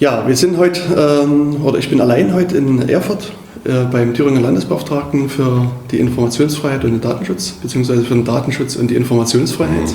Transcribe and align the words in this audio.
Ja, 0.00 0.26
wir 0.26 0.34
sind 0.34 0.56
heute, 0.56 0.80
ähm, 1.22 1.64
oder 1.64 1.78
ich 1.78 1.88
bin 1.88 2.00
allein 2.00 2.34
heute 2.34 2.56
in 2.56 2.88
Erfurt 2.88 3.30
äh, 3.62 3.84
beim 3.92 4.12
Thüringer 4.12 4.40
Landesbeauftragten 4.40 5.28
für 5.28 5.70
die 5.92 6.00
Informationsfreiheit 6.00 6.82
und 6.84 6.90
den 6.90 7.00
Datenschutz, 7.00 7.52
beziehungsweise 7.62 8.02
für 8.02 8.14
den 8.14 8.24
Datenschutz 8.24 8.74
und 8.74 8.90
die 8.90 8.96
Informationsfreiheit. 8.96 9.94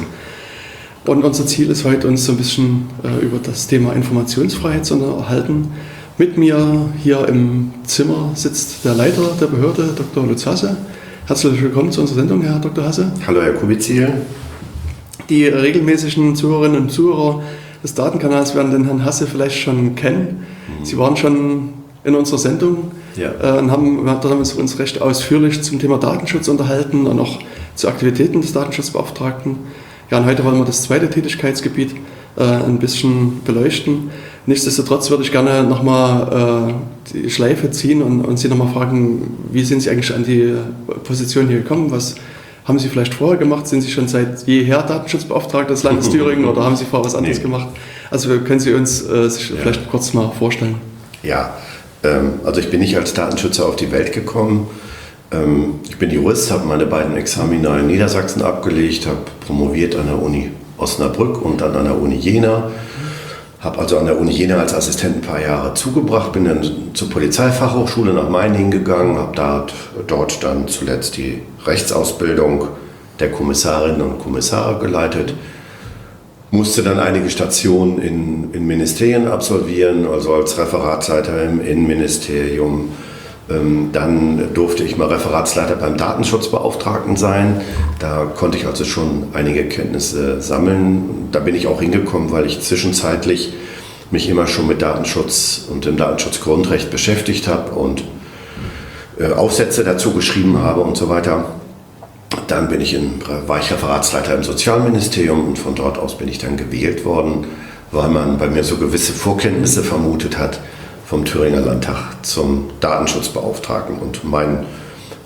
Und 1.05 1.25
unser 1.25 1.45
Ziel 1.45 1.69
ist 1.69 1.83
heute, 1.83 2.07
uns 2.07 2.23
so 2.23 2.31
ein 2.31 2.37
bisschen 2.37 2.87
äh, 3.03 3.25
über 3.25 3.39
das 3.43 3.67
Thema 3.67 3.91
Informationsfreiheit 3.91 4.85
zu 4.85 4.93
unterhalten. 4.93 5.67
Mit 6.17 6.37
mir 6.37 6.89
hier 7.03 7.27
im 7.27 7.73
Zimmer 7.83 8.31
sitzt 8.35 8.85
der 8.85 8.93
Leiter 8.93 9.31
der 9.41 9.47
Behörde, 9.47 9.89
Dr. 9.97 10.25
Lutz 10.25 10.45
Hasse. 10.45 10.77
Herzlich 11.25 11.61
willkommen 11.61 11.91
zu 11.91 11.99
unserer 11.99 12.19
Sendung, 12.19 12.41
Herr 12.41 12.59
Dr. 12.59 12.85
Hasse. 12.85 13.11
Hallo, 13.27 13.41
Herr 13.41 13.51
Kubizil. 13.51 14.13
Die 15.29 15.43
regelmäßigen 15.43 16.37
Zuhörerinnen 16.37 16.83
und 16.83 16.89
Zuhörer 16.89 17.43
des 17.83 17.93
Datenkanals 17.93 18.55
werden 18.55 18.71
den 18.71 18.85
Herrn 18.85 19.05
Hasse 19.05 19.27
vielleicht 19.27 19.57
schon 19.57 19.95
kennen. 19.95 20.45
Mhm. 20.79 20.85
Sie 20.85 20.97
waren 20.97 21.15
schon 21.17 21.69
in 22.03 22.15
unserer 22.15 22.37
Sendung 22.37 22.91
ja. 23.15 23.31
äh, 23.41 23.59
und 23.59 23.71
haben, 23.71 24.05
dort 24.05 24.23
haben 24.25 24.43
wir 24.43 24.59
uns 24.59 24.79
recht 24.79 25.01
ausführlich 25.01 25.61
zum 25.61 25.79
Thema 25.79 25.97
Datenschutz 25.97 26.47
unterhalten 26.47 27.07
und 27.07 27.19
auch 27.19 27.39
zu 27.75 27.87
Aktivitäten 27.87 28.41
des 28.41 28.53
Datenschutzbeauftragten. 28.53 29.57
Ja, 30.11 30.19
und 30.19 30.25
heute 30.25 30.43
wollen 30.43 30.57
wir 30.57 30.65
das 30.65 30.83
zweite 30.83 31.09
Tätigkeitsgebiet 31.09 31.95
äh, 32.37 32.43
ein 32.43 32.79
bisschen 32.79 33.41
beleuchten. 33.43 34.09
Nichtsdestotrotz 34.45 35.09
würde 35.11 35.23
ich 35.23 35.31
gerne 35.31 35.63
nochmal 35.63 36.73
äh, 37.13 37.13
die 37.13 37.29
Schleife 37.29 37.69
ziehen 37.71 38.01
und, 38.01 38.21
und 38.21 38.39
Sie 38.39 38.47
nochmal 38.47 38.73
fragen, 38.73 39.37
wie 39.51 39.63
sind 39.63 39.81
Sie 39.81 39.89
eigentlich 39.89 40.13
an 40.13 40.23
die 40.23 40.55
Position 41.03 41.47
hier 41.47 41.59
gekommen? 41.59 41.91
Was, 41.91 42.15
haben 42.69 42.77
Sie 42.77 42.87
vielleicht 42.87 43.15
vorher 43.15 43.37
gemacht? 43.37 43.67
Sind 43.67 43.81
Sie 43.81 43.89
schon 43.89 44.07
seit 44.07 44.45
jeher 44.47 44.83
Datenschutzbeauftragter 44.83 45.73
des 45.73 45.81
Landes 45.81 46.11
Thüringen 46.11 46.45
oder 46.45 46.63
haben 46.63 46.75
Sie 46.75 46.85
vorher 46.85 47.03
was 47.03 47.15
anderes 47.15 47.37
nee. 47.37 47.43
gemacht? 47.43 47.69
Also 48.11 48.29
können 48.41 48.59
Sie 48.59 48.73
uns 48.73 49.01
äh, 49.09 49.27
sich 49.27 49.49
ja. 49.49 49.55
vielleicht 49.59 49.89
kurz 49.89 50.13
mal 50.13 50.31
vorstellen? 50.37 50.75
Ja, 51.23 51.55
ähm, 52.03 52.33
also 52.45 52.59
ich 52.61 52.69
bin 52.69 52.79
nicht 52.81 52.95
als 52.95 53.15
Datenschützer 53.15 53.65
auf 53.65 53.75
die 53.75 53.91
Welt 53.91 54.13
gekommen. 54.13 54.67
Ähm, 55.31 55.79
ich 55.89 55.97
bin 55.97 56.11
Jurist, 56.11 56.51
habe 56.51 56.67
meine 56.67 56.85
beiden 56.85 57.17
Examina 57.17 57.79
in 57.79 57.87
Niedersachsen 57.87 58.43
abgelegt, 58.43 59.07
habe 59.07 59.17
promoviert 59.47 59.95
an 59.95 60.05
der 60.05 60.21
Uni 60.21 60.51
Osnabrück 60.77 61.41
und 61.41 61.61
dann 61.61 61.75
an 61.75 61.85
der 61.85 61.99
Uni 61.99 62.17
Jena. 62.17 62.69
Habe 63.59 63.79
also 63.79 63.97
an 63.97 64.05
der 64.05 64.17
Uni 64.17 64.31
Jena 64.31 64.57
als 64.57 64.73
Assistent 64.73 65.17
ein 65.17 65.21
paar 65.21 65.41
Jahre 65.41 65.73
zugebracht, 65.73 66.31
bin 66.31 66.45
dann 66.45 66.91
zur 66.93 67.09
Polizeifachhochschule 67.09 68.13
nach 68.13 68.29
Meiningen 68.29 68.71
gegangen, 68.71 69.17
habe 69.17 69.35
dort, 69.35 69.73
dort 70.07 70.43
dann 70.43 70.69
zuletzt 70.69 71.17
die 71.17 71.41
Rechtsausbildung 71.65 72.69
der 73.19 73.31
Kommissarinnen 73.31 74.01
und 74.01 74.19
Kommissare 74.19 74.79
geleitet, 74.79 75.33
musste 76.51 76.83
dann 76.83 76.99
einige 76.99 77.29
Stationen 77.29 78.01
in, 78.01 78.53
in 78.53 78.65
Ministerien 78.65 79.27
absolvieren, 79.27 80.07
also 80.07 80.33
als 80.35 80.57
Referatsleiter 80.57 81.43
im 81.43 81.59
Innenministerium, 81.59 82.91
dann 83.49 84.53
durfte 84.53 84.83
ich 84.83 84.95
mal 84.95 85.07
Referatsleiter 85.07 85.75
beim 85.75 85.97
Datenschutzbeauftragten 85.97 87.17
sein. 87.17 87.61
Da 87.97 88.31
konnte 88.35 88.59
ich 88.59 88.67
also 88.67 88.85
schon 88.85 89.29
einige 89.33 89.65
Kenntnisse 89.67 90.39
sammeln. 90.39 91.29
Da 91.31 91.39
bin 91.39 91.55
ich 91.55 91.65
auch 91.65 91.81
hingekommen, 91.81 92.31
weil 92.31 92.45
ich 92.45 92.61
zwischenzeitlich 92.61 93.53
mich 94.11 94.29
immer 94.29 94.45
schon 94.45 94.67
mit 94.67 94.83
Datenschutz 94.83 95.65
und 95.69 95.85
dem 95.85 95.97
Datenschutzgrundrecht 95.97 96.91
beschäftigt 96.91 97.47
habe 97.47 97.71
und 97.71 98.03
äh, 99.19 99.31
Aufsätze 99.31 99.83
dazu 99.83 100.13
geschrieben 100.13 100.59
habe 100.59 100.81
und 100.81 100.95
so 100.95 101.09
weiter. 101.09 101.45
Dann 102.47 102.69
bin 102.69 102.81
ich 102.81 102.93
in, 102.93 103.21
war 103.47 103.59
ich 103.59 103.71
Referatsleiter 103.71 104.35
im 104.35 104.43
Sozialministerium 104.43 105.47
und 105.47 105.57
von 105.57 105.73
dort 105.73 105.97
aus 105.97 106.17
bin 106.17 106.27
ich 106.27 106.37
dann 106.37 106.55
gewählt 106.55 107.03
worden, 107.03 107.45
weil 107.91 108.09
man 108.09 108.37
bei 108.37 108.47
mir 108.47 108.63
so 108.63 108.77
gewisse 108.77 109.13
Vorkenntnisse 109.13 109.81
vermutet 109.81 110.37
hat 110.37 110.59
vom 111.09 111.25
Thüringer 111.25 111.61
Landtag 111.61 112.23
zum 112.23 112.69
Datenschutzbeauftragten. 112.81 113.97
Und 113.97 114.23
mein 114.23 114.67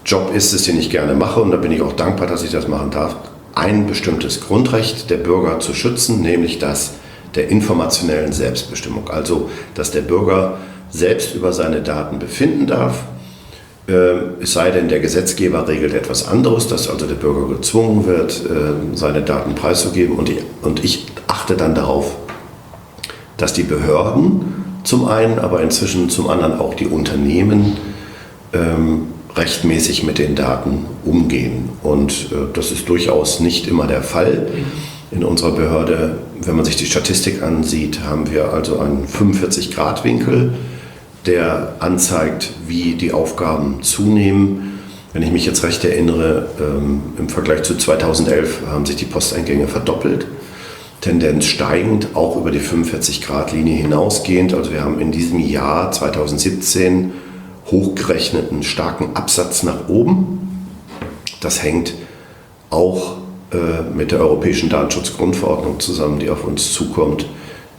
Job 0.06 0.34
ist 0.34 0.54
es, 0.54 0.64
den 0.64 0.80
ich 0.80 0.90
gerne 0.90 1.14
mache, 1.14 1.42
und 1.42 1.52
da 1.52 1.58
bin 1.58 1.74
ich 1.74 1.82
auch 1.82 1.92
dankbar, 1.92 2.26
dass 2.26 2.42
ich 2.42 2.52
das 2.52 2.70
machen 2.70 2.90
darf, 2.90 3.18
ein 3.54 3.86
bestimmtes 3.86 4.40
Grundrecht 4.40 5.10
der 5.10 5.18
Bürger 5.18 5.60
zu 5.60 5.74
schützen, 5.74 6.22
nämlich 6.22 6.58
das 6.58 6.94
der 7.36 7.50
informationellen 7.50 8.32
Selbstbestimmung. 8.32 9.10
Also, 9.10 9.50
dass 9.76 9.92
der 9.92 10.04
Bürger 10.04 10.58
selbst 10.90 11.36
über 11.36 11.52
seine 11.52 11.82
Daten 11.82 12.18
befinden 12.18 12.66
darf. 12.66 13.04
Äh, 13.90 14.42
es 14.42 14.54
sei 14.54 14.72
denn, 14.72 14.88
der 14.88 15.02
Gesetzgeber 15.02 15.68
regelt 15.68 15.94
etwas 15.94 16.26
anderes, 16.26 16.70
dass 16.70 16.90
also 16.90 17.06
der 17.06 17.16
Bürger 17.16 17.54
gezwungen 17.54 18.06
wird, 18.06 18.42
äh, 18.46 18.96
seine 18.96 19.22
Daten 19.22 19.54
preiszugeben. 19.54 20.16
Und 20.62 20.84
ich 20.86 21.08
achte 21.28 21.58
dann 21.58 21.76
darauf, 21.76 22.16
dass 23.36 23.52
die 23.52 23.64
Behörden 23.64 24.63
zum 24.84 25.08
einen, 25.08 25.40
aber 25.40 25.62
inzwischen 25.62 26.10
zum 26.10 26.30
anderen 26.30 26.60
auch 26.60 26.74
die 26.74 26.88
Unternehmen 26.88 27.78
ähm, 28.54 29.08
rechtmäßig 29.36 30.04
mit 30.04 30.20
den 30.20 30.36
Daten 30.36 30.86
umgehen. 31.06 31.70
Und 31.82 32.30
äh, 32.32 32.54
das 32.54 32.72
ist 32.72 32.88
durchaus 32.90 33.40
nicht 33.40 33.68
immer 33.68 33.88
der 33.88 34.04
Fall. 34.04 34.48
In 35.12 35.24
unserer 35.24 35.52
Behörde, 35.52 36.18
wenn 36.42 36.56
man 36.56 36.66
sich 36.66 36.76
die 36.76 36.86
Statistik 36.86 37.42
ansieht, 37.44 38.02
haben 38.02 38.32
wir 38.32 38.54
also 38.54 38.80
einen 38.80 39.08
45-Grad-Winkel, 39.08 40.54
der 41.26 41.76
anzeigt, 41.80 42.52
wie 42.68 42.96
die 42.96 43.14
Aufgaben 43.14 43.82
zunehmen. 43.82 44.80
Wenn 45.14 45.22
ich 45.22 45.32
mich 45.32 45.46
jetzt 45.46 45.64
recht 45.64 45.86
erinnere, 45.86 46.48
ähm, 46.60 47.02
im 47.18 47.30
Vergleich 47.30 47.64
zu 47.64 47.78
2011 47.78 48.62
haben 48.70 48.86
sich 48.86 48.96
die 48.96 49.06
Posteingänge 49.06 49.68
verdoppelt. 49.68 50.26
Tendenz 51.04 51.48
steigend, 51.48 52.16
auch 52.16 52.38
über 52.38 52.50
die 52.50 52.62
45-Grad-Linie 52.62 53.76
hinausgehend. 53.76 54.54
Also 54.54 54.72
wir 54.72 54.86
haben 54.86 55.02
in 55.02 55.12
diesem 55.12 55.38
Jahr 55.38 55.92
2017 55.92 57.12
hochgerechneten 57.70 58.64
starken 58.64 59.14
Absatz 59.14 59.64
nach 59.64 59.90
oben. 59.90 60.70
Das 61.42 61.62
hängt 61.62 61.94
auch 62.70 63.18
äh, 63.52 63.82
mit 63.94 64.14
der 64.14 64.22
Europäischen 64.22 64.70
Datenschutzgrundverordnung 64.70 65.82
zusammen, 65.82 66.20
die 66.20 66.30
auf 66.30 66.46
uns 66.46 66.72
zukommt 66.72 67.26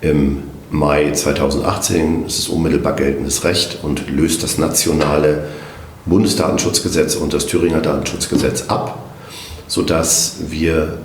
im 0.02 0.42
Mai 0.68 1.10
2018. 1.10 2.24
Es 2.26 2.40
ist 2.40 2.48
unmittelbar 2.50 2.92
geltendes 2.92 3.42
Recht 3.44 3.78
und 3.82 4.10
löst 4.10 4.42
das 4.42 4.58
nationale 4.58 5.46
Bundesdatenschutzgesetz 6.04 7.14
und 7.14 7.32
das 7.32 7.46
Thüringer 7.46 7.80
Datenschutzgesetz 7.80 8.66
ab, 8.68 8.98
sodass 9.66 10.40
wir 10.50 10.98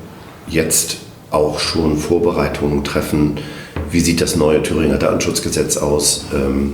jetzt 0.49 0.97
auch 1.31 1.59
schon 1.59 1.97
Vorbereitungen 1.97 2.83
treffen. 2.83 3.37
Wie 3.91 3.99
sieht 3.99 4.21
das 4.21 4.35
neue 4.35 4.61
Thüringer 4.63 4.97
Datenschutzgesetz 4.97 5.77
aus? 5.77 6.25
Ähm, 6.33 6.73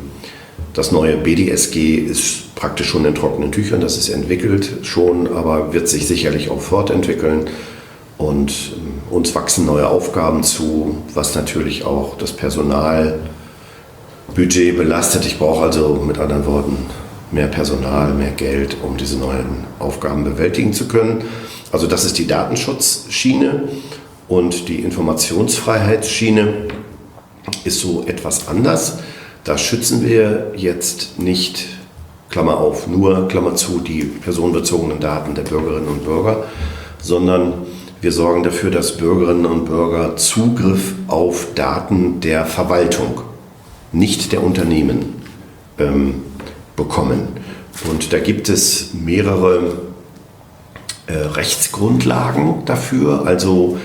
das 0.73 0.91
neue 0.91 1.17
BDSG 1.17 1.95
ist 1.95 2.55
praktisch 2.55 2.89
schon 2.89 3.05
in 3.05 3.15
trockenen 3.15 3.51
Tüchern, 3.51 3.81
das 3.81 3.97
ist 3.97 4.09
entwickelt 4.09 4.69
schon, 4.83 5.27
aber 5.33 5.73
wird 5.73 5.87
sich 5.87 6.07
sicherlich 6.07 6.49
auch 6.49 6.61
fortentwickeln. 6.61 7.47
Und 8.17 8.73
ähm, 8.77 8.93
uns 9.09 9.35
wachsen 9.35 9.65
neue 9.65 9.87
Aufgaben 9.87 10.43
zu, 10.43 10.97
was 11.13 11.35
natürlich 11.35 11.85
auch 11.85 12.17
das 12.17 12.33
Personalbudget 12.33 13.17
belastet. 14.77 15.25
Ich 15.25 15.37
brauche 15.37 15.63
also 15.63 16.01
mit 16.05 16.17
anderen 16.17 16.45
Worten 16.45 16.77
mehr 17.31 17.47
Personal, 17.47 18.13
mehr 18.13 18.31
Geld, 18.31 18.77
um 18.83 18.97
diese 18.97 19.17
neuen 19.17 19.65
Aufgaben 19.79 20.23
bewältigen 20.23 20.73
zu 20.73 20.87
können. 20.87 21.23
Also 21.71 21.87
das 21.87 22.05
ist 22.05 22.17
die 22.17 22.27
Datenschutzschiene. 22.27 23.63
Und 24.27 24.67
die 24.69 24.79
Informationsfreiheitsschiene 24.79 26.67
ist 27.63 27.79
so 27.79 28.03
etwas 28.07 28.47
anders. 28.47 28.99
Da 29.43 29.57
schützen 29.57 30.03
wir 30.03 30.53
jetzt 30.55 31.19
nicht, 31.19 31.67
Klammer 32.29 32.57
auf, 32.57 32.87
nur, 32.87 33.27
Klammer 33.27 33.55
zu, 33.55 33.79
die 33.79 34.03
personenbezogenen 34.03 34.99
Daten 34.99 35.35
der 35.35 35.43
Bürgerinnen 35.43 35.87
und 35.87 36.03
Bürger, 36.03 36.45
sondern 37.01 37.53
wir 38.01 38.11
sorgen 38.11 38.43
dafür, 38.43 38.71
dass 38.71 38.97
Bürgerinnen 38.97 39.45
und 39.45 39.65
Bürger 39.65 40.17
Zugriff 40.17 40.95
auf 41.07 41.47
Daten 41.55 42.19
der 42.19 42.45
Verwaltung, 42.45 43.21
nicht 43.91 44.31
der 44.31 44.43
Unternehmen, 44.43 45.21
ähm, 45.77 46.23
bekommen. 46.75 47.27
Und 47.89 48.11
da 48.11 48.19
gibt 48.19 48.49
es 48.49 48.93
mehrere 48.93 49.73
äh, 51.07 51.13
Rechtsgrundlagen 51.13 52.65
dafür. 52.65 53.25
Also 53.25 53.77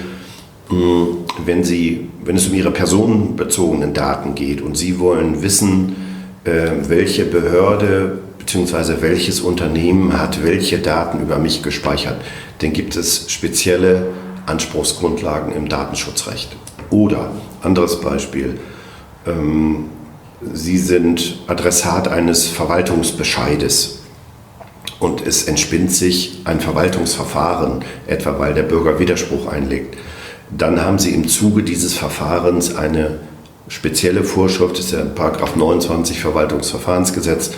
wenn, 0.70 1.64
Sie, 1.64 2.08
wenn 2.24 2.36
es 2.36 2.46
um 2.46 2.54
Ihre 2.54 2.70
personenbezogenen 2.70 3.92
Daten 3.92 4.34
geht 4.34 4.62
und 4.62 4.76
Sie 4.76 4.98
wollen 5.00 5.42
wissen, 5.42 5.96
äh, 6.44 6.70
welche 6.86 7.24
Behörde 7.24 8.20
bzw. 8.38 9.00
welches 9.00 9.40
Unternehmen 9.40 10.18
hat 10.18 10.44
welche 10.44 10.78
Daten 10.78 11.20
über 11.20 11.38
mich 11.38 11.62
gespeichert, 11.62 12.20
dann 12.60 12.72
gibt 12.72 12.96
es 12.96 13.30
spezielle 13.30 14.06
Anspruchsgrundlagen 14.46 15.52
im 15.52 15.68
Datenschutzrecht. 15.68 16.56
Oder, 16.90 17.32
anderes 17.62 18.00
Beispiel, 18.00 18.58
ähm, 19.26 19.86
Sie 20.54 20.78
sind 20.78 21.40
Adressat 21.48 22.08
eines 22.08 22.46
Verwaltungsbescheides 22.46 23.98
und 24.98 25.26
es 25.26 25.44
entspinnt 25.44 25.92
sich 25.92 26.40
ein 26.44 26.60
Verwaltungsverfahren, 26.60 27.84
etwa 28.06 28.38
weil 28.38 28.54
der 28.54 28.62
Bürger 28.62 28.98
Widerspruch 28.98 29.48
einlegt 29.48 29.96
dann 30.56 30.82
haben 30.82 30.98
Sie 30.98 31.10
im 31.10 31.28
Zuge 31.28 31.62
dieses 31.62 31.96
Verfahrens 31.96 32.74
eine 32.74 33.18
spezielle 33.68 34.24
Vorschrift, 34.24 34.78
das 34.78 34.86
ist 34.86 34.92
ja 34.92 35.04
Paragraph 35.04 35.56
29 35.56 36.20
Verwaltungsverfahrensgesetz, 36.20 37.52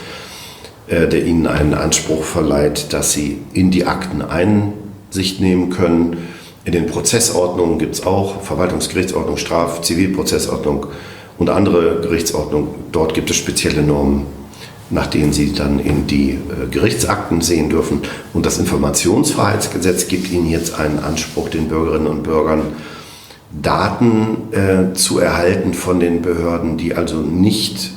äh, 0.89 1.09
der 1.09 1.25
Ihnen 1.25 1.47
einen 1.47 1.75
Anspruch 1.75 2.25
verleiht, 2.25 2.93
dass 2.93 3.13
Sie 3.13 3.39
in 3.55 3.71
die 3.71 3.87
Akten 3.87 4.23
Einsicht 4.23 5.41
nehmen 5.41 5.71
können. 5.71 6.29
In 6.65 6.73
den 6.73 6.87
Prozessordnungen 6.87 7.79
gibt 7.79 7.95
es 7.95 8.07
auch 8.07 8.43
Verwaltungsgerichtsordnung, 8.43 9.37
Straf-, 9.37 9.81
Zivilprozessordnung 9.83 10.87
und 11.39 11.51
andere 11.51 12.01
Gerichtsordnungen. 12.03 12.69
Dort 12.93 13.15
gibt 13.15 13.31
es 13.31 13.37
spezielle 13.37 13.83
Normen, 13.83 14.27
nach 14.93 15.07
denen 15.07 15.33
Sie 15.33 15.53
dann 15.53 15.81
in 15.81 16.07
die 16.07 16.31
äh, 16.31 16.69
Gerichtsakten 16.71 17.41
sehen 17.41 17.71
dürfen. 17.71 18.03
Und 18.33 18.47
das 18.47 18.59
Informationsfreiheitsgesetz 18.59 20.07
gibt 20.07 20.31
Ihnen 20.31 20.49
jetzt 20.49 20.79
einen 20.79 21.01
Anspruch, 21.01 21.49
den 21.49 21.69
Bürgerinnen 21.69 22.07
und 22.07 22.23
Bürgern 22.23 22.63
Daten 23.61 24.53
äh, 24.53 24.95
zu 24.95 25.19
erhalten 25.19 25.75
von 25.75 26.01
den 26.01 26.23
Behörden, 26.23 26.79
die 26.79 26.95
also 26.95 27.17
nicht 27.17 27.91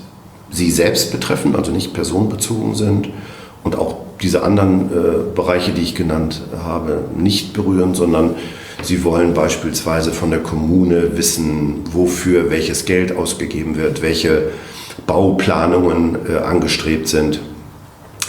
sie 0.51 0.71
selbst 0.71 1.11
betreffen, 1.11 1.55
also 1.55 1.71
nicht 1.71 1.93
personenbezogen 1.93 2.75
sind 2.75 3.09
und 3.63 3.77
auch 3.77 3.97
diese 4.21 4.43
anderen 4.43 4.81
äh, 4.81 5.35
Bereiche, 5.35 5.71
die 5.71 5.81
ich 5.81 5.95
genannt 5.95 6.41
habe, 6.63 7.05
nicht 7.17 7.53
berühren, 7.53 7.95
sondern 7.95 8.35
sie 8.81 9.03
wollen 9.03 9.33
beispielsweise 9.33 10.11
von 10.11 10.29
der 10.29 10.39
Kommune 10.39 11.17
wissen, 11.17 11.81
wofür 11.91 12.49
welches 12.49 12.85
Geld 12.85 13.15
ausgegeben 13.15 13.77
wird, 13.77 14.01
welche 14.01 14.49
Bauplanungen 15.07 16.17
äh, 16.27 16.37
angestrebt 16.37 17.07
sind. 17.07 17.39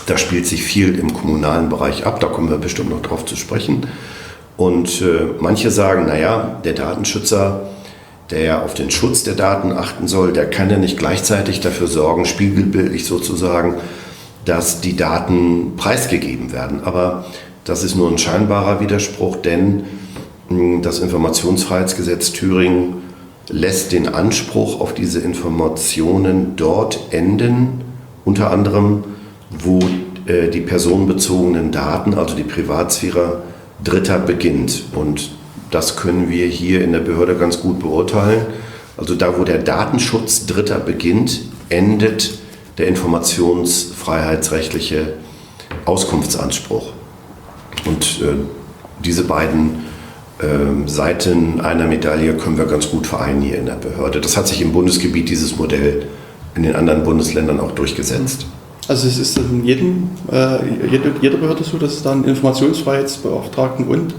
Da 0.06 0.18
spielt 0.18 0.46
sich 0.46 0.62
viel 0.62 0.98
im 0.98 1.12
kommunalen 1.12 1.68
Bereich 1.68 2.06
ab, 2.06 2.20
da 2.20 2.28
kommen 2.28 2.48
wir 2.48 2.58
bestimmt 2.58 2.90
noch 2.90 3.02
drauf 3.02 3.24
zu 3.24 3.36
sprechen. 3.36 3.86
Und 4.56 5.02
äh, 5.02 5.26
manche 5.40 5.70
sagen, 5.70 6.06
naja, 6.06 6.60
der 6.64 6.72
Datenschützer, 6.72 7.62
der 8.30 8.40
ja 8.40 8.62
auf 8.62 8.74
den 8.74 8.90
Schutz 8.90 9.24
der 9.24 9.34
Daten 9.34 9.72
achten 9.72 10.08
soll, 10.08 10.32
der 10.32 10.48
kann 10.48 10.70
ja 10.70 10.78
nicht 10.78 10.98
gleichzeitig 10.98 11.60
dafür 11.60 11.86
sorgen, 11.86 12.24
spiegelbildlich 12.24 13.04
sozusagen, 13.04 13.74
dass 14.44 14.80
die 14.80 14.96
Daten 14.96 15.76
preisgegeben 15.76 16.52
werden. 16.52 16.82
Aber 16.84 17.26
das 17.64 17.82
ist 17.82 17.96
nur 17.96 18.10
ein 18.10 18.18
scheinbarer 18.18 18.80
Widerspruch, 18.80 19.36
denn 19.36 19.84
das 20.82 21.00
Informationsfreiheitsgesetz 21.00 22.32
Thüringen 22.32 23.02
lässt 23.48 23.92
den 23.92 24.08
Anspruch 24.08 24.80
auf 24.80 24.94
diese 24.94 25.20
Informationen 25.20 26.56
dort 26.56 26.98
enden, 27.10 27.82
unter 28.24 28.50
anderem, 28.50 29.04
wo 29.50 29.78
äh, 30.26 30.48
die 30.48 30.60
personenbezogenen 30.60 31.70
Daten, 31.72 32.14
also 32.14 32.34
die 32.34 32.42
Privatsphäre 32.42 33.42
Dritter 33.84 34.18
beginnt. 34.18 34.84
Und 34.94 35.30
das 35.70 35.96
können 35.96 36.30
wir 36.30 36.46
hier 36.46 36.82
in 36.82 36.92
der 36.92 37.00
Behörde 37.00 37.34
ganz 37.36 37.60
gut 37.60 37.80
beurteilen. 37.80 38.46
Also 38.96 39.14
da, 39.14 39.38
wo 39.38 39.44
der 39.44 39.58
Datenschutz 39.58 40.46
Dritter 40.46 40.78
beginnt, 40.78 41.42
endet 41.68 42.38
der 42.78 42.88
informationsfreiheitsrechtliche 42.88 45.12
Auskunftsanspruch. 45.84 46.94
Und 47.84 48.22
äh, 48.22 48.36
diese 49.04 49.24
beiden 49.24 49.84
Seiten 50.86 51.62
einer 51.62 51.86
Medaille 51.86 52.34
können 52.34 52.58
wir 52.58 52.66
ganz 52.66 52.90
gut 52.90 53.06
vereinen 53.06 53.40
hier 53.40 53.56
in 53.56 53.64
der 53.64 53.76
Behörde. 53.76 54.20
Das 54.20 54.36
hat 54.36 54.46
sich 54.46 54.60
im 54.60 54.72
Bundesgebiet 54.72 55.30
dieses 55.30 55.56
Modell 55.56 56.08
in 56.54 56.62
den 56.62 56.76
anderen 56.76 57.04
Bundesländern 57.04 57.58
auch 57.58 57.72
durchgesetzt. 57.72 58.46
Also 58.88 59.08
es 59.08 59.18
ist 59.18 59.38
in 59.38 59.64
jedem, 59.64 60.10
äh, 60.30 60.58
jede, 60.90 61.12
jeder 61.20 61.38
Behörde 61.38 61.64
so, 61.64 61.76
dass 61.76 61.94
es 61.94 62.02
dann 62.02 62.24
Informationsfreiheitsbeauftragten 62.24 63.86
und 63.86 64.14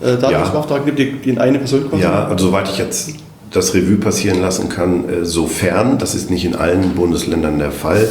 äh, 0.00 0.16
Datenschutzbeauftragten 0.16 0.88
ja. 0.88 1.04
gibt, 1.04 1.24
die, 1.24 1.30
in 1.30 1.38
eine 1.38 1.58
Person 1.58 1.88
kommen? 1.88 2.02
Ja, 2.02 2.26
also 2.26 2.46
soweit 2.46 2.68
ich 2.68 2.78
jetzt 2.78 3.10
das 3.52 3.74
Revue 3.74 3.96
passieren 3.96 4.40
lassen 4.40 4.68
kann, 4.68 5.08
äh, 5.08 5.24
sofern, 5.24 5.98
das 5.98 6.14
ist 6.14 6.30
nicht 6.30 6.44
in 6.44 6.56
allen 6.56 6.94
Bundesländern 6.94 7.58
der 7.58 7.70
Fall, 7.70 8.08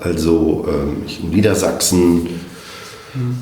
also 0.00 0.66
ähm, 0.68 1.02
in 1.22 1.30
Niedersachsen, 1.30 2.28
hm. 3.12 3.38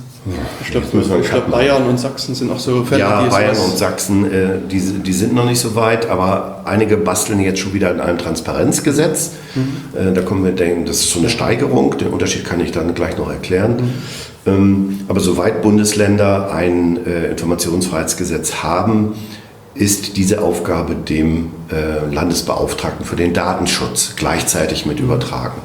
Ich 0.63 0.71
glaube, 0.71 0.87
glaub, 0.89 1.51
Bayern 1.51 1.87
und 1.87 2.01
Sachsen 2.01 2.35
sind 2.35 2.51
auch 2.51 2.59
so 2.59 2.85
Fälle, 2.85 3.01
Ja, 3.01 3.23
Bayern 3.23 3.57
und 3.57 3.77
Sachsen, 3.77 4.25
äh, 4.25 4.59
die, 4.71 4.81
die 4.81 5.13
sind 5.13 5.35
noch 5.35 5.45
nicht 5.45 5.61
so 5.61 5.75
weit, 5.75 6.09
aber 6.09 6.63
einige 6.65 6.97
basteln 6.97 7.41
jetzt 7.41 7.61
schon 7.61 7.75
wieder 7.75 7.91
in 7.91 8.01
einem 8.01 8.17
Transparenzgesetz. 8.17 9.33
Mhm. 9.55 9.99
Äh, 9.99 10.13
da 10.15 10.23
kommen 10.23 10.43
wir 10.43 10.53
denken, 10.53 10.87
das 10.87 11.01
ist 11.01 11.11
so 11.11 11.19
eine 11.19 11.29
Steigerung. 11.29 11.99
Den 11.99 12.09
Unterschied 12.09 12.45
kann 12.45 12.61
ich 12.61 12.73
dann 12.73 12.95
gleich 12.95 13.19
noch 13.19 13.31
erklären. 13.31 13.77
Mhm. 13.77 13.93
Ähm, 14.47 15.01
aber 15.09 15.21
soweit 15.21 15.63
Bundesländer 15.63 16.53
ein 16.53 17.05
äh, 17.07 17.31
Informationsfreiheitsgesetz 17.31 18.63
haben, 18.63 19.15
ist 19.75 20.17
diese 20.17 20.41
Aufgabe 20.41 20.95
dem 20.95 21.51
äh, 21.71 22.13
Landesbeauftragten 22.15 23.05
für 23.05 23.17
den 23.17 23.35
Datenschutz 23.35 24.15
gleichzeitig 24.17 24.87
mit 24.87 25.01
übertragen. 25.01 25.61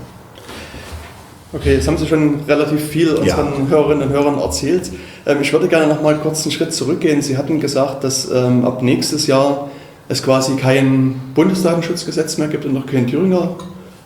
Okay, 1.51 1.73
jetzt 1.73 1.87
haben 1.87 1.97
Sie 1.97 2.05
schon 2.05 2.41
relativ 2.47 2.79
viel 2.79 3.09
unseren 3.09 3.47
ja. 3.47 3.69
Hörerinnen 3.69 4.07
und 4.07 4.13
Hörern 4.13 4.37
erzählt. 4.37 4.91
Ähm, 5.25 5.37
ich 5.41 5.51
würde 5.51 5.67
gerne 5.67 5.87
noch 5.87 6.01
mal 6.01 6.15
kurz 6.17 6.43
einen 6.43 6.51
Schritt 6.51 6.73
zurückgehen. 6.73 7.23
Sie 7.23 7.37
hatten 7.37 7.59
gesagt, 7.59 8.03
dass 8.03 8.29
ähm, 8.31 8.63
ab 8.65 8.83
nächstes 8.83 9.25
Jahr 9.25 9.69
es 10.09 10.21
quasi 10.21 10.55
kein 10.57 11.15
Bundesdatenschutzgesetz 11.33 12.37
mehr 12.37 12.49
gibt 12.49 12.65
und 12.65 12.73
noch 12.73 12.85
kein 12.85 13.07
Thüringer 13.07 13.55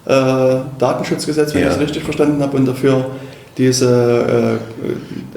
äh, 0.06 0.56
Datenschutzgesetz, 0.80 1.54
wenn 1.54 1.62
ja. 1.62 1.68
ich 1.68 1.74
es 1.74 1.80
richtig 1.81 2.04
verstanden 2.04 2.42
habe, 2.42 2.56
und 2.56 2.66
dafür 2.66 3.07
diese 3.57 4.60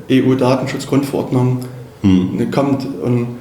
äh, 0.08 0.20
EU-Datenschutzgrundverordnung 0.20 1.60
hm. 2.02 2.50
kommt. 2.52 2.86
Und 3.02 3.36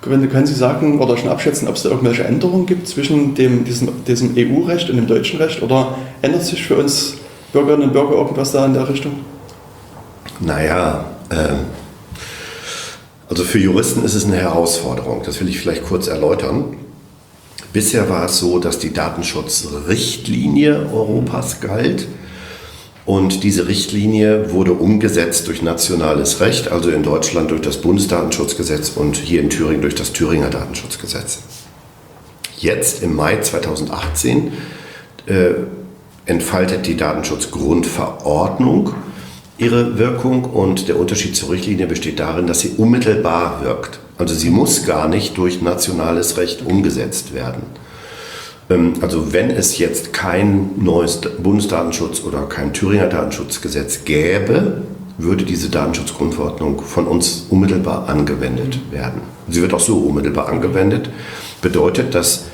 können 0.00 0.46
Sie 0.46 0.54
sagen 0.54 1.00
oder 1.00 1.16
schon 1.16 1.30
abschätzen, 1.30 1.66
ob 1.68 1.76
es 1.76 1.82
da 1.84 1.88
irgendwelche 1.88 2.24
Änderungen 2.24 2.66
gibt 2.66 2.86
zwischen 2.88 3.34
dem, 3.34 3.64
diesem, 3.64 3.88
diesem 4.06 4.34
EU-Recht 4.36 4.90
und 4.90 4.96
dem 4.96 5.06
deutschen 5.06 5.40
Recht? 5.40 5.62
Oder 5.62 5.94
ändert 6.20 6.44
sich 6.44 6.62
für 6.62 6.76
uns 6.76 7.16
Bürgerinnen 7.54 7.84
und 7.84 7.92
Bürger 7.92 8.16
irgendwas 8.16 8.50
da 8.50 8.66
in 8.66 8.74
der 8.74 8.88
Richtung? 8.88 9.20
Naja, 10.40 11.04
äh, 11.30 11.54
also 13.28 13.44
für 13.44 13.60
Juristen 13.60 14.04
ist 14.04 14.14
es 14.14 14.24
eine 14.24 14.36
Herausforderung. 14.36 15.22
Das 15.24 15.40
will 15.40 15.48
ich 15.48 15.60
vielleicht 15.60 15.84
kurz 15.84 16.08
erläutern. 16.08 16.76
Bisher 17.72 18.10
war 18.10 18.24
es 18.24 18.40
so, 18.40 18.58
dass 18.58 18.80
die 18.80 18.92
Datenschutzrichtlinie 18.92 20.90
Europas 20.92 21.60
galt. 21.60 22.08
Und 23.06 23.44
diese 23.44 23.68
Richtlinie 23.68 24.50
wurde 24.50 24.72
umgesetzt 24.72 25.46
durch 25.46 25.62
nationales 25.62 26.40
Recht, 26.40 26.72
also 26.72 26.90
in 26.90 27.04
Deutschland 27.04 27.52
durch 27.52 27.60
das 27.60 27.76
Bundesdatenschutzgesetz 27.76 28.90
und 28.96 29.14
hier 29.14 29.40
in 29.40 29.50
Thüringen 29.50 29.82
durch 29.82 29.94
das 29.94 30.12
Thüringer 30.12 30.50
Datenschutzgesetz. 30.50 31.38
Jetzt 32.58 33.04
im 33.04 33.14
Mai 33.14 33.40
2018 33.40 34.52
äh, 35.26 35.50
entfaltet 36.26 36.86
die 36.86 36.96
Datenschutzgrundverordnung 36.96 38.94
ihre 39.56 39.98
Wirkung 39.98 40.44
und 40.44 40.88
der 40.88 40.98
Unterschied 40.98 41.36
zur 41.36 41.50
Richtlinie 41.50 41.86
besteht 41.86 42.18
darin, 42.18 42.46
dass 42.46 42.60
sie 42.60 42.70
unmittelbar 42.76 43.62
wirkt. 43.62 44.00
Also 44.18 44.34
sie 44.34 44.50
muss 44.50 44.84
gar 44.84 45.08
nicht 45.08 45.36
durch 45.38 45.62
nationales 45.62 46.36
Recht 46.36 46.62
umgesetzt 46.64 47.34
werden. 47.34 47.62
Ähm, 48.70 48.94
also 49.00 49.32
wenn 49.32 49.50
es 49.50 49.78
jetzt 49.78 50.12
kein 50.12 50.70
neues 50.76 51.20
Bundesdatenschutz 51.20 52.22
oder 52.24 52.42
kein 52.42 52.72
Thüringer 52.72 53.06
Datenschutzgesetz 53.06 54.04
gäbe, 54.04 54.82
würde 55.18 55.44
diese 55.44 55.68
Datenschutzgrundverordnung 55.68 56.80
von 56.80 57.06
uns 57.06 57.46
unmittelbar 57.50 58.08
angewendet 58.08 58.80
werden. 58.90 59.20
Sie 59.48 59.62
wird 59.62 59.72
auch 59.72 59.80
so 59.80 59.98
unmittelbar 59.98 60.48
angewendet. 60.48 61.10
Bedeutet, 61.62 62.14
dass 62.14 62.46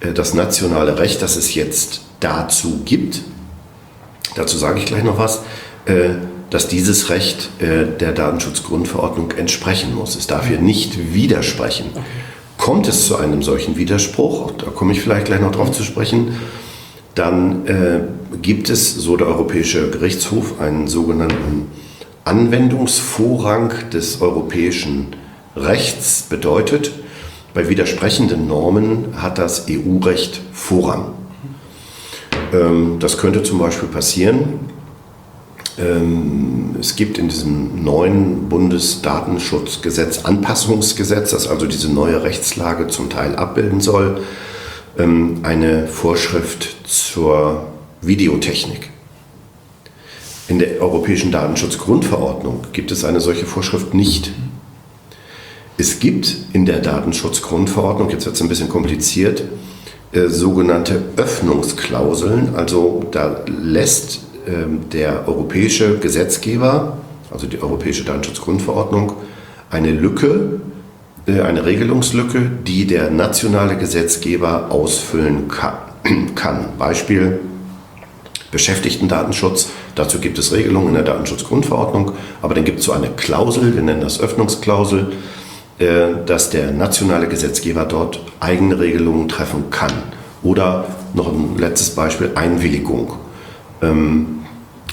äh, 0.00 0.12
das 0.12 0.34
nationale 0.34 0.98
Recht, 0.98 1.22
das 1.22 1.36
es 1.36 1.54
jetzt 1.54 2.02
dazu 2.20 2.80
gibt, 2.84 3.22
dazu 4.36 4.58
sage 4.58 4.78
ich 4.78 4.86
gleich 4.86 5.04
noch 5.04 5.18
was, 5.18 5.42
äh, 5.86 6.10
dass 6.50 6.68
dieses 6.68 7.10
Recht 7.10 7.48
äh, 7.60 7.86
der 7.98 8.12
Datenschutzgrundverordnung 8.12 9.32
entsprechen 9.32 9.94
muss. 9.94 10.16
Es 10.16 10.26
darf 10.26 10.48
hier 10.48 10.60
nicht 10.60 11.14
widersprechen. 11.14 11.86
Kommt 12.58 12.88
es 12.88 13.06
zu 13.06 13.16
einem 13.16 13.42
solchen 13.42 13.76
Widerspruch, 13.76 14.52
da 14.58 14.66
komme 14.66 14.92
ich 14.92 15.00
vielleicht 15.00 15.26
gleich 15.26 15.40
noch 15.40 15.52
drauf 15.52 15.72
zu 15.72 15.82
sprechen, 15.82 16.36
dann 17.14 17.66
äh, 17.66 18.00
gibt 18.42 18.68
es, 18.68 18.94
so 18.94 19.16
der 19.16 19.28
Europäische 19.28 19.90
Gerichtshof, 19.90 20.60
einen 20.60 20.86
sogenannten 20.86 21.68
Anwendungsvorrang 22.24 23.72
des 23.92 24.20
europäischen 24.20 25.16
Rechts. 25.56 26.26
Bedeutet, 26.28 26.92
bei 27.54 27.68
widersprechenden 27.68 28.46
Normen 28.46 29.14
hat 29.16 29.38
das 29.38 29.66
EU-Recht 29.68 30.40
Vorrang. 30.52 31.14
Ähm, 32.52 32.96
das 32.98 33.18
könnte 33.18 33.42
zum 33.42 33.58
Beispiel 33.58 33.88
passieren. 33.88 34.60
Ähm, 35.78 36.76
es 36.80 36.96
gibt 36.96 37.18
in 37.18 37.28
diesem 37.28 37.84
neuen 37.84 38.48
Bundesdatenschutzgesetz 38.48 40.24
Anpassungsgesetz, 40.24 41.30
das 41.30 41.48
also 41.48 41.66
diese 41.66 41.92
neue 41.92 42.22
Rechtslage 42.22 42.88
zum 42.88 43.08
Teil 43.10 43.36
abbilden 43.36 43.80
soll, 43.80 44.22
ähm, 44.98 45.40
eine 45.42 45.86
Vorschrift 45.86 46.76
zur 46.84 47.66
Videotechnik. 48.02 48.90
In 50.48 50.58
der 50.58 50.80
Europäischen 50.80 51.30
Datenschutzgrundverordnung 51.30 52.66
gibt 52.72 52.90
es 52.90 53.04
eine 53.04 53.20
solche 53.20 53.46
Vorschrift 53.46 53.94
nicht. 53.94 54.32
Es 55.78 56.00
gibt 56.00 56.36
in 56.52 56.66
der 56.66 56.80
Datenschutzgrundverordnung, 56.80 58.10
jetzt 58.10 58.26
wird 58.26 58.34
es 58.34 58.42
ein 58.42 58.48
bisschen 58.48 58.68
kompliziert, 58.68 59.44
äh, 60.12 60.28
sogenannte 60.28 61.02
Öffnungsklauseln. 61.16 62.54
Also 62.56 63.04
da 63.10 63.44
lässt 63.46 64.20
äh, 64.46 64.50
der 64.92 65.28
europäische 65.28 65.98
Gesetzgeber, 65.98 66.98
also 67.30 67.46
die 67.46 67.62
Europäische 67.62 68.04
Datenschutzgrundverordnung, 68.04 69.12
eine 69.70 69.92
Lücke, 69.92 70.60
äh, 71.26 71.40
eine 71.40 71.64
Regelungslücke, 71.64 72.50
die 72.66 72.86
der 72.86 73.10
nationale 73.10 73.76
Gesetzgeber 73.76 74.70
ausfüllen 74.70 75.48
kann. 75.48 75.74
kann. 76.34 76.66
Beispiel 76.78 77.40
Beschäftigtendatenschutz. 78.50 79.70
Dazu 79.94 80.18
gibt 80.18 80.38
es 80.38 80.52
Regelungen 80.52 80.88
in 80.88 80.94
der 80.94 81.02
Datenschutzgrundverordnung, 81.04 82.12
aber 82.42 82.54
dann 82.54 82.64
gibt 82.64 82.80
es 82.80 82.86
so 82.86 82.92
eine 82.92 83.10
Klausel, 83.10 83.74
wir 83.74 83.82
nennen 83.82 84.00
das 84.00 84.20
Öffnungsklausel, 84.20 85.12
dass 85.80 86.50
der 86.50 86.72
nationale 86.72 87.26
Gesetzgeber 87.26 87.86
dort 87.86 88.20
eigene 88.38 88.78
Regelungen 88.78 89.28
treffen 89.28 89.70
kann. 89.70 89.92
Oder 90.42 90.86
noch 91.14 91.32
ein 91.32 91.56
letztes 91.58 91.90
Beispiel, 91.90 92.32
Einwilligung. 92.34 93.14
Ähm, 93.82 94.40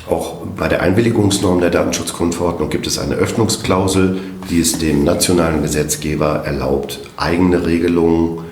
auch 0.10 0.38
bei 0.56 0.70
der 0.70 0.82
Einwilligungsnorm 0.82 1.60
der 1.60 1.70
Datenschutzgrundverordnung 1.70 2.70
gibt 2.70 2.88
es 2.88 2.98
eine 2.98 3.16
Öffnungsklausel, 3.16 4.22
die 4.50 4.62
es 4.62 4.78
dem 4.78 5.04
nationalen 5.04 5.62
Gesetzgeber 5.62 6.44
erlaubt, 6.46 7.00
eigene 7.18 7.66
Regelungen, 7.66 8.46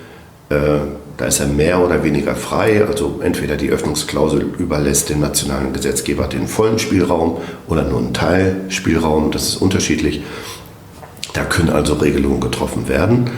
äh, 0.50 0.80
da 1.16 1.24
ist 1.24 1.40
er 1.40 1.46
mehr 1.46 1.82
oder 1.82 2.04
weniger 2.04 2.34
frei, 2.34 2.84
also 2.86 3.20
entweder 3.22 3.56
die 3.56 3.70
Öffnungsklausel 3.70 4.42
überlässt 4.58 5.08
dem 5.08 5.20
nationalen 5.20 5.72
Gesetzgeber 5.72 6.26
den 6.26 6.46
vollen 6.46 6.78
Spielraum 6.78 7.38
oder 7.68 7.84
nur 7.84 8.00
einen 8.00 8.12
Teilspielraum, 8.12 9.30
das 9.30 9.48
ist 9.48 9.56
unterschiedlich. 9.56 10.22
Da 11.36 11.44
können 11.44 11.68
also 11.68 11.92
Regelungen 11.94 12.40
getroffen 12.40 12.88
werden. 12.88 13.28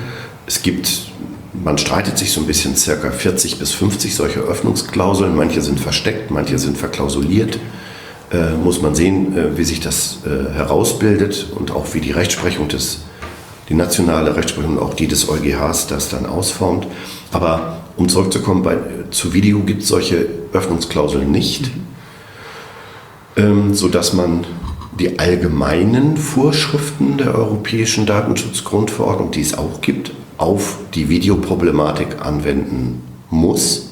Es 0.46 0.62
gibt, 0.62 1.10
man 1.52 1.78
streitet 1.78 2.16
sich 2.16 2.30
so 2.30 2.40
ein 2.40 2.46
bisschen, 2.46 2.76
circa 2.76 3.10
40 3.10 3.58
bis 3.58 3.72
50 3.72 4.14
solche 4.14 4.38
Öffnungsklauseln. 4.38 5.34
Manche 5.34 5.62
sind 5.62 5.80
versteckt, 5.80 6.30
manche 6.30 6.60
sind 6.60 6.78
verklausuliert. 6.78 7.58
Äh, 8.30 8.52
muss 8.52 8.80
man 8.80 8.94
sehen, 8.94 9.36
äh, 9.36 9.58
wie 9.58 9.64
sich 9.64 9.80
das 9.80 10.18
äh, 10.24 10.54
herausbildet 10.54 11.48
und 11.56 11.72
auch 11.72 11.92
wie 11.94 12.00
die 12.00 12.12
Rechtsprechung 12.12 12.68
des, 12.68 13.00
die 13.68 13.74
nationale 13.74 14.36
Rechtsprechung 14.36 14.76
und 14.76 14.82
auch 14.82 14.94
die 14.94 15.08
des 15.08 15.28
EuGHs 15.28 15.88
das 15.88 16.08
dann 16.08 16.26
ausformt. 16.26 16.86
Aber 17.32 17.80
um 17.96 18.08
zurückzukommen, 18.08 18.62
bei, 18.62 18.76
zu 19.10 19.32
Video 19.32 19.58
gibt 19.60 19.82
es 19.82 19.88
solche 19.88 20.24
Öffnungsklauseln 20.52 21.32
nicht, 21.32 21.74
mhm. 21.74 21.82
ähm, 23.42 23.74
sodass 23.74 24.12
man 24.12 24.44
die 24.98 25.18
allgemeinen 25.18 26.16
Vorschriften 26.16 27.18
der 27.18 27.34
Europäischen 27.34 28.06
Datenschutzgrundverordnung, 28.06 29.30
die 29.30 29.40
es 29.40 29.56
auch 29.56 29.80
gibt, 29.80 30.12
auf 30.38 30.78
die 30.94 31.08
Videoproblematik 31.08 32.24
anwenden 32.24 33.02
muss. 33.30 33.90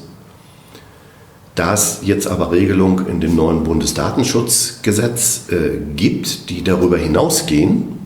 Da 1.55 1.73
es 1.73 2.01
jetzt 2.03 2.27
aber 2.27 2.51
Regelungen 2.51 3.07
in 3.07 3.19
dem 3.19 3.35
neuen 3.35 3.63
Bundesdatenschutzgesetz 3.63 5.47
äh, 5.49 5.77
gibt, 5.95 6.49
die 6.49 6.63
darüber 6.63 6.97
hinausgehen, 6.97 7.97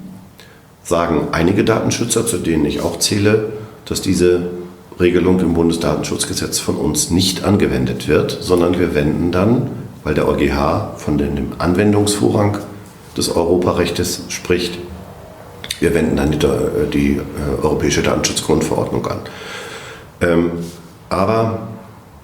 sagen 0.84 1.28
einige 1.32 1.64
Datenschützer, 1.64 2.26
zu 2.26 2.38
denen 2.38 2.66
ich 2.66 2.82
auch 2.82 3.00
zähle, 3.00 3.52
dass 3.86 4.02
diese 4.02 4.48
Regelung 5.00 5.40
im 5.40 5.54
Bundesdatenschutzgesetz 5.54 6.60
von 6.60 6.76
uns 6.76 7.10
nicht 7.10 7.44
angewendet 7.44 8.08
wird, 8.08 8.38
sondern 8.42 8.80
wir 8.80 8.96
wenden 8.96 9.32
dann, 9.32 9.70
weil 10.04 10.14
der 10.14 10.28
EuGH 10.28 10.98
von 10.98 11.18
dem 11.18 11.54
Anwendungsvorrang 11.58 12.60
des 13.18 13.36
Europarechtes 13.36 14.24
spricht. 14.30 14.78
Wir 15.80 15.94
wenden 15.94 16.16
dann 16.16 16.32
die, 16.32 16.40
die 16.94 17.12
äh, 17.18 17.64
Europäische 17.64 18.04
Datenschutzgrundverordnung 18.04 19.06
an. 19.08 19.20
Ähm, 20.22 20.52
aber 21.10 21.68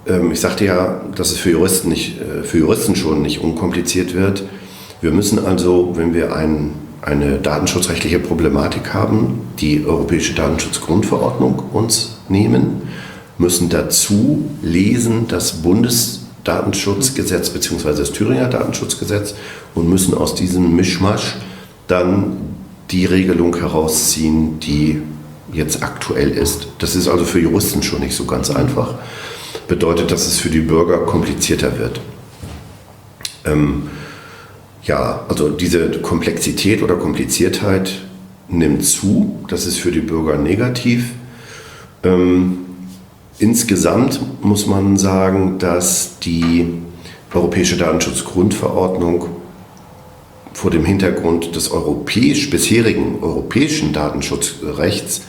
ähm, 0.07 0.31
ich 0.31 0.39
sagte 0.39 0.65
ja, 0.65 1.01
dass 1.15 1.31
es 1.31 1.39
für 1.39 1.51
Juristen, 1.51 1.89
nicht, 1.89 2.21
äh, 2.21 2.43
für 2.43 2.59
Juristen 2.59 2.95
schon 2.95 3.21
nicht 3.21 3.41
unkompliziert 3.41 4.13
wird. 4.13 4.43
Wir 5.01 5.11
müssen 5.11 5.43
also, 5.45 5.93
wenn 5.95 6.13
wir 6.13 6.35
ein, 6.35 6.73
eine 7.01 7.37
datenschutzrechtliche 7.37 8.19
Problematik 8.19 8.93
haben, 8.93 9.41
die 9.59 9.85
Europäische 9.85 10.33
Datenschutzgrundverordnung 10.33 11.59
uns 11.73 12.17
nehmen, 12.29 12.83
müssen 13.37 13.69
dazu 13.69 14.45
lesen 14.61 15.27
das 15.27 15.61
Bundes 15.61 16.26
Datenschutzgesetz 16.47 17.49
bzw. 17.49 17.93
das 17.93 18.11
Thüringer 18.11 18.47
Datenschutzgesetz 18.47 19.35
und 19.75 19.89
müssen 19.89 20.13
aus 20.13 20.35
diesem 20.35 20.75
Mischmasch 20.75 21.35
dann 21.87 22.37
die 22.91 23.05
Regelung 23.05 23.55
herausziehen, 23.55 24.59
die 24.59 25.01
jetzt 25.51 25.83
aktuell 25.83 26.29
ist. 26.29 26.67
Das 26.79 26.95
ist 26.95 27.07
also 27.07 27.25
für 27.25 27.39
Juristen 27.39 27.83
schon 27.83 27.99
nicht 27.99 28.15
so 28.15 28.25
ganz 28.25 28.49
einfach. 28.49 28.95
Bedeutet, 29.67 30.11
dass 30.11 30.25
es 30.25 30.39
für 30.39 30.49
die 30.49 30.61
Bürger 30.61 30.99
komplizierter 30.99 31.77
wird. 31.77 31.99
Ähm, 33.45 33.89
ja, 34.83 35.25
also 35.27 35.49
diese 35.49 35.99
Komplexität 36.01 36.81
oder 36.81 36.95
Kompliziertheit 36.95 38.01
nimmt 38.47 38.85
zu. 38.85 39.39
Das 39.49 39.65
ist 39.65 39.79
für 39.79 39.91
die 39.91 39.99
Bürger 39.99 40.37
negativ. 40.37 41.11
Ähm, 42.03 42.66
Insgesamt 43.39 44.19
muss 44.43 44.65
man 44.65 44.97
sagen, 44.97 45.59
dass 45.59 46.19
die 46.19 46.81
Europäische 47.33 47.77
Datenschutzgrundverordnung 47.77 49.25
vor 50.53 50.71
dem 50.71 50.85
Hintergrund 50.85 51.55
des 51.55 51.69
europäisch, 51.69 52.49
bisherigen 52.49 53.19
europäischen 53.21 53.93
Datenschutzrechts 53.93 55.21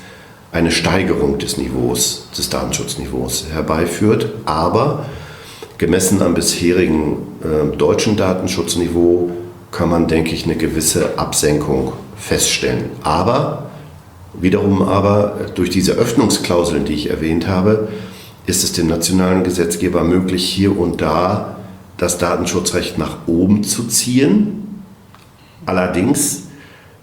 eine 0.52 0.70
Steigerung 0.70 1.38
des 1.38 1.58
Niveaus, 1.58 2.28
des 2.36 2.48
Datenschutzniveaus 2.48 3.46
herbeiführt, 3.52 4.32
aber 4.46 5.04
gemessen 5.76 6.22
am 6.22 6.32
bisherigen 6.32 7.18
äh, 7.42 7.76
deutschen 7.76 8.16
Datenschutzniveau 8.16 9.32
kann 9.70 9.90
man, 9.90 10.08
denke 10.08 10.32
ich, 10.32 10.44
eine 10.44 10.56
gewisse 10.56 11.18
Absenkung 11.18 11.92
feststellen. 12.16 12.86
Aber 13.02 13.67
Wiederum 14.34 14.82
aber 14.82 15.46
durch 15.54 15.70
diese 15.70 15.92
Öffnungsklauseln, 15.92 16.84
die 16.84 16.94
ich 16.94 17.10
erwähnt 17.10 17.48
habe, 17.48 17.88
ist 18.46 18.64
es 18.64 18.72
dem 18.72 18.86
nationalen 18.86 19.44
Gesetzgeber 19.44 20.04
möglich, 20.04 20.44
hier 20.48 20.78
und 20.78 21.00
da 21.00 21.56
das 21.96 22.18
Datenschutzrecht 22.18 22.96
nach 22.96 23.26
oben 23.26 23.64
zu 23.64 23.84
ziehen. 23.88 24.82
Allerdings 25.66 26.44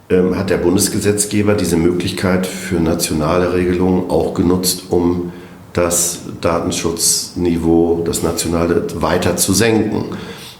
ähm, 0.09 0.37
hat 0.37 0.49
der 0.49 0.57
Bundesgesetzgeber 0.57 1.53
diese 1.53 1.77
Möglichkeit 1.77 2.47
für 2.47 2.79
nationale 2.79 3.53
Regelungen 3.53 4.09
auch 4.09 4.33
genutzt, 4.33 4.85
um 4.89 5.31
das 5.73 6.19
Datenschutzniveau, 6.41 8.03
das 8.05 8.23
nationale, 8.23 8.87
weiter 9.01 9.35
zu 9.35 9.53
senken. 9.53 10.05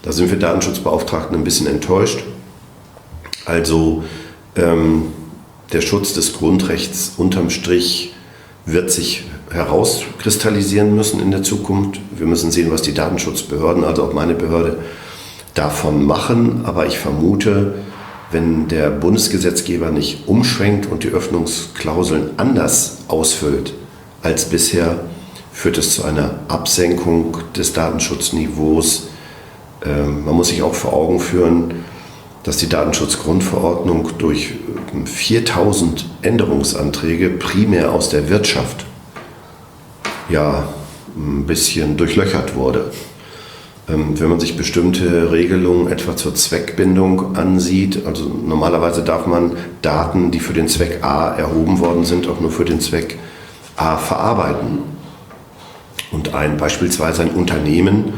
Da 0.02 0.12
sind 0.12 0.30
wir 0.30 0.38
Datenschutzbeauftragten 0.38 1.36
ein 1.36 1.44
bisschen 1.44 1.66
enttäuscht. 1.66 2.22
Also 3.46 4.04
ähm, 4.56 5.04
der 5.72 5.80
Schutz 5.80 6.14
des 6.14 6.34
Grundrechts 6.34 7.12
unterm 7.16 7.50
Strich 7.50 8.14
wird 8.66 8.90
sich 8.90 9.24
herauskristallisieren 9.50 10.94
müssen 10.94 11.20
in 11.20 11.30
der 11.30 11.42
Zukunft. 11.42 12.00
Wir 12.16 12.26
müssen 12.26 12.50
sehen, 12.50 12.70
was 12.70 12.82
die 12.82 12.94
Datenschutzbehörden, 12.94 13.84
also 13.84 14.04
auch 14.04 14.12
meine 14.12 14.34
Behörde, 14.34 14.78
davon 15.54 16.04
machen. 16.04 16.62
Aber 16.64 16.86
ich 16.86 16.98
vermute, 16.98 17.74
wenn 18.30 18.68
der 18.68 18.90
Bundesgesetzgeber 18.90 19.90
nicht 19.90 20.26
umschwenkt 20.26 20.90
und 20.90 21.04
die 21.04 21.08
Öffnungsklauseln 21.08 22.30
anders 22.36 22.98
ausfüllt 23.08 23.72
als 24.22 24.46
bisher, 24.46 25.00
führt 25.52 25.78
es 25.78 25.94
zu 25.94 26.04
einer 26.04 26.40
Absenkung 26.48 27.38
des 27.56 27.72
Datenschutzniveaus. 27.72 29.08
Ähm, 29.84 30.24
man 30.24 30.34
muss 30.34 30.48
sich 30.48 30.62
auch 30.62 30.74
vor 30.74 30.92
Augen 30.92 31.20
führen, 31.20 31.84
dass 32.46 32.58
die 32.58 32.68
Datenschutzgrundverordnung 32.68 34.10
durch 34.18 34.54
4000 35.04 36.06
Änderungsanträge 36.22 37.30
primär 37.30 37.90
aus 37.90 38.08
der 38.10 38.28
Wirtschaft 38.28 38.86
ja 40.28 40.68
ein 41.16 41.44
bisschen 41.44 41.96
durchlöchert 41.96 42.54
wurde. 42.54 42.92
Ähm, 43.88 44.20
wenn 44.20 44.28
man 44.28 44.38
sich 44.38 44.56
bestimmte 44.56 45.32
Regelungen 45.32 45.90
etwa 45.90 46.14
zur 46.14 46.36
Zweckbindung 46.36 47.34
ansieht, 47.34 48.06
also 48.06 48.28
normalerweise 48.28 49.02
darf 49.02 49.26
man 49.26 49.56
Daten, 49.82 50.30
die 50.30 50.40
für 50.40 50.52
den 50.52 50.68
Zweck 50.68 51.02
A 51.02 51.34
erhoben 51.34 51.80
worden 51.80 52.04
sind, 52.04 52.28
auch 52.28 52.40
nur 52.40 52.52
für 52.52 52.64
den 52.64 52.78
Zweck 52.80 53.18
A 53.76 53.96
verarbeiten. 53.96 54.78
Und 56.12 56.32
ein 56.32 56.56
beispielsweise 56.58 57.22
ein 57.22 57.30
Unternehmen 57.30 58.12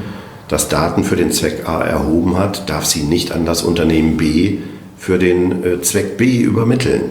das 0.49 0.69
Daten 0.69 1.05
für 1.05 1.17
den 1.17 1.31
Zweck 1.31 1.69
A 1.69 1.83
erhoben 1.83 2.39
hat, 2.39 2.69
darf 2.69 2.85
sie 2.85 3.03
nicht 3.03 3.33
an 3.33 3.45
das 3.45 3.63
Unternehmen 3.63 4.17
B 4.17 4.59
für 4.97 5.19
den 5.19 5.65
äh, 5.65 5.83
Zweck 5.83 6.17
B 6.17 6.39
übermitteln. 6.39 7.03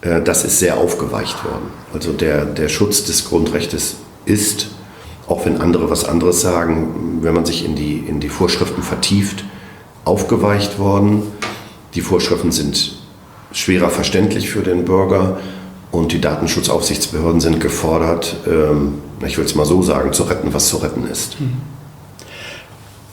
Äh, 0.00 0.22
das 0.22 0.44
ist 0.44 0.58
sehr 0.58 0.78
aufgeweicht 0.78 1.44
worden. 1.44 1.70
Also 1.92 2.12
der, 2.12 2.44
der 2.44 2.68
Schutz 2.68 3.04
des 3.04 3.28
Grundrechts 3.28 3.96
ist, 4.24 4.68
auch 5.26 5.44
wenn 5.44 5.60
andere 5.60 5.90
was 5.90 6.04
anderes 6.04 6.40
sagen, 6.40 7.18
wenn 7.22 7.34
man 7.34 7.44
sich 7.44 7.64
in 7.64 7.74
die, 7.74 7.98
in 7.98 8.20
die 8.20 8.28
Vorschriften 8.28 8.82
vertieft, 8.82 9.44
aufgeweicht 10.04 10.78
worden. 10.78 11.22
Die 11.94 12.00
Vorschriften 12.00 12.52
sind 12.52 12.98
schwerer 13.52 13.90
verständlich 13.90 14.48
für 14.48 14.62
den 14.62 14.84
Bürger 14.84 15.38
Und 15.90 16.12
die 16.12 16.20
Datenschutzaufsichtsbehörden 16.20 17.40
sind 17.40 17.60
gefordert, 17.60 18.36
ähm, 18.46 18.98
ich 19.24 19.38
will 19.38 19.44
es 19.44 19.54
mal 19.54 19.64
so 19.64 19.82
sagen, 19.82 20.12
zu 20.12 20.24
retten, 20.24 20.52
was 20.52 20.68
zu 20.68 20.76
retten 20.78 21.06
ist. 21.06 21.40
Mhm. 21.40 21.56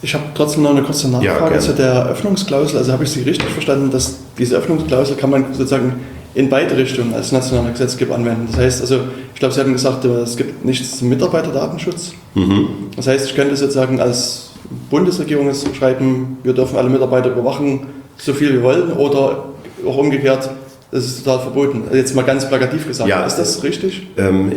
Ich 0.02 0.14
habe 0.14 0.24
trotzdem 0.34 0.62
noch 0.62 0.70
eine 0.70 0.82
kurze 0.82 1.08
Nachfrage 1.08 1.54
ja, 1.54 1.60
zu 1.60 1.72
der 1.72 2.06
Öffnungsklausel. 2.06 2.78
Also 2.78 2.92
habe 2.92 3.04
ich 3.04 3.10
Sie 3.10 3.22
richtig 3.22 3.48
verstanden, 3.48 3.90
dass 3.90 4.16
diese 4.38 4.56
Öffnungsklausel 4.56 5.16
kann 5.16 5.30
man 5.30 5.54
sozusagen 5.54 5.94
in 6.34 6.50
beide 6.50 6.76
Richtungen 6.76 7.14
als 7.14 7.32
nationaler 7.32 7.70
Gesetzgeber 7.70 8.14
anwenden. 8.14 8.46
Das 8.50 8.60
heißt, 8.60 8.80
also 8.82 9.00
ich 9.32 9.40
glaube, 9.40 9.54
Sie 9.54 9.60
hatten 9.60 9.72
gesagt, 9.72 10.04
es 10.04 10.36
gibt 10.36 10.64
nichts 10.64 10.98
zum 10.98 11.08
Mitarbeiterdatenschutz. 11.08 12.12
Mhm. 12.34 12.68
Das 12.94 13.06
heißt, 13.06 13.26
ich 13.26 13.34
könnte 13.34 13.56
sozusagen 13.56 14.00
als 14.00 14.50
Bundesregierung 14.90 15.50
schreiben, 15.78 16.38
wir 16.42 16.52
dürfen 16.52 16.76
alle 16.76 16.90
Mitarbeiter 16.90 17.30
überwachen, 17.30 17.86
so 18.18 18.34
viel 18.34 18.52
wir 18.52 18.62
wollen, 18.62 18.92
oder 18.92 19.46
auch 19.86 19.96
umgekehrt, 19.96 20.50
das 20.96 21.04
ist 21.04 21.24
total 21.24 21.40
verboten. 21.40 21.84
Jetzt 21.92 22.14
mal 22.14 22.22
ganz 22.22 22.48
plakativ 22.48 22.86
gesagt. 22.86 23.08
Ja, 23.08 23.26
ist 23.26 23.36
das 23.36 23.62
richtig? 23.62 24.06
Ähm, 24.16 24.50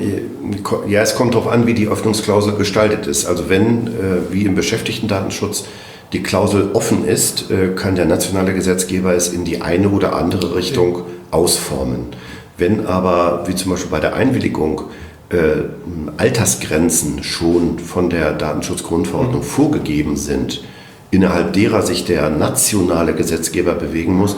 ja, 0.87 1.01
es 1.01 1.15
kommt 1.15 1.35
darauf 1.35 1.51
an, 1.51 1.67
wie 1.67 1.73
die 1.73 1.87
Öffnungsklausel 1.87 2.53
gestaltet 2.53 3.07
ist. 3.07 3.25
Also 3.25 3.49
wenn, 3.49 3.87
äh, 3.87 3.91
wie 4.31 4.45
im 4.45 4.55
Beschäftigtendatenschutz, 4.55 5.65
die 6.13 6.23
Klausel 6.23 6.69
offen 6.73 7.05
ist, 7.05 7.51
äh, 7.51 7.75
kann 7.75 7.95
der 7.95 8.05
nationale 8.05 8.53
Gesetzgeber 8.53 9.13
es 9.13 9.27
in 9.27 9.43
die 9.43 9.61
eine 9.61 9.89
oder 9.89 10.15
andere 10.15 10.55
Richtung 10.55 10.95
okay. 10.95 11.03
ausformen. 11.31 12.07
Wenn 12.57 12.85
aber, 12.85 13.43
wie 13.47 13.55
zum 13.55 13.71
Beispiel 13.71 13.91
bei 13.91 13.99
der 13.99 14.15
Einwilligung, 14.15 14.83
äh, 15.29 15.37
Altersgrenzen 16.15 17.21
schon 17.21 17.79
von 17.79 18.09
der 18.09 18.31
Datenschutzgrundverordnung 18.31 19.41
mhm. 19.41 19.45
vorgegeben 19.45 20.15
sind, 20.15 20.63
innerhalb 21.11 21.51
derer 21.51 21.81
sich 21.81 22.05
der 22.05 22.29
nationale 22.29 23.13
Gesetzgeber 23.13 23.73
bewegen 23.73 24.13
muss, 24.13 24.37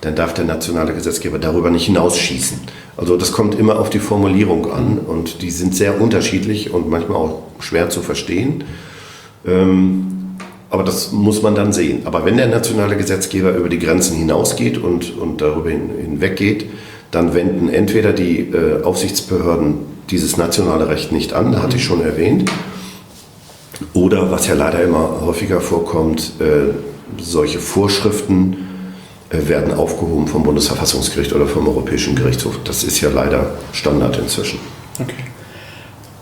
dann 0.00 0.14
darf 0.14 0.34
der 0.34 0.44
nationale 0.44 0.94
Gesetzgeber 0.94 1.38
darüber 1.38 1.70
nicht 1.70 1.86
hinausschießen. 1.86 2.58
Also 2.96 3.16
das 3.16 3.32
kommt 3.32 3.58
immer 3.58 3.78
auf 3.78 3.90
die 3.90 3.98
Formulierung 3.98 4.70
an 4.70 4.98
und 4.98 5.42
die 5.42 5.50
sind 5.50 5.74
sehr 5.74 6.00
unterschiedlich 6.00 6.72
und 6.72 6.88
manchmal 6.88 7.16
auch 7.18 7.42
schwer 7.60 7.90
zu 7.90 8.02
verstehen. 8.02 8.64
Ähm, 9.46 10.36
aber 10.70 10.84
das 10.84 11.12
muss 11.12 11.42
man 11.42 11.54
dann 11.54 11.72
sehen. 11.72 12.02
Aber 12.04 12.24
wenn 12.24 12.36
der 12.36 12.48
nationale 12.48 12.96
Gesetzgeber 12.96 13.54
über 13.54 13.68
die 13.68 13.78
Grenzen 13.78 14.16
hinausgeht 14.16 14.78
und, 14.78 15.16
und 15.18 15.40
darüber 15.40 15.70
hinweggeht, 15.70 16.66
dann 17.10 17.34
wenden 17.34 17.68
entweder 17.70 18.12
die 18.12 18.40
äh, 18.40 18.82
Aufsichtsbehörden 18.82 19.76
dieses 20.10 20.36
nationale 20.36 20.88
Recht 20.88 21.10
nicht 21.10 21.32
an, 21.32 21.52
da 21.52 21.62
hatte 21.62 21.76
ich 21.76 21.84
schon 21.84 22.02
erwähnt, 22.02 22.50
oder 23.94 24.30
was 24.30 24.46
ja 24.46 24.54
leider 24.54 24.82
immer 24.82 25.20
häufiger 25.24 25.60
vorkommt, 25.60 26.32
äh, 26.40 26.74
solche 27.22 27.58
Vorschriften 27.60 28.67
werden 29.30 29.74
aufgehoben 29.74 30.26
vom 30.26 30.42
Bundesverfassungsgericht 30.42 31.32
oder 31.32 31.46
vom 31.46 31.68
Europäischen 31.68 32.14
Gerichtshof. 32.14 32.58
Das 32.64 32.84
ist 32.84 33.00
ja 33.00 33.10
leider 33.10 33.58
Standard 33.72 34.18
inzwischen. 34.18 34.58
Okay. 34.98 35.24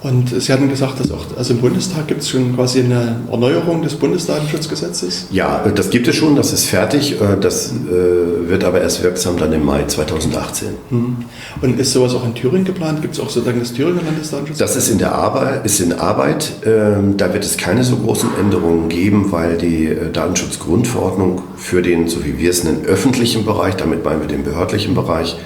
Und 0.06 0.40
Sie 0.40 0.52
hatten 0.52 0.68
gesagt, 0.68 1.00
dass 1.00 1.10
auch 1.10 1.25
also 1.36 1.54
im 1.54 1.60
Bundestag 1.60 2.06
gibt 2.06 2.20
es 2.22 2.28
schon 2.28 2.54
quasi 2.54 2.78
eine 2.78 3.16
Erneuerung 3.28 3.82
des 3.82 3.96
Bundesdatenschutzgesetzes? 3.96 5.26
Ja, 5.32 5.66
das 5.75 5.90
gibt 5.90 6.06
es 6.06 6.14
schon, 6.14 6.36
das 6.36 6.52
ist 6.52 6.66
fertig. 6.66 7.20
Äh, 7.20 7.36
das 7.40 7.72
äh, 7.72 8.48
wird 8.48 8.62
aber 8.62 8.80
erst 8.80 9.02
wirksam 9.02 9.36
dann 9.36 9.52
im 9.52 9.64
Mai 9.64 9.84
2018. 9.84 10.68
Mhm. 10.90 11.16
Und 11.60 11.80
ist 11.80 11.92
sowas 11.92 12.14
auch 12.14 12.25
in 12.25 12.34
Thüringen 12.34 12.64
geplant? 12.64 13.02
Gibt 13.02 13.14
es 13.14 13.20
auch 13.20 13.28
sozusagen 13.28 13.58
das 13.58 13.72
Thüringer 13.72 14.02
Landesdatenschutzgesetz? 14.02 14.75
Das 14.75 14.76
ist 14.76 14.92
in 14.92 14.98
der 14.98 15.12
Arbeit. 15.12 15.66
Ist 15.66 15.80
in 15.80 15.92
Arbeit. 15.92 16.52
Ähm, 16.64 17.16
da 17.16 17.34
wird 17.34 17.44
es 17.44 17.56
keine 17.56 17.82
so 17.82 17.96
großen 17.96 18.30
Änderungen 18.38 18.88
geben, 18.88 19.32
weil 19.32 19.56
die 19.56 19.86
äh, 19.86 20.12
Datenschutzgrundverordnung 20.12 21.42
für 21.56 21.82
den, 21.82 22.06
so 22.06 22.25
wie 22.25 22.38
wir 22.38 22.50
es 22.50 22.62
nennen, 22.62 22.84
öffentlichen 22.84 23.44
Bereich, 23.44 23.75
damit 23.75 24.04
meinen 24.04 24.20
wir 24.20 24.28
den 24.28 24.44
behördlichen 24.44 24.94
Bereich, 24.94 25.36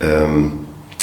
ähm, 0.00 0.52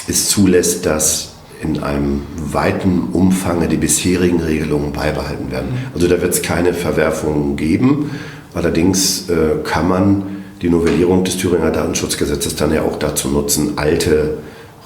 es 0.08 0.30
zulässt, 0.30 0.88
dass 0.88 1.37
in 1.62 1.84
einem 1.84 2.22
weiten 2.38 3.10
Umfang 3.14 3.68
die 3.68 3.78
bisherigen 3.78 4.40
Regelungen 4.40 4.92
beibehalten 4.92 5.52
werden. 5.52 5.70
Also 5.94 6.08
da 6.08 6.22
wird 6.22 6.34
es 6.34 6.42
keine 6.42 6.74
Verwerfungen 6.74 7.56
geben. 7.56 8.12
Allerdings 8.54 9.30
äh, 9.30 9.63
kann 9.63 9.88
man 9.88 10.24
die 10.62 10.70
Novellierung 10.70 11.24
des 11.24 11.38
Thüringer 11.38 11.72
Datenschutzgesetzes 11.72 12.56
dann 12.56 12.74
ja 12.74 12.82
auch 12.82 12.98
dazu 12.98 13.30
nutzen, 13.30 13.74
alte 13.78 14.38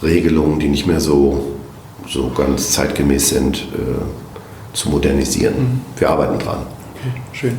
Regelungen, 0.03 0.60
die 0.60 0.67
nicht 0.67 0.88
mehr 0.88 0.99
so, 0.99 1.55
so 2.07 2.31
ganz 2.36 2.71
zeitgemäß 2.71 3.29
sind, 3.29 3.67
äh, 3.73 4.75
zu 4.75 4.89
modernisieren. 4.89 5.55
Mhm. 5.55 5.81
Wir 5.97 6.10
arbeiten 6.10 6.39
dran. 6.39 6.60
Okay, 6.95 7.21
schön. 7.34 7.57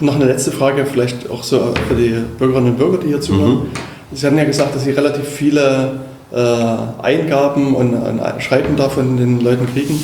Und 0.00 0.06
noch 0.06 0.16
eine 0.16 0.26
letzte 0.26 0.52
Frage, 0.52 0.86
vielleicht 0.86 1.30
auch 1.30 1.42
so 1.42 1.74
für 1.88 1.94
die 1.94 2.14
Bürgerinnen 2.38 2.70
und 2.70 2.78
Bürger, 2.78 2.98
die 2.98 3.08
hier 3.08 3.20
zuhören. 3.20 3.54
Mhm. 3.54 3.68
Sie 4.12 4.26
hatten 4.26 4.38
ja 4.38 4.44
gesagt, 4.44 4.74
dass 4.74 4.84
Sie 4.84 4.90
relativ 4.90 5.26
viele 5.26 6.00
äh, 6.32 7.02
Eingaben 7.02 7.74
und 7.74 7.94
ein 7.94 8.40
Schreiben 8.40 8.76
da 8.76 8.88
von 8.88 9.16
den 9.16 9.40
Leuten 9.40 9.66
kriegen. 9.72 10.00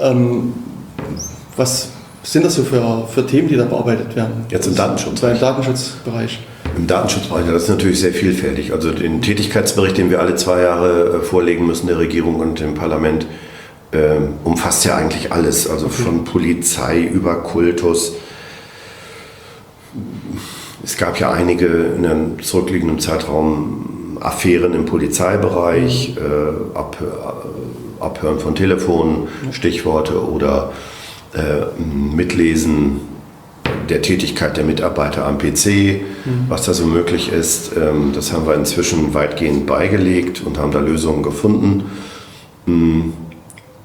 Ähm, 0.00 0.52
was 1.56 1.90
sind 2.22 2.44
das 2.44 2.54
so 2.54 2.62
für, 2.62 3.08
für 3.12 3.26
Themen, 3.26 3.48
die 3.48 3.56
da 3.56 3.64
bearbeitet 3.64 4.14
werden? 4.14 4.46
Jetzt 4.48 4.66
im 4.66 4.76
Datenschutz. 4.76 5.22
Im 5.22 5.40
Datenschutzbereich. 5.40 6.40
Im 6.76 6.86
Datenschutzbereich, 6.86 7.46
das 7.46 7.64
ist 7.64 7.68
natürlich 7.68 8.00
sehr 8.00 8.12
vielfältig. 8.12 8.72
Also 8.72 8.92
den 8.92 9.20
Tätigkeitsbericht, 9.20 9.98
den 9.98 10.10
wir 10.10 10.20
alle 10.20 10.36
zwei 10.36 10.62
Jahre 10.62 11.20
äh, 11.20 11.20
vorlegen 11.20 11.66
müssen, 11.66 11.88
der 11.88 11.98
Regierung 11.98 12.36
und 12.36 12.60
dem 12.60 12.74
Parlament, 12.74 13.26
äh, 13.90 14.16
umfasst 14.44 14.84
ja 14.84 14.96
eigentlich 14.96 15.32
alles. 15.32 15.68
Also 15.68 15.86
okay. 15.86 16.02
von 16.02 16.24
Polizei 16.24 17.00
über 17.00 17.42
Kultus. 17.42 18.14
Es 20.84 20.96
gab 20.96 21.18
ja 21.20 21.30
einige 21.30 21.66
in 21.66 22.06
einem 22.06 22.42
zurückliegenden 22.42 22.98
Zeitraum 22.98 24.01
Affären 24.22 24.74
im 24.74 24.86
Polizeibereich, 24.86 26.16
äh, 26.16 26.76
Ab, 26.78 26.96
äh, 27.00 28.02
Abhören 28.02 28.38
von 28.38 28.54
Telefonen, 28.54 29.28
Stichworte 29.50 30.20
oder 30.24 30.72
äh, 31.34 31.82
Mitlesen 31.82 33.00
der 33.88 34.02
Tätigkeit 34.02 34.56
der 34.56 34.64
Mitarbeiter 34.64 35.26
am 35.26 35.38
PC, 35.38 35.66
mhm. 36.24 36.46
was 36.48 36.64
da 36.64 36.74
so 36.74 36.86
möglich 36.86 37.32
ist. 37.32 37.72
Ähm, 37.76 38.12
das 38.14 38.32
haben 38.32 38.46
wir 38.46 38.54
inzwischen 38.54 39.14
weitgehend 39.14 39.66
beigelegt 39.66 40.42
und 40.44 40.58
haben 40.58 40.72
da 40.72 40.80
Lösungen 40.80 41.22
gefunden. 41.22 41.84
Mhm. 42.66 43.12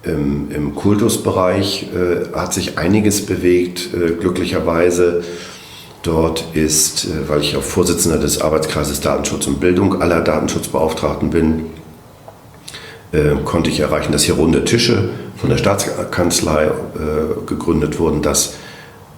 Im, 0.03 0.51
Im, 0.51 0.75
Kultusbereich 0.75 1.89
äh, 1.93 2.33
hat 2.33 2.53
sich 2.53 2.77
einiges 2.77 3.25
bewegt, 3.25 3.89
äh, 3.93 4.11
glücklicherweise. 4.11 5.23
Dort 6.07 6.45
ist, 6.53 7.03
äh, 7.03 7.27
weil 7.27 7.41
ich 7.41 7.57
auch 7.57 7.61
Vorsitzender 7.61 8.17
des 8.17 8.39
Arbeitskreises 8.39 9.01
Datenschutz 9.01 9.45
und 9.45 9.59
Bildung 9.59 10.01
aller 10.01 10.21
Datenschutzbeauftragten 10.21 11.31
bin, 11.31 11.65
äh, 13.11 13.35
konnte 13.43 13.69
ich 13.69 13.81
erreichen, 13.81 14.13
dass 14.13 14.23
hier 14.23 14.35
runde 14.35 14.63
Tische 14.63 15.09
von 15.35 15.49
der 15.49 15.57
Staatskanzlei 15.57 16.63
äh, 16.67 16.69
gegründet 17.45 17.99
wurden, 17.99 18.21
dass, 18.21 18.53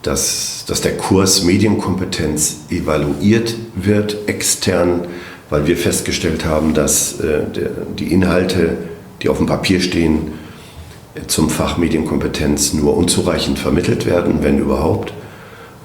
dass, 0.01 0.65
dass 0.65 0.81
der 0.81 0.97
Kurs 0.97 1.43
Medienkompetenz 1.43 2.61
evaluiert 2.71 3.53
wird 3.75 4.27
extern, 4.27 5.05
weil 5.51 5.67
wir 5.67 5.77
festgestellt 5.77 6.43
haben, 6.45 6.73
dass 6.75 7.15
die 7.97 8.13
Inhalte, 8.13 8.77
die 9.21 9.29
auf 9.29 9.37
dem 9.37 9.47
Papier 9.47 9.81
stehen, 9.81 10.33
zum 11.25 11.49
Fach 11.49 11.77
Medienkompetenz 11.77 12.73
nur 12.73 12.95
unzureichend 12.95 13.57
vermittelt 13.57 14.05
werden, 14.05 14.43
wenn 14.43 14.59
überhaupt. 14.59 15.11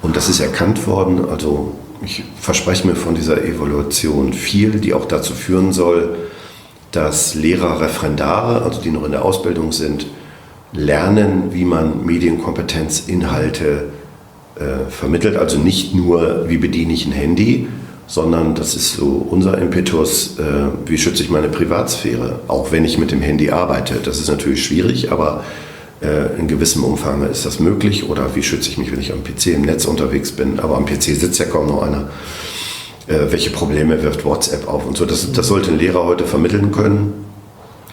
Und 0.04 0.16
das 0.16 0.28
ist 0.28 0.38
erkannt 0.40 0.86
worden. 0.86 1.24
Also 1.30 1.72
ich 2.04 2.24
verspreche 2.38 2.86
mir 2.86 2.94
von 2.94 3.14
dieser 3.14 3.42
Evaluation 3.42 4.34
viel, 4.34 4.72
die 4.72 4.92
auch 4.92 5.06
dazu 5.06 5.32
führen 5.32 5.72
soll, 5.72 6.14
dass 6.92 7.34
Lehrer, 7.34 7.80
Referendare, 7.80 8.62
also 8.62 8.82
die 8.82 8.90
noch 8.90 9.04
in 9.04 9.12
der 9.12 9.24
Ausbildung 9.24 9.72
sind, 9.72 10.06
lernen, 10.74 11.44
wie 11.52 11.64
man 11.64 12.04
Medienkompetenzinhalte 12.04 13.84
äh, 14.56 14.90
vermittelt. 14.90 15.36
Also 15.36 15.58
nicht 15.58 15.94
nur, 15.94 16.50
wie 16.50 16.58
bediene 16.58 16.92
ich 16.92 17.06
ein 17.06 17.12
Handy, 17.12 17.66
sondern 18.06 18.54
das 18.54 18.76
ist 18.76 18.92
so 18.96 19.26
unser 19.30 19.56
Impetus, 19.56 20.38
äh, 20.38 20.42
wie 20.84 20.98
schütze 20.98 21.22
ich 21.22 21.30
meine 21.30 21.48
Privatsphäre, 21.48 22.40
auch 22.46 22.72
wenn 22.72 22.84
ich 22.84 22.98
mit 22.98 23.10
dem 23.10 23.22
Handy 23.22 23.50
arbeite. 23.50 23.94
Das 24.04 24.20
ist 24.20 24.28
natürlich 24.28 24.66
schwierig, 24.66 25.10
aber 25.10 25.44
äh, 26.04 26.38
in 26.38 26.48
gewissem 26.48 26.84
Umfang 26.84 27.28
ist 27.28 27.46
das 27.46 27.60
möglich. 27.60 28.08
Oder 28.08 28.34
wie 28.34 28.42
schütze 28.42 28.68
ich 28.68 28.78
mich, 28.78 28.92
wenn 28.92 29.00
ich 29.00 29.12
am 29.12 29.24
PC 29.24 29.46
im 29.48 29.62
Netz 29.62 29.86
unterwegs 29.86 30.32
bin? 30.32 30.60
Aber 30.60 30.76
am 30.76 30.84
PC 30.84 31.02
sitzt 31.02 31.38
ja 31.38 31.46
kaum 31.46 31.66
noch 31.66 31.82
einer. 31.82 32.08
Äh, 33.06 33.30
welche 33.30 33.50
Probleme 33.50 34.02
wirft 34.02 34.24
WhatsApp 34.24 34.68
auf 34.68 34.86
und 34.86 34.96
so? 34.96 35.06
Das, 35.06 35.32
das 35.32 35.46
sollte 35.46 35.70
ein 35.70 35.78
Lehrer 35.78 36.04
heute 36.04 36.24
vermitteln 36.24 36.72
können. 36.72 37.24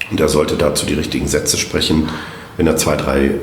Und 0.09 0.19
er 0.19 0.29
sollte 0.29 0.55
dazu 0.55 0.85
die 0.85 0.93
richtigen 0.93 1.27
Sätze 1.27 1.57
sprechen. 1.57 2.09
Wenn 2.57 2.67
er 2.67 2.75
zwei, 2.75 2.97
drei 2.97 3.25
äh, 3.25 3.39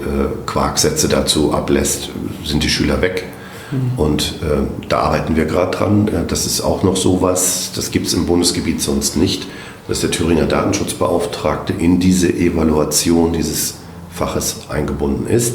Quarksätze 0.47 1.09
dazu 1.09 1.53
ablässt, 1.53 2.11
sind 2.45 2.63
die 2.63 2.69
Schüler 2.69 3.01
weg. 3.01 3.25
Mhm. 3.71 3.99
Und 3.99 4.35
äh, 4.43 4.87
da 4.89 5.01
arbeiten 5.01 5.37
wir 5.37 5.47
gerade 5.47 5.77
dran. 5.77 6.09
Äh, 6.09 6.27
das 6.27 6.47
ist 6.47 6.61
auch 6.61 6.83
noch 6.83 6.97
so 6.97 7.23
was, 7.23 7.73
das 7.75 7.91
gibt 7.91 8.07
es 8.07 8.15
im 8.15 8.27
Bundesgebiet 8.27 8.83
sonst 8.83 9.17
nicht, 9.17 9.47
dass 9.89 10.01
der 10.01 10.11
Thüringer 10.11 10.45
Datenschutzbeauftragte 10.45 11.73
in 11.73 12.01
diese 12.01 12.29
Evaluation 12.29 13.33
dieses 13.33 13.75
Faches 14.19 14.67
eingebunden 14.69 15.27
ist. 15.27 15.55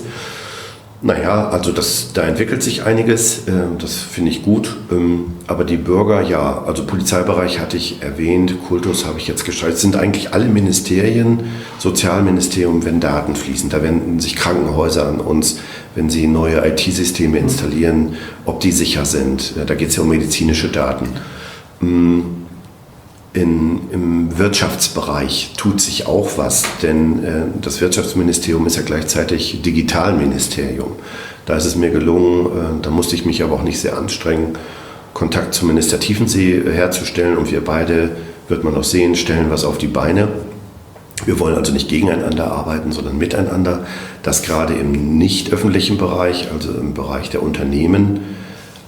Naja, 1.06 1.50
also 1.50 1.74
das, 1.74 2.14
da 2.14 2.22
entwickelt 2.22 2.64
sich 2.64 2.86
einiges, 2.86 3.40
äh, 3.40 3.52
das 3.78 3.98
finde 3.98 4.32
ich 4.32 4.42
gut. 4.42 4.78
Ähm, 4.90 5.34
aber 5.48 5.66
die 5.66 5.76
Bürger, 5.76 6.22
ja, 6.22 6.64
also 6.66 6.86
Polizeibereich 6.86 7.60
hatte 7.60 7.76
ich 7.76 8.02
erwähnt, 8.02 8.56
Kultus 8.70 9.06
habe 9.06 9.20
ich 9.20 9.28
jetzt 9.28 9.44
gestaltet, 9.44 9.80
sind 9.80 9.98
eigentlich 9.98 10.34
alle 10.34 10.46
Ministerien, 10.46 11.42
Sozialministerium, 11.78 12.86
wenn 12.86 13.02
Daten 13.02 13.36
fließen. 13.36 13.70
Da 13.70 13.84
wenden 13.84 14.22
sich 14.22 14.38
Krankenhäuser 14.38 15.06
an 15.06 15.20
uns, 15.20 15.60
wenn 15.94 16.10
sie 16.10 16.26
neue 16.26 16.66
IT-Systeme 16.66 17.38
installieren, 17.38 18.16
ob 18.46 18.62
die 18.62 18.72
sicher 18.72 19.04
sind. 19.04 19.56
Da 19.68 19.76
geht 19.76 19.90
es 19.90 19.98
ja 19.98 20.04
um 20.04 20.10
medizinische 20.10 20.70
Daten. 20.70 21.10
In, 23.34 23.90
Im 23.92 24.38
Wirtschaftsbereich 24.38 25.54
tut 25.58 25.82
sich 25.82 26.06
auch 26.06 26.38
was, 26.38 26.66
denn 26.84 27.24
äh, 27.24 27.42
das 27.60 27.82
Wirtschaftsministerium 27.82 28.68
ist 28.68 28.76
ja 28.76 28.84
gleichzeitig 28.84 29.64
Digitalministerium. 29.64 30.92
Da 31.48 31.58
ist 31.58 31.66
es 31.66 31.76
mir 31.76 31.90
gelungen, 31.90 32.46
äh, 32.46 32.82
da 32.84 32.92
musste 32.92 33.16
ich 33.16 33.26
mich 33.26 33.42
aber 33.42 33.56
auch 33.56 33.64
nicht 33.64 33.80
sehr 33.80 33.98
anstrengen, 33.98 34.56
Kontakt 35.16 35.56
zum 35.56 35.70
Minister 35.70 36.00
Tiefensee 36.00 36.62
herzustellen 36.64 37.38
und 37.38 37.52
wir 37.52 37.64
beide, 37.64 38.12
wird 38.50 38.64
man 38.64 38.76
auch 38.76 38.84
sehen, 38.84 39.16
stellen 39.16 39.50
was 39.50 39.64
auf 39.64 39.80
die 39.80 39.88
Beine. 39.88 40.28
Wir 41.26 41.40
wollen 41.40 41.56
also 41.56 41.74
nicht 41.74 41.90
gegeneinander 41.90 42.52
arbeiten, 42.52 42.92
sondern 42.92 43.18
miteinander, 43.18 43.88
dass 44.22 44.44
gerade 44.44 44.76
im 44.76 45.18
nicht 45.18 45.52
öffentlichen 45.52 45.98
Bereich, 45.98 46.50
also 46.52 46.72
im 46.72 46.94
Bereich 46.94 47.32
der 47.32 47.42
Unternehmen, 47.42 48.20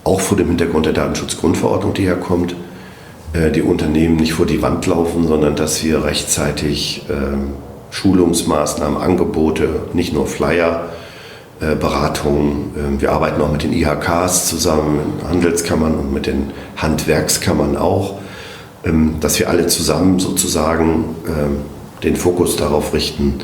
auch 0.03 0.21
vor 0.21 0.37
dem 0.37 0.49
Hintergrund 0.49 0.85
der 0.85 0.93
Datenschutzgrundverordnung, 0.93 1.95
die 1.95 2.03
herkommt, 2.03 2.51
äh, 2.51 2.74
die 3.53 3.61
Unternehmen 3.61 4.17
nicht 4.17 4.33
vor 4.33 4.45
die 4.45 4.61
Wand 4.61 4.85
laufen, 4.85 5.27
sondern 5.27 5.55
dass 5.55 5.83
wir 5.83 6.03
rechtzeitig 6.03 7.05
ähm, 7.09 7.53
Schulungsmaßnahmen, 7.91 9.01
Angebote, 9.01 9.67
nicht 9.93 10.13
nur 10.13 10.27
Flyer, 10.27 10.89
äh, 11.59 11.75
Beratungen. 11.75 12.73
Ähm, 12.77 13.01
wir 13.01 13.11
arbeiten 13.11 13.41
auch 13.41 13.51
mit 13.51 13.63
den 13.63 13.73
IHKs 13.73 14.47
zusammen, 14.47 15.15
mit 15.17 15.29
Handelskammern 15.29 15.95
und 15.95 16.13
mit 16.13 16.27
den 16.27 16.51
Handwerkskammern 16.77 17.77
auch, 17.77 18.19
ähm, 18.83 19.15
dass 19.19 19.39
wir 19.39 19.49
alle 19.49 19.67
zusammen 19.67 20.19
sozusagen 20.19 21.15
den 22.03 22.15
Fokus 22.15 22.55
darauf 22.55 22.93
richten, 22.93 23.39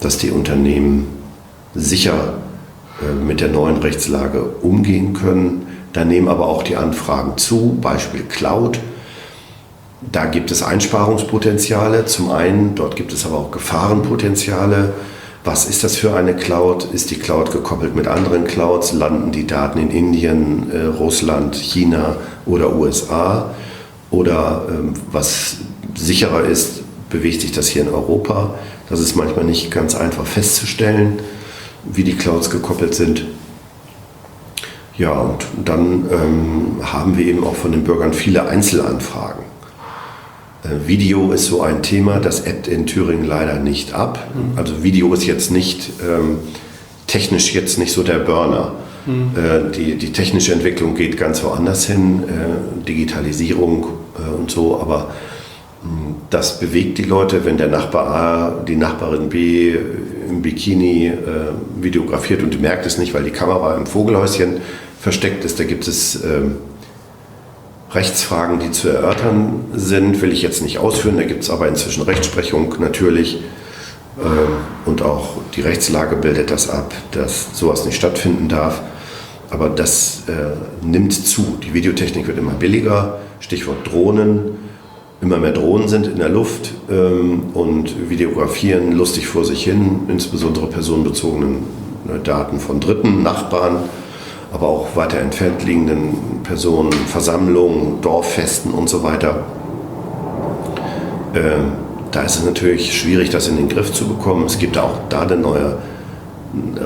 dass 0.00 0.18
die 0.18 0.30
Unternehmen 0.30 1.06
sicher 1.74 2.34
äh, 3.00 3.12
mit 3.12 3.40
der 3.40 3.48
neuen 3.48 3.78
Rechtslage 3.78 4.42
umgehen 4.42 5.14
können. 5.14 5.66
Da 5.92 6.04
nehmen 6.04 6.28
aber 6.28 6.46
auch 6.46 6.62
die 6.62 6.76
Anfragen 6.76 7.36
zu, 7.36 7.78
Beispiel 7.80 8.22
Cloud. 8.22 8.78
Da 10.10 10.26
gibt 10.26 10.50
es 10.50 10.62
Einsparungspotenziale. 10.62 12.06
Zum 12.06 12.30
einen, 12.30 12.74
dort 12.74 12.96
gibt 12.96 13.12
es 13.12 13.24
aber 13.24 13.38
auch 13.38 13.50
Gefahrenpotenziale. 13.50 14.92
Was 15.44 15.66
ist 15.66 15.84
das 15.84 15.96
für 15.96 16.14
eine 16.14 16.34
Cloud? 16.34 16.88
Ist 16.92 17.10
die 17.10 17.18
Cloud 17.18 17.52
gekoppelt 17.52 17.94
mit 17.94 18.06
anderen 18.06 18.44
Clouds? 18.44 18.92
Landen 18.92 19.32
die 19.32 19.46
Daten 19.46 19.78
in 19.78 19.90
Indien, 19.90 20.70
äh, 20.70 20.84
Russland, 20.86 21.54
China 21.56 22.16
oder 22.46 22.74
USA? 22.74 23.50
Oder 24.10 24.66
ähm, 24.68 24.94
was 25.10 25.56
sicherer 25.94 26.44
ist, 26.44 26.82
bewegt 27.10 27.40
sich 27.40 27.52
das 27.52 27.68
hier 27.68 27.82
in 27.82 27.88
Europa? 27.88 28.54
Das 28.88 29.00
ist 29.00 29.16
manchmal 29.16 29.44
nicht 29.44 29.70
ganz 29.70 29.94
einfach 29.94 30.26
festzustellen, 30.26 31.20
wie 31.84 32.04
die 32.04 32.16
Clouds 32.16 32.50
gekoppelt 32.50 32.94
sind. 32.94 33.24
Ja, 34.98 35.12
und 35.12 35.46
dann 35.64 36.04
ähm, 36.10 36.76
haben 36.82 37.16
wir 37.16 37.26
eben 37.26 37.44
auch 37.44 37.56
von 37.56 37.72
den 37.72 37.82
Bürgern 37.82 38.12
viele 38.12 38.46
Einzelanfragen. 38.46 39.51
Äh, 40.62 40.86
Video 40.86 41.32
ist 41.32 41.46
so 41.46 41.62
ein 41.62 41.82
Thema, 41.82 42.18
das 42.18 42.46
ebbt 42.46 42.68
in 42.68 42.86
Thüringen 42.86 43.24
leider 43.24 43.58
nicht 43.58 43.94
ab. 43.94 44.28
Mhm. 44.34 44.58
Also 44.58 44.82
Video 44.82 45.12
ist 45.12 45.26
jetzt 45.26 45.50
nicht 45.50 45.90
ähm, 46.02 46.38
technisch 47.06 47.54
jetzt 47.54 47.78
nicht 47.78 47.92
so 47.92 48.02
der 48.02 48.18
Burner. 48.18 48.72
Mhm. 49.06 49.32
Äh, 49.36 49.72
die, 49.72 49.96
die 49.96 50.12
technische 50.12 50.52
Entwicklung 50.52 50.94
geht 50.94 51.16
ganz 51.16 51.42
woanders 51.42 51.86
hin, 51.86 52.22
äh, 52.28 52.86
Digitalisierung 52.86 53.86
äh, 54.16 54.34
und 54.34 54.50
so, 54.50 54.80
aber 54.80 55.12
mh, 55.82 55.90
hm, 55.90 56.14
das 56.30 56.60
bewegt 56.60 56.98
die 56.98 57.04
Leute, 57.04 57.44
wenn 57.44 57.56
der 57.56 57.68
Nachbar 57.68 58.06
A, 58.06 58.64
die 58.66 58.76
Nachbarin 58.76 59.28
B 59.28 59.76
im 60.28 60.40
Bikini 60.40 61.06
äh, 61.06 61.12
videografiert 61.82 62.42
und 62.42 62.54
du 62.54 62.58
merkt 62.58 62.86
es 62.86 62.96
nicht, 62.96 63.12
weil 63.12 63.24
die 63.24 63.30
Kamera 63.30 63.76
im 63.76 63.86
Vogelhäuschen 63.86 64.58
versteckt 65.00 65.44
ist. 65.44 65.58
Da 65.58 65.64
gibt 65.64 65.88
es 65.88 66.22
ähm, 66.24 66.54
Rechtsfragen, 67.94 68.58
die 68.58 68.70
zu 68.70 68.88
erörtern 68.88 69.66
sind, 69.74 70.22
will 70.22 70.32
ich 70.32 70.42
jetzt 70.42 70.62
nicht 70.62 70.78
ausführen. 70.78 71.16
Da 71.16 71.24
gibt 71.24 71.42
es 71.42 71.50
aber 71.50 71.68
inzwischen 71.68 72.02
Rechtsprechung 72.02 72.74
natürlich. 72.78 73.40
Ähm, 74.18 74.48
und 74.86 75.02
auch 75.02 75.36
die 75.54 75.60
Rechtslage 75.60 76.16
bildet 76.16 76.50
das 76.50 76.70
ab, 76.70 76.92
dass 77.12 77.58
sowas 77.58 77.84
nicht 77.84 77.96
stattfinden 77.96 78.48
darf. 78.48 78.80
Aber 79.50 79.68
das 79.68 80.22
äh, 80.28 80.86
nimmt 80.86 81.12
zu. 81.12 81.58
Die 81.62 81.74
Videotechnik 81.74 82.26
wird 82.26 82.38
immer 82.38 82.52
billiger. 82.52 83.18
Stichwort 83.40 83.86
Drohnen. 83.86 84.72
Immer 85.20 85.36
mehr 85.36 85.52
Drohnen 85.52 85.86
sind 85.88 86.06
in 86.06 86.16
der 86.16 86.30
Luft 86.30 86.72
ähm, 86.90 87.50
und 87.54 88.10
videografieren 88.10 88.92
lustig 88.92 89.28
vor 89.28 89.44
sich 89.44 89.62
hin, 89.62 90.00
insbesondere 90.08 90.66
personenbezogenen 90.66 91.64
äh, 92.08 92.18
Daten 92.24 92.58
von 92.58 92.80
Dritten, 92.80 93.22
Nachbarn 93.22 93.84
aber 94.52 94.68
auch 94.68 94.96
weiter 94.96 95.18
entfernt 95.18 95.64
liegenden 95.64 96.42
Personen, 96.42 96.92
Versammlungen, 96.92 98.00
Dorffesten 98.00 98.72
und 98.72 98.88
so 98.88 99.02
weiter. 99.02 99.44
Ähm, 101.34 101.72
da 102.10 102.22
ist 102.22 102.36
es 102.36 102.44
natürlich 102.44 102.98
schwierig, 102.98 103.30
das 103.30 103.48
in 103.48 103.56
den 103.56 103.68
Griff 103.68 103.92
zu 103.92 104.06
bekommen. 104.06 104.44
Es 104.44 104.58
gibt 104.58 104.76
auch 104.76 104.98
da 105.08 105.22
eine 105.22 105.36
neue 105.36 105.78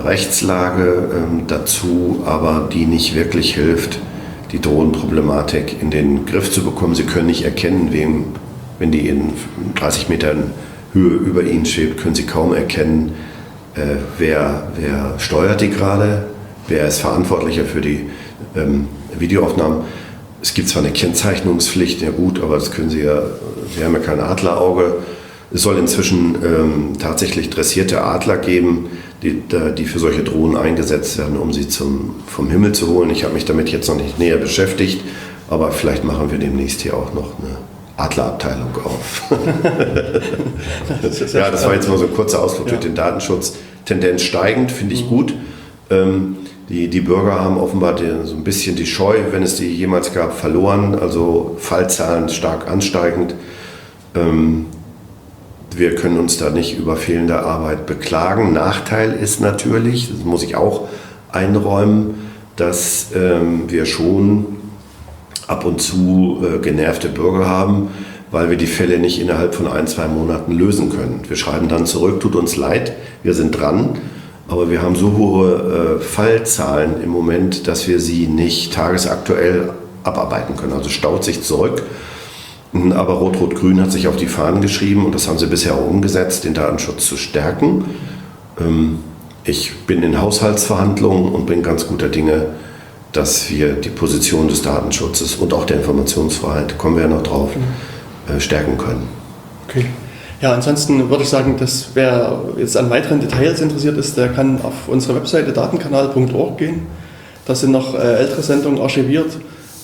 Rechtslage 0.05 1.11
ähm, 1.12 1.42
dazu, 1.48 2.22
aber 2.24 2.68
die 2.72 2.87
nicht 2.87 3.16
wirklich 3.16 3.55
hilft, 3.55 3.98
die 4.52 4.61
Drohnenproblematik 4.61 5.83
in 5.83 5.90
den 5.90 6.26
Griff 6.26 6.52
zu 6.52 6.62
bekommen. 6.62 6.94
Sie 6.94 7.02
können 7.02 7.26
nicht 7.26 7.44
erkennen, 7.44 7.88
wem, 7.90 8.26
wenn 8.79 8.92
die 8.92 9.09
in 9.09 9.33
30 9.74 10.09
Metern 10.09 10.52
Höhe 10.92 11.16
über 11.16 11.42
ihnen 11.42 11.66
schwebt, 11.66 12.00
können 12.00 12.14
sie 12.14 12.26
kaum 12.26 12.55
erkennen, 12.55 13.14
äh, 13.74 13.96
wer, 14.18 14.68
wer 14.76 15.18
steuert 15.18 15.61
die 15.61 15.70
gerade, 15.70 16.26
wer 16.68 16.87
ist 16.87 16.98
verantwortlicher 16.98 17.64
für 17.64 17.81
die 17.81 18.07
ähm, 18.57 18.88
Videoaufnahmen. 19.18 19.83
Es 20.42 20.55
gibt 20.55 20.68
zwar 20.68 20.83
eine 20.83 20.92
Kennzeichnungspflicht, 20.92 22.02
ja 22.02 22.11
gut, 22.11 22.42
aber 22.42 22.55
das 22.55 22.70
können 22.70 22.90
Sie 22.90 23.02
ja, 23.02 23.22
Sie 23.74 23.85
haben 23.85 23.94
ja 23.94 24.00
kein 24.00 24.20
Adlerauge. 24.20 24.96
Es 25.52 25.62
soll 25.62 25.79
inzwischen 25.79 26.37
ähm, 26.44 26.92
tatsächlich 26.98 27.50
dressierte 27.50 28.02
Adler 28.02 28.37
geben, 28.37 28.90
die, 29.22 29.42
die 29.76 29.85
für 29.85 29.98
solche 29.98 30.22
Drohnen 30.22 30.57
eingesetzt 30.57 31.18
werden, 31.18 31.38
um 31.38 31.52
sie 31.52 31.68
zum, 31.68 32.16
vom 32.26 32.50
Himmel 32.50 32.72
zu 32.72 32.88
holen. 32.88 33.11
Ich 33.11 33.24
habe 33.24 33.35
mich 33.35 33.44
damit 33.44 33.70
jetzt 33.70 33.88
noch 33.88 33.96
nicht 33.96 34.18
näher 34.18 34.37
beschäftigt, 34.37 35.02
aber 35.48 35.72
vielleicht 35.72 36.05
machen 36.05 36.31
wir 36.31 36.38
demnächst 36.38 36.83
hier 36.83 36.94
auch 36.94 37.14
noch 37.14 37.38
eine 37.38 37.57
Adlerabteilung 37.96 38.76
auf. 38.85 39.22
das 41.02 41.33
ja, 41.33 41.50
das 41.50 41.64
war 41.64 41.74
jetzt 41.74 41.88
mal 41.88 41.96
so 41.96 42.05
ein 42.05 42.12
kurzer 42.14 42.42
Ausflug 42.42 42.66
ja. 42.66 42.74
durch 42.74 42.85
den 42.85 42.94
Datenschutz. 42.94 43.55
Tendenz 43.85 44.22
steigend, 44.22 44.70
finde 44.70 44.94
ich 44.94 45.05
mhm. 45.05 45.09
gut. 45.09 45.35
Ähm, 45.90 46.37
die, 46.68 46.88
die 46.88 47.00
Bürger 47.00 47.40
haben 47.40 47.59
offenbar 47.59 47.94
die, 47.94 48.11
so 48.24 48.35
ein 48.35 48.42
bisschen 48.42 48.74
die 48.74 48.87
Scheu, 48.87 49.16
wenn 49.31 49.42
es 49.42 49.57
die 49.57 49.72
jemals 49.72 50.12
gab, 50.12 50.37
verloren. 50.37 50.96
Also 50.98 51.57
Fallzahlen 51.59 52.29
stark 52.29 52.68
ansteigend. 52.68 53.35
Ähm, 54.14 54.66
wir 55.76 55.94
können 55.94 56.18
uns 56.18 56.38
da 56.38 56.50
nicht 56.50 56.79
über 56.79 56.96
fehlende 56.96 57.40
Arbeit 57.40 57.87
beklagen. 57.87 58.52
Nachteil 58.52 59.12
ist 59.12 59.40
natürlich, 59.40 60.11
das 60.11 60.24
muss 60.24 60.42
ich 60.42 60.57
auch 60.57 60.88
einräumen, 61.31 62.14
dass 62.57 63.09
ähm, 63.14 63.70
wir 63.70 63.87
schon 63.87 64.46
ab 65.46 65.64
und 65.64 65.81
zu 65.81 66.42
äh, 66.42 66.59
genervte 66.59 67.09
Bürger 67.09 67.46
haben, 67.46 67.90
weil 68.33 68.50
wir 68.50 68.57
die 68.57 68.66
Fälle 68.66 68.98
nicht 68.98 69.20
innerhalb 69.20 69.55
von 69.55 69.68
ein, 69.68 69.87
zwei 69.87 70.09
Monaten 70.09 70.52
lösen 70.52 70.90
können. 70.90 71.20
Wir 71.29 71.37
schreiben 71.37 71.68
dann 71.68 71.87
zurück, 71.87 72.18
tut 72.18 72.35
uns 72.35 72.57
leid, 72.57 72.92
wir 73.22 73.35
sind 73.35 73.52
dran 73.52 73.98
aber 74.49 74.71
wir 74.71 74.83
haben 74.83 74.95
so 74.95 75.17
hohe 75.17 75.99
äh, 75.99 76.01
Fallzahlen 76.01 77.03
im 77.03 77.11
Moment, 77.11 77.67
dass 77.67 77.89
wir 77.89 78.01
sie 78.01 78.27
nicht 78.27 78.73
tagesaktuell 78.73 79.71
abarbeiten 80.05 80.57
können. 80.57 80.73
Also 80.73 80.89
staut 80.89 81.25
sich 81.25 81.43
zurück. 81.43 81.83
Aber 82.73 83.15
Rot-Rot-Grün 83.15 83.81
hat 83.81 83.91
sich 83.91 84.07
auf 84.07 84.17
die 84.17 84.27
Fahnen 84.27 84.61
geschrieben 84.61 85.07
und 85.07 85.15
das 85.15 85.29
haben 85.29 85.39
sie 85.39 85.47
bisher 85.47 85.75
auch 85.75 85.89
umgesetzt, 85.89 86.45
den 86.45 86.53
Datenschutz 86.55 87.07
zu 87.07 87.17
stärken. 87.17 87.85
Ähm, 88.61 88.99
ich 89.45 89.75
bin 89.87 90.03
in 90.03 90.21
Haushaltsverhandlungen 90.21 91.33
und 91.33 91.47
bin 91.47 91.63
ganz 91.63 91.87
guter 91.87 92.09
Dinge, 92.09 92.47
dass 93.13 93.51
wir 93.51 93.75
die 93.75 93.89
Position 93.89 94.49
des 94.49 94.63
Datenschutzes 94.63 95.37
und 95.37 95.55
auch 95.55 95.65
der 95.65 95.79
Informationsfreiheit, 95.79 96.77
kommen 96.77 96.97
wir 96.97 97.05
ja 97.05 97.09
noch 97.09 97.23
drauf, 97.23 97.51
mhm. 97.57 98.35
äh, 98.35 98.41
stärken 98.41 98.77
können. 98.77 99.09
Okay. 99.69 99.87
Ja, 100.42 100.53
ansonsten 100.53 101.09
würde 101.09 101.22
ich 101.22 101.31
sagen, 101.31 101.57
dass 101.59 101.90
wer 101.94 102.40
jetzt 102.59 102.77
an 102.77 102.90
weiteren 102.90 103.20
Details 103.20 103.61
interessiert 103.61 103.96
ist, 103.96 104.16
der 104.16 104.29
kann 104.29 104.61
auf 104.62 104.88
unsere 104.88 105.16
Webseite 105.16 105.53
datenkanal.org 105.53 106.59
gehen. 106.59 106.87
Da 107.46 107.55
sind 107.55 107.70
noch 107.70 107.94
äh, 107.94 108.16
ältere 108.16 108.42
Sendungen 108.42 108.81
archiviert 108.81 109.31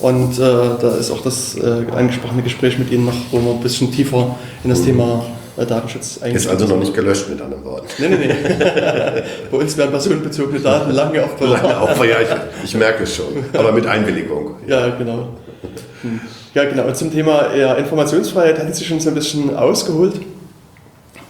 und 0.00 0.38
äh, 0.38 0.40
da 0.40 0.96
ist 0.98 1.10
auch 1.10 1.22
das 1.22 1.56
äh, 1.56 1.86
angesprochene 1.96 2.42
Gespräch 2.42 2.78
mit 2.78 2.90
Ihnen 2.90 3.06
noch, 3.06 3.14
wo 3.30 3.40
wir 3.40 3.52
ein 3.52 3.60
bisschen 3.60 3.90
tiefer 3.92 4.36
in 4.62 4.70
das 4.70 4.82
Thema 4.82 5.24
äh, 5.56 5.64
Datenschutz 5.64 6.18
Ist 6.18 6.48
also 6.48 6.66
noch 6.66 6.78
nicht 6.78 6.92
gelöscht 6.92 7.30
mit 7.30 7.40
anderen 7.40 7.64
Worten. 7.64 7.86
Nee, 7.98 8.08
nee, 8.08 8.16
nee. 8.16 8.34
Bei 9.50 9.56
uns 9.56 9.76
werden 9.78 9.90
personenbezogene 9.90 10.60
Daten 10.60 10.90
lange 10.90 11.24
aufbewahrt. 11.24 11.62
Lange 11.62 11.80
aufbewahrt, 11.80 12.10
ja, 12.10 12.36
ich, 12.62 12.64
ich, 12.64 12.76
merke 12.76 13.04
es 13.04 13.14
schon. 13.14 13.44
Aber 13.54 13.72
mit 13.72 13.86
Einwilligung. 13.86 14.56
Ja, 14.66 14.88
genau. 14.88 15.28
Hm. 16.02 16.20
Ja, 16.52 16.64
genau. 16.64 16.84
Und 16.84 16.96
zum 16.96 17.10
Thema 17.10 17.54
ja, 17.54 17.74
Informationsfreiheit 17.74 18.58
hatten 18.58 18.72
Sie 18.74 18.84
schon 18.84 19.00
so 19.00 19.08
ein 19.08 19.14
bisschen 19.14 19.56
ausgeholt 19.56 20.14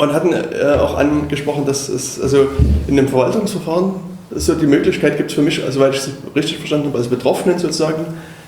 und 0.02 0.12
hatten 0.12 0.32
äh, 0.32 0.78
auch 0.78 0.96
angesprochen, 0.96 1.64
dass 1.64 1.88
es 1.88 2.20
also 2.20 2.48
in 2.88 2.96
dem 2.96 3.08
Verwaltungsverfahren 3.08 3.92
so 4.34 4.54
die 4.54 4.66
Möglichkeit 4.66 5.16
gibt 5.16 5.30
für 5.30 5.42
mich, 5.42 5.62
also 5.62 5.80
weil 5.80 5.90
ich 5.92 5.98
es 5.98 6.10
richtig 6.34 6.58
verstanden 6.58 6.86
habe, 6.88 6.98
als 6.98 7.08
Betroffenen 7.08 7.58
sozusagen 7.58 8.04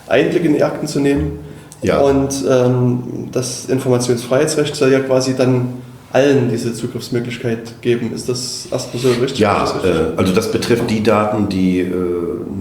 Einblick 0.09 0.45
in 0.45 0.55
die 0.55 0.63
Akten 0.63 0.87
zu 0.87 1.01
nehmen. 1.01 1.39
Ja. 1.83 2.01
Und 2.01 2.45
ähm, 2.49 3.29
das 3.31 3.67
Informationsfreiheitsrecht 3.67 4.75
soll 4.75 4.91
ja 4.91 5.01
quasi 5.01 5.37
dann 5.37 5.75
allen 6.13 6.49
diese 6.51 6.73
Zugriffsmöglichkeit 6.73 7.83
geben. 7.83 8.13
Ist 8.15 8.29
das 8.29 8.67
erstmal 8.71 9.03
so 9.03 9.09
richtig? 9.21 9.39
Ja, 9.39 9.65
äh, 9.85 10.17
also 10.17 10.33
das 10.33 10.51
betrifft 10.51 10.91
die 10.91 11.03
Daten, 11.03 11.49
die 11.49 11.81
äh, 11.81 11.93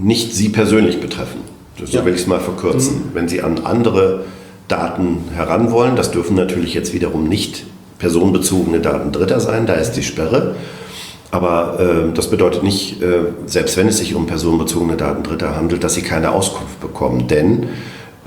nicht 0.02 0.34
Sie 0.34 0.50
persönlich 0.50 1.00
betreffen. 1.00 1.40
So 1.82 1.98
ja. 1.98 2.04
will 2.04 2.14
ich 2.14 2.20
es 2.20 2.26
mal 2.26 2.40
verkürzen. 2.40 2.96
Mhm. 2.96 3.10
Wenn 3.14 3.28
Sie 3.28 3.42
an 3.42 3.60
andere 3.64 4.24
Daten 4.68 5.24
heran 5.34 5.72
wollen, 5.72 5.96
das 5.96 6.10
dürfen 6.10 6.36
natürlich 6.36 6.74
jetzt 6.74 6.92
wiederum 6.92 7.28
nicht 7.28 7.64
personenbezogene 8.04 8.80
Daten 8.80 9.12
Dritter 9.12 9.40
sein, 9.40 9.64
da 9.64 9.72
ist 9.72 9.92
die 9.92 10.02
Sperre. 10.02 10.56
Aber 11.30 11.80
äh, 11.80 12.12
das 12.12 12.28
bedeutet 12.28 12.62
nicht, 12.62 13.00
äh, 13.00 13.32
selbst 13.46 13.78
wenn 13.78 13.88
es 13.88 13.96
sich 13.96 14.14
um 14.14 14.26
personenbezogene 14.26 14.98
Daten 14.98 15.22
Dritter 15.22 15.56
handelt, 15.56 15.82
dass 15.82 15.94
sie 15.94 16.02
keine 16.02 16.32
Auskunft 16.32 16.82
bekommen. 16.82 17.28
Denn 17.28 17.68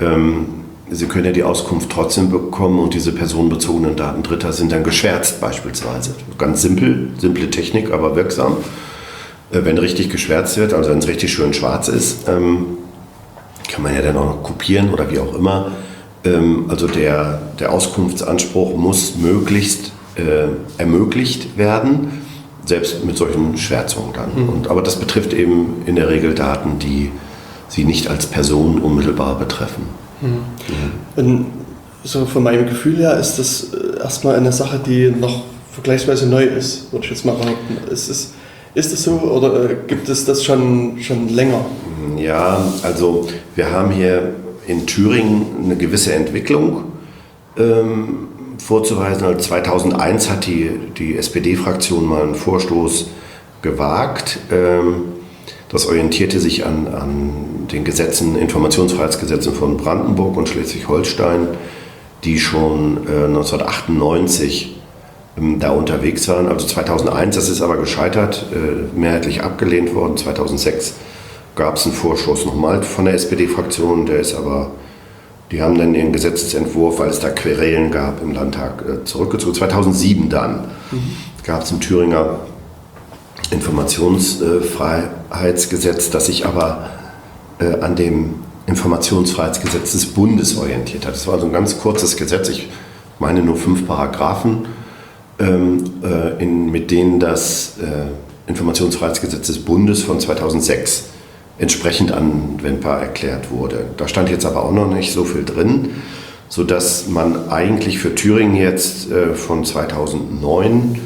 ähm, 0.00 0.46
sie 0.90 1.06
können 1.06 1.26
ja 1.26 1.30
die 1.30 1.44
Auskunft 1.44 1.90
trotzdem 1.90 2.28
bekommen 2.28 2.80
und 2.80 2.92
diese 2.92 3.12
personenbezogenen 3.12 3.94
Daten 3.94 4.24
Dritter 4.24 4.52
sind 4.52 4.72
dann 4.72 4.82
geschwärzt 4.82 5.40
beispielsweise. 5.40 6.10
Ganz 6.38 6.60
simpel, 6.60 7.10
simple 7.18 7.48
Technik, 7.50 7.92
aber 7.92 8.16
wirksam. 8.16 8.56
Äh, 9.52 9.60
wenn 9.62 9.78
richtig 9.78 10.10
geschwärzt 10.10 10.56
wird, 10.56 10.74
also 10.74 10.90
wenn 10.90 10.98
es 10.98 11.06
richtig 11.06 11.32
schön 11.32 11.54
schwarz 11.54 11.86
ist, 11.86 12.28
ähm, 12.28 12.78
kann 13.70 13.84
man 13.84 13.94
ja 13.94 14.02
dann 14.02 14.16
auch 14.16 14.24
noch 14.24 14.42
kopieren 14.42 14.92
oder 14.92 15.08
wie 15.08 15.20
auch 15.20 15.36
immer. 15.36 15.70
Ähm, 16.24 16.66
also 16.68 16.86
der, 16.86 17.40
der 17.58 17.72
Auskunftsanspruch 17.72 18.76
muss 18.76 19.16
möglichst 19.16 19.92
äh, 20.16 20.48
ermöglicht 20.78 21.56
werden, 21.56 22.22
selbst 22.64 23.04
mit 23.04 23.16
solchen 23.16 23.56
Schwärzungen 23.56 24.12
dann. 24.12 24.30
Mhm. 24.34 24.48
Und, 24.48 24.70
aber 24.70 24.82
das 24.82 24.96
betrifft 24.96 25.32
eben 25.32 25.82
in 25.86 25.96
der 25.96 26.08
Regel 26.08 26.34
Daten, 26.34 26.78
die 26.78 27.10
sie 27.68 27.84
nicht 27.84 28.08
als 28.08 28.26
Person 28.26 28.80
unmittelbar 28.80 29.38
betreffen. 29.38 29.84
Mhm. 30.20 31.22
Mhm. 31.22 31.46
so 32.02 32.26
von 32.26 32.42
meinem 32.42 32.66
Gefühl 32.66 32.96
her 32.96 33.16
ist 33.18 33.38
das 33.38 33.68
äh, 33.72 34.02
erstmal 34.02 34.36
eine 34.36 34.52
Sache, 34.52 34.80
die 34.84 35.10
noch 35.10 35.44
vergleichsweise 35.72 36.26
neu 36.26 36.42
ist, 36.42 36.92
würde 36.92 37.04
ich 37.04 37.10
jetzt 37.12 37.24
mal 37.24 37.36
behaupten. 37.36 37.76
Ist, 37.90 38.08
es, 38.08 38.32
ist 38.74 38.92
es 38.92 39.04
so 39.04 39.12
oder 39.12 39.70
äh, 39.70 39.76
gibt 39.86 40.08
es 40.08 40.24
das 40.24 40.42
schon, 40.42 41.00
schon 41.00 41.28
länger? 41.28 41.64
Ja, 42.16 42.60
also 42.82 43.28
wir 43.54 43.70
haben 43.70 43.92
hier 43.92 44.32
in 44.68 44.86
Thüringen 44.86 45.46
eine 45.64 45.76
gewisse 45.76 46.12
Entwicklung 46.12 46.84
ähm, 47.56 48.28
vorzuweisen. 48.58 49.26
Also 49.26 49.40
2001 49.40 50.30
hat 50.30 50.46
die, 50.46 50.70
die 50.98 51.16
SPD-Fraktion 51.16 52.06
mal 52.06 52.22
einen 52.22 52.34
Vorstoß 52.34 53.08
gewagt. 53.62 54.38
Ähm, 54.52 55.04
das 55.70 55.86
orientierte 55.86 56.38
sich 56.38 56.64
an, 56.66 56.86
an 56.86 57.66
den 57.72 57.84
Gesetzen, 57.84 58.36
Informationsfreiheitsgesetzen 58.36 59.54
von 59.54 59.76
Brandenburg 59.76 60.36
und 60.36 60.48
Schleswig-Holstein, 60.48 61.48
die 62.24 62.38
schon 62.38 63.06
äh, 63.06 63.24
1998 63.24 64.76
ähm, 65.38 65.60
da 65.60 65.70
unterwegs 65.70 66.28
waren. 66.28 66.46
Also 66.46 66.66
2001, 66.66 67.36
das 67.36 67.48
ist 67.48 67.62
aber 67.62 67.78
gescheitert, 67.78 68.46
äh, 68.52 68.98
mehrheitlich 68.98 69.42
abgelehnt 69.42 69.94
worden. 69.94 70.18
2006 70.18 70.94
gab 71.58 71.76
es 71.76 71.84
einen 71.84 71.94
Vorschuss 71.94 72.46
nochmal 72.46 72.82
von 72.84 73.04
der 73.04 73.12
SPD-Fraktion, 73.14 74.06
der 74.06 74.20
ist 74.20 74.34
aber, 74.34 74.70
die 75.50 75.60
haben 75.60 75.76
dann 75.76 75.92
ihren 75.94 76.12
Gesetzentwurf, 76.12 77.00
weil 77.00 77.10
es 77.10 77.18
da 77.18 77.30
Querelen 77.30 77.90
gab 77.90 78.22
im 78.22 78.32
Landtag, 78.32 78.84
äh, 78.88 79.04
zurückgezogen. 79.04 79.54
2007 79.54 80.28
dann 80.30 80.68
mhm. 80.92 81.16
gab 81.42 81.64
es 81.64 81.72
ein 81.72 81.80
Thüringer 81.80 82.38
Informationsfreiheitsgesetz, 83.50 86.10
das 86.10 86.26
sich 86.26 86.46
aber 86.46 86.90
äh, 87.58 87.80
an 87.80 87.96
dem 87.96 88.36
Informationsfreiheitsgesetz 88.66 89.90
des 89.92 90.06
Bundes 90.06 90.56
orientiert 90.56 91.06
hat. 91.06 91.14
Das 91.14 91.26
war 91.26 91.40
so 91.40 91.46
ein 91.46 91.52
ganz 91.52 91.80
kurzes 91.80 92.16
Gesetz, 92.16 92.50
ich 92.50 92.68
meine 93.18 93.42
nur 93.42 93.56
fünf 93.56 93.84
Paragraphen, 93.84 94.66
ähm, 95.40 95.82
äh, 96.04 96.40
in, 96.40 96.70
mit 96.70 96.92
denen 96.92 97.18
das 97.18 97.78
äh, 97.78 98.06
Informationsfreiheitsgesetz 98.48 99.48
des 99.48 99.64
Bundes 99.64 100.02
von 100.02 100.20
2006 100.20 101.17
entsprechend 101.58 102.12
anwendbar 102.12 103.00
erklärt 103.00 103.50
wurde. 103.50 103.86
Da 103.96 104.08
stand 104.08 104.30
jetzt 104.30 104.46
aber 104.46 104.64
auch 104.64 104.72
noch 104.72 104.88
nicht 104.88 105.12
so 105.12 105.24
viel 105.24 105.44
drin, 105.44 105.90
sodass 106.48 107.08
man 107.08 107.50
eigentlich 107.50 107.98
für 107.98 108.14
Thüringen 108.14 108.56
jetzt 108.56 109.10
äh, 109.10 109.34
von 109.34 109.64
2009 109.64 111.00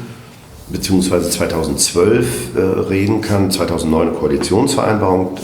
bzw. 0.69 1.29
2012 1.29 2.55
äh, 2.55 2.59
reden 2.59 3.21
kann. 3.21 3.51
2009 3.51 4.15
Koalitionsvereinbarung 4.15 5.37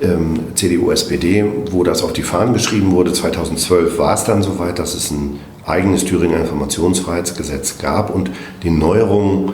äh, 0.00 0.04
ähm, 0.04 0.40
CDU, 0.54 0.90
SPD, 0.90 1.44
wo 1.70 1.84
das 1.84 2.02
auf 2.02 2.12
die 2.12 2.22
Fahnen 2.22 2.54
geschrieben 2.54 2.92
wurde. 2.92 3.12
2012 3.12 3.98
war 3.98 4.14
es 4.14 4.24
dann 4.24 4.42
soweit, 4.42 4.78
dass 4.78 4.94
es 4.94 5.10
ein 5.10 5.40
eigenes 5.66 6.04
Thüringer 6.04 6.40
Informationsfreiheitsgesetz 6.40 7.78
gab 7.78 8.14
und 8.14 8.30
die 8.62 8.70
Neuerungen 8.70 9.52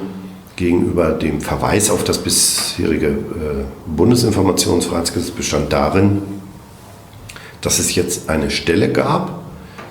gegenüber 0.58 1.12
dem 1.12 1.40
Verweis 1.40 1.88
auf 1.88 2.02
das 2.02 2.18
bisherige 2.18 3.06
äh, 3.06 3.14
Bundesinformationsfreiheitsgesetz 3.86 5.30
bestand 5.30 5.72
darin, 5.72 6.22
dass 7.60 7.78
es 7.78 7.94
jetzt 7.94 8.28
eine 8.28 8.50
Stelle 8.50 8.90
gab, 8.90 9.40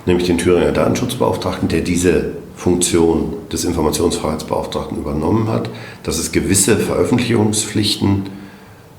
nämlich 0.04 0.26
den 0.26 0.36
Thüringer 0.36 0.72
Datenschutzbeauftragten, 0.72 1.68
der 1.68 1.80
diese 1.80 2.32
Funktion 2.54 3.34
des 3.50 3.64
Informationsfreiheitsbeauftragten 3.64 4.98
übernommen 4.98 5.48
hat, 5.48 5.70
dass 6.02 6.18
es 6.18 6.32
gewisse 6.32 6.76
Veröffentlichungspflichten 6.76 8.24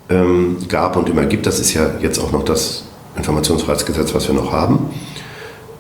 ähm, 0.10 0.58
gab 0.69 0.97
und 0.97 1.08
immer 1.08 1.25
gibt. 1.25 1.45
Das 1.45 1.60
ist 1.60 1.73
ja 1.75 1.91
jetzt 2.01 2.17
auch 2.17 2.32
noch 2.32 2.45
das 2.45 2.86
Informationsfreiheitsgesetz, 3.15 4.15
was 4.15 4.27
wir 4.27 4.34
noch 4.34 4.51
haben. 4.51 4.89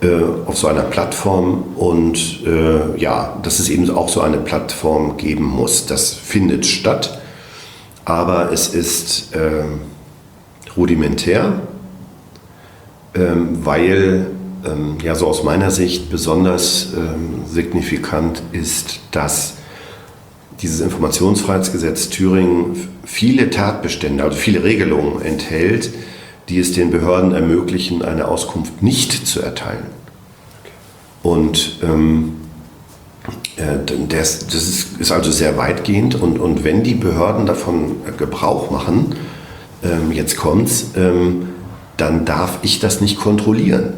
Äh, 0.01 0.23
auf 0.45 0.57
so 0.57 0.67
einer 0.67 0.83
Plattform 0.83 1.75
und 1.75 2.45
äh, 2.45 2.97
ja, 2.97 3.37
dass 3.43 3.59
es 3.59 3.67
eben 3.67 3.89
auch 3.89 4.07
so 4.07 4.21
eine 4.21 4.37
Plattform 4.37 5.17
geben 5.17 5.43
muss. 5.43 5.87
Das 5.87 6.13
findet 6.13 6.65
statt, 6.65 7.19
aber 8.05 8.53
es 8.53 8.69
ist 8.69 9.35
äh, 9.35 9.65
rudimentär, 10.77 11.63
ähm, 13.13 13.65
weil 13.65 14.27
ähm, 14.65 14.99
ja 15.03 15.15
so 15.15 15.27
aus 15.27 15.43
meiner 15.43 15.69
Sicht 15.69 16.09
besonders 16.09 16.93
ähm, 16.95 17.43
signifikant 17.45 18.41
ist, 18.53 19.01
dass 19.11 19.55
dieses 20.61 20.79
Informationsfreiheitsgesetz 20.79 22.07
Thüringen 22.07 22.87
viele 23.03 23.49
Tatbestände, 23.49 24.23
also 24.23 24.37
viele 24.37 24.63
Regelungen 24.63 25.21
enthält, 25.21 25.89
die 26.49 26.59
es 26.59 26.73
den 26.73 26.91
Behörden 26.91 27.33
ermöglichen, 27.33 28.01
eine 28.01 28.27
Auskunft 28.27 28.81
nicht 28.81 29.27
zu 29.27 29.41
erteilen. 29.41 29.85
Und 31.21 31.77
ähm, 31.83 32.37
äh, 33.57 33.77
das, 34.07 34.47
das 34.47 34.55
ist, 34.55 34.99
ist, 34.99 35.11
also 35.11 35.31
sehr 35.31 35.57
weitgehend 35.57 36.15
und, 36.15 36.39
und 36.39 36.63
wenn 36.63 36.83
die 36.83 36.95
Behörden 36.95 37.45
davon 37.45 37.97
Gebrauch 38.17 38.71
machen, 38.71 39.15
ähm, 39.83 40.11
jetzt 40.11 40.37
kommt's, 40.37 40.91
ähm, 40.95 41.49
dann 41.97 42.25
darf 42.25 42.59
ich 42.63 42.79
das 42.79 43.01
nicht 43.01 43.19
kontrollieren. 43.19 43.93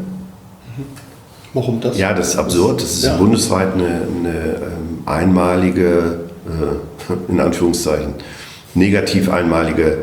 Warum 1.53 1.81
das? 1.81 1.97
Ja, 1.97 2.13
das 2.13 2.29
ist 2.29 2.35
absurd. 2.37 2.81
Das 2.81 2.91
ist 2.91 3.03
ja. 3.03 3.17
bundesweit 3.17 3.73
eine, 3.73 3.85
eine 3.85 4.55
ähm, 4.55 5.03
einmalige, 5.05 6.21
äh, 6.47 7.13
in 7.31 7.39
Anführungszeichen, 7.39 8.15
negativ 8.73 9.29
einmalige 9.29 9.99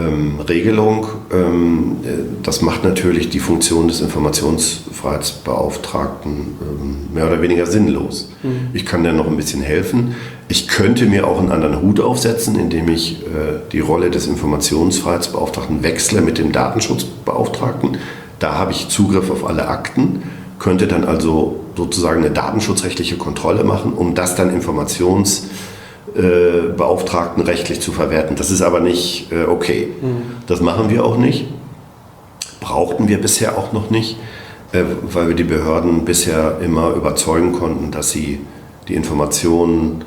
ähm, 0.00 0.40
Regelung. 0.40 1.06
Ähm, 1.32 1.96
äh, 2.04 2.08
das 2.42 2.60
macht 2.62 2.82
natürlich 2.84 3.30
die 3.30 3.40
Funktion 3.40 3.88
des 3.88 4.00
Informationsfreiheitsbeauftragten 4.00 6.30
ähm, 6.30 7.08
mehr 7.12 7.26
oder 7.26 7.42
weniger 7.42 7.66
sinnlos. 7.66 8.30
Mhm. 8.42 8.68
Ich 8.72 8.86
kann 8.86 9.04
dir 9.04 9.12
noch 9.12 9.26
ein 9.26 9.36
bisschen 9.36 9.60
helfen. 9.62 10.14
Ich 10.48 10.68
könnte 10.68 11.04
mir 11.06 11.26
auch 11.26 11.38
einen 11.38 11.52
anderen 11.52 11.82
Hut 11.82 12.00
aufsetzen, 12.00 12.58
indem 12.58 12.88
ich 12.88 13.20
äh, 13.22 13.60
die 13.72 13.80
Rolle 13.80 14.10
des 14.10 14.26
Informationsfreiheitsbeauftragten 14.26 15.82
wechsle 15.82 16.22
mit 16.22 16.38
dem 16.38 16.52
Datenschutzbeauftragten. 16.52 17.98
Da 18.38 18.54
habe 18.54 18.72
ich 18.72 18.88
Zugriff 18.88 19.30
auf 19.30 19.46
alle 19.46 19.68
Akten, 19.68 20.22
könnte 20.58 20.86
dann 20.86 21.04
also 21.04 21.60
sozusagen 21.76 22.24
eine 22.24 22.30
datenschutzrechtliche 22.30 23.16
Kontrolle 23.16 23.64
machen, 23.64 23.92
um 23.92 24.14
das 24.14 24.34
dann 24.34 24.52
Informations 24.52 25.44
äh, 26.16 26.72
Beauftragten 26.76 27.42
rechtlich 27.42 27.80
zu 27.80 27.92
verwerten. 27.92 28.36
Das 28.36 28.50
ist 28.50 28.62
aber 28.62 28.80
nicht 28.80 29.30
äh, 29.32 29.44
okay. 29.44 29.88
Mhm. 30.00 30.22
Das 30.46 30.60
machen 30.60 30.90
wir 30.90 31.04
auch 31.04 31.16
nicht. 31.16 31.46
Brauchten 32.60 33.08
wir 33.08 33.20
bisher 33.20 33.56
auch 33.58 33.72
noch 33.72 33.90
nicht. 33.90 34.16
äh, 34.72 34.82
weil 35.02 35.28
wir 35.28 35.34
die 35.34 35.44
Behörden 35.44 36.04
bisher 36.04 36.58
immer 36.62 36.90
überzeugen 36.90 37.52
konnten, 37.52 37.90
dass 37.90 38.10
sie 38.10 38.40
die 38.88 38.94
Informationen 38.94 40.04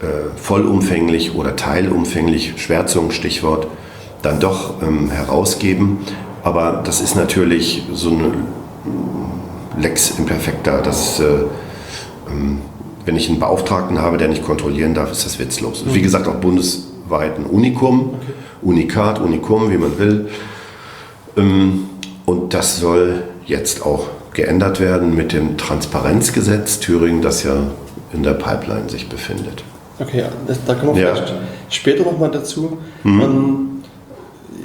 äh, 0.00 0.36
vollumfänglich 0.36 1.34
oder 1.34 1.56
teilumfänglich, 1.56 2.54
Schwärzung 2.56 3.10
Stichwort, 3.10 3.66
dann 4.22 4.40
doch 4.40 4.82
ähm, 4.82 5.10
herausgeben. 5.10 5.98
Aber 6.42 6.82
das 6.84 7.00
ist 7.00 7.16
natürlich 7.16 7.84
so 7.92 8.10
eine 8.10 8.32
Lex 9.78 10.18
imperfecta. 10.18 10.80
Das, 10.80 11.20
äh, 11.20 11.24
ähm, 12.30 12.60
wenn 13.04 13.16
ich 13.16 13.28
einen 13.28 13.38
Beauftragten 13.38 14.00
habe, 14.00 14.18
der 14.18 14.28
nicht 14.28 14.44
kontrollieren 14.44 14.94
darf, 14.94 15.10
ist 15.10 15.24
das 15.24 15.38
witzlos. 15.38 15.84
Mhm. 15.84 15.94
Wie 15.94 16.02
gesagt, 16.02 16.28
auch 16.28 16.36
bundesweit 16.36 17.38
ein 17.38 17.46
Unikum, 17.46 18.14
okay. 18.14 18.32
Unikat, 18.62 19.20
Unikum, 19.20 19.70
wie 19.70 19.78
man 19.78 19.98
will. 19.98 20.28
Ähm, 21.36 21.84
und 22.26 22.54
das 22.54 22.78
soll 22.78 23.22
jetzt 23.46 23.84
auch 23.84 24.08
geändert 24.32 24.80
werden 24.80 25.14
mit 25.14 25.32
dem 25.32 25.56
Transparenzgesetz 25.56 26.78
Thüringen, 26.80 27.22
das 27.22 27.42
ja 27.42 27.56
in 28.12 28.22
der 28.22 28.34
Pipeline 28.34 28.88
sich 28.88 29.08
befindet. 29.08 29.64
Okay, 29.98 30.24
das, 30.46 30.58
da 30.64 30.74
kommen 30.74 30.96
wir 30.96 31.02
ja. 31.02 31.14
vielleicht 31.14 31.34
später 31.68 32.04
nochmal 32.04 32.30
dazu. 32.30 32.78
Mhm. 33.02 33.20
Ähm, 33.20 33.66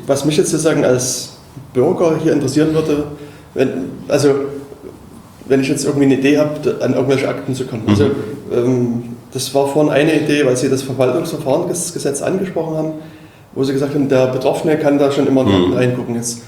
was 0.08 0.26
mich 0.26 0.38
jetzt 0.38 0.52
sozusagen 0.52 0.86
als 0.86 1.38
Bürger 1.74 2.18
hier 2.22 2.34
interessieren 2.34 2.74
würde, 2.74 3.06
wenn, 3.54 3.90
also 4.08 4.36
wenn 5.48 5.62
ich 5.62 5.68
jetzt 5.68 5.86
irgendwie 5.86 6.06
eine 6.06 6.16
Idee 6.16 6.38
habe, 6.38 6.78
an 6.82 6.94
irgendwelche 6.94 7.28
Akten 7.28 7.54
zu 7.54 7.66
kommen. 7.66 7.84
Also, 7.88 8.06
mhm. 8.06 8.12
Also 8.52 8.66
ähm, 8.66 9.04
das 9.34 9.54
war 9.54 9.68
vorhin 9.68 9.92
eine 9.92 10.22
Idee, 10.22 10.46
weil 10.46 10.56
Sie 10.56 10.70
das 10.70 10.82
Verwaltungsverfahrensgesetz 10.84 12.22
angesprochen 12.22 12.78
haben, 12.78 12.92
wo 13.54 13.64
Sie 13.64 13.74
gesagt 13.74 13.94
haben, 13.94 14.08
der 14.08 14.28
Betroffene 14.28 14.78
kann 14.78 14.98
da 14.98 15.12
schon 15.12 15.28
immer 15.28 15.44
mhm. 15.44 15.74
reingucken. 15.74 16.16
Jetzt 16.16 16.42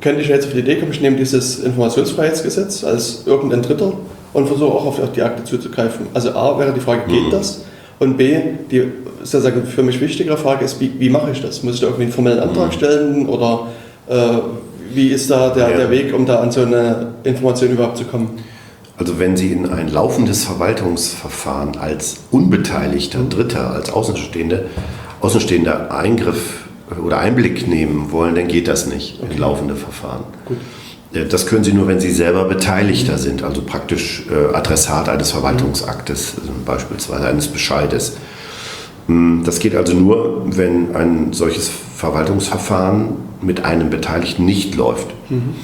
könnte 0.00 0.20
ich 0.20 0.28
jetzt 0.28 0.46
auf 0.46 0.52
die 0.52 0.60
Idee 0.60 0.76
kommen, 0.76 0.92
ich 0.92 1.00
nehme 1.00 1.16
dieses 1.16 1.60
Informationsfreiheitsgesetz 1.60 2.84
als 2.84 3.22
irgendein 3.26 3.62
Dritter 3.62 3.92
und 4.32 4.46
versuche 4.46 4.72
auch 4.72 4.86
auf 4.86 5.00
die 5.12 5.22
Akte 5.22 5.44
zuzugreifen. 5.44 6.06
Also 6.12 6.32
A 6.32 6.58
wäre 6.58 6.72
die 6.72 6.80
Frage, 6.80 7.02
geht 7.08 7.26
mhm. 7.26 7.30
das? 7.30 7.64
Und 7.98 8.16
B, 8.16 8.36
die 8.70 8.92
sozusagen 9.22 9.64
für 9.64 9.82
mich 9.82 10.00
wichtigere 10.00 10.36
Frage 10.36 10.64
ist, 10.64 10.80
wie, 10.80 10.92
wie 10.98 11.10
mache 11.10 11.30
ich 11.32 11.40
das? 11.40 11.62
Muss 11.62 11.74
ich 11.74 11.80
da 11.80 11.86
irgendwie 11.86 12.04
einen 12.04 12.12
formellen 12.12 12.40
Antrag 12.40 12.68
mhm. 12.68 12.72
stellen 12.72 13.26
oder 13.26 13.68
äh, 14.08 14.38
wie 14.94 15.08
ist 15.08 15.30
da 15.30 15.50
der, 15.50 15.70
ja. 15.70 15.76
der 15.76 15.90
Weg, 15.90 16.14
um 16.14 16.26
da 16.26 16.40
an 16.40 16.50
so 16.50 16.62
eine 16.62 17.14
Information 17.24 17.70
überhaupt 17.70 17.98
zu 17.98 18.04
kommen? 18.04 18.38
Also 18.96 19.18
wenn 19.18 19.36
Sie 19.36 19.52
in 19.52 19.66
ein 19.68 19.88
laufendes 19.88 20.44
Verwaltungsverfahren 20.44 21.76
als 21.76 22.18
unbeteiligter 22.32 23.20
Dritter, 23.20 23.70
als 23.70 23.90
Außenstehende, 23.90 24.66
außenstehender 25.20 25.94
Eingriff 25.94 26.64
oder 27.04 27.18
Einblick 27.18 27.68
nehmen 27.68 28.10
wollen, 28.10 28.34
dann 28.34 28.48
geht 28.48 28.66
das 28.66 28.86
nicht 28.86 29.20
okay. 29.22 29.32
in 29.32 29.38
laufende 29.38 29.76
Verfahren. 29.76 30.24
Gut. 30.46 30.56
Äh, 31.12 31.26
das 31.26 31.46
können 31.46 31.62
Sie 31.62 31.72
nur, 31.72 31.86
wenn 31.86 32.00
Sie 32.00 32.10
selber 32.10 32.44
Beteiligter 32.44 33.12
mhm. 33.12 33.18
sind, 33.18 33.42
also 33.44 33.62
praktisch 33.62 34.26
äh, 34.30 34.54
Adressat 34.54 35.08
eines 35.08 35.30
Verwaltungsaktes, 35.30 36.34
also 36.40 36.52
beispielsweise 36.64 37.28
eines 37.28 37.48
Bescheides. 37.48 38.16
Hm, 39.06 39.42
das 39.44 39.58
geht 39.58 39.74
also 39.74 39.94
nur, 39.94 40.42
wenn 40.46 40.94
ein 40.96 41.32
solches 41.32 41.70
Verwaltungsverfahren 41.96 43.27
mit 43.40 43.64
einem 43.64 43.90
Beteiligten 43.90 44.44
nicht 44.44 44.74
läuft. 44.74 45.08
Mhm. 45.30 45.54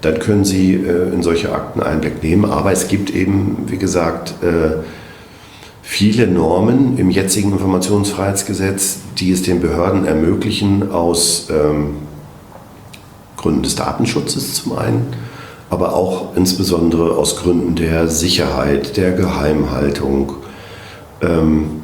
Dann 0.00 0.18
können 0.18 0.44
Sie 0.44 0.74
äh, 0.74 1.12
in 1.12 1.22
solche 1.22 1.52
Akten 1.52 1.80
Einblick 1.80 2.22
nehmen. 2.22 2.44
Aber 2.44 2.72
es 2.72 2.88
gibt 2.88 3.10
eben, 3.10 3.66
wie 3.68 3.78
gesagt, 3.78 4.34
äh, 4.42 4.82
viele 5.82 6.26
Normen 6.26 6.98
im 6.98 7.10
jetzigen 7.10 7.52
Informationsfreiheitsgesetz, 7.52 8.98
die 9.18 9.30
es 9.30 9.42
den 9.42 9.60
Behörden 9.60 10.04
ermöglichen, 10.04 10.90
aus 10.90 11.48
ähm, 11.50 11.96
Gründen 13.36 13.62
des 13.62 13.76
Datenschutzes 13.76 14.54
zum 14.54 14.78
einen, 14.78 15.06
aber 15.70 15.94
auch 15.94 16.36
insbesondere 16.36 17.16
aus 17.16 17.36
Gründen 17.36 17.74
der 17.74 18.08
Sicherheit, 18.08 18.96
der 18.96 19.12
Geheimhaltung, 19.12 20.34
ähm, 21.20 21.82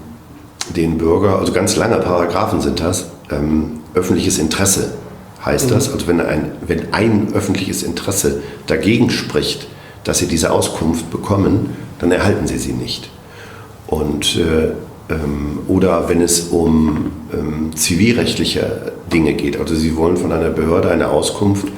den 0.74 0.98
Bürger, 0.98 1.38
also 1.38 1.52
ganz 1.52 1.76
lange 1.76 1.96
Paragraphen 1.96 2.60
sind 2.60 2.80
das, 2.80 3.10
ähm, 3.30 3.80
öffentliches 3.94 4.38
Interesse 4.38 4.92
heißt 5.44 5.70
mhm. 5.70 5.74
das. 5.74 5.92
Also 5.92 6.06
wenn 6.06 6.20
ein, 6.20 6.52
wenn 6.66 6.92
ein 6.92 7.28
öffentliches 7.34 7.82
Interesse 7.82 8.42
dagegen 8.66 9.10
spricht, 9.10 9.68
dass 10.04 10.18
sie 10.18 10.26
diese 10.26 10.52
Auskunft 10.52 11.10
bekommen, 11.10 11.76
dann 11.98 12.12
erhalten 12.12 12.46
sie 12.46 12.58
sie 12.58 12.72
nicht. 12.72 13.10
Und, 13.86 14.36
äh, 14.36 15.12
ähm, 15.12 15.60
oder 15.68 16.08
wenn 16.08 16.20
es 16.20 16.40
um 16.40 17.10
ähm, 17.32 17.70
zivilrechtliche 17.74 18.92
Dinge 19.12 19.34
geht, 19.34 19.58
also 19.58 19.74
sie 19.74 19.96
wollen 19.96 20.16
von 20.16 20.32
einer 20.32 20.50
Behörde 20.50 20.90
eine 20.90 21.08
Auskunft 21.08 21.68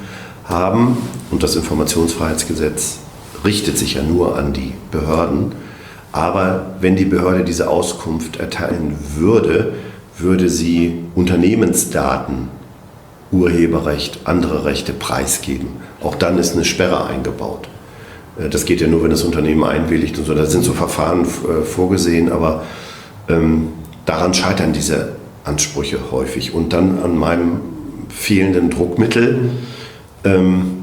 haben 0.45 0.97
und 1.31 1.43
das 1.43 1.55
Informationsfreiheitsgesetz 1.55 2.99
richtet 3.45 3.77
sich 3.77 3.95
ja 3.95 4.03
nur 4.03 4.37
an 4.37 4.53
die 4.53 4.73
Behörden, 4.91 5.53
aber 6.11 6.75
wenn 6.81 6.95
die 6.95 7.05
Behörde 7.05 7.43
diese 7.43 7.69
Auskunft 7.69 8.37
erteilen 8.37 8.97
würde, 9.15 9.73
würde 10.17 10.49
sie 10.49 11.05
Unternehmensdaten, 11.15 12.49
Urheberrecht, 13.31 14.21
andere 14.25 14.65
Rechte 14.65 14.93
preisgeben. 14.93 15.67
Auch 16.01 16.15
dann 16.15 16.37
ist 16.37 16.53
eine 16.53 16.65
Sperre 16.65 17.05
eingebaut. 17.05 17.67
Äh, 18.39 18.49
das 18.49 18.65
geht 18.65 18.81
ja 18.81 18.87
nur, 18.87 19.03
wenn 19.03 19.11
das 19.11 19.23
Unternehmen 19.23 19.63
einwilligt 19.63 20.17
und 20.17 20.25
so. 20.25 20.33
Da 20.33 20.45
sind 20.45 20.63
so 20.63 20.73
Verfahren 20.73 21.21
äh, 21.21 21.63
vorgesehen, 21.63 22.31
aber 22.31 22.63
ähm, 23.29 23.69
daran 24.05 24.33
scheitern 24.33 24.73
diese 24.73 25.13
Ansprüche 25.43 25.99
häufig. 26.11 26.53
Und 26.53 26.73
dann 26.73 26.99
an 27.03 27.17
meinem 27.17 27.61
fehlenden 28.09 28.69
Druckmittel. 28.69 29.49
Ähm, 30.23 30.77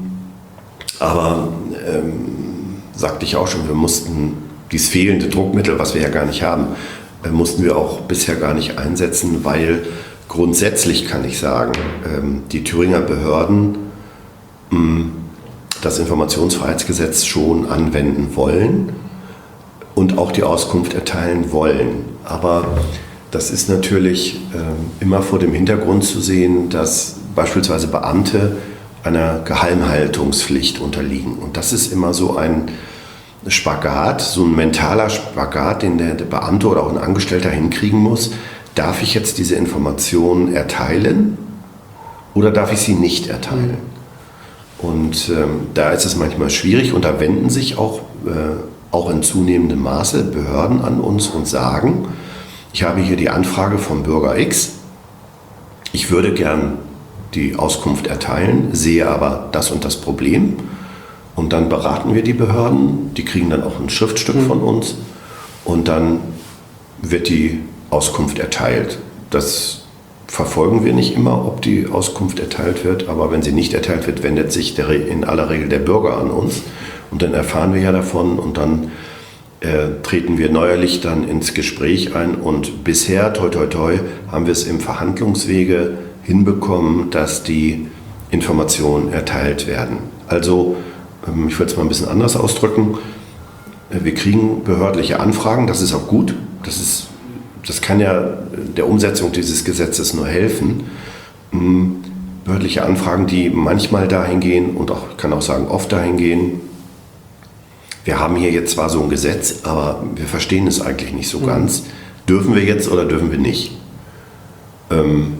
aber 0.99 1.53
ähm, 1.87 2.81
sagte 2.93 3.25
ich 3.25 3.35
auch 3.35 3.47
schon, 3.47 3.67
wir 3.67 3.75
mussten 3.75 4.33
dieses 4.71 4.89
fehlende 4.89 5.27
Druckmittel, 5.27 5.79
was 5.79 5.95
wir 5.95 6.01
ja 6.01 6.09
gar 6.09 6.25
nicht 6.25 6.43
haben, 6.43 6.67
äh, 7.23 7.29
mussten 7.29 7.63
wir 7.63 7.77
auch 7.77 8.01
bisher 8.01 8.35
gar 8.35 8.53
nicht 8.53 8.77
einsetzen, 8.77 9.43
weil 9.43 9.83
grundsätzlich 10.29 11.05
kann 11.05 11.25
ich 11.25 11.39
sagen, 11.39 11.73
ähm, 12.05 12.43
die 12.49 12.63
Thüringer 12.63 13.01
Behörden 13.01 13.77
hm, 14.69 15.11
das 15.81 15.99
Informationsfreiheitsgesetz 15.99 17.25
schon 17.25 17.69
anwenden 17.69 18.35
wollen 18.35 18.93
und 19.95 20.17
auch 20.17 20.31
die 20.31 20.43
Auskunft 20.43 20.93
erteilen 20.93 21.51
wollen. 21.51 22.05
Aber 22.23 22.65
das 23.31 23.51
ist 23.51 23.69
natürlich 23.69 24.39
ähm, 24.53 24.91
immer 24.99 25.21
vor 25.21 25.39
dem 25.39 25.53
Hintergrund 25.53 26.03
zu 26.03 26.21
sehen, 26.21 26.69
dass 26.69 27.15
beispielsweise 27.35 27.87
Beamte 27.87 28.57
einer 29.03 29.39
Geheimhaltungspflicht 29.39 30.79
unterliegen. 30.79 31.37
Und 31.37 31.57
das 31.57 31.73
ist 31.73 31.91
immer 31.91 32.13
so 32.13 32.37
ein 32.37 32.69
Spagat, 33.47 34.21
so 34.21 34.43
ein 34.43 34.55
mentaler 34.55 35.09
Spagat, 35.09 35.81
den 35.81 35.97
der, 35.97 36.13
der 36.15 36.25
Beamte 36.25 36.67
oder 36.67 36.83
auch 36.83 36.91
ein 36.91 36.97
Angestellter 36.97 37.49
hinkriegen 37.49 37.99
muss. 37.99 38.31
Darf 38.79 39.03
ich 39.03 39.13
jetzt 39.13 39.37
diese 39.37 39.55
Informationen 39.55 40.53
erteilen 40.55 41.37
oder 42.33 42.49
darf 42.49 42.71
ich 42.71 42.79
sie 42.79 42.93
nicht 42.93 43.27
erteilen? 43.27 43.79
Und 44.77 45.29
ähm, 45.35 45.67
da 45.73 45.89
ist 45.89 46.05
es 46.05 46.15
manchmal 46.15 46.49
schwierig 46.49 46.93
und 46.93 47.03
da 47.03 47.19
wenden 47.19 47.49
sich 47.49 47.77
auch, 47.77 47.99
äh, 48.25 48.55
auch 48.91 49.09
in 49.09 49.21
zunehmendem 49.21 49.81
Maße 49.81 50.23
Behörden 50.23 50.81
an 50.81 51.01
uns 51.01 51.27
und 51.27 51.45
sagen, 51.45 52.07
ich 52.71 52.83
habe 52.83 53.01
hier 53.01 53.17
die 53.17 53.27
Anfrage 53.27 53.79
vom 53.79 54.03
Bürger 54.03 54.39
X, 54.39 54.75
ich 55.91 56.09
würde 56.09 56.33
gern 56.33 56.77
die 57.33 57.57
Auskunft 57.57 58.07
erteilen, 58.07 58.69
sehe 58.71 59.09
aber 59.09 59.49
das 59.51 59.71
und 59.71 59.83
das 59.83 59.97
Problem 59.97 60.55
und 61.35 61.51
dann 61.51 61.67
beraten 61.67 62.15
wir 62.15 62.23
die 62.23 62.31
Behörden, 62.31 63.13
die 63.13 63.25
kriegen 63.25 63.49
dann 63.49 63.61
auch 63.61 63.77
ein 63.77 63.89
Schriftstück 63.89 64.37
mhm. 64.37 64.47
von 64.47 64.61
uns 64.61 64.95
und 65.65 65.89
dann 65.89 66.21
wird 67.01 67.27
die 67.27 67.59
Auskunft 67.89 68.39
erteilt. 68.39 68.99
Das 69.29 69.83
verfolgen 70.27 70.85
wir 70.85 70.93
nicht 70.93 71.15
immer, 71.15 71.45
ob 71.45 71.61
die 71.61 71.87
Auskunft 71.87 72.39
erteilt 72.39 72.85
wird, 72.85 73.09
aber 73.09 73.31
wenn 73.31 73.41
sie 73.41 73.51
nicht 73.51 73.73
erteilt 73.73 74.05
wird, 74.05 74.21
wendet 74.21 74.51
sich 74.51 74.75
der, 74.75 74.89
in 74.89 75.23
aller 75.23 75.49
Regel 75.49 75.69
der 75.69 75.79
Bürger 75.79 76.17
an 76.17 76.29
uns 76.29 76.61
und 77.11 77.21
dann 77.21 77.33
erfahren 77.33 77.73
wir 77.73 77.81
ja 77.81 77.91
davon 77.91 78.37
und 78.37 78.57
dann 78.57 78.91
äh, 79.61 80.01
treten 80.03 80.37
wir 80.37 80.51
neuerlich 80.51 81.01
dann 81.01 81.27
ins 81.27 81.53
Gespräch 81.53 82.15
ein 82.15 82.35
und 82.35 82.83
bisher, 82.83 83.33
toi 83.33 83.49
toi 83.49 83.65
toi, 83.65 83.99
haben 84.31 84.45
wir 84.45 84.53
es 84.53 84.63
im 84.63 84.79
Verhandlungswege 84.79 85.97
hinbekommen, 86.23 87.09
dass 87.09 87.43
die 87.43 87.87
Informationen 88.31 89.11
erteilt 89.11 89.67
werden. 89.67 89.97
Also 90.27 90.77
ähm, 91.27 91.47
ich 91.47 91.59
würde 91.59 91.71
es 91.71 91.77
mal 91.77 91.83
ein 91.83 91.89
bisschen 91.89 92.07
anders 92.07 92.37
ausdrücken. 92.37 92.97
Äh, 93.89 94.03
wir 94.03 94.13
kriegen 94.13 94.63
behördliche 94.63 95.19
Anfragen, 95.19 95.67
das 95.67 95.81
ist 95.81 95.93
auch 95.93 96.07
gut. 96.07 96.35
Das, 96.63 96.77
ist, 96.77 97.07
das 97.65 97.81
kann 97.81 97.99
ja 97.99 98.37
der 98.75 98.87
Umsetzung 98.87 99.31
dieses 99.31 99.63
Gesetzes 99.63 100.13
nur 100.13 100.27
helfen. 100.27 100.85
Ähm, 101.53 101.97
behördliche 102.45 102.83
Anfragen, 102.83 103.27
die 103.27 103.49
manchmal 103.49 104.07
dahin 104.07 104.39
gehen 104.39 104.75
und 104.75 104.91
auch, 104.91 105.11
ich 105.11 105.17
kann 105.17 105.33
auch 105.33 105.41
sagen, 105.41 105.67
oft 105.67 105.91
dahin 105.91 106.17
gehen. 106.17 106.61
Wir 108.05 108.19
haben 108.19 108.35
hier 108.37 108.51
jetzt 108.51 108.71
zwar 108.71 108.89
so 108.89 109.03
ein 109.03 109.09
Gesetz, 109.09 109.59
aber 109.63 110.03
wir 110.15 110.25
verstehen 110.25 110.65
es 110.65 110.81
eigentlich 110.81 111.13
nicht 111.13 111.29
so 111.29 111.39
mhm. 111.39 111.45
ganz. 111.45 111.83
Dürfen 112.27 112.55
wir 112.55 112.63
jetzt 112.63 112.89
oder 112.91 113.05
dürfen 113.05 113.31
wir 113.31 113.37
nicht? 113.37 113.77
Ähm, 114.89 115.33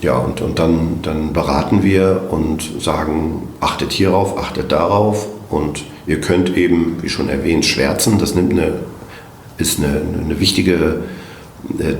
ja, 0.00 0.16
und, 0.16 0.40
und 0.40 0.58
dann, 0.58 1.00
dann 1.02 1.32
beraten 1.32 1.82
wir 1.82 2.28
und 2.30 2.82
sagen, 2.82 3.48
achtet 3.60 3.92
hierauf, 3.92 4.38
achtet 4.38 4.70
darauf 4.70 5.26
Und 5.50 5.84
ihr 6.06 6.20
könnt 6.20 6.56
eben, 6.56 7.02
wie 7.02 7.08
schon 7.08 7.28
erwähnt, 7.28 7.64
schwärzen. 7.64 8.18
Das 8.18 8.34
nimmt 8.34 8.52
eine, 8.52 8.74
ist 9.56 9.78
eine, 9.78 10.02
eine 10.24 10.40
wichtige 10.40 11.04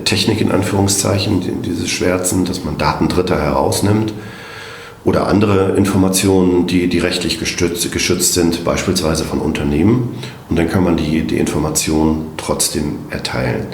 Technik 0.04 0.40
in 0.40 0.50
Anführungszeichen, 0.50 1.62
dieses 1.62 1.90
Schwärzen, 1.90 2.44
dass 2.44 2.64
man 2.64 2.78
Daten 2.78 3.08
Dritter 3.08 3.40
herausnimmt 3.40 4.14
oder 5.04 5.26
andere 5.26 5.76
Informationen, 5.76 6.66
die, 6.66 6.88
die 6.88 6.98
rechtlich 6.98 7.38
gestützt, 7.38 7.90
geschützt 7.92 8.34
sind, 8.34 8.64
beispielsweise 8.64 9.24
von 9.24 9.40
Unternehmen. 9.40 10.16
Und 10.48 10.58
dann 10.58 10.68
kann 10.68 10.84
man 10.84 10.96
die, 10.96 11.22
die 11.22 11.38
Informationen 11.38 12.28
trotzdem 12.36 12.96
erteilen. 13.10 13.66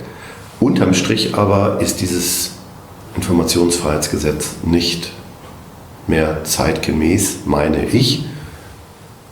Unterm 0.61 0.95
Strich 0.95 1.34
aber 1.34 1.80
ist 1.80 2.01
dieses 2.01 2.53
Informationsfreiheitsgesetz 3.16 4.57
nicht 4.64 5.12
mehr 6.07 6.45
zeitgemäß, 6.45 7.40
meine 7.47 7.84
ich. 7.86 8.24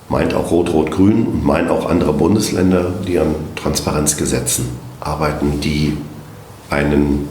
Meint 0.08 0.34
auch 0.34 0.50
Rot-Rot-Grün 0.50 1.26
und 1.26 1.44
meint 1.44 1.70
auch 1.70 1.88
andere 1.88 2.12
Bundesländer, 2.12 2.92
die 3.06 3.18
an 3.18 3.34
Transparenzgesetzen 3.56 4.68
arbeiten, 5.00 5.60
die 5.60 5.96
einen 6.72 7.28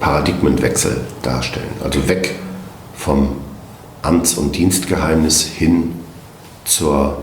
Paradigmenwechsel 0.00 1.02
darstellen. 1.22 1.70
Also 1.84 2.08
weg 2.08 2.34
vom 2.96 3.36
Amts- 4.02 4.34
und 4.34 4.56
Dienstgeheimnis 4.56 5.42
hin 5.42 5.94
zur 6.64 7.18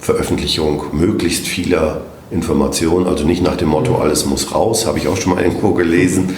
Veröffentlichung 0.00 0.84
möglichst 0.92 1.46
vieler 1.46 2.02
Informationen. 2.30 3.06
Also 3.06 3.24
nicht 3.24 3.42
nach 3.42 3.56
dem 3.56 3.68
Motto, 3.68 3.96
alles 3.96 4.26
muss 4.26 4.54
raus, 4.54 4.86
habe 4.86 4.98
ich 4.98 5.08
auch 5.08 5.16
schon 5.16 5.34
mal 5.34 5.42
irgendwo 5.42 5.72
gelesen. 5.72 6.36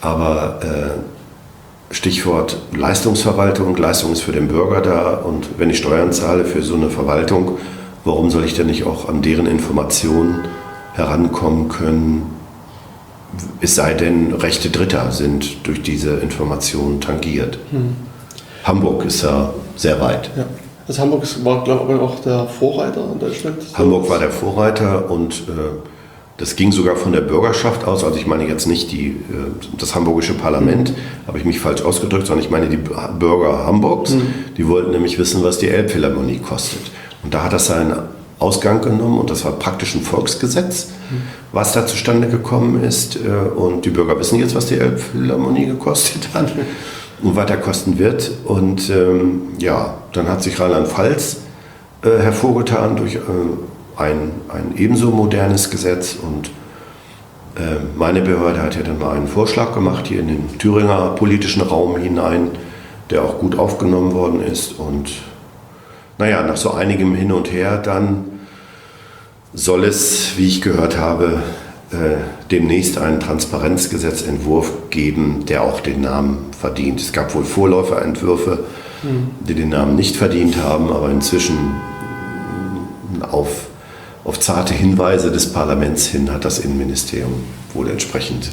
Aber 0.00 0.60
äh, 0.62 1.94
Stichwort 1.94 2.58
Leistungsverwaltung, 2.76 3.76
Leistung 3.76 4.12
ist 4.12 4.20
für 4.20 4.32
den 4.32 4.48
Bürger 4.48 4.80
da 4.80 5.16
und 5.16 5.58
wenn 5.58 5.70
ich 5.70 5.78
Steuern 5.78 6.12
zahle 6.12 6.44
für 6.44 6.62
so 6.62 6.74
eine 6.74 6.90
Verwaltung, 6.90 7.58
warum 8.04 8.30
soll 8.30 8.44
ich 8.44 8.54
denn 8.54 8.66
nicht 8.66 8.84
auch 8.84 9.08
an 9.08 9.22
deren 9.22 9.46
Informationen 9.46 10.44
herankommen 10.94 11.68
können, 11.68 12.35
es 13.60 13.74
sei 13.74 13.94
denn, 13.94 14.32
Rechte 14.34 14.70
Dritter 14.70 15.10
sind 15.12 15.66
durch 15.66 15.82
diese 15.82 16.16
Informationen 16.16 17.00
tangiert. 17.00 17.58
Hm. 17.70 17.96
Hamburg 18.64 19.04
ist 19.04 19.22
ja 19.22 19.52
sehr 19.76 20.00
weit. 20.00 20.30
Ja. 20.36 20.44
Also 20.88 21.02
Hamburg 21.02 21.24
war, 21.44 21.64
glaube 21.64 21.94
ich, 21.94 22.00
auch 22.00 22.20
der 22.20 22.46
Vorreiter 22.46 23.04
in 23.12 23.18
Deutschland. 23.18 23.58
Hamburg 23.74 24.08
war 24.08 24.18
der 24.18 24.30
Vorreiter 24.30 25.10
und 25.10 25.34
äh, 25.48 25.52
das 26.36 26.54
ging 26.54 26.70
sogar 26.70 26.96
von 26.96 27.12
der 27.12 27.22
Bürgerschaft 27.22 27.84
aus. 27.86 28.04
Also 28.04 28.16
ich 28.18 28.26
meine 28.26 28.46
jetzt 28.46 28.66
nicht 28.66 28.92
die, 28.92 29.08
äh, 29.08 29.14
das 29.78 29.94
hamburgische 29.94 30.34
Parlament, 30.34 30.90
mhm. 30.90 31.26
habe 31.26 31.38
ich 31.38 31.44
mich 31.44 31.58
falsch 31.58 31.82
ausgedrückt, 31.82 32.26
sondern 32.26 32.44
ich 32.44 32.50
meine 32.50 32.68
die 32.68 32.76
Bürger 32.76 33.66
Hamburgs. 33.66 34.12
Mhm. 34.12 34.34
Die 34.56 34.68
wollten 34.68 34.92
nämlich 34.92 35.18
wissen, 35.18 35.42
was 35.42 35.58
die 35.58 35.68
Elbphilharmonie 35.68 36.38
kostet. 36.38 36.82
Und 37.24 37.34
da 37.34 37.42
hat 37.42 37.52
das 37.52 37.66
seinen 37.66 37.94
Ausgang 38.38 38.82
genommen 38.82 39.18
und 39.18 39.30
das 39.30 39.44
war 39.44 39.52
praktisch 39.52 39.94
ein 39.94 40.02
Volksgesetz, 40.02 40.88
was 41.52 41.72
da 41.72 41.86
zustande 41.86 42.28
gekommen 42.28 42.82
ist. 42.84 43.16
Äh, 43.16 43.28
und 43.28 43.84
die 43.84 43.90
Bürger 43.90 44.18
wissen 44.18 44.38
jetzt, 44.38 44.54
was 44.54 44.66
die 44.66 44.78
Elbphilharmonie 44.78 45.66
gekostet 45.66 46.28
hat 46.34 46.52
und 47.22 47.36
weiter 47.36 47.56
kosten 47.56 47.98
wird. 47.98 48.30
Und 48.44 48.90
ähm, 48.90 49.42
ja, 49.58 49.94
dann 50.12 50.28
hat 50.28 50.42
sich 50.42 50.60
Rheinland-Pfalz 50.60 51.38
äh, 52.02 52.22
hervorgetan 52.22 52.96
durch 52.96 53.14
äh, 53.14 53.20
ein, 53.96 54.32
ein 54.48 54.74
ebenso 54.76 55.10
modernes 55.10 55.70
Gesetz 55.70 56.16
und 56.20 56.50
äh, 57.56 57.78
meine 57.96 58.20
Behörde 58.20 58.60
hat 58.60 58.76
ja 58.76 58.82
dann 58.82 58.98
mal 58.98 59.16
einen 59.16 59.28
Vorschlag 59.28 59.72
gemacht 59.72 60.08
hier 60.08 60.20
in 60.20 60.28
den 60.28 60.58
Thüringer 60.58 61.12
politischen 61.16 61.62
Raum 61.62 61.96
hinein, 61.96 62.50
der 63.08 63.22
auch 63.24 63.38
gut 63.38 63.58
aufgenommen 63.58 64.12
worden 64.12 64.42
ist 64.44 64.78
und 64.78 65.10
naja, 66.18 66.42
nach 66.42 66.56
so 66.56 66.72
einigem 66.72 67.14
Hin 67.14 67.32
und 67.32 67.52
Her 67.52 67.78
dann 67.78 68.24
soll 69.54 69.84
es, 69.84 70.32
wie 70.36 70.46
ich 70.46 70.60
gehört 70.60 70.98
habe, 70.98 71.42
äh, 71.90 72.16
demnächst 72.50 72.98
einen 72.98 73.20
Transparenzgesetzentwurf 73.20 74.90
geben, 74.90 75.44
der 75.46 75.62
auch 75.62 75.80
den 75.80 76.02
Namen 76.02 76.50
verdient. 76.58 77.00
Es 77.00 77.12
gab 77.12 77.34
wohl 77.34 77.44
Vorläuferentwürfe, 77.44 78.64
die 79.46 79.54
den 79.54 79.68
Namen 79.68 79.94
nicht 79.96 80.16
verdient 80.16 80.56
haben, 80.56 80.90
aber 80.90 81.10
inzwischen 81.10 81.56
auf, 83.30 83.66
auf 84.24 84.40
zarte 84.40 84.74
Hinweise 84.74 85.30
des 85.30 85.52
Parlaments 85.52 86.06
hin 86.06 86.32
hat 86.32 86.44
das 86.44 86.58
Innenministerium 86.58 87.44
wohl 87.74 87.88
entsprechend 87.88 88.50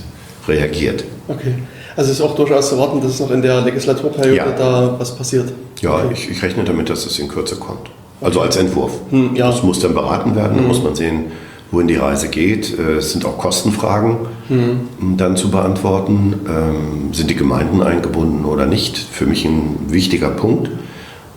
reagiert. 0.47 1.03
Okay. 1.27 1.55
Also 1.95 2.11
es 2.11 2.19
ist 2.19 2.21
auch 2.21 2.35
durchaus 2.35 2.69
zu 2.69 2.75
erwarten, 2.75 3.01
dass 3.01 3.19
noch 3.19 3.31
in 3.31 3.41
der 3.41 3.61
Legislaturperiode 3.61 4.35
ja. 4.35 4.51
da 4.51 4.95
was 4.97 5.15
passiert. 5.15 5.51
Ja, 5.81 5.95
okay. 5.95 6.07
ich, 6.13 6.29
ich, 6.29 6.41
rechne 6.41 6.63
damit, 6.63 6.89
dass 6.89 7.05
es 7.05 7.19
in 7.19 7.27
Kürze 7.27 7.55
kommt. 7.57 7.89
Also 8.21 8.41
als 8.41 8.55
Entwurf. 8.55 8.93
Hm, 9.09 9.35
ja. 9.35 9.47
Das 9.51 9.63
muss 9.63 9.79
dann 9.79 9.93
beraten 9.93 10.35
werden, 10.35 10.57
hm. 10.57 10.67
muss 10.67 10.81
man 10.81 10.95
sehen, 10.95 11.25
wohin 11.71 11.87
die 11.87 11.95
Reise 11.95 12.29
geht. 12.29 12.77
Äh, 12.77 12.97
es 12.97 13.11
sind 13.11 13.25
auch 13.25 13.37
Kostenfragen 13.37 14.17
hm. 14.47 15.17
dann 15.17 15.35
zu 15.35 15.51
beantworten. 15.51 16.39
Ähm, 16.47 17.13
sind 17.13 17.29
die 17.29 17.35
Gemeinden 17.35 17.81
eingebunden 17.81 18.45
oder 18.45 18.65
nicht? 18.65 18.97
Für 18.97 19.25
mich 19.25 19.45
ein 19.45 19.77
wichtiger 19.89 20.29
Punkt, 20.29 20.71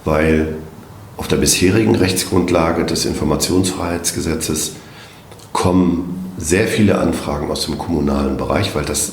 weil 0.04 0.56
auf 1.16 1.28
der 1.28 1.36
bisherigen 1.36 1.94
Rechtsgrundlage 1.94 2.84
des 2.84 3.04
Informationsfreiheitsgesetzes 3.06 4.72
kommen 5.52 6.32
sehr 6.38 6.68
viele 6.68 6.98
Anfragen 6.98 7.50
aus 7.50 7.64
dem 7.64 7.78
kommunalen 7.78 8.36
Bereich, 8.36 8.74
weil 8.74 8.84
das 8.84 9.12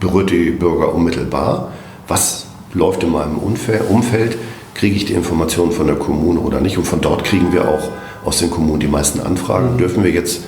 berührt 0.00 0.30
die 0.30 0.50
Bürger 0.50 0.94
unmittelbar. 0.94 1.72
Was 2.08 2.46
läuft 2.72 3.02
in 3.02 3.12
meinem 3.12 3.38
Umfeld? 3.38 4.38
Kriege 4.74 4.96
ich 4.96 5.04
die 5.04 5.14
Informationen 5.14 5.72
von 5.72 5.86
der 5.86 5.96
Kommune 5.96 6.40
oder 6.40 6.60
nicht? 6.60 6.76
Und 6.76 6.84
von 6.84 7.00
dort 7.00 7.24
kriegen 7.24 7.52
wir 7.52 7.68
auch 7.68 7.90
aus 8.24 8.38
den 8.38 8.50
Kommunen 8.50 8.80
die 8.80 8.88
meisten 8.88 9.20
Anfragen. 9.20 9.74
Mhm. 9.74 9.78
Dürfen 9.78 10.04
wir 10.04 10.10
jetzt 10.10 10.44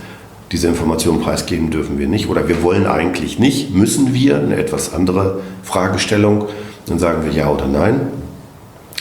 diese 0.52 0.68
Informationen 0.68 1.20
preisgeben, 1.20 1.70
dürfen 1.70 1.98
wir 1.98 2.08
nicht? 2.08 2.28
Oder 2.28 2.48
wir 2.48 2.62
wollen 2.62 2.86
eigentlich 2.86 3.38
nicht, 3.38 3.74
müssen 3.74 4.14
wir? 4.14 4.36
Eine 4.36 4.56
etwas 4.56 4.94
andere 4.94 5.40
Fragestellung. 5.62 6.46
Dann 6.86 6.98
sagen 6.98 7.24
wir 7.24 7.32
ja 7.32 7.50
oder 7.50 7.66
nein. 7.66 8.00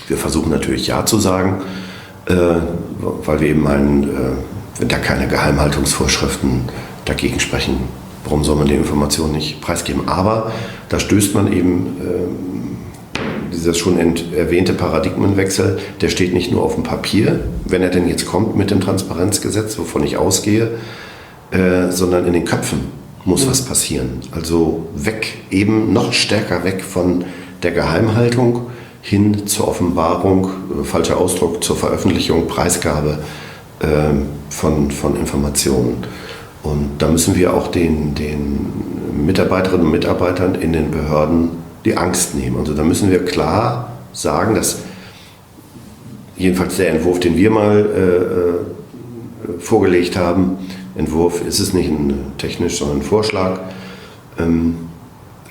Wir 0.08 0.18
versuchen 0.18 0.52
natürlich 0.52 0.88
ja 0.88 1.06
zu 1.06 1.20
sagen, 1.20 1.62
äh, 2.28 2.34
weil 3.00 3.42
wir 3.42 3.48
eben 3.50 3.64
meinen, 3.64 4.04
äh, 4.04 4.80
wenn 4.80 4.88
da 4.88 4.98
keine 4.98 5.28
Geheimhaltungsvorschriften 5.28 6.62
dagegen 7.06 7.40
sprechen, 7.40 7.78
warum 8.26 8.44
soll 8.44 8.58
man 8.58 8.68
die 8.68 8.76
Informationen 8.76 9.34
nicht 9.34 9.62
preisgeben? 9.62 10.08
Aber 10.08 10.52
da 10.90 11.00
stößt 11.00 11.34
man 11.34 11.54
eben 11.54 11.98
äh, 12.02 13.54
dieser 13.54 13.74
schon 13.74 13.98
erwähnte 14.34 14.74
Paradigmenwechsel, 14.74 15.80
der 16.02 16.10
steht 16.10 16.34
nicht 16.34 16.52
nur 16.52 16.64
auf 16.64 16.76
dem 16.76 16.84
Papier, 16.84 17.40
wenn 17.66 17.82
er 17.82 17.90
denn 17.90 18.08
jetzt 18.08 18.26
kommt 18.26 18.58
mit 18.58 18.72
dem 18.72 18.82
Transparenzgesetz, 18.82 19.78
wovon 19.80 20.04
ich 20.04 20.18
ausgehe, 20.18 20.72
äh, 21.52 21.92
sondern 21.92 22.26
in 22.26 22.34
den 22.34 22.46
Köpfen 22.46 22.82
muss 23.24 23.46
mhm. 23.46 23.52
was 23.52 23.62
passieren. 23.64 24.22
Also 24.32 24.88
weg, 24.96 25.38
eben 25.50 25.94
noch 25.94 26.14
stärker 26.14 26.64
weg 26.64 26.84
von 26.84 27.26
der 27.64 27.72
Geheimhaltung 27.72 28.68
hin 29.02 29.48
zur 29.48 29.68
Offenbarung, 29.68 30.50
äh, 30.82 30.84
falscher 30.84 31.18
Ausdruck, 31.18 31.64
zur 31.64 31.76
Veröffentlichung, 31.76 32.48
Preisgabe 32.48 33.20
äh, 33.80 33.86
von, 34.50 34.92
von 34.92 35.16
Informationen. 35.16 36.04
Und 36.66 36.94
da 36.98 37.10
müssen 37.10 37.36
wir 37.36 37.54
auch 37.54 37.68
den, 37.68 38.16
den 38.16 38.66
Mitarbeiterinnen 39.26 39.86
und 39.86 39.92
Mitarbeitern 39.92 40.56
in 40.56 40.74
den 40.74 40.90
Behörden 40.90 41.50
die 41.86 41.96
Angst 41.96 42.34
nehmen. 42.34 42.58
Also 42.58 42.74
da 42.74 42.84
müssen 42.84 43.12
wir 43.12 43.24
klar 43.24 43.92
sagen, 44.14 44.56
dass 44.56 44.80
jedenfalls 46.36 46.78
der 46.78 46.90
Entwurf, 46.90 47.20
den 47.20 47.38
wir 47.38 47.52
mal 47.52 47.86
äh, 47.86 49.52
äh, 49.52 49.60
vorgelegt 49.60 50.18
haben, 50.18 50.58
Entwurf 50.96 51.46
ist 51.46 51.60
es 51.60 51.74
nicht 51.74 51.90
ein 51.90 52.34
technisch, 52.40 52.80
sondern 52.80 52.98
ein 52.98 53.04
Vorschlag, 53.04 53.60
ähm, 54.40 54.78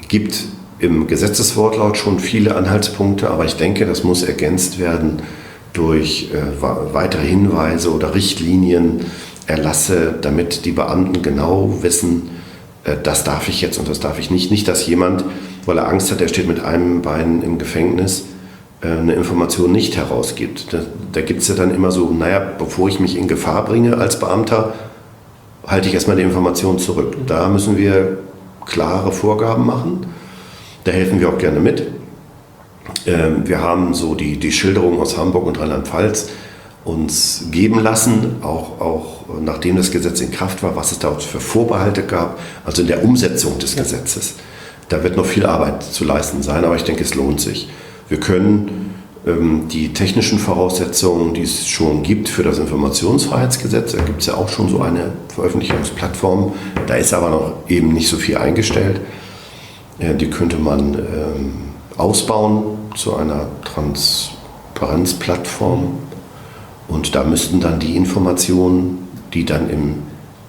gibt 0.08 0.44
im 0.80 1.06
Gesetzeswortlaut 1.06 1.96
schon 1.96 2.18
viele 2.18 2.56
Anhaltspunkte, 2.56 3.30
aber 3.30 3.44
ich 3.44 3.54
denke, 3.54 3.86
das 3.86 4.02
muss 4.02 4.24
ergänzt 4.24 4.80
werden 4.80 5.22
durch 5.72 6.30
äh, 6.32 6.60
weitere 6.60 7.24
Hinweise 7.26 7.92
oder 7.92 8.14
Richtlinien, 8.14 9.00
Erlasse, 9.46 10.14
damit 10.20 10.64
die 10.64 10.72
Beamten 10.72 11.22
genau 11.22 11.82
wissen, 11.82 12.30
äh, 12.84 12.96
das 13.02 13.24
darf 13.24 13.48
ich 13.48 13.60
jetzt 13.60 13.78
und 13.78 13.88
das 13.88 14.00
darf 14.00 14.18
ich 14.18 14.30
nicht. 14.30 14.50
Nicht, 14.50 14.68
dass 14.68 14.86
jemand, 14.86 15.24
weil 15.66 15.78
er 15.78 15.88
Angst 15.88 16.10
hat, 16.10 16.20
er 16.20 16.28
steht 16.28 16.48
mit 16.48 16.64
einem 16.64 17.02
Bein 17.02 17.42
im 17.42 17.58
Gefängnis, 17.58 18.24
äh, 18.82 18.88
eine 18.88 19.14
Information 19.14 19.72
nicht 19.72 19.96
herausgibt. 19.96 20.72
Da, 20.72 20.80
da 21.12 21.20
gibt 21.20 21.42
es 21.42 21.48
ja 21.48 21.54
dann 21.54 21.74
immer 21.74 21.90
so, 21.90 22.10
naja, 22.10 22.40
bevor 22.58 22.88
ich 22.88 23.00
mich 23.00 23.16
in 23.16 23.28
Gefahr 23.28 23.64
bringe 23.64 23.98
als 23.98 24.18
Beamter, 24.18 24.74
halte 25.66 25.88
ich 25.88 25.94
erstmal 25.94 26.16
die 26.16 26.22
Information 26.22 26.78
zurück. 26.78 27.16
Da 27.26 27.48
müssen 27.48 27.76
wir 27.76 28.18
klare 28.66 29.12
Vorgaben 29.12 29.66
machen. 29.66 30.06
Da 30.84 30.92
helfen 30.92 31.20
wir 31.20 31.30
auch 31.30 31.38
gerne 31.38 31.60
mit. 31.60 31.86
Ähm, 33.06 33.46
wir 33.46 33.60
haben 33.60 33.94
so 33.94 34.14
die, 34.14 34.38
die 34.38 34.52
Schilderung 34.52 35.00
aus 35.00 35.16
Hamburg 35.16 35.46
und 35.46 35.58
Rheinland-Pfalz 35.58 36.30
uns 36.84 37.46
geben 37.50 37.80
lassen, 37.80 38.36
auch, 38.42 38.80
auch 38.80 39.24
nachdem 39.40 39.76
das 39.76 39.90
Gesetz 39.90 40.20
in 40.20 40.30
Kraft 40.30 40.62
war, 40.62 40.76
was 40.76 40.92
es 40.92 40.98
da 40.98 41.12
für 41.12 41.40
Vorbehalte 41.40 42.02
gab, 42.02 42.38
also 42.64 42.82
in 42.82 42.88
der 42.88 43.02
Umsetzung 43.02 43.58
des 43.58 43.76
Gesetzes. 43.76 44.34
Da 44.88 45.02
wird 45.02 45.16
noch 45.16 45.24
viel 45.24 45.46
Arbeit 45.46 45.82
zu 45.82 46.04
leisten 46.04 46.42
sein, 46.42 46.64
aber 46.64 46.76
ich 46.76 46.84
denke, 46.84 47.02
es 47.02 47.14
lohnt 47.14 47.40
sich. 47.40 47.70
Wir 48.08 48.20
können 48.20 48.94
ähm, 49.26 49.68
die 49.68 49.94
technischen 49.94 50.38
Voraussetzungen, 50.38 51.32
die 51.32 51.40
es 51.42 51.66
schon 51.66 52.02
gibt 52.02 52.28
für 52.28 52.42
das 52.42 52.58
Informationsfreiheitsgesetz. 52.58 53.92
Da 53.92 54.02
gibt 54.02 54.20
es 54.20 54.26
ja 54.26 54.34
auch 54.34 54.50
schon 54.50 54.68
so 54.68 54.82
eine 54.82 55.12
Veröffentlichungsplattform. 55.34 56.52
Da 56.86 56.96
ist 56.96 57.14
aber 57.14 57.30
noch 57.30 57.54
eben 57.68 57.94
nicht 57.94 58.08
so 58.08 58.18
viel 58.18 58.36
eingestellt. 58.36 59.00
Die 59.98 60.28
könnte 60.28 60.58
man 60.58 60.94
ähm, 60.94 61.54
ausbauen 61.96 62.64
zu 62.96 63.16
einer 63.16 63.46
Transparenzplattform. 63.64 65.98
Und 66.88 67.14
da 67.14 67.24
müssten 67.24 67.60
dann 67.60 67.80
die 67.80 67.96
Informationen, 67.96 69.08
die 69.32 69.44
dann 69.44 69.70
im 69.70 69.94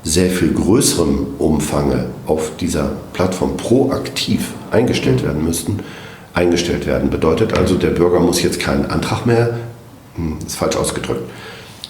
sehr 0.03 0.29
viel 0.29 0.53
größerem 0.53 1.25
Umfange 1.39 2.05
auf 2.27 2.55
dieser 2.57 2.91
Plattform 3.13 3.57
proaktiv 3.57 4.53
eingestellt 4.69 5.23
werden 5.23 5.43
müssten, 5.43 5.79
eingestellt 6.33 6.85
werden. 6.85 7.09
Bedeutet 7.09 7.57
also, 7.57 7.75
der 7.75 7.89
Bürger 7.89 8.19
muss 8.19 8.43
jetzt 8.43 8.59
keinen 8.59 8.85
Antrag 8.85 9.25
mehr, 9.25 9.57
hm, 10.15 10.37
ist 10.45 10.57
falsch 10.57 10.75
ausgedrückt, 10.75 11.27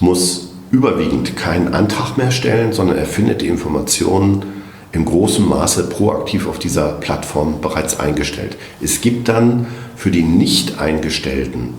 muss 0.00 0.48
überwiegend 0.70 1.36
keinen 1.36 1.74
Antrag 1.74 2.16
mehr 2.16 2.30
stellen, 2.30 2.72
sondern 2.72 2.96
er 2.96 3.06
findet 3.06 3.42
die 3.42 3.48
Informationen 3.48 4.44
im 4.92 5.04
großen 5.04 5.46
Maße 5.46 5.88
proaktiv 5.90 6.48
auf 6.48 6.58
dieser 6.58 6.92
Plattform 6.92 7.60
bereits 7.60 8.00
eingestellt. 8.00 8.56
Es 8.80 9.02
gibt 9.02 9.28
dann 9.28 9.66
für 9.94 10.10
die 10.10 10.22
nicht 10.22 10.78
eingestellten 10.78 11.74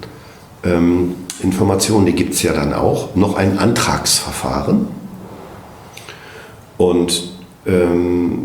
ähm, 0.63 1.15
Informationen, 1.41 2.05
die 2.05 2.13
gibt 2.13 2.33
es 2.33 2.43
ja 2.43 2.53
dann 2.53 2.73
auch, 2.73 3.15
noch 3.15 3.35
ein 3.35 3.57
Antragsverfahren. 3.57 4.87
Und 6.77 7.31
ähm, 7.65 8.39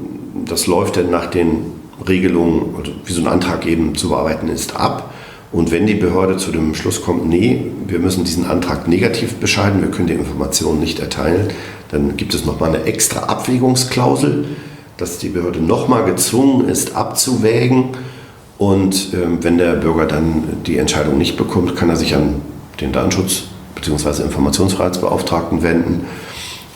das 0.47 0.67
läuft 0.67 0.97
dann 0.97 1.11
nach 1.11 1.27
den 1.27 1.73
Regelungen, 2.07 2.75
also 2.79 2.93
wie 3.05 3.13
so 3.13 3.21
ein 3.21 3.29
Antrag 3.29 3.67
eben 3.67 3.95
zu 3.95 4.09
bearbeiten 4.09 4.49
ist, 4.49 4.77
ab. 4.77 5.13
Und 5.53 5.71
wenn 5.71 5.87
die 5.87 5.95
Behörde 5.95 6.39
zu 6.39 6.51
dem 6.51 6.75
Schluss 6.75 7.03
kommt, 7.03 7.29
nee, 7.29 7.71
wir 7.87 7.99
müssen 7.99 8.25
diesen 8.25 8.47
Antrag 8.47 8.89
negativ 8.89 9.35
bescheiden, 9.35 9.83
wir 9.83 9.91
können 9.91 10.09
die 10.09 10.15
Informationen 10.15 10.81
nicht 10.81 10.99
erteilen, 10.99 11.49
dann 11.91 12.17
gibt 12.17 12.35
es 12.35 12.47
nochmal 12.47 12.71
eine 12.71 12.85
extra 12.85 13.25
Abwägungsklausel, 13.25 14.47
dass 14.97 15.19
die 15.19 15.29
Behörde 15.29 15.61
nochmal 15.61 16.05
gezwungen 16.05 16.69
ist, 16.69 16.97
abzuwägen. 16.97 17.89
Und 18.57 19.13
äh, 19.13 19.43
wenn 19.43 19.59
der 19.59 19.75
Bürger 19.75 20.07
dann 20.07 20.45
die 20.67 20.79
Entscheidung 20.79 21.19
nicht 21.19 21.37
bekommt, 21.37 21.77
kann 21.77 21.91
er 21.91 21.97
sich 21.97 22.15
an 22.15 22.41
den 22.81 22.93
Datenschutz 22.93 23.45
bzw. 23.75 24.23
Informationsfreiheitsbeauftragten 24.23 25.63
wenden 25.63 26.07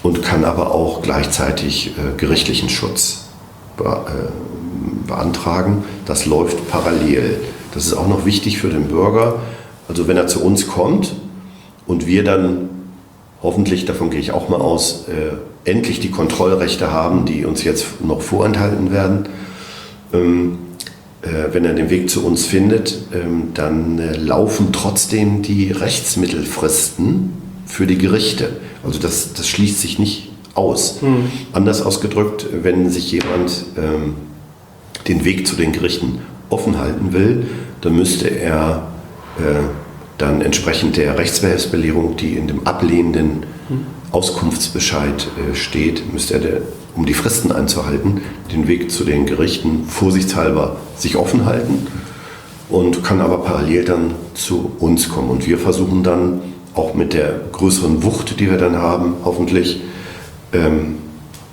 und 0.02 0.22
kann 0.22 0.44
aber 0.44 0.72
auch 0.72 1.02
gleichzeitig 1.02 1.88
äh, 1.98 2.16
gerichtlichen 2.16 2.68
Schutz 2.68 3.26
be 3.76 3.84
äh, 3.84 5.06
beantragen. 5.06 5.84
Das 6.04 6.26
läuft 6.26 6.70
parallel. 6.70 7.40
Das 7.72 7.86
ist 7.86 7.94
auch 7.94 8.08
noch 8.08 8.24
wichtig 8.24 8.58
für 8.58 8.68
den 8.68 8.88
Bürger. 8.88 9.40
Also 9.88 10.08
wenn 10.08 10.16
er 10.16 10.26
zu 10.26 10.42
uns 10.42 10.66
kommt 10.66 11.14
und 11.86 12.06
wir 12.06 12.24
dann 12.24 12.68
hoffentlich, 13.42 13.84
davon 13.84 14.10
gehe 14.10 14.20
ich 14.20 14.32
auch 14.32 14.48
mal 14.48 14.60
aus, 14.60 15.06
äh, 15.08 15.70
endlich 15.70 16.00
die 16.00 16.10
Kontrollrechte 16.10 16.92
haben, 16.92 17.26
die 17.26 17.44
uns 17.44 17.64
jetzt 17.64 18.00
noch 18.04 18.20
vorenthalten 18.20 18.92
werden. 18.92 19.28
Ähm, 20.12 20.58
äh, 20.58 20.65
wenn 21.52 21.64
er 21.64 21.74
den 21.74 21.90
Weg 21.90 22.10
zu 22.10 22.24
uns 22.24 22.46
findet, 22.46 22.98
ähm, 23.14 23.48
dann 23.54 23.98
äh, 23.98 24.16
laufen 24.16 24.68
trotzdem 24.72 25.42
die 25.42 25.70
Rechtsmittelfristen 25.72 27.32
für 27.66 27.86
die 27.86 27.98
Gerichte. 27.98 28.50
Also 28.84 28.98
das, 28.98 29.32
das 29.32 29.48
schließt 29.48 29.80
sich 29.80 29.98
nicht 29.98 30.30
aus. 30.54 31.02
Mhm. 31.02 31.30
Anders 31.52 31.82
ausgedrückt, 31.82 32.46
wenn 32.62 32.90
sich 32.90 33.12
jemand 33.12 33.64
ähm, 33.76 34.14
den 35.08 35.24
Weg 35.24 35.46
zu 35.46 35.56
den 35.56 35.72
Gerichten 35.72 36.18
offen 36.50 36.78
halten 36.78 37.12
will, 37.12 37.46
dann 37.80 37.96
müsste 37.96 38.28
er 38.28 38.88
äh, 39.38 39.64
dann 40.18 40.40
entsprechend 40.40 40.96
der 40.96 41.18
Rechtsbehelfsbelehrung, 41.18 42.16
die 42.16 42.34
in 42.34 42.46
dem 42.46 42.66
ablehnenden 42.66 43.44
mhm. 43.68 43.86
Auskunftsbescheid 44.16 45.28
äh, 45.36 45.54
steht, 45.54 46.10
müsste 46.10 46.34
er, 46.34 46.62
um 46.96 47.04
die 47.04 47.12
Fristen 47.12 47.52
einzuhalten, 47.52 48.22
den 48.50 48.66
Weg 48.66 48.90
zu 48.90 49.04
den 49.04 49.26
Gerichten 49.26 49.84
vorsichtshalber 49.86 50.76
sich 50.96 51.16
offen 51.16 51.44
halten 51.44 51.86
und 52.70 53.04
kann 53.04 53.20
aber 53.20 53.38
parallel 53.38 53.84
dann 53.84 54.14
zu 54.32 54.72
uns 54.78 55.10
kommen. 55.10 55.28
Und 55.28 55.46
wir 55.46 55.58
versuchen 55.58 56.02
dann 56.02 56.40
auch 56.72 56.94
mit 56.94 57.12
der 57.12 57.40
größeren 57.52 58.02
Wucht, 58.02 58.40
die 58.40 58.50
wir 58.50 58.56
dann 58.56 58.76
haben, 58.76 59.16
hoffentlich 59.22 59.82
ähm, 60.54 60.96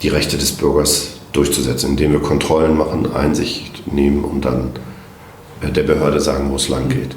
die 0.02 0.08
Rechte 0.08 0.38
des 0.38 0.54
Bürgers 0.54 1.18
durchzusetzen, 1.34 1.90
indem 1.90 2.14
wir 2.14 2.22
Kontrollen 2.22 2.78
machen, 2.78 3.14
Einsicht 3.14 3.92
nehmen 3.92 4.24
und 4.24 4.46
dann 4.46 4.72
äh, 5.62 5.70
der 5.70 5.84
Behörde 5.84 6.22
sagen, 6.22 6.50
wo 6.50 6.56
es 6.56 6.70
lang 6.70 6.88
geht. 6.88 7.14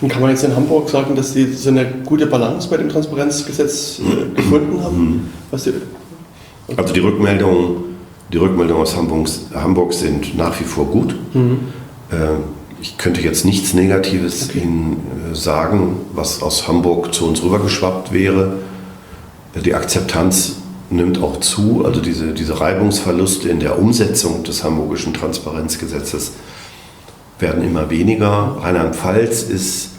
Und 0.00 0.08
kann 0.10 0.20
man 0.20 0.30
jetzt 0.30 0.44
in 0.44 0.54
Hamburg 0.54 0.90
sagen, 0.90 1.16
dass 1.16 1.32
Sie 1.32 1.52
so 1.52 1.70
eine 1.70 1.86
gute 2.04 2.26
Balance 2.26 2.68
bei 2.68 2.76
dem 2.76 2.88
Transparenzgesetz 2.88 4.00
äh, 4.00 4.34
gefunden 4.34 4.82
haben? 4.82 4.98
Mhm. 4.98 5.58
Die, 5.58 5.68
okay. 6.68 6.80
Also 6.80 6.92
die 6.92 7.00
Rückmeldungen, 7.00 7.76
die 8.32 8.36
Rückmeldungen 8.36 8.82
aus 8.82 8.96
Hamburgs, 8.96 9.46
Hamburg 9.54 9.94
sind 9.94 10.36
nach 10.36 10.58
wie 10.60 10.64
vor 10.64 10.86
gut. 10.86 11.14
Mhm. 11.32 11.58
Äh, 12.10 12.14
ich 12.82 12.98
könnte 12.98 13.22
jetzt 13.22 13.46
nichts 13.46 13.72
Negatives 13.72 14.50
okay. 14.50 14.60
Ihnen 14.60 14.96
äh, 15.32 15.34
sagen, 15.34 15.96
was 16.12 16.42
aus 16.42 16.68
Hamburg 16.68 17.14
zu 17.14 17.26
uns 17.26 17.42
rübergeschwappt 17.42 18.12
wäre. 18.12 18.58
Die 19.64 19.74
Akzeptanz 19.74 20.56
nimmt 20.90 21.22
auch 21.22 21.40
zu, 21.40 21.84
also 21.86 22.00
diese, 22.00 22.34
diese 22.34 22.60
Reibungsverluste 22.60 23.48
in 23.48 23.60
der 23.60 23.78
Umsetzung 23.78 24.44
des 24.44 24.62
hamburgischen 24.62 25.14
Transparenzgesetzes 25.14 26.32
werden 27.38 27.62
immer 27.62 27.90
weniger. 27.90 28.58
Rheinland-Pfalz 28.60 29.42
ist 29.42 29.90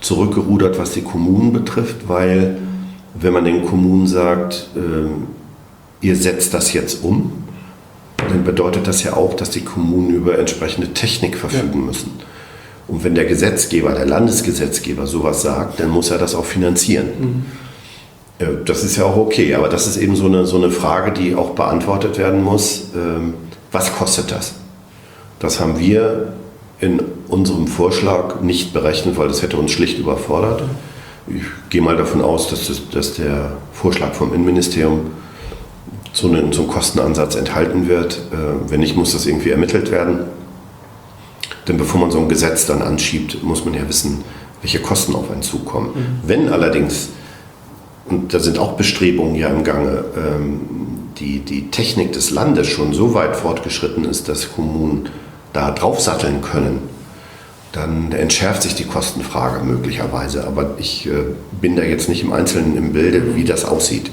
zurückgerudert, 0.00 0.78
was 0.78 0.92
die 0.92 1.02
Kommunen 1.02 1.52
betrifft, 1.52 2.08
weil 2.08 2.58
wenn 3.14 3.32
man 3.32 3.44
den 3.44 3.64
Kommunen 3.64 4.06
sagt, 4.06 4.68
äh, 4.76 6.06
ihr 6.06 6.16
setzt 6.16 6.52
das 6.52 6.72
jetzt 6.72 7.02
um, 7.02 7.32
dann 8.16 8.44
bedeutet 8.44 8.86
das 8.86 9.02
ja 9.02 9.14
auch, 9.14 9.34
dass 9.34 9.50
die 9.50 9.62
Kommunen 9.62 10.10
über 10.10 10.38
entsprechende 10.38 10.92
Technik 10.92 11.36
verfügen 11.36 11.80
ja. 11.80 11.86
müssen. 11.86 12.10
Und 12.86 13.02
wenn 13.02 13.14
der 13.14 13.24
Gesetzgeber, 13.24 13.92
der 13.92 14.06
Landesgesetzgeber 14.06 15.06
sowas 15.06 15.42
sagt, 15.42 15.80
dann 15.80 15.88
muss 15.88 16.10
er 16.10 16.18
das 16.18 16.34
auch 16.34 16.44
finanzieren. 16.44 17.06
Mhm. 17.18 17.44
Das 18.64 18.84
ist 18.84 18.96
ja 18.96 19.04
auch 19.04 19.16
okay, 19.16 19.54
aber 19.54 19.68
das 19.68 19.86
ist 19.86 19.96
eben 19.96 20.16
so 20.16 20.26
eine, 20.26 20.44
so 20.44 20.56
eine 20.56 20.70
Frage, 20.70 21.12
die 21.12 21.34
auch 21.34 21.50
beantwortet 21.50 22.18
werden 22.18 22.42
muss. 22.42 22.88
Ähm, 22.94 23.34
was 23.70 23.94
kostet 23.94 24.32
das? 24.32 24.54
Das 25.38 25.60
haben 25.60 25.78
wir 25.78 26.32
in 26.84 27.02
unserem 27.28 27.66
Vorschlag 27.66 28.40
nicht 28.42 28.72
berechnet, 28.72 29.16
weil 29.16 29.28
das 29.28 29.42
hätte 29.42 29.56
uns 29.56 29.72
schlicht 29.72 29.98
überfordert. 29.98 30.62
Ich 31.26 31.42
gehe 31.70 31.80
mal 31.80 31.96
davon 31.96 32.20
aus, 32.20 32.48
dass, 32.48 32.68
das, 32.68 32.82
dass 32.90 33.14
der 33.14 33.56
Vorschlag 33.72 34.12
vom 34.12 34.34
Innenministerium 34.34 35.12
so 36.12 36.28
einen, 36.28 36.52
so 36.52 36.62
einen 36.62 36.70
Kostenansatz 36.70 37.34
enthalten 37.34 37.88
wird. 37.88 38.18
Äh, 38.30 38.70
wenn 38.70 38.80
nicht, 38.80 38.96
muss 38.96 39.12
das 39.12 39.26
irgendwie 39.26 39.50
ermittelt 39.50 39.90
werden. 39.90 40.20
Denn 41.66 41.78
bevor 41.78 42.00
man 42.00 42.10
so 42.10 42.18
ein 42.18 42.28
Gesetz 42.28 42.66
dann 42.66 42.82
anschiebt, 42.82 43.42
muss 43.42 43.64
man 43.64 43.72
ja 43.72 43.88
wissen, 43.88 44.22
welche 44.60 44.80
Kosten 44.80 45.14
auf 45.14 45.30
einen 45.30 45.42
zukommen. 45.42 45.90
Mhm. 45.94 46.28
Wenn 46.28 46.48
allerdings, 46.50 47.08
und 48.06 48.34
da 48.34 48.38
sind 48.38 48.58
auch 48.58 48.74
Bestrebungen 48.74 49.34
ja 49.34 49.48
im 49.48 49.64
Gange, 49.64 50.04
ähm, 50.16 50.60
die, 51.18 51.38
die 51.38 51.70
Technik 51.70 52.12
des 52.12 52.30
Landes 52.30 52.66
schon 52.66 52.92
so 52.92 53.14
weit 53.14 53.36
fortgeschritten 53.36 54.04
ist, 54.04 54.28
dass 54.28 54.52
Kommunen 54.52 55.08
da 55.54 55.70
draufsatteln 55.70 56.42
können, 56.42 56.80
dann 57.72 58.12
entschärft 58.12 58.62
sich 58.62 58.74
die 58.74 58.84
Kostenfrage 58.84 59.64
möglicherweise. 59.64 60.46
Aber 60.46 60.74
ich 60.78 61.06
äh, 61.06 61.10
bin 61.60 61.76
da 61.76 61.82
jetzt 61.82 62.08
nicht 62.08 62.22
im 62.22 62.32
Einzelnen 62.32 62.76
im 62.76 62.92
Bilde, 62.92 63.34
wie 63.34 63.44
das 63.44 63.64
aussieht. 63.64 64.10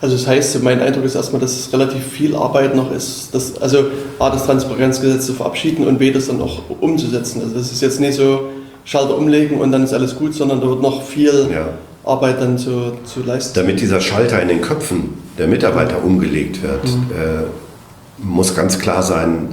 Also 0.00 0.16
das 0.16 0.26
heißt, 0.26 0.62
mein 0.62 0.80
Eindruck 0.80 1.04
ist 1.04 1.14
erstmal, 1.14 1.40
dass 1.40 1.52
es 1.52 1.72
relativ 1.72 2.04
viel 2.06 2.36
Arbeit 2.36 2.74
noch 2.74 2.92
ist, 2.92 3.30
das, 3.32 3.56
also 3.62 3.84
A, 4.18 4.28
das 4.28 4.44
Transparenzgesetz 4.44 5.24
zu 5.24 5.32
verabschieden 5.32 5.86
und 5.86 5.98
B, 5.98 6.10
das 6.10 6.26
dann 6.26 6.42
auch 6.42 6.62
umzusetzen. 6.80 7.40
Also 7.40 7.54
das 7.54 7.72
ist 7.72 7.80
jetzt 7.80 8.00
nicht 8.00 8.14
so 8.14 8.50
Schalter 8.84 9.16
umlegen 9.16 9.58
und 9.60 9.72
dann 9.72 9.82
ist 9.82 9.94
alles 9.94 10.16
gut, 10.16 10.34
sondern 10.34 10.60
da 10.60 10.68
wird 10.68 10.82
noch 10.82 11.02
viel 11.04 11.48
ja. 11.50 11.68
Arbeit 12.04 12.42
dann 12.42 12.58
zu, 12.58 12.92
zu 13.04 13.22
leisten. 13.24 13.54
Damit 13.54 13.80
dieser 13.80 14.00
Schalter 14.02 14.42
in 14.42 14.48
den 14.48 14.60
Köpfen 14.60 15.14
der 15.38 15.46
Mitarbeiter 15.46 16.04
umgelegt 16.04 16.62
wird, 16.62 16.84
mhm. 16.84 17.06
äh, 17.12 18.22
muss 18.22 18.54
ganz 18.54 18.78
klar 18.78 19.02
sein, 19.02 19.48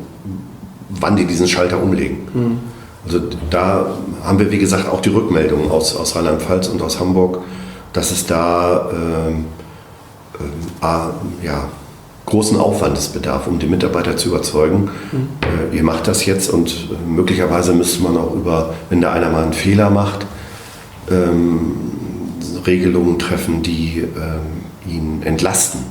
wann 0.99 1.15
die 1.15 1.25
diesen 1.25 1.47
Schalter 1.47 1.81
umlegen. 1.81 2.27
Mhm. 2.33 2.59
Also 3.05 3.19
da 3.49 3.87
haben 4.23 4.39
wir, 4.39 4.51
wie 4.51 4.59
gesagt, 4.59 4.87
auch 4.87 5.01
die 5.01 5.09
Rückmeldungen 5.09 5.71
aus, 5.71 5.95
aus 5.95 6.15
Rheinland-Pfalz 6.15 6.67
und 6.67 6.81
aus 6.81 6.99
Hamburg, 6.99 7.39
dass 7.93 8.11
es 8.11 8.25
da... 8.25 8.89
Äh, 8.91 9.33
äh, 10.81 11.45
ja, 11.45 11.69
großen 12.25 12.57
Aufwandes 12.57 13.09
bedarf, 13.09 13.47
um 13.47 13.59
die 13.59 13.67
Mitarbeiter 13.67 14.15
zu 14.15 14.29
überzeugen. 14.29 14.89
Mhm. 15.11 15.27
Äh, 15.73 15.75
ihr 15.75 15.83
macht 15.83 16.07
das 16.07 16.25
jetzt 16.25 16.49
und 16.49 16.69
äh, 16.69 17.09
möglicherweise 17.09 17.73
müsste 17.73 18.03
man 18.03 18.17
auch 18.17 18.33
über, 18.33 18.73
wenn 18.89 19.01
da 19.01 19.11
einer 19.11 19.29
mal 19.29 19.43
einen 19.43 19.53
Fehler 19.53 19.89
macht, 19.89 20.25
ähm, 21.09 21.73
Regelungen 22.65 23.19
treffen, 23.19 23.63
die 23.63 23.99
ähm, 23.99 24.89
ihn 24.89 25.23
entlasten. 25.23 25.81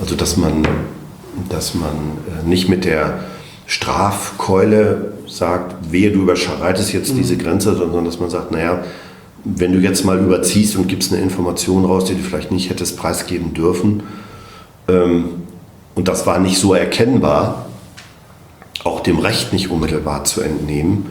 Also 0.00 0.16
dass 0.16 0.36
man, 0.36 0.66
dass 1.48 1.74
man 1.74 1.94
äh, 2.28 2.46
nicht 2.48 2.68
mit 2.68 2.84
der 2.84 3.20
Strafkeule 3.66 5.12
sagt, 5.26 5.90
wehe, 5.90 6.10
du 6.10 6.22
überschreitest 6.22 6.92
jetzt 6.92 7.12
mhm. 7.12 7.18
diese 7.18 7.36
Grenze, 7.36 7.74
sondern 7.74 8.04
dass 8.04 8.20
man 8.20 8.30
sagt, 8.30 8.50
naja, 8.50 8.82
wenn 9.44 9.72
du 9.72 9.78
jetzt 9.78 10.04
mal 10.04 10.18
überziehst 10.18 10.76
und 10.76 10.88
gibst 10.88 11.12
eine 11.12 11.22
Information 11.22 11.84
raus, 11.84 12.06
die 12.06 12.14
du 12.14 12.22
vielleicht 12.22 12.50
nicht 12.50 12.70
hättest 12.70 12.96
preisgeben 12.96 13.54
dürfen, 13.54 14.02
ähm, 14.88 15.42
und 15.94 16.08
das 16.08 16.26
war 16.26 16.38
nicht 16.38 16.58
so 16.58 16.74
erkennbar, 16.74 17.66
auch 18.84 19.00
dem 19.00 19.18
Recht 19.18 19.52
nicht 19.52 19.70
unmittelbar 19.70 20.24
zu 20.24 20.40
entnehmen, 20.40 21.06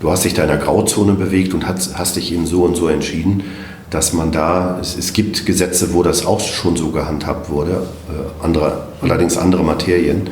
du 0.00 0.10
hast 0.10 0.24
dich 0.24 0.34
da 0.34 0.42
in 0.42 0.48
der 0.48 0.58
Grauzone 0.58 1.14
bewegt 1.14 1.54
und 1.54 1.66
hast, 1.66 1.96
hast 1.96 2.16
dich 2.16 2.32
eben 2.32 2.46
so 2.46 2.64
und 2.64 2.76
so 2.76 2.88
entschieden, 2.88 3.44
dass 3.90 4.12
man 4.12 4.32
da, 4.32 4.78
es, 4.80 4.96
es 4.96 5.12
gibt 5.12 5.46
Gesetze, 5.46 5.94
wo 5.94 6.02
das 6.02 6.26
auch 6.26 6.40
schon 6.40 6.76
so 6.76 6.90
gehandhabt 6.90 7.50
wurde, 7.50 7.86
äh, 8.08 8.44
andere, 8.44 8.88
allerdings 9.00 9.36
andere 9.36 9.62
Materien, 9.62 10.28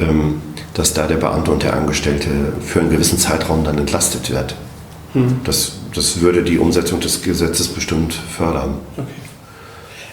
ähm, 0.00 0.40
dass 0.76 0.92
da 0.92 1.06
der 1.06 1.16
Beamte 1.16 1.50
und 1.50 1.62
der 1.62 1.72
Angestellte 1.72 2.28
für 2.60 2.80
einen 2.80 2.90
gewissen 2.90 3.18
Zeitraum 3.18 3.64
dann 3.64 3.78
entlastet 3.78 4.30
wird. 4.30 4.54
Hm. 5.14 5.40
Das, 5.44 5.72
das 5.94 6.20
würde 6.20 6.42
die 6.42 6.58
Umsetzung 6.58 7.00
des 7.00 7.22
Gesetzes 7.22 7.68
bestimmt 7.68 8.12
fördern. 8.12 8.74
Okay. 8.96 9.06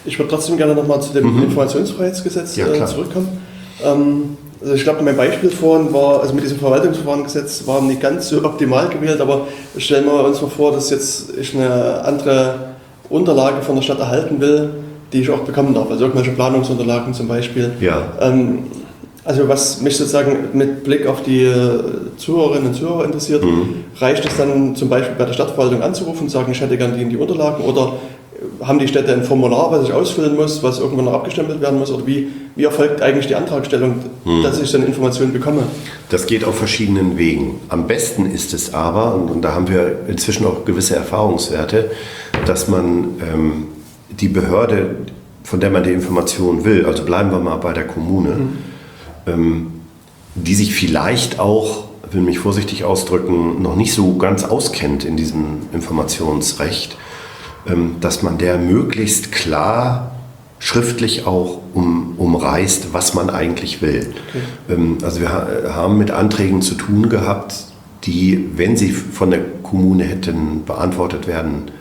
Ich 0.06 0.18
würde 0.18 0.32
trotzdem 0.32 0.56
gerne 0.56 0.74
nochmal 0.74 1.02
zu 1.02 1.14
dem 1.14 1.36
mhm. 1.36 1.44
Informationsfreiheitsgesetz 1.44 2.56
ja, 2.56 2.68
äh, 2.68 2.86
zurückkommen. 2.86 3.42
Ähm, 3.84 4.38
also 4.62 4.74
ich 4.76 4.84
glaube, 4.84 5.04
mein 5.04 5.18
Beispiel 5.18 5.50
vorhin 5.50 5.94
war, 5.94 6.22
also 6.22 6.34
mit 6.34 6.46
diesem 6.46 6.60
Verwaltungsverfahrengesetz 6.60 7.68
war 7.68 7.82
nicht 7.82 8.00
ganz 8.00 8.30
so 8.30 8.44
optimal 8.44 8.88
gewählt, 8.88 9.20
aber 9.20 9.48
stellen 9.78 10.06
wir 10.06 10.24
uns 10.24 10.42
mal 10.42 10.50
vor, 10.50 10.72
dass 10.72 10.90
jetzt 10.90 11.36
ich 11.38 11.54
eine 11.54 12.04
andere 12.06 12.56
Unterlage 13.10 13.62
von 13.62 13.76
der 13.76 13.82
Stadt 13.82 14.00
erhalten 14.00 14.40
will, 14.40 14.70
die 15.12 15.20
ich 15.20 15.30
auch 15.30 15.40
bekommen 15.40 15.74
darf, 15.74 15.92
also 15.92 16.06
irgendwelche 16.06 16.32
Planungsunterlagen 16.32 17.14
zum 17.14 17.28
Beispiel. 17.28 17.74
Ja. 17.82 18.04
Ähm, 18.22 18.60
also 19.26 19.48
was 19.48 19.82
mich 19.82 19.96
sozusagen 19.96 20.50
mit 20.54 20.84
Blick 20.84 21.08
auf 21.08 21.24
die 21.24 21.44
äh, 21.44 21.80
Zuhörerinnen 22.18 22.70
und 22.70 22.74
Zuhörer 22.76 23.06
interessiert, 23.06 23.44
mhm. 23.44 23.86
reicht 23.98 24.26
es 24.26 24.36
dann 24.38 24.76
zum 24.76 24.90
Beispiel 24.90 25.16
bei 25.18 25.26
der 25.26 25.34
Stadtverwaltung 25.34 25.82
anzurufen 25.82 26.24
und 26.24 26.30
sagen, 26.30 26.52
ich 26.52 26.60
hätte 26.60 26.78
gerne 26.78 26.98
die, 26.98 27.06
die 27.06 27.18
Unterlagen 27.18 27.64
oder 27.64 27.94
haben 28.62 28.80
die 28.80 28.88
Städte 28.88 29.14
ein 29.14 29.24
Formular, 29.24 29.72
was 29.72 29.88
ich 29.88 29.94
ausfüllen 29.94 30.36
muss, 30.36 30.64
was 30.64 30.80
irgendwann 30.80 31.06
noch 31.06 31.14
abgestempelt 31.14 31.62
werden 31.62 31.80
muss? 31.80 31.92
Oder 31.92 32.06
wie, 32.06 32.28
wie 32.56 32.64
erfolgt 32.64 33.02
eigentlich 33.02 33.28
die 33.28 33.36
Antragstellung, 33.36 33.96
hm. 34.24 34.44
dass 34.44 34.60
ich 34.60 34.72
dann 34.72 34.86
Informationen 34.86 35.34
bekomme? 35.34 35.64
Das 36.10 36.26
geht 36.26 36.44
auf 36.44 36.58
verschiedenen 36.58 37.18
Wegen. 37.18 37.60
Am 37.70 37.88
besten 37.88 38.26
ist 38.26 38.54
es 38.54 38.74
aber, 38.74 39.16
und, 39.16 39.30
und 39.30 39.42
da 39.42 39.54
haben 39.54 39.68
wir 39.68 40.00
inzwischen 40.08 40.46
auch 40.46 40.66
gewisse 40.66 40.96
Erfahrungswerte, 40.96 41.92
dass 42.46 42.68
man 42.68 43.22
ähm, 43.22 43.68
die 44.10 44.28
Behörde, 44.28 44.96
von 45.44 45.60
der 45.60 45.70
man 45.70 45.84
die 45.84 45.92
Information 45.92 46.66
will, 46.66 46.86
also 46.86 47.04
bleiben 47.04 47.32
wir 47.32 47.40
mal 47.40 47.58
bei 47.58 47.74
der 47.74 47.88
Kommune, 47.88 48.36
hm. 48.36 48.58
Ähm, 49.28 49.72
die 50.36 50.56
sich 50.56 50.74
vielleicht 50.74 51.40
auch, 51.40 51.86
will 52.12 52.22
mich 52.22 52.40
vorsichtig 52.40 52.84
ausdrücken, 52.84 53.62
noch 53.62 53.76
nicht 53.76 53.94
so 53.94 54.18
ganz 54.18 54.44
auskennt 54.44 55.04
in 55.04 55.18
diesem 55.18 55.64
Informationsrecht, 55.74 56.98
ähm, 57.68 57.96
dass 58.02 58.24
man 58.24 58.38
der 58.38 58.58
möglichst 58.58 59.32
klar 59.32 60.12
schriftlich 60.60 61.28
auch 61.28 61.60
um, 61.74 62.14
umreißt, 62.18 62.94
was 62.94 63.14
man 63.14 63.30
eigentlich 63.30 63.82
will. 63.82 64.14
Okay. 64.30 64.74
Ähm, 64.74 64.98
also 65.04 65.20
wir 65.20 65.30
haben 65.30 65.98
mit 65.98 66.12
Anträgen 66.12 66.62
zu 66.62 66.76
tun 66.76 67.10
gehabt, 67.10 67.56
die, 68.06 68.50
wenn 68.56 68.78
sie 68.78 68.92
von 68.92 69.32
der 69.32 69.42
Kommune 69.62 70.04
hätten 70.04 70.66
beantwortet 70.66 71.28
werden 71.28 71.72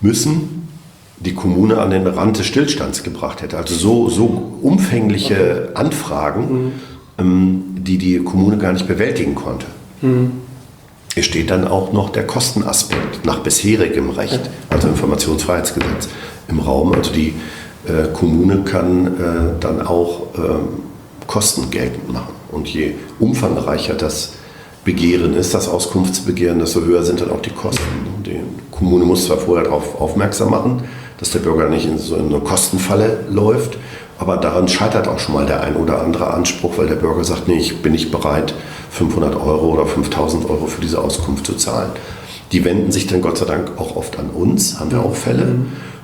müssen, 0.00 0.61
die 1.24 1.34
Kommune 1.34 1.78
an 1.78 1.90
den 1.90 2.06
Rand 2.06 2.38
des 2.38 2.46
Stillstands 2.46 3.02
gebracht 3.02 3.42
hätte. 3.42 3.56
Also 3.56 3.74
so, 3.74 4.08
so 4.08 4.58
umfängliche. 4.62 5.70
Anfragen, 5.74 6.52
mhm. 6.52 6.72
Ähm, 7.18 7.64
die 7.76 7.98
die 7.98 8.18
Kommune 8.20 8.58
gar 8.58 8.72
nicht 8.72 8.86
bewältigen 8.88 9.34
konnte. 9.34 9.66
Mhm. 10.00 10.32
Es 11.14 11.26
steht 11.26 11.50
dann 11.50 11.68
auch 11.68 11.92
noch 11.92 12.10
der 12.10 12.26
Kostenaspekt 12.26 13.26
nach 13.26 13.40
bisherigem 13.40 14.10
Recht, 14.10 14.40
also 14.70 14.88
Informationsfreiheitsgesetz 14.88 16.08
im 16.48 16.60
Raum. 16.60 16.94
Also 16.94 17.12
die 17.12 17.34
äh, 17.86 18.08
Kommune 18.14 18.62
kann 18.64 19.06
äh, 19.06 19.10
dann 19.60 19.82
auch 19.82 20.34
äh, 20.38 21.26
Kosten 21.26 21.70
geltend 21.70 22.10
machen. 22.10 22.32
Und 22.50 22.68
je 22.68 22.92
umfangreicher 23.18 23.94
das 23.94 24.34
Begehren 24.84 25.34
ist, 25.34 25.54
das 25.54 25.68
Auskunftsbegehren, 25.68 26.58
desto 26.58 26.80
höher 26.80 27.02
sind 27.02 27.20
dann 27.20 27.30
auch 27.30 27.42
die 27.42 27.50
Kosten. 27.50 27.82
Die 28.24 28.40
Kommune 28.70 29.04
muss 29.04 29.26
zwar 29.26 29.36
vorher 29.36 29.64
darauf 29.64 30.00
aufmerksam 30.00 30.50
machen, 30.50 30.84
dass 31.22 31.30
der 31.30 31.38
Bürger 31.38 31.68
nicht 31.68 31.86
in 31.86 31.98
so 31.98 32.16
eine 32.16 32.40
Kostenfalle 32.40 33.20
läuft, 33.30 33.78
aber 34.18 34.38
daran 34.38 34.66
scheitert 34.66 35.06
auch 35.06 35.20
schon 35.20 35.36
mal 35.36 35.46
der 35.46 35.62
ein 35.62 35.76
oder 35.76 36.02
andere 36.02 36.34
Anspruch, 36.34 36.78
weil 36.78 36.88
der 36.88 36.96
Bürger 36.96 37.22
sagt, 37.22 37.46
nee, 37.46 37.58
ich 37.58 37.80
bin 37.80 37.92
nicht 37.92 38.10
bereit, 38.10 38.54
500 38.90 39.36
Euro 39.36 39.68
oder 39.68 39.86
5000 39.86 40.50
Euro 40.50 40.66
für 40.66 40.80
diese 40.80 41.00
Auskunft 41.00 41.46
zu 41.46 41.54
zahlen. 41.54 41.90
Die 42.50 42.64
wenden 42.64 42.90
sich 42.90 43.06
dann 43.06 43.22
Gott 43.22 43.38
sei 43.38 43.44
Dank 43.44 43.70
auch 43.78 43.94
oft 43.94 44.18
an 44.18 44.30
uns, 44.30 44.80
haben 44.80 44.90
wir 44.90 44.98
auch 44.98 45.14
Fälle. 45.14 45.54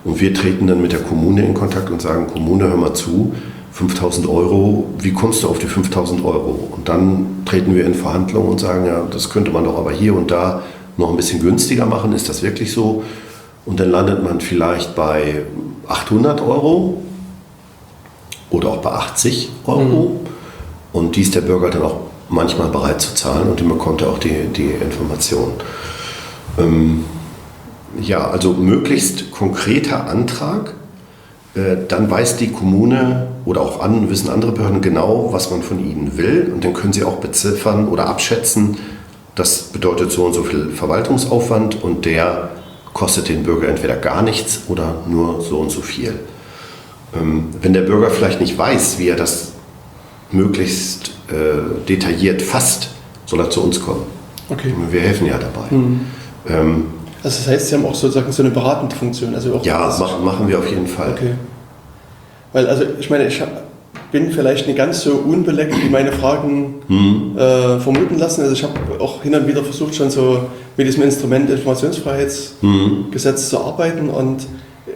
Und 0.04 0.20
wir 0.20 0.32
treten 0.32 0.68
dann 0.68 0.80
mit 0.80 0.92
der 0.92 1.00
Kommune 1.00 1.44
in 1.44 1.52
Kontakt 1.52 1.90
und 1.90 2.00
sagen, 2.00 2.28
Kommune, 2.28 2.68
hör 2.68 2.76
mal 2.76 2.94
zu, 2.94 3.34
5000 3.72 4.28
Euro, 4.28 4.86
wie 5.00 5.12
kommst 5.12 5.42
du 5.42 5.48
auf 5.48 5.58
die 5.58 5.66
5000 5.66 6.24
Euro? 6.24 6.68
Und 6.76 6.88
dann 6.88 7.42
treten 7.44 7.74
wir 7.74 7.84
in 7.84 7.94
Verhandlungen 7.94 8.50
und 8.50 8.60
sagen, 8.60 8.86
ja, 8.86 9.02
das 9.10 9.30
könnte 9.30 9.50
man 9.50 9.64
doch 9.64 9.78
aber 9.78 9.90
hier 9.90 10.14
und 10.14 10.30
da 10.30 10.62
noch 10.96 11.10
ein 11.10 11.16
bisschen 11.16 11.40
günstiger 11.40 11.86
machen, 11.86 12.12
ist 12.12 12.28
das 12.28 12.44
wirklich 12.44 12.72
so? 12.72 13.02
Und 13.68 13.78
dann 13.80 13.90
landet 13.90 14.24
man 14.24 14.40
vielleicht 14.40 14.94
bei 14.94 15.42
800 15.88 16.40
Euro 16.40 17.02
oder 18.48 18.70
auch 18.70 18.78
bei 18.78 18.92
80 18.92 19.50
Euro. 19.66 19.82
Mhm. 19.82 20.26
Und 20.94 21.16
die 21.16 21.20
ist 21.20 21.34
der 21.34 21.42
Bürger 21.42 21.68
dann 21.68 21.82
auch 21.82 22.00
manchmal 22.30 22.68
bereit 22.68 23.02
zu 23.02 23.14
zahlen 23.14 23.50
und 23.50 23.60
dann 23.60 23.68
bekommt 23.68 24.00
er 24.00 24.08
auch 24.08 24.18
die, 24.18 24.46
die 24.56 24.70
Information. 24.70 25.52
Ähm, 26.58 27.04
ja, 28.00 28.26
also 28.30 28.54
möglichst 28.54 29.32
konkreter 29.32 30.08
Antrag, 30.08 30.72
äh, 31.54 31.76
dann 31.88 32.10
weiß 32.10 32.38
die 32.38 32.48
Kommune 32.50 33.28
oder 33.44 33.60
auch 33.60 33.80
an, 33.80 34.08
wissen 34.08 34.30
andere 34.30 34.52
Behörden 34.52 34.80
genau, 34.80 35.28
was 35.30 35.50
man 35.50 35.62
von 35.62 35.78
ihnen 35.78 36.16
will 36.16 36.50
und 36.54 36.64
dann 36.64 36.72
können 36.72 36.94
sie 36.94 37.04
auch 37.04 37.16
beziffern 37.16 37.88
oder 37.88 38.06
abschätzen, 38.06 38.78
das 39.34 39.64
bedeutet 39.64 40.10
so 40.10 40.24
und 40.24 40.32
so 40.32 40.42
viel 40.42 40.70
Verwaltungsaufwand 40.70 41.82
und 41.82 42.06
der 42.06 42.48
kostet 42.99 43.28
den 43.28 43.44
Bürger 43.44 43.68
entweder 43.68 43.94
gar 43.94 44.22
nichts 44.22 44.62
oder 44.66 45.03
nur 45.07 45.40
so 45.40 45.61
und 45.61 45.70
so 45.70 45.82
viel. 45.82 46.18
Ähm, 47.14 47.51
wenn 47.62 47.72
der 47.72 47.82
Bürger 47.82 48.11
vielleicht 48.11 48.40
nicht 48.40 48.59
weiß, 48.59 48.99
wie 48.99 49.09
er 49.09 49.14
das 49.14 49.53
möglichst 50.32 51.12
äh, 51.28 51.86
detailliert 51.88 52.42
fasst, 52.42 52.90
soll 53.24 53.38
er 53.38 53.51
zu 53.51 53.62
uns 53.62 53.80
kommen. 53.80 54.03
Okay. 54.49 54.74
Wir 54.90 55.01
helfen 55.01 55.28
ja 55.28 55.38
dabei. 55.38 55.68
Mhm. 55.70 56.01
Ähm, 56.49 56.86
also 57.22 57.38
das 57.38 57.46
heißt, 57.46 57.68
Sie 57.68 57.76
haben 57.76 57.86
auch 57.86 57.94
sozusagen 57.94 58.32
so 58.32 58.42
eine 58.42 58.51
beratende 58.51 58.96
Funktion. 58.96 59.32
Also 59.32 59.55
auch 59.55 59.64
ja, 59.64 59.96
machen, 59.96 60.24
machen 60.24 60.49
wir 60.49 60.59
auf 60.59 60.68
jeden 60.68 60.88
Fall. 60.88 61.12
Okay. 61.12 61.34
Weil 62.53 62.66
also 62.66 62.82
ich 62.99 63.09
meine, 63.11 63.28
ich 63.28 63.40
bin 64.11 64.30
vielleicht 64.32 64.66
nicht 64.66 64.76
ganz 64.76 65.02
so 65.02 65.12
unbeleckt, 65.12 65.74
wie 65.82 65.90
meine 65.90 66.12
Fragen 66.12 66.76
mhm. 66.88 67.36
äh, 67.36 67.78
vermuten 67.78 68.18
lassen. 68.18 68.42
Also 68.42 68.54
ich 68.54 68.62
habe 68.62 68.74
auch 69.00 69.22
hin 69.22 69.34
und 69.34 69.46
wieder 69.46 69.62
versucht, 69.62 69.94
schon 69.94 70.11
so 70.11 70.46
mit 70.76 70.86
diesem 70.86 71.02
Instrument 71.02 71.50
Informationsfreiheitsgesetz 71.50 73.42
mhm. 73.42 73.48
zu 73.48 73.61
arbeiten 73.64 74.09
und 74.09 74.46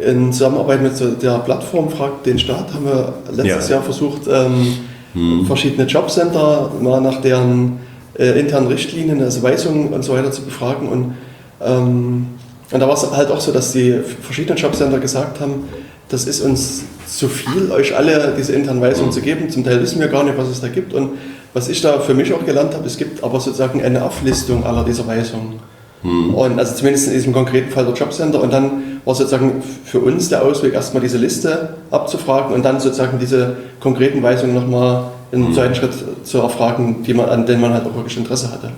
in 0.00 0.32
Zusammenarbeit 0.32 0.82
mit 0.82 1.22
der 1.22 1.38
Plattform 1.40 1.90
Fragt 1.90 2.26
den 2.26 2.38
Staat 2.38 2.72
haben 2.72 2.86
wir 2.86 3.14
letztes 3.30 3.68
ja. 3.68 3.76
Jahr 3.76 3.84
versucht, 3.84 4.22
ähm, 4.28 4.78
hm. 5.12 5.46
verschiedene 5.46 5.86
Jobcenter 5.86 6.70
mal 6.80 7.00
nach 7.00 7.20
deren 7.20 7.78
äh, 8.18 8.38
internen 8.40 8.68
Richtlinien, 8.68 9.22
also 9.22 9.42
Weisungen 9.42 9.92
und 9.92 10.02
so 10.02 10.14
weiter 10.14 10.32
zu 10.32 10.42
befragen. 10.42 10.88
Und, 10.88 11.14
ähm, 11.60 12.26
und 12.70 12.80
da 12.80 12.88
war 12.88 12.94
es 12.94 13.10
halt 13.10 13.30
auch 13.30 13.40
so, 13.40 13.52
dass 13.52 13.72
die 13.72 14.00
verschiedenen 14.22 14.56
Jobcenter 14.56 14.98
gesagt 14.98 15.40
haben, 15.40 15.64
das 16.08 16.26
ist 16.26 16.40
uns 16.40 16.84
zu 17.16 17.28
viel, 17.28 17.70
euch 17.70 17.94
alle 17.96 18.34
diese 18.36 18.54
internen 18.54 18.80
Weisungen 18.80 19.08
hm. 19.08 19.12
zu 19.12 19.20
geben. 19.20 19.50
Zum 19.50 19.64
Teil 19.64 19.80
wissen 19.80 20.00
wir 20.00 20.08
gar 20.08 20.24
nicht, 20.24 20.36
was 20.38 20.48
es 20.48 20.60
da 20.60 20.68
gibt. 20.68 20.94
Und 20.94 21.10
was 21.52 21.68
ich 21.68 21.80
da 21.82 22.00
für 22.00 22.14
mich 22.14 22.32
auch 22.32 22.44
gelernt 22.44 22.74
habe, 22.74 22.86
es 22.86 22.96
gibt 22.96 23.22
aber 23.22 23.38
sozusagen 23.40 23.82
eine 23.82 24.02
Auflistung 24.02 24.64
aller 24.64 24.84
dieser 24.84 25.06
Weisungen. 25.06 25.60
Hm. 26.02 26.34
Und 26.34 26.58
also 26.58 26.74
zumindest 26.74 27.08
in 27.08 27.12
diesem 27.12 27.32
konkreten 27.32 27.70
Fall 27.70 27.84
der 27.84 27.94
Jobcenter. 27.94 28.42
Und 28.42 28.52
dann 28.52 29.00
war 29.04 29.14
sozusagen 29.14 29.62
für 29.84 30.00
uns 30.00 30.30
der 30.30 30.42
Ausweg, 30.42 30.72
erstmal 30.72 31.02
diese 31.02 31.18
Liste 31.18 31.74
abzufragen 31.90 32.54
und 32.54 32.64
dann 32.64 32.80
sozusagen 32.80 33.18
diese 33.18 33.56
konkreten 33.80 34.22
Weisungen 34.22 34.54
nochmal 34.54 35.04
in 35.32 35.40
einem 35.40 35.48
hm. 35.48 35.54
zweiten 35.54 35.74
Schritt 35.74 35.92
zu 36.24 36.38
erfragen, 36.38 37.02
die 37.06 37.14
man, 37.14 37.28
an 37.28 37.46
denen 37.46 37.60
man 37.60 37.74
halt 37.74 37.86
auch 37.86 37.94
wirklich 37.94 38.16
Interesse 38.16 38.50
hatte. 38.50 38.70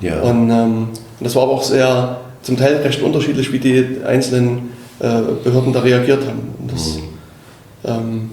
Ja. 0.00 0.20
Und 0.20 0.50
ähm, 0.50 0.88
das 1.20 1.34
war 1.34 1.44
aber 1.44 1.52
auch 1.52 1.62
sehr, 1.62 2.20
zum 2.42 2.56
Teil 2.56 2.76
recht 2.76 3.02
unterschiedlich, 3.02 3.52
wie 3.52 3.58
die 3.58 3.98
einzelnen 4.04 4.70
äh, 4.98 5.20
Behörden 5.44 5.72
da 5.72 5.80
reagiert 5.80 6.26
haben. 6.26 6.54
Und 6.60 6.72
das 6.72 6.96
hm. 6.96 7.01
Ähm, 7.84 8.30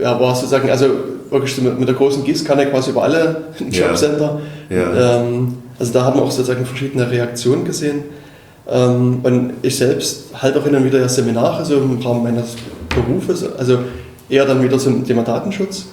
ja, 0.00 0.18
war 0.18 0.34
sozusagen, 0.34 0.70
also 0.70 0.86
wirklich 1.30 1.60
mit, 1.60 1.78
mit 1.78 1.88
der 1.88 1.94
großen 1.94 2.24
Gießkanne 2.24 2.66
quasi 2.66 2.90
über 2.90 3.04
alle 3.04 3.44
Jobcenter. 3.70 4.40
Ja. 4.68 4.76
Ja. 4.76 5.20
Ähm, 5.20 5.58
also 5.78 5.92
da 5.92 6.04
haben 6.04 6.16
wir 6.16 6.22
auch 6.22 6.30
sozusagen 6.30 6.64
verschiedene 6.64 7.10
Reaktionen 7.10 7.64
gesehen. 7.64 8.04
Ähm, 8.68 9.20
und 9.22 9.52
ich 9.62 9.76
selbst 9.76 10.26
halte 10.40 10.58
auch 10.58 10.64
hin 10.64 10.74
und 10.74 10.84
wieder 10.84 11.06
Seminare 11.08 11.64
so 11.64 11.76
im 11.76 12.00
Rahmen 12.00 12.22
meines 12.22 12.56
Berufes, 12.88 13.44
also 13.58 13.78
eher 14.28 14.46
dann 14.46 14.62
wieder 14.62 14.78
zum 14.78 15.04
Thema 15.04 15.22
Datenschutz. 15.22 15.86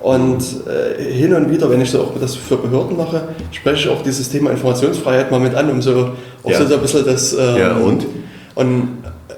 Und 0.00 0.42
äh, 0.66 1.00
hin 1.02 1.32
und 1.32 1.50
wieder, 1.50 1.70
wenn 1.70 1.80
ich 1.80 1.90
so 1.90 2.00
auch 2.00 2.12
das 2.20 2.34
für 2.34 2.56
Behörden 2.56 2.96
mache, 2.96 3.22
spreche 3.52 3.88
ich 3.88 3.88
auch 3.88 4.02
dieses 4.02 4.28
Thema 4.28 4.50
Informationsfreiheit 4.50 5.30
mal 5.30 5.38
mit 5.38 5.54
an, 5.54 5.70
um 5.70 5.80
so 5.80 6.10
auch 6.42 6.50
ja. 6.50 6.64
so 6.64 6.74
ein 6.74 6.80
bisschen 6.80 7.04
das. 7.04 7.32
Ähm, 7.32 7.56
ja, 7.56 7.76
und? 7.76 8.06
Und 8.54 8.88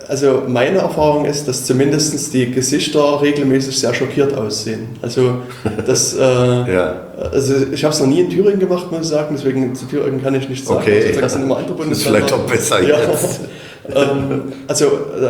also 0.09 0.42
meine 0.46 0.78
Erfahrung 0.78 1.24
ist, 1.24 1.48
dass 1.48 1.64
zumindest 1.64 2.32
die 2.34 2.50
Gesichter 2.50 3.20
regelmäßig 3.22 3.78
sehr 3.78 3.94
schockiert 3.94 4.36
aussehen. 4.36 4.88
Also, 5.02 5.38
das, 5.86 6.14
äh, 6.14 6.20
ja. 6.20 6.96
also 7.32 7.55
ich 7.72 7.84
habe 7.84 7.94
es 7.94 8.00
noch 8.00 8.07
nie 8.07 8.20
in 8.20 8.30
Thüringen 8.30 8.61
gemacht, 8.61 8.90
muss 8.90 9.02
ich 9.02 9.09
sagen, 9.09 9.34
deswegen 9.36 9.74
zu 9.74 9.86
Thüringen 9.86 10.22
kann 10.22 10.34
ich 10.34 10.48
nichts 10.48 10.68
sagen. 10.68 10.80
Okay, 10.80 11.07
also, 11.09 11.20
das 11.20 11.32
sind 11.32 11.42
immer 11.42 11.59
andere 11.59 11.74
Bundesländer. 11.74 12.20
Das 12.20 12.30
ist 12.30 12.36
vielleicht 12.36 12.44
auch 12.44 12.50
besser 12.50 12.82
ja. 12.82 13.11
jetzt. 13.11 13.40
ähm, 13.94 14.42
also 14.66 14.86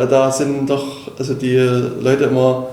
da 0.09 0.31
sind 0.31 0.69
doch 0.69 0.85
also 1.17 1.33
die 1.33 1.57
Leute 1.57 2.25
immer, 2.25 2.67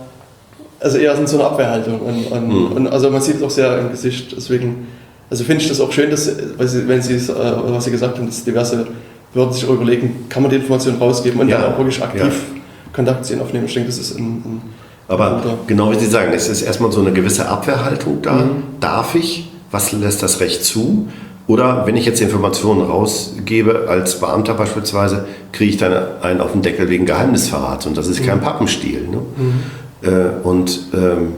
also 0.81 0.99
eher 0.99 1.15
in 1.15 1.27
so 1.27 1.39
einer 1.39 1.47
Abwehrhaltung. 1.47 2.01
Und, 2.01 2.27
und, 2.27 2.51
hm. 2.51 2.73
und 2.73 2.87
also 2.89 3.11
man 3.11 3.21
sieht 3.21 3.37
es 3.37 3.43
auch 3.43 3.51
sehr 3.51 3.79
im 3.79 3.91
Gesicht, 3.91 4.35
deswegen 4.37 4.87
also 5.33 5.45
finde 5.45 5.63
ich 5.63 5.69
das 5.69 5.81
auch 5.81 5.91
schön, 5.91 6.11
dass, 6.11 6.31
wenn 6.59 7.01
Sie, 7.01 7.15
äh, 7.15 7.21
was 7.29 7.87
Sie 7.87 7.91
gesagt 7.91 8.19
haben, 8.19 8.27
dass 8.27 8.45
diverse 8.45 8.87
würden 9.35 9.53
sich 9.53 9.65
überlegen, 9.65 10.27
kann 10.29 10.43
man 10.43 10.51
die 10.51 10.57
Information 10.57 10.97
rausgeben 10.97 11.41
und 11.41 11.49
ja, 11.49 11.61
dann 11.61 11.73
auch 11.73 11.79
wirklich 11.79 12.03
aktiv 12.03 12.23
ja. 12.23 12.61
Kontakt 12.93 13.25
zu 13.25 13.33
ihnen 13.33 13.43
aufnehmen. 13.43 13.67
Ich 13.67 13.75
denke, 13.75 13.89
das 13.89 13.99
ist 13.99 14.19
ein, 14.19 14.25
ein 14.25 14.63
Aber 15.09 15.41
guter. 15.43 15.59
genau 15.67 15.91
wie 15.91 15.99
Sie 15.99 16.07
sagen, 16.07 16.33
es 16.35 16.49
ist 16.49 16.63
erstmal 16.63 16.93
so 16.93 17.01
eine 17.01 17.13
gewisse 17.13 17.49
Abwehrhaltung 17.49 18.21
da. 18.23 18.33
Mhm. 18.33 18.63
Darf 18.81 19.15
ich? 19.15 19.51
Was 19.71 19.93
lässt 19.93 20.23
das 20.23 20.41
Recht 20.41 20.65
zu? 20.65 21.09
Oder 21.47 21.87
wenn 21.87 21.97
ich 21.97 22.07
jetzt 22.07 22.21
Informationen 22.21 22.83
rausgebe, 22.83 23.87
als 23.89 24.21
Beamter 24.21 24.55
beispielsweise, 24.55 25.27
kriege 25.51 25.71
ich 25.71 25.77
dann 25.77 25.93
einen 26.23 26.41
auf 26.41 26.53
den 26.53 26.63
Deckel 26.63 26.89
wegen 26.89 27.07
Geheimnisverrats. 27.07 27.87
Und 27.87 27.97
das 27.97 28.07
ist 28.07 28.21
mhm. 28.21 28.27
kein 28.27 28.41
Pappenstiel. 28.41 29.09
Ne? 29.09 29.19
Mhm. 29.37 30.09
Äh, 30.09 30.47
und 30.47 30.89
ähm, 30.95 31.33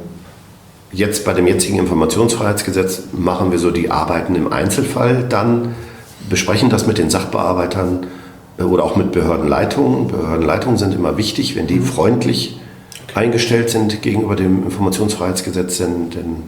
jetzt 0.92 1.24
bei 1.24 1.32
dem 1.32 1.46
jetzigen 1.46 1.78
Informationsfreiheitsgesetz 1.78 3.04
machen 3.12 3.50
wir 3.50 3.58
so 3.58 3.70
die 3.70 3.90
Arbeiten 3.90 4.34
im 4.34 4.52
Einzelfall 4.52 5.24
dann 5.28 5.74
besprechen 6.28 6.70
das 6.70 6.86
mit 6.86 6.98
den 6.98 7.10
Sachbearbeitern 7.10 8.06
äh, 8.58 8.62
oder 8.62 8.84
auch 8.84 8.96
mit 8.96 9.12
Behördenleitungen. 9.12 10.08
Behördenleitungen 10.08 10.78
sind 10.78 10.94
immer 10.94 11.16
wichtig, 11.16 11.56
wenn 11.56 11.66
die 11.66 11.76
mhm. 11.76 11.84
freundlich 11.84 12.60
eingestellt 13.14 13.70
sind 13.70 14.02
gegenüber 14.02 14.34
dem 14.36 14.64
Informationsfreiheitsgesetz, 14.64 15.78
dann, 15.78 16.10
dann 16.10 16.42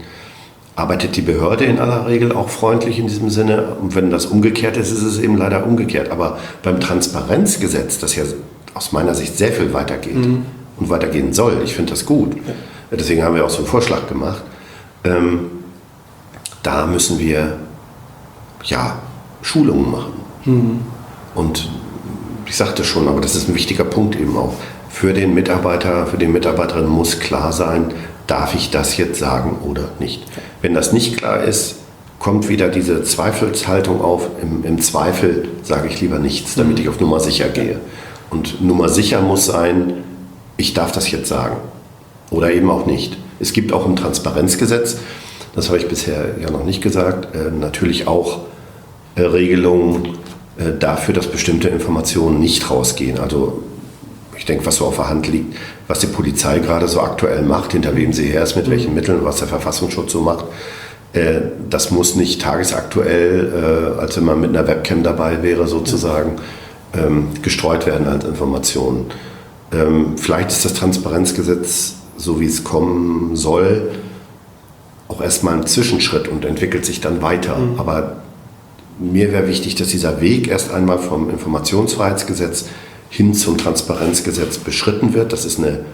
arbeitet 0.74 1.16
die 1.16 1.22
Behörde 1.22 1.64
in 1.64 1.78
aller 1.78 2.06
Regel 2.06 2.32
auch 2.32 2.48
freundlich 2.48 2.98
in 2.98 3.06
diesem 3.06 3.30
Sinne. 3.30 3.76
Und 3.80 3.94
wenn 3.94 4.10
das 4.10 4.26
umgekehrt 4.26 4.76
ist, 4.76 4.90
ist 4.90 5.02
es 5.02 5.18
eben 5.18 5.36
leider 5.36 5.64
umgekehrt. 5.64 6.10
Aber 6.10 6.38
beim 6.62 6.80
Transparenzgesetz, 6.80 7.98
das 7.98 8.16
ja 8.16 8.24
aus 8.74 8.92
meiner 8.92 9.14
Sicht 9.14 9.38
sehr 9.38 9.52
viel 9.52 9.72
weitergeht 9.72 10.16
mhm. 10.16 10.44
und 10.78 10.90
weitergehen 10.90 11.32
soll, 11.32 11.60
ich 11.64 11.74
finde 11.74 11.92
das 11.92 12.04
gut. 12.04 12.34
Ja. 12.34 12.52
Deswegen 12.90 13.22
haben 13.22 13.34
wir 13.34 13.44
auch 13.44 13.50
so 13.50 13.58
einen 13.58 13.66
Vorschlag 13.66 14.06
gemacht. 14.08 14.42
Ähm, 15.04 15.50
da 16.62 16.86
müssen 16.86 17.18
wir 17.18 17.58
ja 18.64 18.98
Schulungen 19.46 19.90
machen. 19.92 20.12
Mhm. 20.44 20.80
Und 21.36 21.70
ich 22.46 22.56
sagte 22.56 22.82
schon, 22.82 23.06
aber 23.06 23.20
das 23.20 23.36
ist 23.36 23.48
ein 23.48 23.54
wichtiger 23.54 23.84
Punkt 23.84 24.16
eben 24.16 24.36
auch. 24.36 24.54
Für 24.88 25.12
den 25.12 25.34
Mitarbeiter, 25.34 26.06
für 26.06 26.18
die 26.18 26.26
Mitarbeiterin 26.26 26.88
muss 26.88 27.20
klar 27.20 27.52
sein, 27.52 27.92
darf 28.26 28.56
ich 28.56 28.70
das 28.70 28.96
jetzt 28.96 29.20
sagen 29.20 29.58
oder 29.64 29.90
nicht. 30.00 30.24
Wenn 30.62 30.74
das 30.74 30.92
nicht 30.92 31.16
klar 31.16 31.44
ist, 31.44 31.76
kommt 32.18 32.48
wieder 32.48 32.68
diese 32.68 33.04
Zweifelshaltung 33.04 34.00
auf. 34.00 34.28
Im, 34.42 34.64
im 34.64 34.80
Zweifel 34.80 35.48
sage 35.62 35.88
ich 35.88 36.00
lieber 36.00 36.18
nichts, 36.18 36.56
damit 36.56 36.80
ich 36.80 36.88
auf 36.88 36.98
Nummer 36.98 37.20
sicher 37.20 37.48
gehe. 37.48 37.78
Und 38.30 38.60
Nummer 38.60 38.88
sicher 38.88 39.20
muss 39.20 39.46
sein, 39.46 40.02
ich 40.56 40.74
darf 40.74 40.90
das 40.90 41.08
jetzt 41.10 41.28
sagen 41.28 41.58
oder 42.30 42.50
eben 42.50 42.68
auch 42.68 42.86
nicht. 42.86 43.16
Es 43.38 43.52
gibt 43.52 43.72
auch 43.72 43.86
im 43.86 43.94
Transparenzgesetz, 43.94 44.96
das 45.54 45.68
habe 45.68 45.78
ich 45.78 45.86
bisher 45.86 46.34
ja 46.40 46.50
noch 46.50 46.64
nicht 46.64 46.82
gesagt, 46.82 47.34
äh, 47.36 47.50
natürlich 47.52 48.08
auch 48.08 48.40
Regelungen 49.22 50.18
äh, 50.58 50.78
dafür, 50.78 51.14
dass 51.14 51.26
bestimmte 51.26 51.68
Informationen 51.68 52.40
nicht 52.40 52.70
rausgehen. 52.70 53.18
Also 53.18 53.62
ich 54.36 54.44
denke, 54.44 54.66
was 54.66 54.76
so 54.76 54.86
auf 54.86 54.96
der 54.96 55.08
Hand 55.08 55.28
liegt, 55.28 55.56
was 55.88 56.00
die 56.00 56.06
Polizei 56.06 56.58
gerade 56.58 56.88
so 56.88 57.00
aktuell 57.00 57.42
macht, 57.42 57.72
hinter 57.72 57.96
wem 57.96 58.12
sie 58.12 58.26
her 58.26 58.42
ist, 58.42 58.56
mit 58.56 58.68
welchen 58.68 58.94
Mitteln, 58.94 59.20
was 59.22 59.38
der 59.38 59.48
Verfassungsschutz 59.48 60.12
so 60.12 60.20
macht, 60.20 60.44
äh, 61.12 61.40
das 61.70 61.90
muss 61.90 62.16
nicht 62.16 62.42
tagesaktuell, 62.42 63.96
als 63.98 64.16
wenn 64.16 64.24
man 64.24 64.40
mit 64.40 64.50
einer 64.50 64.66
Webcam 64.66 65.02
dabei 65.02 65.42
wäre, 65.42 65.66
sozusagen, 65.66 66.36
ähm, 66.94 67.28
gestreut 67.42 67.86
werden 67.86 68.06
als 68.06 68.24
Informationen. 68.24 69.06
Ähm, 69.72 70.16
vielleicht 70.16 70.50
ist 70.50 70.64
das 70.64 70.74
Transparenzgesetz, 70.74 71.94
so 72.16 72.40
wie 72.40 72.46
es 72.46 72.64
kommen 72.64 73.36
soll, 73.36 73.90
auch 75.08 75.20
erstmal 75.20 75.54
ein 75.54 75.66
Zwischenschritt 75.66 76.28
und 76.28 76.44
entwickelt 76.44 76.84
sich 76.84 77.00
dann 77.00 77.22
weiter. 77.22 77.56
Mhm. 77.56 77.78
Aber 77.78 78.16
mir 78.98 79.32
wäre 79.32 79.48
wichtig, 79.48 79.74
dass 79.74 79.88
dieser 79.88 80.20
Weg 80.20 80.48
erst 80.48 80.72
einmal 80.72 80.98
vom 80.98 81.30
Informationsfreiheitsgesetz 81.30 82.66
hin 83.10 83.34
zum 83.34 83.58
Transparenzgesetz 83.58 84.58
beschritten 84.58 85.14
wird. 85.14 85.32
Das 85.32 85.44
ist 85.44 85.58
eine, 85.58 85.84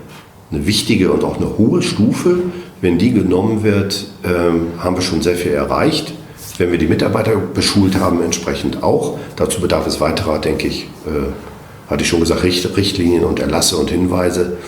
eine 0.50 0.66
wichtige 0.66 1.12
und 1.12 1.24
auch 1.24 1.36
eine 1.36 1.59
hohe 1.59 1.82
Stufe. 1.82 2.38
Wenn 2.80 2.98
die 2.98 3.12
genommen 3.12 3.62
wird, 3.62 4.07
ähm, 4.24 4.68
haben 4.78 4.96
wir 4.96 5.03
schon 5.03 5.22
sehr 5.22 5.36
viel 5.36 5.53
erreicht. 5.53 6.14
Wenn 6.59 6.70
wir 6.70 6.78
die 6.78 6.86
Mitarbeiter 6.86 7.36
beschult 7.36 7.98
haben, 7.98 8.22
entsprechend 8.22 8.82
auch. 8.82 9.18
Dazu 9.36 9.61
bedarf 9.61 9.86
es 9.86 10.00
weiterer, 10.00 10.38
denke 10.38 10.68
ich, 10.68 10.84
äh, 11.07 11.90
hatte 11.90 12.03
ich 12.03 12.09
schon 12.09 12.20
gesagt, 12.20 12.42
Richtlinien 12.44 13.24
und 13.24 13.40
Erlasse 13.40 13.76
und 13.76 13.90
Hinweise. 13.90 14.59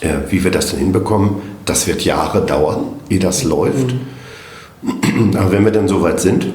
Äh, 0.00 0.30
wie 0.30 0.44
wir 0.44 0.50
das 0.50 0.70
denn 0.70 0.78
hinbekommen, 0.78 1.36
das 1.64 1.86
wird 1.86 2.04
Jahre 2.04 2.46
dauern, 2.46 2.84
ehe 3.10 3.18
das 3.18 3.44
läuft. 3.44 3.94
Mhm. 4.82 5.36
Aber 5.36 5.50
wenn 5.50 5.64
wir 5.64 5.72
dann 5.72 5.88
soweit 5.88 6.20
sind, 6.20 6.46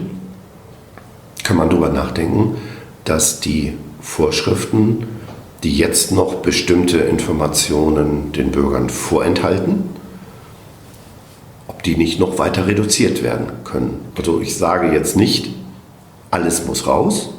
kann 1.43 1.57
man 1.57 1.69
darüber 1.69 1.89
nachdenken, 1.89 2.55
dass 3.05 3.39
die 3.39 3.73
Vorschriften, 4.01 5.07
die 5.63 5.77
jetzt 5.77 6.11
noch 6.11 6.35
bestimmte 6.35 6.97
Informationen 6.97 8.31
den 8.33 8.51
Bürgern 8.51 8.89
vorenthalten, 8.89 9.89
ob 11.67 11.83
die 11.83 11.95
nicht 11.95 12.19
noch 12.19 12.37
weiter 12.37 12.67
reduziert 12.67 13.23
werden 13.23 13.47
können. 13.63 13.99
Also 14.17 14.41
ich 14.41 14.57
sage 14.57 14.93
jetzt 14.93 15.15
nicht, 15.15 15.49
alles 16.31 16.65
muss 16.65 16.87
raus, 16.87 17.29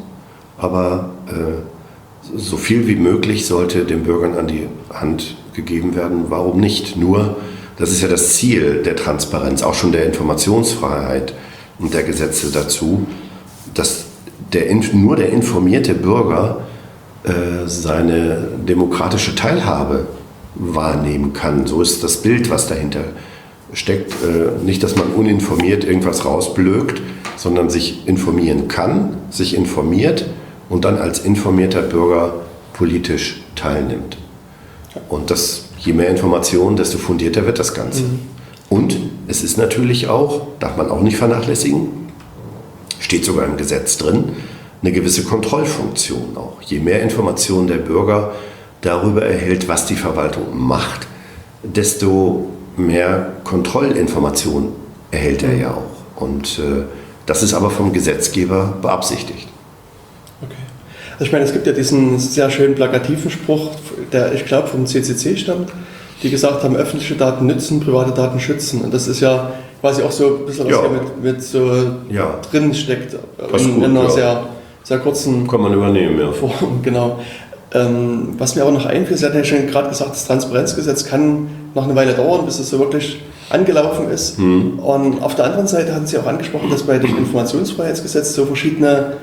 aber 0.57 1.11
äh, 1.27 2.37
so 2.37 2.57
viel 2.57 2.87
wie 2.87 2.97
möglich 2.97 3.47
sollte 3.47 3.85
den 3.85 4.05
Bürgern 4.05 4.37
an 4.39 4.47
die 4.47 4.69
Hand 4.93 5.37
gegeben 5.53 5.95
werden. 5.95 6.27
Warum 6.29 6.61
nicht? 6.61 6.97
Nur, 6.97 7.37
das 7.77 7.91
ist 7.91 8.03
ja 8.03 8.09
das 8.09 8.35
Ziel 8.35 8.83
der 8.83 8.97
Transparenz, 8.97 9.63
auch 9.63 9.75
schon 9.75 9.93
der 9.93 10.07
Informationsfreiheit 10.07 11.35
und 11.79 11.93
der 11.93 12.05
Gesetze 12.05 12.51
dazu, 12.51 13.07
dass 13.75 14.05
der, 14.53 14.73
nur 14.93 15.17
der 15.17 15.31
informierte 15.31 15.95
Bürger 15.95 16.63
äh, 17.25 17.67
seine 17.67 18.49
demokratische 18.67 19.35
Teilhabe 19.35 20.07
wahrnehmen 20.55 21.33
kann. 21.33 21.67
So 21.67 21.83
ist 21.83 22.05
das 22.05 22.19
Bild, 22.19 22.51
was 22.51 22.69
dahinter 22.69 23.05
steckt. 23.73 24.13
Äh, 24.23 24.65
nicht, 24.65 24.83
dass 24.83 24.97
man 24.97 25.09
uninformiert 25.09 25.85
irgendwas 25.85 26.25
rausblökt, 26.25 27.03
sondern 27.37 27.71
sich 27.71 28.07
informieren 28.07 28.69
kann, 28.69 29.17
sich 29.31 29.57
informiert 29.57 30.27
und 30.69 30.85
dann 30.85 30.99
als 30.99 31.21
informierter 31.21 31.83
Bürger 31.83 32.35
politisch 32.73 33.43
teilnimmt. 33.57 34.17
Und 35.09 35.31
das, 35.31 35.67
je 35.79 35.93
mehr 35.93 36.09
Informationen, 36.09 36.77
desto 36.77 36.99
fundierter 36.99 37.47
wird 37.47 37.59
das 37.59 37.75
Ganze. 37.75 38.03
Mhm. 38.03 38.21
Und 38.71 38.97
es 39.27 39.43
ist 39.43 39.59
natürlich 39.59 40.09
auch, 40.09 40.49
darf 40.61 40.77
man 40.77 40.91
auch 40.91 41.01
nicht 41.01 41.17
vernachlässigen, 41.17 42.04
steht 43.05 43.25
sogar 43.25 43.45
im 43.45 43.57
Gesetz 43.59 43.99
drin, 43.99 44.31
eine 44.83 44.93
gewisse 44.93 45.25
Kontrollfunktion 45.25 46.37
auch. 46.37 46.61
Je 46.63 46.81
mehr 46.81 47.03
Informationen 47.03 47.67
der 47.67 47.77
Bürger 47.77 48.33
darüber 48.81 49.25
erhält, 49.25 49.69
was 49.69 49.87
die 49.87 49.95
Verwaltung 49.95 50.47
macht, 50.57 51.07
desto 51.63 52.49
mehr 52.77 53.33
Kontrollinformationen 53.45 54.71
erhält 55.11 55.43
er 55.43 55.55
ja 55.55 55.71
auch. 55.71 56.23
Und 56.23 56.59
äh, 56.59 56.85
das 57.27 57.43
ist 57.43 57.55
aber 57.55 57.71
vom 57.71 57.93
Gesetzgeber 57.93 58.75
beabsichtigt. 58.81 59.49
Okay. 60.43 60.55
Also 61.13 61.25
ich 61.27 61.33
meine, 61.33 61.45
es 61.45 61.53
gibt 61.53 61.67
ja 61.67 61.73
diesen 61.73 62.19
sehr 62.19 62.51
schönen 62.51 62.75
plakativen 62.75 63.31
Spruch, 63.31 63.73
der 64.13 64.33
ich 64.33 64.47
glaube 64.47 64.69
vom 64.69 64.87
CCC 64.87 65.37
stammt, 65.37 65.71
die 66.23 66.31
gesagt 66.31 66.63
haben, 66.63 66.75
öffentliche 66.75 67.17
Daten 67.17 67.47
nützen, 67.47 67.81
private 67.81 68.13
Daten 68.13 68.41
schützen. 68.41 68.81
Und 68.81 68.95
das 68.95 69.09
ist 69.09 69.21
ja 69.21 69.53
quasi 69.85 70.03
auch 70.03 70.13
so 70.13 70.39
ein 70.39 70.47
bisschen 70.47 70.65
was 70.65 70.73
ja. 70.73 70.81
hier 70.81 70.91
mit, 70.91 71.23
mit 71.23 71.43
so 71.43 71.71
ja. 72.09 72.39
drin 72.51 72.73
steckt. 72.73 73.19
in, 73.59 73.75
gut, 73.75 73.85
einer 73.85 74.05
ja. 74.05 74.09
sehr, 74.09 74.47
sehr 74.83 74.99
kurzen 74.99 75.47
Kann 75.47 75.61
man 75.61 75.75
übernehmen, 75.75 76.19
ja. 76.19 76.33
Form, 76.33 76.81
genau. 76.83 77.21
Ähm, 77.75 78.29
was 78.39 78.57
mir 78.57 78.63
aber 78.63 78.71
noch 78.71 78.87
einfällt, 78.87 79.19
Sie 79.19 79.27
hatten 79.27 79.37
ja 79.37 79.45
schon 79.45 79.67
gerade 79.67 79.91
gesagt, 79.91 80.13
das 80.13 80.27
Transparenzgesetz 80.27 81.05
kann 81.05 81.49
noch 81.75 81.85
eine 81.85 81.95
Weile 81.95 82.15
dauern, 82.15 82.47
bis 82.47 82.61
es 82.61 82.71
so 82.71 82.79
wirklich 82.79 83.21
angelaufen 83.51 84.09
ist. 84.09 84.39
Mhm. 84.39 84.79
Und 84.79 85.23
auf 85.23 85.35
der 85.35 85.45
anderen 85.45 85.67
Seite 85.67 85.95
hatten 85.95 86.07
Sie 86.07 86.17
auch 86.17 86.27
angesprochen, 86.27 86.71
dass 86.71 86.85
bei 86.85 86.97
dem 86.97 87.15
Informationsfreiheitsgesetz 87.19 88.35
so 88.35 88.47
verschiedene 88.47 89.19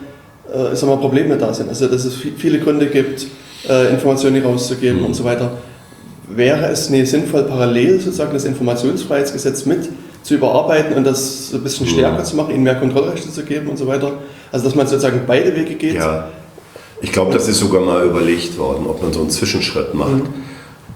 äh, 0.54 0.76
sagen 0.76 0.92
wir, 0.92 0.98
Probleme 0.98 1.38
da 1.38 1.56
sind. 1.56 1.70
Also 1.70 1.88
dass 1.88 2.06
es 2.06 2.14
viele 2.14 2.60
Gründe 2.60 2.86
gibt, 2.86 3.26
äh, 3.68 3.90
Informationen 3.90 4.44
rauszugeben 4.44 5.00
mhm. 5.00 5.06
und 5.06 5.16
so 5.16 5.24
weiter. 5.24 5.54
wäre 6.30 6.68
es 6.68 6.92
nicht 6.92 7.10
sinnvoll, 7.10 7.46
parallel 7.46 8.00
sozusagen 8.00 8.34
das 8.34 8.46
Informationsfreiheitsgesetz 8.46 9.66
mit 9.66 9.90
zu 10.24 10.36
überarbeiten 10.36 10.96
und 10.96 11.04
das 11.04 11.50
so 11.50 11.58
ein 11.58 11.64
bisschen 11.64 11.88
stärker 11.88 12.18
ja. 12.18 12.24
zu 12.24 12.36
machen, 12.36 12.54
ihnen 12.54 12.64
mehr 12.64 12.76
Kontrollrechte 12.76 13.32
zu 13.32 13.44
geben 13.44 13.68
und 13.68 13.78
so 13.78 13.88
weiter? 13.88 14.14
Also 14.52 14.66
dass 14.66 14.76
man 14.76 14.88
sozusagen 14.88 15.22
beide 15.26 15.56
Wege 15.56 15.76
geht? 15.76 15.96
Ja, 15.96 16.30
ich 17.02 17.12
glaube, 17.12 17.34
das 17.34 17.48
ist 17.48 17.58
sogar 17.58 17.82
mal 17.82 18.06
überlegt 18.06 18.58
worden, 18.58 18.86
ob 18.88 19.02
man 19.02 19.12
so 19.12 19.22
einen 19.22 19.30
Zwischenschritt 19.32 19.94
macht. 19.94 20.12
Mhm. 20.12 20.34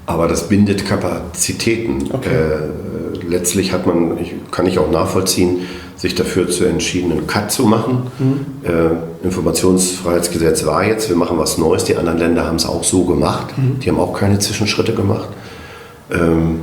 Aber 0.06 0.28
das 0.28 0.48
bindet 0.48 0.86
Kapazitäten. 0.86 2.10
Okay. 2.14 2.30
Äh, 2.30 3.28
letztlich 3.28 3.72
hat 3.72 3.88
man, 3.88 4.20
ich, 4.20 4.36
kann 4.52 4.68
ich 4.68 4.78
auch 4.78 4.92
nachvollziehen, 4.92 5.62
sich 5.96 6.14
dafür 6.14 6.48
zu 6.48 6.66
entschieden, 6.66 7.12
einen 7.12 7.26
Cut 7.26 7.52
zu 7.52 7.64
machen. 7.64 8.08
Mhm. 8.20 8.46
Äh, 8.64 9.26
Informationsfreiheitsgesetz 9.26 10.66
war 10.66 10.86
jetzt, 10.86 11.10
wir 11.10 11.16
machen 11.16 11.40
was 11.40 11.58
Neues. 11.58 11.86
Die 11.86 11.96
anderen 11.96 12.20
Länder 12.20 12.46
haben 12.46 12.58
es 12.58 12.68
auch 12.68 12.84
so 12.84 13.06
gemacht. 13.06 13.58
Mhm. 13.58 13.80
Die 13.80 13.90
haben 13.90 14.00
auch 14.00 14.14
keine 14.14 14.38
Zwischenschritte 14.38 14.94
gemacht. 14.94 15.30
Ähm, 16.12 16.60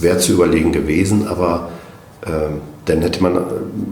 Wäre 0.00 0.18
zu 0.18 0.32
überlegen 0.32 0.72
gewesen, 0.72 1.26
aber 1.28 1.70
ähm, 2.26 2.60
dann 2.86 3.02
hätte 3.02 3.22
man, 3.22 3.40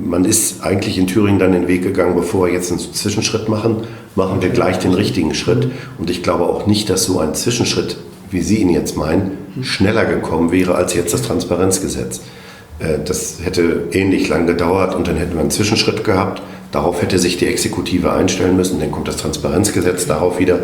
man 0.03 0.25
ist 0.25 0.63
eigentlich 0.63 0.99
in 0.99 1.07
Thüringen 1.07 1.39
dann 1.39 1.53
den 1.53 1.69
Weg 1.69 1.83
gegangen, 1.83 2.17
bevor 2.17 2.47
wir 2.47 2.53
jetzt 2.53 2.71
einen 2.71 2.81
Zwischenschritt 2.81 3.49
machen, 3.49 3.85
machen 4.17 4.43
wir 4.43 4.49
gleich 4.49 4.79
den 4.79 4.95
richtigen 4.95 5.35
Schritt. 5.35 5.71
Und 5.99 6.11
ich 6.11 6.23
glaube 6.23 6.45
auch 6.45 6.67
nicht, 6.67 6.91
dass 6.91 7.05
so 7.05 7.21
ein 7.21 7.35
Zwischenschritt, 7.35 7.99
wie 8.31 8.41
Sie 8.41 8.59
ihn 8.59 8.71
jetzt 8.71 8.97
meinen, 8.97 9.39
schneller 9.63 10.05
gekommen 10.05 10.53
wäre 10.53 10.75
als 10.75 10.95
jetzt 10.95 11.13
das 11.15 11.23
Transparenzgesetz. 11.23 12.21
Äh, 12.79 12.99
das 13.05 13.39
hätte 13.43 13.89
ähnlich 13.93 14.29
lang 14.29 14.47
gedauert 14.47 14.95
und 14.95 15.07
dann 15.07 15.17
hätten 15.17 15.35
wir 15.35 15.41
einen 15.41 15.51
Zwischenschritt 15.51 16.05
gehabt. 16.05 16.43
Darauf 16.73 17.01
hätte 17.01 17.19
sich 17.19 17.39
die 17.39 17.47
Exekutive 17.47 18.13
einstellen 18.13 18.57
müssen. 18.57 18.81
Dann 18.81 18.91
kommt 18.91 19.09
das 19.09 19.17
Transparenzgesetz 19.17 20.07
darauf 20.07 20.39
wieder. 20.39 20.61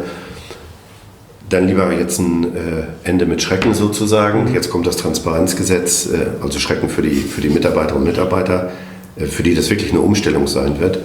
Dann 1.55 1.68
lieber 1.68 1.92
jetzt 1.92 2.18
ein 2.18 2.57
äh, 2.57 3.09
Ende 3.09 3.26
mit 3.26 3.40
Schrecken 3.40 3.74
sozusagen. 3.74 4.52
Jetzt 4.52 4.70
kommt 4.70 4.88
das 4.88 4.96
Transparenzgesetz, 4.96 6.07
äh, 6.07 6.26
also 6.42 6.59
Schrecken 6.59 6.88
für 6.88 7.00
die, 7.00 7.14
für 7.14 7.40
die 7.40 7.48
Mitarbeiterinnen 7.48 8.02
und 8.02 8.09
Mitarbeiter, 8.09 8.72
für 9.16 9.44
die 9.44 9.55
das 9.55 9.70
wirklich 9.70 9.92
eine 9.92 10.00
Umstellung 10.00 10.48
sein 10.48 10.80
wird. 10.80 10.98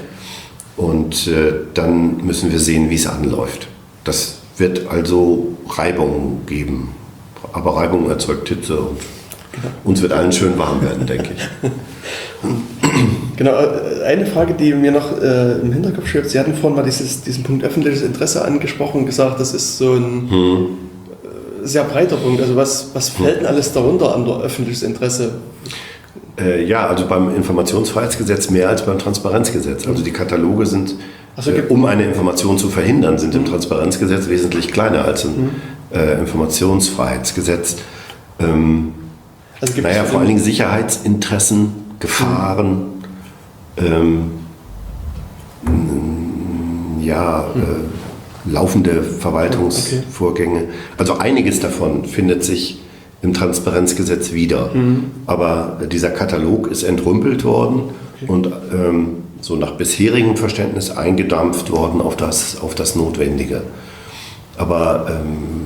Und 0.76 1.30
dann 1.76 2.26
müssen 2.26 2.52
wir 2.52 2.60
sehen, 2.60 2.89
wie 2.89 2.95
es 2.95 3.06
anläuft. 3.06 3.68
Das 4.04 4.39
wird 4.58 4.88
also 4.88 5.56
Reibung 5.68 6.41
geben. 6.47 6.95
Aber 7.54 7.76
Reibung 7.76 8.10
erzeugt 8.10 8.50
Hitze 8.50 8.80
und 8.80 8.97
uns 9.84 10.02
wird 10.02 10.14
allen 10.14 10.32
schön 10.32 10.58
warm 10.58 10.82
werden, 10.82 11.06
denke 11.06 11.30
ich. 11.36 11.70
Genau, 13.38 13.52
äh, 13.52 14.04
eine 14.06 14.26
Frage, 14.26 14.54
die 14.54 14.74
mir 14.74 14.92
noch 14.92 15.18
äh, 15.22 15.60
im 15.62 15.72
Hinterkopf 15.72 16.08
schwebt, 16.08 16.30
Sie 16.30 16.38
hatten 16.38 16.54
vorhin 16.54 16.76
mal 16.76 16.84
dieses, 16.84 17.22
diesen 17.22 17.44
Punkt 17.44 17.64
öffentliches 17.64 18.02
Interesse 18.02 18.44
angesprochen, 18.44 19.06
gesagt, 19.06 19.40
das 19.40 19.54
ist 19.54 19.78
so 19.78 19.94
ein 19.94 20.30
hm. 20.30 20.66
Äh, 21.24 21.66
sehr 21.66 21.86
breiter 21.86 22.18
Punkt. 22.18 22.42
Also 22.42 22.58
was, 22.58 22.90
was 22.94 23.18
hm. 23.18 23.26
fällt 23.26 23.40
denn 23.40 23.46
alles 23.46 23.72
darunter 23.72 24.14
an 24.14 24.28
öffentliches 24.28 24.84
Interesse? 24.84 25.32
Äh, 26.38 26.66
ja, 26.66 26.88
also 26.88 27.08
beim 27.08 27.34
Informationsfreiheitsgesetz 27.34 28.50
mehr 28.50 28.68
als 28.68 28.86
beim 28.86 29.00
Transparenzgesetz. 29.00 29.88
Also 29.88 30.04
die 30.04 30.12
Kataloge 30.12 30.66
sind, 30.66 30.96
so, 31.38 31.52
äh, 31.52 31.64
um 31.70 31.86
eine 31.86 32.04
Information 32.04 32.58
zu 32.58 32.68
verhindern, 32.68 33.18
sind 33.18 33.36
im 33.36 33.46
hm. 33.46 33.52
Transparenzgesetz 33.52 34.28
wesentlich 34.28 34.70
kleiner 34.70 35.06
als 35.06 35.24
im 35.24 35.36
hm. 35.36 35.50
äh, 35.94 36.20
Informationsfreiheitsgesetz. 36.20 37.78
Ähm, 38.40 38.94
also 39.62 39.82
naja, 39.82 40.04
vor 40.04 40.20
allen 40.20 40.28
Dingen 40.28 40.40
Sicherheitsinteressen, 40.40 41.89
Gefahren, 42.00 43.04
ähm, 43.78 44.32
ja, 47.02 47.41
äh, 47.56 48.50
laufende 48.50 49.04
Verwaltungsvorgänge. 49.04 50.66
Also 50.97 51.18
einiges 51.18 51.60
davon 51.60 52.06
findet 52.06 52.43
sich 52.43 52.80
im 53.22 53.34
Transparenzgesetz 53.34 54.32
wieder. 54.32 54.74
Mhm. 54.74 55.12
Aber 55.26 55.80
dieser 55.91 56.10
Katalog 56.10 56.68
ist 56.68 56.84
entrümpelt 56.84 57.43
worden 57.43 57.82
okay. 58.22 58.32
und 58.32 58.47
ähm, 58.74 59.08
so 59.41 59.56
nach 59.56 59.72
bisherigem 59.72 60.38
Verständnis 60.38 60.91
eingedampft 60.91 61.72
worden 61.72 62.02
auf 62.02 62.16
das, 62.16 62.62
auf 62.62 62.76
das 62.76 62.95
Notwendige. 62.95 63.64
Aber 64.58 65.08
ähm, 65.10 65.59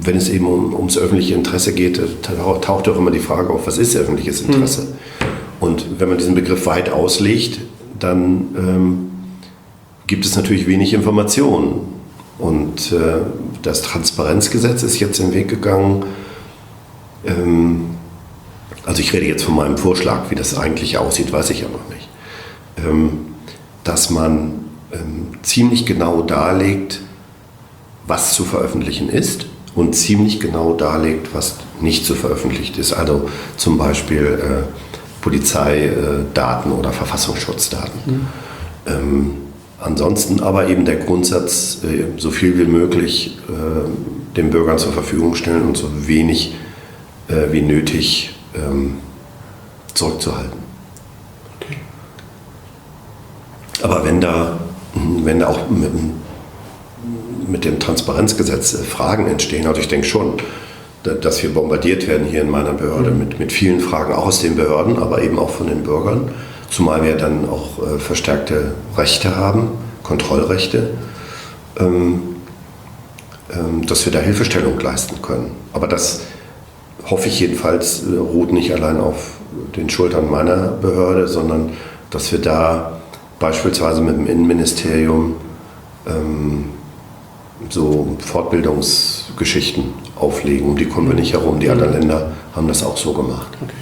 wenn 0.00 0.16
es 0.16 0.28
eben 0.28 0.46
um, 0.46 0.74
ums 0.74 0.98
öffentliche 0.98 1.34
Interesse 1.34 1.72
geht, 1.72 2.00
taucht 2.22 2.88
auch 2.88 2.96
immer 2.96 3.10
die 3.10 3.18
Frage 3.18 3.50
auf, 3.50 3.66
was 3.66 3.78
ist 3.78 3.96
öffentliches 3.96 4.42
Interesse? 4.42 4.82
Mhm. 4.82 4.86
Und 5.60 5.86
wenn 5.98 6.08
man 6.08 6.18
diesen 6.18 6.34
Begriff 6.34 6.66
weit 6.66 6.90
auslegt, 6.90 7.60
dann 7.98 8.54
ähm, 8.56 9.10
gibt 10.06 10.24
es 10.24 10.36
natürlich 10.36 10.66
wenig 10.66 10.92
Informationen. 10.92 11.80
Und 12.38 12.92
äh, 12.92 13.22
das 13.62 13.82
Transparenzgesetz 13.82 14.82
ist 14.82 15.00
jetzt 15.00 15.18
den 15.18 15.32
Weg 15.32 15.48
gegangen. 15.48 16.04
Ähm, 17.24 17.86
also 18.84 19.00
ich 19.00 19.12
rede 19.12 19.26
jetzt 19.26 19.44
von 19.44 19.56
meinem 19.56 19.78
Vorschlag, 19.78 20.30
wie 20.30 20.34
das 20.34 20.56
eigentlich 20.56 20.98
aussieht, 20.98 21.32
weiß 21.32 21.50
ich 21.50 21.64
aber 21.64 21.80
nicht. 21.92 22.08
Ähm, 22.86 23.12
dass 23.84 24.10
man 24.10 24.66
ähm, 24.92 25.28
ziemlich 25.42 25.86
genau 25.86 26.20
darlegt, 26.20 27.00
was 28.06 28.34
zu 28.34 28.44
veröffentlichen 28.44 29.08
ist 29.08 29.46
und 29.76 29.94
ziemlich 29.94 30.40
genau 30.40 30.72
darlegt, 30.72 31.34
was 31.34 31.56
nicht 31.80 32.04
zu 32.04 32.14
veröffentlicht 32.14 32.78
ist. 32.78 32.94
Also 32.94 33.28
zum 33.56 33.78
Beispiel 33.78 34.24
äh, 34.24 34.64
Polizeidaten 35.20 36.72
oder 36.72 36.92
Verfassungsschutzdaten. 36.92 38.00
Mhm. 38.06 38.26
Ähm, 38.86 39.30
ansonsten 39.78 40.40
aber 40.40 40.68
eben 40.68 40.86
der 40.86 40.96
Grundsatz, 40.96 41.78
äh, 41.84 42.18
so 42.18 42.30
viel 42.30 42.58
wie 42.58 42.64
möglich 42.64 43.38
äh, 43.48 44.34
den 44.36 44.50
Bürgern 44.50 44.78
zur 44.78 44.92
Verfügung 44.92 45.34
stellen 45.34 45.62
und 45.62 45.76
so 45.76 45.88
wenig 46.06 46.54
äh, 47.28 47.52
wie 47.52 47.60
nötig 47.62 48.34
ähm, 48.54 48.98
zurückzuhalten. 49.92 50.58
Okay. 51.60 51.76
Aber 53.82 54.04
wenn 54.04 54.22
da, 54.22 54.58
wenn 54.94 55.40
da 55.40 55.48
auch 55.48 55.68
mit, 55.68 55.90
mit 57.48 57.64
dem 57.64 57.78
Transparenzgesetz 57.78 58.74
äh, 58.74 58.78
Fragen 58.84 59.26
entstehen. 59.26 59.66
Also 59.66 59.80
ich 59.80 59.88
denke 59.88 60.06
schon, 60.06 60.34
dass 61.02 61.42
wir 61.42 61.54
bombardiert 61.54 62.08
werden 62.08 62.26
hier 62.26 62.42
in 62.42 62.50
meiner 62.50 62.72
Behörde 62.72 63.10
mhm. 63.10 63.18
mit, 63.18 63.38
mit 63.38 63.52
vielen 63.52 63.80
Fragen, 63.80 64.12
auch 64.12 64.26
aus 64.26 64.40
den 64.40 64.56
Behörden, 64.56 64.98
aber 64.98 65.22
eben 65.22 65.38
auch 65.38 65.50
von 65.50 65.68
den 65.68 65.82
Bürgern. 65.82 66.30
Zumal 66.70 67.04
wir 67.04 67.16
dann 67.16 67.48
auch 67.48 67.78
äh, 67.82 67.98
verstärkte 67.98 68.74
Rechte 68.96 69.36
haben, 69.36 69.68
Kontrollrechte, 70.02 70.90
ähm, 71.78 72.36
ähm, 73.52 73.86
dass 73.86 74.04
wir 74.04 74.12
da 74.12 74.18
Hilfestellung 74.18 74.78
leisten 74.80 75.22
können. 75.22 75.52
Aber 75.72 75.86
das 75.86 76.22
hoffe 77.08 77.28
ich 77.28 77.38
jedenfalls, 77.38 78.02
äh, 78.02 78.16
ruht 78.16 78.52
nicht 78.52 78.72
allein 78.72 78.98
auf 78.98 79.34
den 79.76 79.88
Schultern 79.88 80.28
meiner 80.30 80.68
Behörde, 80.68 81.28
sondern 81.28 81.70
dass 82.10 82.32
wir 82.32 82.40
da 82.40 83.00
beispielsweise 83.38 84.00
mit 84.00 84.16
dem 84.16 84.26
Innenministerium 84.26 85.36
ähm, 86.06 86.70
so 87.70 88.16
Fortbildungsgeschichten 88.18 89.84
auflegen. 90.16 90.68
Um 90.68 90.76
die 90.76 90.86
kommen 90.86 91.08
wir 91.08 91.14
nicht 91.14 91.32
herum. 91.32 91.58
Die 91.60 91.68
anderen 91.68 91.92
Länder 91.92 92.32
haben 92.54 92.68
das 92.68 92.84
auch 92.84 92.96
so 92.96 93.12
gemacht. 93.12 93.48
Okay. 93.62 93.72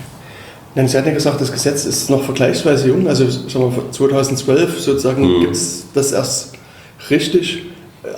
Dann, 0.75 0.89
Sie 0.89 0.97
hatten 0.97 1.09
ja 1.09 1.15
gesagt, 1.15 1.41
das 1.41 1.53
Gesetz 1.53 1.85
ist 1.85 2.11
noch 2.11 2.25
vergleichsweise 2.25 2.89
jung. 2.89 3.07
Also 3.07 3.29
sagen 3.29 3.75
wir, 3.77 3.91
2012 3.93 4.81
sozusagen 4.81 5.23
mhm. 5.23 5.41
gibt 5.41 5.55
es 5.55 5.87
das 5.95 6.13
erst 6.13 6.53
richtig. 7.11 7.63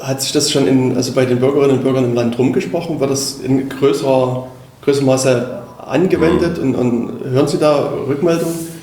Hat 0.01 0.23
sich 0.23 0.33
das 0.33 0.51
schon 0.51 0.67
in, 0.67 0.97
also 0.97 1.13
bei 1.13 1.27
den 1.27 1.39
Bürgerinnen 1.39 1.79
und 1.79 1.83
Bürgern 1.83 2.05
im 2.05 2.15
Land 2.15 2.39
rumgesprochen? 2.39 2.99
Wird 2.99 3.11
das 3.11 3.41
in 3.41 3.69
größerer, 3.69 4.49
größerem 4.83 5.07
Maße 5.07 5.63
angewendet? 5.87 6.59
Mhm. 6.59 6.75
Und, 6.75 6.77
und 6.77 7.31
hören 7.31 7.49
Sie 7.49 7.59
da 7.59 7.93
Rückmeldungen? 8.09 8.76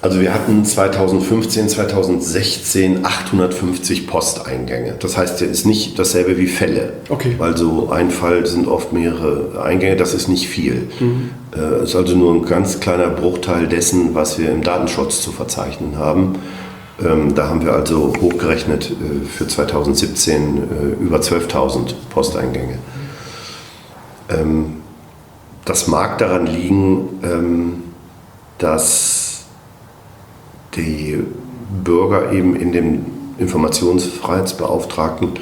Also 0.00 0.20
wir 0.20 0.32
hatten 0.32 0.64
2015, 0.64 1.68
2016 1.68 3.04
850 3.04 4.06
Posteingänge. 4.06 4.94
Das 5.00 5.16
heißt, 5.16 5.40
der 5.40 5.48
ist 5.48 5.66
nicht 5.66 5.98
dasselbe 5.98 6.38
wie 6.38 6.46
Fälle. 6.46 6.92
Okay. 7.08 7.34
Weil 7.38 7.56
so 7.56 7.90
ein 7.90 8.10
Fall 8.10 8.46
sind 8.46 8.68
oft 8.68 8.92
mehrere 8.92 9.60
Eingänge, 9.60 9.96
das 9.96 10.14
ist 10.14 10.28
nicht 10.28 10.48
viel. 10.48 10.88
Mhm. 11.00 11.30
Äh, 11.56 11.82
ist 11.82 11.96
also 11.96 12.14
nur 12.14 12.34
ein 12.34 12.44
ganz 12.44 12.78
kleiner 12.78 13.08
Bruchteil 13.08 13.66
dessen, 13.66 14.14
was 14.14 14.38
wir 14.38 14.52
im 14.52 14.62
Datenschutz 14.62 15.20
zu 15.20 15.32
verzeichnen 15.32 15.98
haben. 15.98 16.36
Ähm, 17.04 17.34
da 17.34 17.48
haben 17.48 17.64
wir 17.64 17.72
also 17.72 18.12
hochgerechnet 18.20 18.90
äh, 18.90 19.26
für 19.26 19.48
2017 19.48 20.58
äh, 20.58 21.02
über 21.02 21.18
12.000 21.18 21.94
Posteingänge. 22.10 22.78
Ähm, 24.30 24.76
das 25.64 25.88
mag 25.88 26.18
daran 26.18 26.46
liegen, 26.46 27.20
ähm, 27.22 27.82
dass 28.58 29.17
die 30.78 31.18
Bürger 31.84 32.32
eben 32.32 32.56
in 32.56 32.72
dem 32.72 33.04
Informationsfreiheitsbeauftragten 33.38 35.32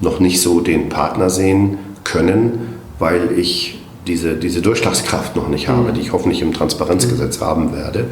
noch 0.00 0.18
nicht 0.18 0.40
so 0.40 0.60
den 0.60 0.88
Partner 0.88 1.30
sehen 1.30 1.78
können, 2.02 2.74
weil 2.98 3.38
ich 3.38 3.80
diese, 4.06 4.34
diese 4.34 4.62
Durchschlagskraft 4.62 5.36
noch 5.36 5.48
nicht 5.48 5.68
habe, 5.68 5.90
mhm. 5.90 5.94
die 5.94 6.00
ich 6.00 6.12
hoffentlich 6.12 6.42
im 6.42 6.52
Transparenzgesetz 6.52 7.40
haben 7.40 7.72
werde. 7.74 8.06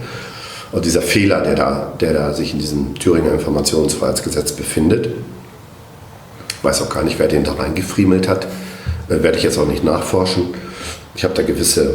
Und 0.70 0.84
dieser 0.84 1.02
Fehler, 1.02 1.40
der 1.40 1.56
da, 1.56 1.92
der 2.00 2.12
da 2.12 2.32
sich 2.32 2.52
in 2.52 2.58
diesem 2.58 2.94
Thüringer 2.94 3.32
Informationsfreiheitsgesetz 3.32 4.52
befindet, 4.52 5.08
weiß 6.62 6.82
auch 6.82 6.90
gar 6.90 7.02
nicht, 7.02 7.18
wer 7.18 7.28
den 7.28 7.44
da 7.44 7.54
reingefriemelt 7.54 8.28
hat, 8.28 8.46
Äh, 9.08 9.22
werde 9.22 9.38
ich 9.38 9.44
jetzt 9.44 9.58
auch 9.58 9.66
nicht 9.66 9.84
nachforschen. 9.84 10.54
Ich 11.14 11.24
habe 11.24 11.34
da 11.34 11.42
gewisse 11.42 11.94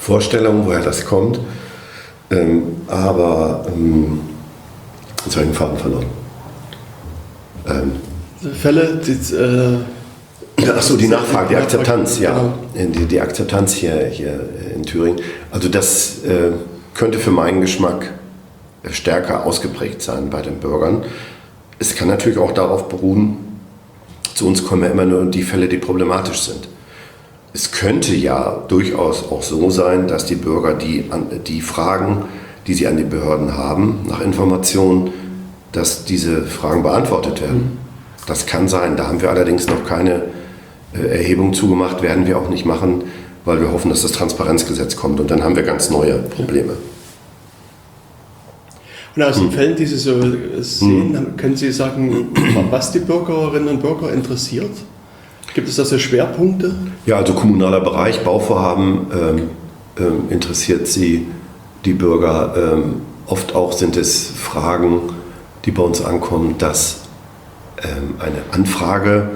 Vorstellungen, 0.00 0.66
woher 0.66 0.80
das 0.80 1.04
kommt. 1.04 1.38
Ähm, 2.30 2.62
aber 2.88 3.66
ähm, 3.74 4.20
jetzt 5.24 5.36
habe 5.36 5.46
ich 5.46 5.52
den 5.52 5.54
Faden 5.54 5.78
verloren. 5.78 6.06
Ähm, 7.68 7.92
Fälle, 8.54 9.00
die, 9.04 9.34
äh, 9.34 9.78
Achso, 10.70 10.96
die 10.96 11.08
Nachfrage, 11.08 11.50
die 11.50 11.56
Akzeptanz, 11.56 12.18
ja. 12.18 12.52
Genau. 12.74 12.92
Die, 12.92 13.06
die, 13.06 13.20
Akzeptanz 13.20 13.74
hier, 13.74 14.06
hier 14.06 14.40
in 14.74 14.82
Thüringen. 14.82 15.20
Also 15.50 15.68
das 15.68 16.24
äh, 16.24 16.52
könnte 16.94 17.18
für 17.18 17.30
meinen 17.30 17.60
Geschmack 17.60 18.12
stärker 18.90 19.44
ausgeprägt 19.46 20.02
sein 20.02 20.30
bei 20.30 20.42
den 20.42 20.58
Bürgern. 20.58 21.04
Es 21.78 21.94
kann 21.94 22.08
natürlich 22.08 22.38
auch 22.38 22.52
darauf 22.52 22.88
beruhen, 22.88 23.38
zu 24.34 24.46
uns 24.46 24.64
kommen 24.64 24.82
ja 24.82 24.90
immer 24.90 25.04
nur 25.04 25.26
die 25.26 25.42
Fälle, 25.42 25.68
die 25.68 25.78
problematisch 25.78 26.40
sind. 26.40 26.68
Es 27.56 27.72
könnte 27.72 28.14
ja 28.14 28.64
durchaus 28.68 29.32
auch 29.32 29.42
so 29.42 29.70
sein, 29.70 30.08
dass 30.08 30.26
die 30.26 30.34
Bürger 30.34 30.74
die, 30.74 31.06
die 31.46 31.62
Fragen, 31.62 32.24
die 32.66 32.74
sie 32.74 32.86
an 32.86 32.98
die 32.98 33.04
Behörden 33.04 33.56
haben, 33.56 34.00
nach 34.06 34.20
Informationen, 34.20 35.10
dass 35.72 36.04
diese 36.04 36.42
Fragen 36.42 36.82
beantwortet 36.82 37.40
werden. 37.40 37.78
Das 38.26 38.44
kann 38.44 38.68
sein. 38.68 38.98
Da 38.98 39.06
haben 39.06 39.22
wir 39.22 39.30
allerdings 39.30 39.68
noch 39.68 39.86
keine 39.86 40.24
äh, 40.92 41.06
Erhebung 41.06 41.54
zugemacht, 41.54 42.02
werden 42.02 42.26
wir 42.26 42.36
auch 42.36 42.50
nicht 42.50 42.66
machen, 42.66 43.04
weil 43.46 43.58
wir 43.58 43.72
hoffen, 43.72 43.88
dass 43.88 44.02
das 44.02 44.12
Transparenzgesetz 44.12 44.94
kommt. 44.94 45.18
Und 45.18 45.30
dann 45.30 45.42
haben 45.42 45.56
wir 45.56 45.62
ganz 45.62 45.88
neue 45.88 46.18
Probleme. 46.18 46.74
Und 49.16 49.22
aus 49.22 49.36
den 49.36 49.44
hm. 49.44 49.52
Fällen, 49.52 49.76
die 49.76 49.86
Sie 49.86 49.96
so 49.96 50.20
sehen, 50.60 51.16
hm. 51.16 51.36
können 51.38 51.56
Sie 51.56 51.72
sagen, 51.72 52.28
was 52.70 52.92
die 52.92 52.98
Bürgerinnen 52.98 53.68
und 53.68 53.80
Bürger 53.80 54.12
interessiert? 54.12 54.72
Gibt 55.56 55.70
es 55.70 55.76
da 55.76 55.86
so 55.86 55.98
Schwerpunkte? 55.98 56.74
Ja, 57.06 57.16
also 57.16 57.32
kommunaler 57.32 57.80
Bereich, 57.80 58.22
Bauvorhaben 58.22 59.06
ähm, 59.10 59.42
ähm, 59.98 60.24
interessiert 60.28 60.86
Sie, 60.86 61.28
die 61.86 61.94
Bürger. 61.94 62.74
Ähm, 62.74 62.96
oft 63.26 63.54
auch 63.54 63.72
sind 63.72 63.96
es 63.96 64.26
Fragen, 64.26 65.00
die 65.64 65.70
bei 65.70 65.82
uns 65.82 66.04
ankommen, 66.04 66.56
dass 66.58 67.04
ähm, 67.82 68.16
eine 68.18 68.42
Anfrage 68.50 69.30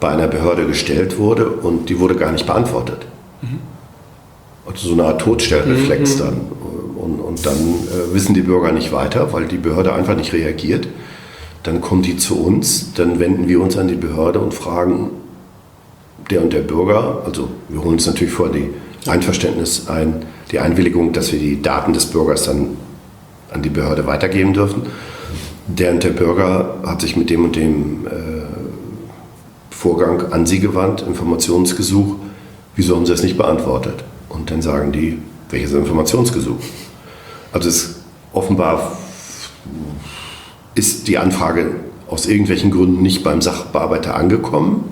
bei 0.00 0.08
einer 0.08 0.28
Behörde 0.28 0.66
gestellt 0.66 1.18
wurde 1.18 1.50
und 1.50 1.90
die 1.90 2.00
wurde 2.00 2.14
gar 2.14 2.32
nicht 2.32 2.46
beantwortet. 2.46 3.04
Mhm. 3.42 3.58
Also 4.66 4.88
so 4.88 4.94
eine 4.94 5.04
Art 5.04 5.20
Todstellreflex 5.20 6.14
mhm. 6.14 6.18
dann. 6.20 6.40
Und, 6.96 7.20
und 7.20 7.44
dann 7.44 7.52
äh, 7.54 8.14
wissen 8.14 8.32
die 8.32 8.40
Bürger 8.40 8.72
nicht 8.72 8.92
weiter, 8.92 9.34
weil 9.34 9.44
die 9.44 9.58
Behörde 9.58 9.92
einfach 9.92 10.16
nicht 10.16 10.32
reagiert. 10.32 10.88
Dann 11.64 11.82
kommen 11.82 12.00
die 12.00 12.16
zu 12.16 12.42
uns, 12.42 12.94
dann 12.94 13.20
wenden 13.20 13.46
wir 13.46 13.60
uns 13.60 13.76
an 13.76 13.88
die 13.88 13.96
Behörde 13.96 14.38
und 14.38 14.54
fragen, 14.54 15.10
der 16.30 16.42
und 16.42 16.52
der 16.52 16.60
Bürger, 16.60 17.22
also 17.24 17.48
wir 17.68 17.80
holen 17.80 17.94
uns 17.94 18.06
natürlich 18.06 18.32
vor 18.32 18.50
die 18.50 18.70
Einverständnis 19.06 19.88
ein, 19.88 20.26
die 20.50 20.58
Einwilligung, 20.58 21.12
dass 21.12 21.32
wir 21.32 21.38
die 21.38 21.60
Daten 21.62 21.92
des 21.92 22.06
Bürgers 22.06 22.44
dann 22.44 22.76
an 23.50 23.62
die 23.62 23.70
Behörde 23.70 24.06
weitergeben 24.06 24.52
dürfen. 24.52 24.82
Der 25.66 25.92
und 25.92 26.02
der 26.02 26.10
Bürger 26.10 26.76
hat 26.84 27.00
sich 27.00 27.16
mit 27.16 27.30
dem 27.30 27.44
und 27.44 27.56
dem 27.56 28.06
äh, 28.06 28.10
Vorgang 29.70 30.32
an 30.32 30.46
Sie 30.46 30.60
gewandt, 30.60 31.02
Informationsgesuch. 31.02 32.16
Wieso 32.76 32.96
haben 32.96 33.06
Sie 33.06 33.12
es 33.12 33.22
nicht 33.22 33.38
beantwortet? 33.38 34.04
Und 34.28 34.50
dann 34.50 34.62
sagen 34.62 34.92
die, 34.92 35.18
welches 35.50 35.72
Informationsgesuch? 35.72 36.58
Also 37.52 37.68
es 37.68 37.96
offenbar 38.32 38.96
ist 40.74 41.08
die 41.08 41.18
Anfrage 41.18 41.76
aus 42.08 42.26
irgendwelchen 42.26 42.70
Gründen 42.70 43.02
nicht 43.02 43.24
beim 43.24 43.40
Sachbearbeiter 43.40 44.16
angekommen. 44.16 44.84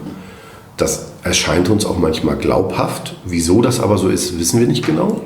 Das 0.77 1.08
erscheint 1.23 1.69
uns 1.69 1.85
auch 1.85 1.99
manchmal 1.99 2.37
glaubhaft. 2.37 3.17
Wieso 3.25 3.63
das 3.63 3.81
aber 3.81 3.99
so 3.99 4.09
ist, 4.09 4.39
wissen 4.39 4.61
wir 4.61 4.67
nicht 4.67 4.87
genau. 4.87 5.21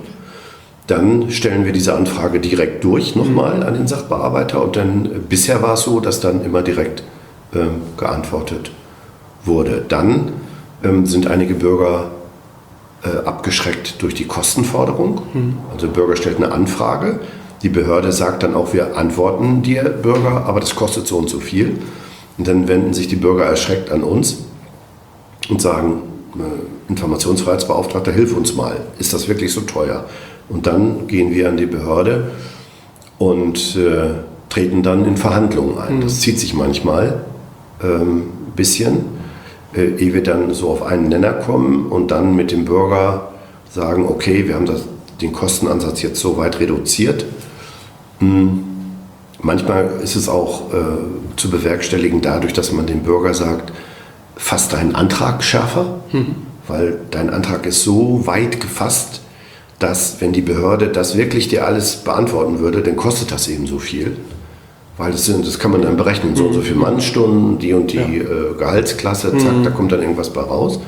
Dann 0.86 1.30
stellen 1.30 1.64
wir 1.64 1.72
diese 1.72 1.94
Anfrage 1.94 2.40
direkt 2.40 2.82
durch 2.84 3.14
nochmal 3.14 3.62
an 3.62 3.74
den 3.74 3.86
Sachbearbeiter 3.86 4.62
und 4.62 4.76
dann 4.76 5.08
bisher 5.28 5.62
war 5.62 5.74
es 5.74 5.82
so, 5.82 6.00
dass 6.00 6.20
dann 6.20 6.44
immer 6.44 6.62
direkt 6.62 7.02
äh, 7.54 7.66
geantwortet 7.96 8.72
wurde. 9.44 9.84
Dann 9.88 10.32
ähm, 10.82 11.06
sind 11.06 11.28
einige 11.28 11.54
Bürger 11.54 12.10
äh, 13.04 13.26
abgeschreckt 13.26 14.02
durch 14.02 14.14
die 14.14 14.26
Kostenforderung. 14.26 15.22
Mhm. 15.32 15.58
Also 15.72 15.86
der 15.86 15.94
Bürger 15.94 16.16
stellt 16.16 16.38
eine 16.38 16.52
Anfrage, 16.52 17.20
die 17.62 17.68
Behörde 17.68 18.10
sagt 18.10 18.42
dann 18.42 18.54
auch, 18.54 18.74
wir 18.74 18.96
antworten 18.96 19.62
dir 19.62 19.84
Bürger, 19.84 20.46
aber 20.46 20.58
das 20.58 20.74
kostet 20.74 21.06
so 21.06 21.16
und 21.16 21.30
so 21.30 21.38
viel. 21.38 21.78
Und 22.36 22.48
dann 22.48 22.66
wenden 22.66 22.92
sich 22.92 23.06
die 23.06 23.16
Bürger 23.16 23.44
erschreckt 23.44 23.92
an 23.92 24.02
uns 24.02 24.38
und 25.48 25.60
sagen, 25.60 26.02
äh, 26.36 26.90
Informationsfreiheitsbeauftragter, 26.90 28.12
hilf 28.12 28.36
uns 28.36 28.54
mal, 28.54 28.76
ist 28.98 29.12
das 29.12 29.28
wirklich 29.28 29.52
so 29.52 29.62
teuer? 29.62 30.04
Und 30.48 30.66
dann 30.66 31.06
gehen 31.06 31.32
wir 31.32 31.48
an 31.48 31.56
die 31.56 31.66
Behörde 31.66 32.32
und 33.18 33.76
äh, 33.76 34.14
treten 34.48 34.82
dann 34.82 35.04
in 35.04 35.16
Verhandlungen 35.16 35.78
ein. 35.78 35.96
Mhm. 35.96 36.00
Das 36.02 36.20
zieht 36.20 36.38
sich 36.38 36.54
manchmal 36.54 37.24
ein 37.80 37.90
ähm, 37.90 38.22
bisschen 38.54 39.22
äh, 39.74 39.86
ehe 39.96 40.14
wir 40.14 40.22
dann 40.22 40.52
so 40.52 40.70
auf 40.70 40.82
einen 40.82 41.08
Nenner 41.08 41.32
kommen 41.32 41.86
und 41.86 42.10
dann 42.10 42.36
mit 42.36 42.50
dem 42.50 42.64
Bürger 42.64 43.32
sagen, 43.70 44.06
okay, 44.06 44.46
wir 44.46 44.54
haben 44.54 44.66
das, 44.66 44.84
den 45.20 45.32
Kostenansatz 45.32 46.02
jetzt 46.02 46.20
so 46.20 46.36
weit 46.36 46.60
reduziert. 46.60 47.24
Hm. 48.18 48.64
Manchmal 49.40 49.90
ist 50.02 50.14
es 50.14 50.28
auch 50.28 50.72
äh, 50.72 51.36
zu 51.36 51.50
bewerkstelligen 51.50 52.20
dadurch, 52.20 52.52
dass 52.52 52.70
man 52.70 52.86
dem 52.86 53.00
Bürger 53.00 53.34
sagt, 53.34 53.72
fass 54.36 54.68
deinen 54.68 54.94
Antrag 54.94 55.42
schärfer, 55.42 56.00
mhm. 56.12 56.34
weil 56.68 56.98
dein 57.10 57.30
Antrag 57.30 57.66
ist 57.66 57.82
so 57.82 58.26
weit 58.26 58.60
gefasst, 58.60 59.20
dass 59.78 60.20
wenn 60.20 60.32
die 60.32 60.42
Behörde 60.42 60.88
das 60.88 61.16
wirklich 61.16 61.48
dir 61.48 61.66
alles 61.66 61.96
beantworten 61.96 62.60
würde, 62.60 62.82
dann 62.82 62.96
kostet 62.96 63.32
das 63.32 63.48
eben 63.48 63.66
so 63.66 63.78
viel. 63.78 64.16
Weil 64.98 65.12
das, 65.12 65.24
sind, 65.24 65.46
das 65.46 65.58
kann 65.58 65.70
man 65.70 65.82
dann 65.82 65.96
berechnen, 65.96 66.36
so 66.36 66.46
und 66.46 66.52
so 66.52 66.60
viele 66.60 66.76
Mannstunden, 66.76 67.58
die 67.58 67.72
und 67.72 67.92
die 67.92 67.96
ja. 67.96 68.04
äh, 68.04 68.54
Gehaltsklasse, 68.58 69.36
zack, 69.38 69.56
mhm. 69.56 69.64
da 69.64 69.70
kommt 69.70 69.90
dann 69.90 70.02
irgendwas 70.02 70.30
bei 70.30 70.42
raus. 70.42 70.78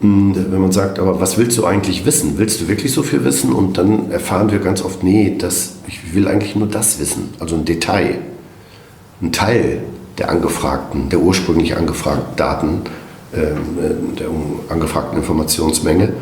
Und 0.00 0.52
wenn 0.52 0.60
man 0.60 0.72
sagt, 0.72 0.98
aber 0.98 1.20
was 1.20 1.36
willst 1.38 1.56
du 1.58 1.64
eigentlich 1.64 2.04
wissen? 2.06 2.34
Willst 2.36 2.60
du 2.60 2.68
wirklich 2.68 2.92
so 2.92 3.02
viel 3.02 3.24
wissen? 3.24 3.52
Und 3.52 3.78
dann 3.78 4.10
erfahren 4.10 4.50
wir 4.50 4.58
ganz 4.58 4.82
oft, 4.82 5.02
nee, 5.02 5.34
das, 5.38 5.76
ich 5.88 6.14
will 6.14 6.28
eigentlich 6.28 6.54
nur 6.54 6.68
das 6.68 7.00
wissen, 7.00 7.30
also 7.40 7.56
ein 7.56 7.64
Detail, 7.64 8.18
ein 9.22 9.32
Teil 9.32 9.82
der 10.18 10.30
angefragten, 10.30 11.08
der 11.08 11.20
ursprünglich 11.20 11.76
angefragten 11.76 12.36
Daten, 12.36 12.82
ähm, 13.34 13.42
äh, 13.78 14.18
der 14.18 14.28
angefragten 14.68 15.18
Informationsmenge. 15.18 16.12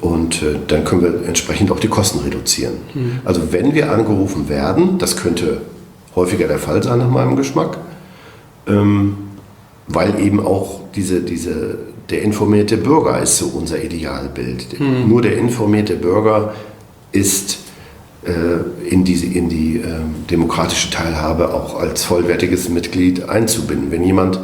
Und 0.00 0.42
äh, 0.42 0.56
dann 0.66 0.84
können 0.84 1.02
wir 1.02 1.26
entsprechend 1.26 1.70
auch 1.70 1.80
die 1.80 1.88
Kosten 1.88 2.18
reduzieren. 2.20 2.74
Mhm. 2.92 3.20
Also 3.24 3.52
wenn 3.52 3.74
wir 3.74 3.90
angerufen 3.90 4.48
werden, 4.48 4.98
das 4.98 5.16
könnte 5.16 5.62
häufiger 6.14 6.48
der 6.48 6.58
Fall 6.58 6.82
sein 6.82 6.98
nach 6.98 7.10
meinem 7.10 7.36
Geschmack, 7.36 7.78
ähm, 8.66 9.16
weil 9.86 10.20
eben 10.20 10.44
auch 10.44 10.80
diese, 10.94 11.20
diese, 11.20 11.78
der 12.10 12.22
informierte 12.22 12.76
Bürger 12.76 13.20
ist 13.20 13.38
so 13.38 13.46
unser 13.46 13.82
Idealbild. 13.82 14.78
Mhm. 14.78 15.08
Nur 15.08 15.22
der 15.22 15.36
informierte 15.38 15.96
Bürger 15.96 16.54
ist 17.12 17.58
in, 18.88 19.04
diese, 19.04 19.26
in 19.26 19.48
die 19.48 19.76
äh, 19.76 20.00
demokratische 20.30 20.90
Teilhabe 20.90 21.52
auch 21.52 21.78
als 21.78 22.04
vollwertiges 22.04 22.68
Mitglied 22.68 23.28
einzubinden. 23.28 23.90
Wenn 23.90 24.02
jemand 24.02 24.40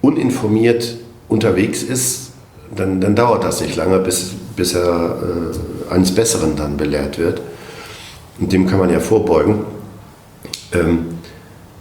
uninformiert 0.00 0.96
unterwegs 1.28 1.82
ist, 1.82 2.32
dann, 2.74 3.00
dann 3.00 3.14
dauert 3.14 3.44
das 3.44 3.60
nicht 3.60 3.76
lange, 3.76 3.98
bis, 3.98 4.30
bis 4.56 4.74
er 4.74 5.16
äh, 5.90 5.94
eines 5.94 6.14
Besseren 6.14 6.56
dann 6.56 6.76
belehrt 6.76 7.18
wird. 7.18 7.40
Und 8.40 8.52
dem 8.52 8.66
kann 8.66 8.78
man 8.78 8.90
ja 8.90 9.00
vorbeugen. 9.00 9.64
Ähm, 10.72 11.06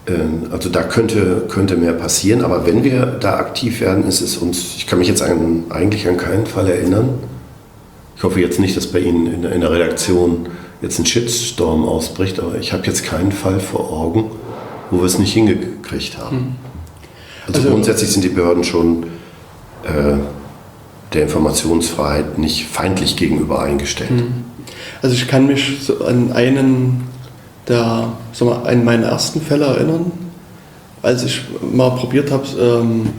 ähm, 0.07 0.47
also 0.51 0.69
da 0.69 0.83
könnte, 0.83 1.45
könnte 1.47 1.77
mehr 1.77 1.93
passieren, 1.93 2.43
aber 2.43 2.65
wenn 2.65 2.83
wir 2.83 3.05
da 3.05 3.37
aktiv 3.37 3.81
werden, 3.81 4.07
ist 4.07 4.21
es 4.21 4.37
uns, 4.37 4.75
ich 4.77 4.87
kann 4.87 4.99
mich 4.99 5.07
jetzt 5.07 5.21
an, 5.21 5.63
eigentlich 5.69 6.07
an 6.07 6.17
keinen 6.17 6.45
Fall 6.45 6.67
erinnern. 6.67 7.09
Ich 8.17 8.23
hoffe 8.23 8.39
jetzt 8.41 8.59
nicht, 8.59 8.75
dass 8.77 8.87
bei 8.87 8.99
Ihnen 8.99 9.27
in, 9.27 9.43
in 9.43 9.61
der 9.61 9.71
Redaktion 9.71 10.47
jetzt 10.81 10.99
ein 10.99 11.05
Shitstorm 11.05 11.87
ausbricht, 11.87 12.39
aber 12.39 12.55
ich 12.55 12.73
habe 12.73 12.85
jetzt 12.87 13.03
keinen 13.03 13.31
Fall 13.31 13.59
vor 13.59 13.91
Augen, 13.91 14.31
wo 14.89 14.97
wir 14.97 15.05
es 15.05 15.19
nicht 15.19 15.33
hingekriegt 15.33 16.17
haben. 16.17 16.37
Mhm. 16.37 16.55
Also, 17.47 17.59
also, 17.59 17.71
grundsätzlich 17.71 18.11
sind 18.11 18.23
die 18.23 18.29
Behörden 18.29 18.63
schon 18.63 19.03
äh, 19.83 20.17
der 21.13 21.23
Informationsfreiheit 21.23 22.37
nicht 22.37 22.67
feindlich 22.67 23.15
gegenüber 23.17 23.61
eingestellt. 23.61 24.11
Mhm. 24.11 24.45
Also 25.01 25.15
ich 25.15 25.27
kann 25.27 25.47
mich 25.47 25.79
so 25.81 26.05
an 26.05 26.31
einen 26.31 27.07
der, 27.67 28.13
sag 28.33 28.47
mal, 28.47 28.67
an 28.67 28.83
meinen 28.83 29.03
ersten 29.03 29.41
Fälle 29.41 29.65
erinnern, 29.65 30.11
als 31.01 31.23
ich 31.23 31.41
mal 31.73 31.91
probiert 31.91 32.31
habe, 32.31 32.45
ähm, 32.59 33.09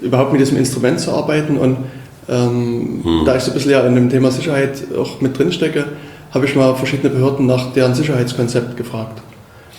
überhaupt 0.00 0.32
mit 0.32 0.40
diesem 0.40 0.56
Instrument 0.56 1.00
zu 1.00 1.12
arbeiten 1.12 1.56
und 1.56 1.78
ähm, 2.28 3.00
hm. 3.02 3.22
da 3.24 3.36
ich 3.36 3.42
so 3.42 3.50
ein 3.50 3.54
bisschen 3.54 3.72
ja 3.72 3.84
in 3.86 3.94
dem 3.94 4.08
Thema 4.08 4.30
Sicherheit 4.30 4.84
auch 4.96 5.20
mit 5.20 5.36
drin 5.36 5.52
stecke, 5.52 5.86
habe 6.32 6.46
ich 6.46 6.54
mal 6.54 6.74
verschiedene 6.74 7.10
Behörden 7.10 7.46
nach 7.46 7.72
deren 7.72 7.94
Sicherheitskonzept 7.94 8.76
gefragt. 8.76 9.20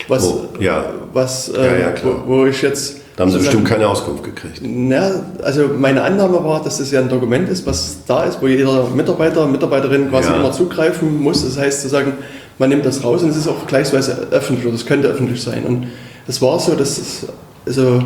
Was, 0.07 0.23
oh, 0.25 0.45
ja. 0.59 0.85
was 1.13 1.51
ja, 1.55 1.77
ja, 1.77 1.93
wo, 2.03 2.23
wo, 2.25 2.45
ich 2.45 2.61
jetzt 2.61 2.97
Da 3.15 3.23
haben 3.23 3.31
Sie 3.31 3.37
bestimmt 3.37 3.67
keine 3.67 3.87
Auskunft 3.87 4.23
gekriegt. 4.23 4.61
Na, 4.63 5.23
also 5.43 5.69
meine 5.77 6.01
Annahme 6.01 6.43
war, 6.43 6.63
dass 6.63 6.79
das 6.79 6.91
ja 6.91 7.01
ein 7.01 7.09
Dokument 7.09 7.47
ist, 7.49 7.65
was 7.67 7.97
da 8.07 8.23
ist, 8.23 8.41
wo 8.41 8.47
jeder 8.47 8.87
Mitarbeiter, 8.95 9.45
Mitarbeiterin 9.47 10.09
quasi 10.09 10.33
immer 10.33 10.51
zugreifen 10.51 11.21
muss. 11.21 11.43
Das 11.43 11.57
heißt, 11.57 11.81
zu 11.81 11.89
sagen, 11.89 12.13
man 12.57 12.69
nimmt 12.69 12.85
das 12.85 13.03
raus 13.03 13.23
und 13.23 13.29
es 13.29 13.37
ist 13.37 13.47
auch 13.47 13.57
vergleichsweise 13.57 14.27
öffentlich 14.31 14.65
oder 14.65 14.75
es 14.75 14.85
könnte 14.85 15.07
öffentlich 15.07 15.41
sein. 15.41 15.63
Und 15.65 15.87
es 16.27 16.41
war 16.41 16.59
so, 16.59 16.75
dass 16.75 16.97
es 16.97 17.27
also 17.65 18.01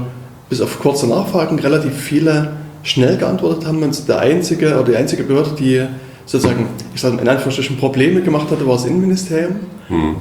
bis 0.50 0.62
auf 0.62 0.80
kurze 0.80 1.08
Nachfragen 1.08 1.60
relativ 1.60 1.93
viele 1.93 2.54
schnell 2.84 3.18
geantwortet 3.18 3.66
haben 3.66 3.82
und 3.82 4.08
der 4.08 4.20
einzige 4.20 4.76
oder 4.76 4.84
die 4.84 4.96
einzige 4.96 5.24
Behörde, 5.24 5.52
die 5.58 5.86
sozusagen, 6.26 6.68
ich 6.94 7.02
sage 7.02 7.18
in 7.22 7.28
Anführungsstrichen 7.28 7.78
Probleme 7.78 8.22
gemacht 8.22 8.50
hatte, 8.52 8.66
war 8.68 8.76
das 8.76 8.86
Innenministerium. 8.86 9.56
Hm. 9.88 10.16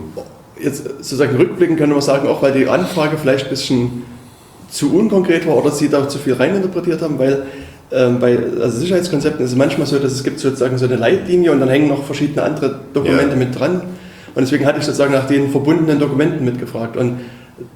Jetzt 0.60 0.84
sozusagen 0.84 1.36
rückblicken 1.36 1.76
könnte 1.76 1.94
man 1.94 2.02
sagen, 2.02 2.28
auch 2.28 2.42
weil 2.42 2.52
die 2.52 2.68
Anfrage 2.68 3.16
vielleicht 3.18 3.46
ein 3.46 3.50
bisschen 3.50 4.02
zu 4.70 4.96
unkonkret 4.96 5.46
war 5.46 5.56
oder 5.56 5.70
sie 5.70 5.88
da 5.88 6.08
zu 6.08 6.18
viel 6.18 6.34
reininterpretiert 6.34 7.02
haben, 7.02 7.18
weil 7.18 7.44
ähm, 7.92 8.18
bei 8.18 8.38
also 8.60 8.78
Sicherheitskonzepten 8.78 9.44
ist 9.44 9.52
es 9.52 9.56
manchmal 9.56 9.86
so, 9.86 9.98
dass 9.98 10.12
es 10.12 10.24
gibt 10.24 10.40
sozusagen 10.40 10.78
so 10.78 10.86
eine 10.86 10.96
Leitlinie 10.96 11.52
und 11.52 11.60
dann 11.60 11.68
hängen 11.68 11.88
noch 11.88 12.04
verschiedene 12.04 12.42
andere 12.42 12.80
Dokumente 12.92 13.30
ja. 13.30 13.36
mit 13.36 13.58
dran. 13.58 13.82
Und 14.34 14.42
deswegen 14.42 14.66
hatte 14.66 14.80
ich 14.80 14.84
sozusagen 14.84 15.12
nach 15.12 15.28
den 15.28 15.50
verbundenen 15.50 16.00
Dokumenten 16.00 16.44
mitgefragt. 16.44 16.96
Und 16.96 17.20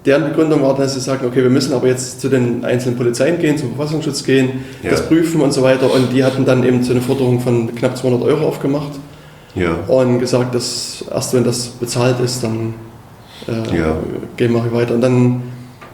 deren 0.05 0.25
Begründung 0.25 0.63
war, 0.63 0.77
dass 0.77 0.95
sie 0.95 1.01
sagen, 1.01 1.27
okay, 1.27 1.43
wir 1.43 1.51
müssen 1.51 1.73
aber 1.73 1.87
jetzt 1.87 2.21
zu 2.21 2.29
den 2.29 2.65
einzelnen 2.65 2.97
Polizeien 2.97 3.39
gehen, 3.39 3.57
zum 3.57 3.75
Verfassungsschutz 3.75 4.25
gehen, 4.25 4.65
ja. 4.83 4.91
das 4.91 5.07
prüfen 5.07 5.41
und 5.41 5.53
so 5.53 5.63
weiter. 5.63 5.93
Und 5.93 6.13
die 6.13 6.25
hatten 6.25 6.45
dann 6.45 6.65
eben 6.65 6.83
so 6.83 6.93
eine 6.93 7.01
Forderung 7.01 7.41
von 7.41 7.75
knapp 7.75 7.97
200 7.97 8.23
Euro 8.23 8.47
aufgemacht 8.47 8.93
ja. 9.55 9.75
und 9.87 10.19
gesagt, 10.19 10.55
dass 10.55 11.05
erst 11.11 11.35
wenn 11.35 11.45
das 11.45 11.69
bezahlt 11.69 12.19
ist, 12.21 12.43
dann 12.43 12.75
äh, 13.47 13.77
ja. 13.77 13.97
gehen 14.37 14.53
wir 14.53 14.73
weiter. 14.73 14.95
Und 14.95 15.01
dann 15.01 15.43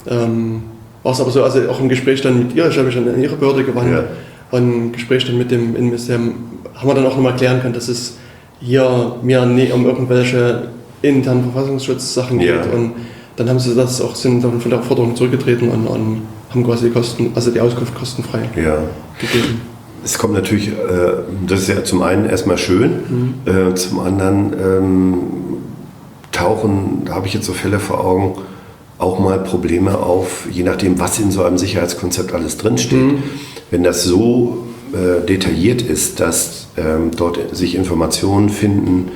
ähm, 0.08 0.62
war 1.02 1.12
es 1.12 1.20
aber 1.20 1.30
so, 1.30 1.44
also 1.44 1.68
auch 1.68 1.80
im 1.80 1.88
Gespräch 1.88 2.22
dann 2.22 2.38
mit 2.38 2.54
ihr, 2.54 2.66
ich 2.68 2.76
habe 2.76 2.86
mich 2.86 2.94
dann 2.94 3.08
an 3.08 3.22
ihre 3.22 3.36
Behörde 3.36 3.64
gewandt, 3.64 3.92
ja. 3.92 4.04
und 4.50 4.72
im 4.72 4.92
Gespräch 4.92 5.26
dann 5.26 5.36
mit 5.36 5.50
dem 5.50 5.76
Innenministerium 5.76 6.34
haben 6.74 6.88
wir 6.88 6.94
dann 6.94 7.06
auch 7.06 7.16
nochmal 7.16 7.36
klären 7.36 7.60
können, 7.60 7.74
dass 7.74 7.88
es 7.88 8.16
hier 8.60 9.16
mir 9.22 9.44
nie 9.44 9.70
um 9.70 9.84
irgendwelche 9.84 10.68
internen 11.02 11.52
Verfassungsschutzsachen 11.52 12.38
geht 12.38 12.72
und 12.72 12.92
dann 13.36 13.48
haben 13.48 13.58
sie 13.58 13.74
das 13.74 14.00
auch, 14.00 14.14
sind 14.14 14.42
dann 14.44 14.60
von 14.60 14.70
der 14.70 14.82
Forderung 14.82 15.16
zurückgetreten 15.16 15.68
und, 15.68 15.86
und 15.86 16.22
haben 16.50 16.64
quasi 16.64 16.86
die 16.86 16.92
Kosten, 16.92 17.32
also 17.34 17.50
die 17.50 17.60
Auskunft 17.60 17.94
kostenfrei 17.94 18.48
ja. 18.56 18.78
gegeben. 19.18 19.60
Es 20.04 20.18
kommt 20.18 20.34
natürlich, 20.34 20.68
äh, 20.68 20.72
das 21.46 21.62
ist 21.62 21.68
ja 21.68 21.82
zum 21.82 22.02
einen 22.02 22.28
erstmal 22.28 22.58
schön, 22.58 22.90
mhm. 23.44 23.70
äh, 23.70 23.74
zum 23.74 24.00
anderen 24.00 24.52
ähm, 24.52 25.14
tauchen, 26.30 27.02
da 27.06 27.14
habe 27.14 27.26
ich 27.26 27.34
jetzt 27.34 27.46
so 27.46 27.52
Fälle 27.52 27.78
vor 27.78 28.04
Augen, 28.04 28.34
auch 28.98 29.18
mal 29.18 29.38
Probleme 29.40 29.98
auf, 29.98 30.46
je 30.50 30.62
nachdem, 30.62 31.00
was 31.00 31.18
in 31.18 31.30
so 31.30 31.42
einem 31.42 31.58
Sicherheitskonzept 31.58 32.32
alles 32.32 32.58
drinsteht. 32.58 32.98
Mhm. 32.98 33.22
Wenn 33.70 33.82
das 33.82 34.04
so 34.04 34.64
äh, 34.92 35.26
detailliert 35.26 35.82
ist, 35.82 36.20
dass 36.20 36.68
ähm, 36.76 37.10
dort 37.16 37.56
sich 37.56 37.74
Informationen 37.74 38.50
finden, 38.50 39.10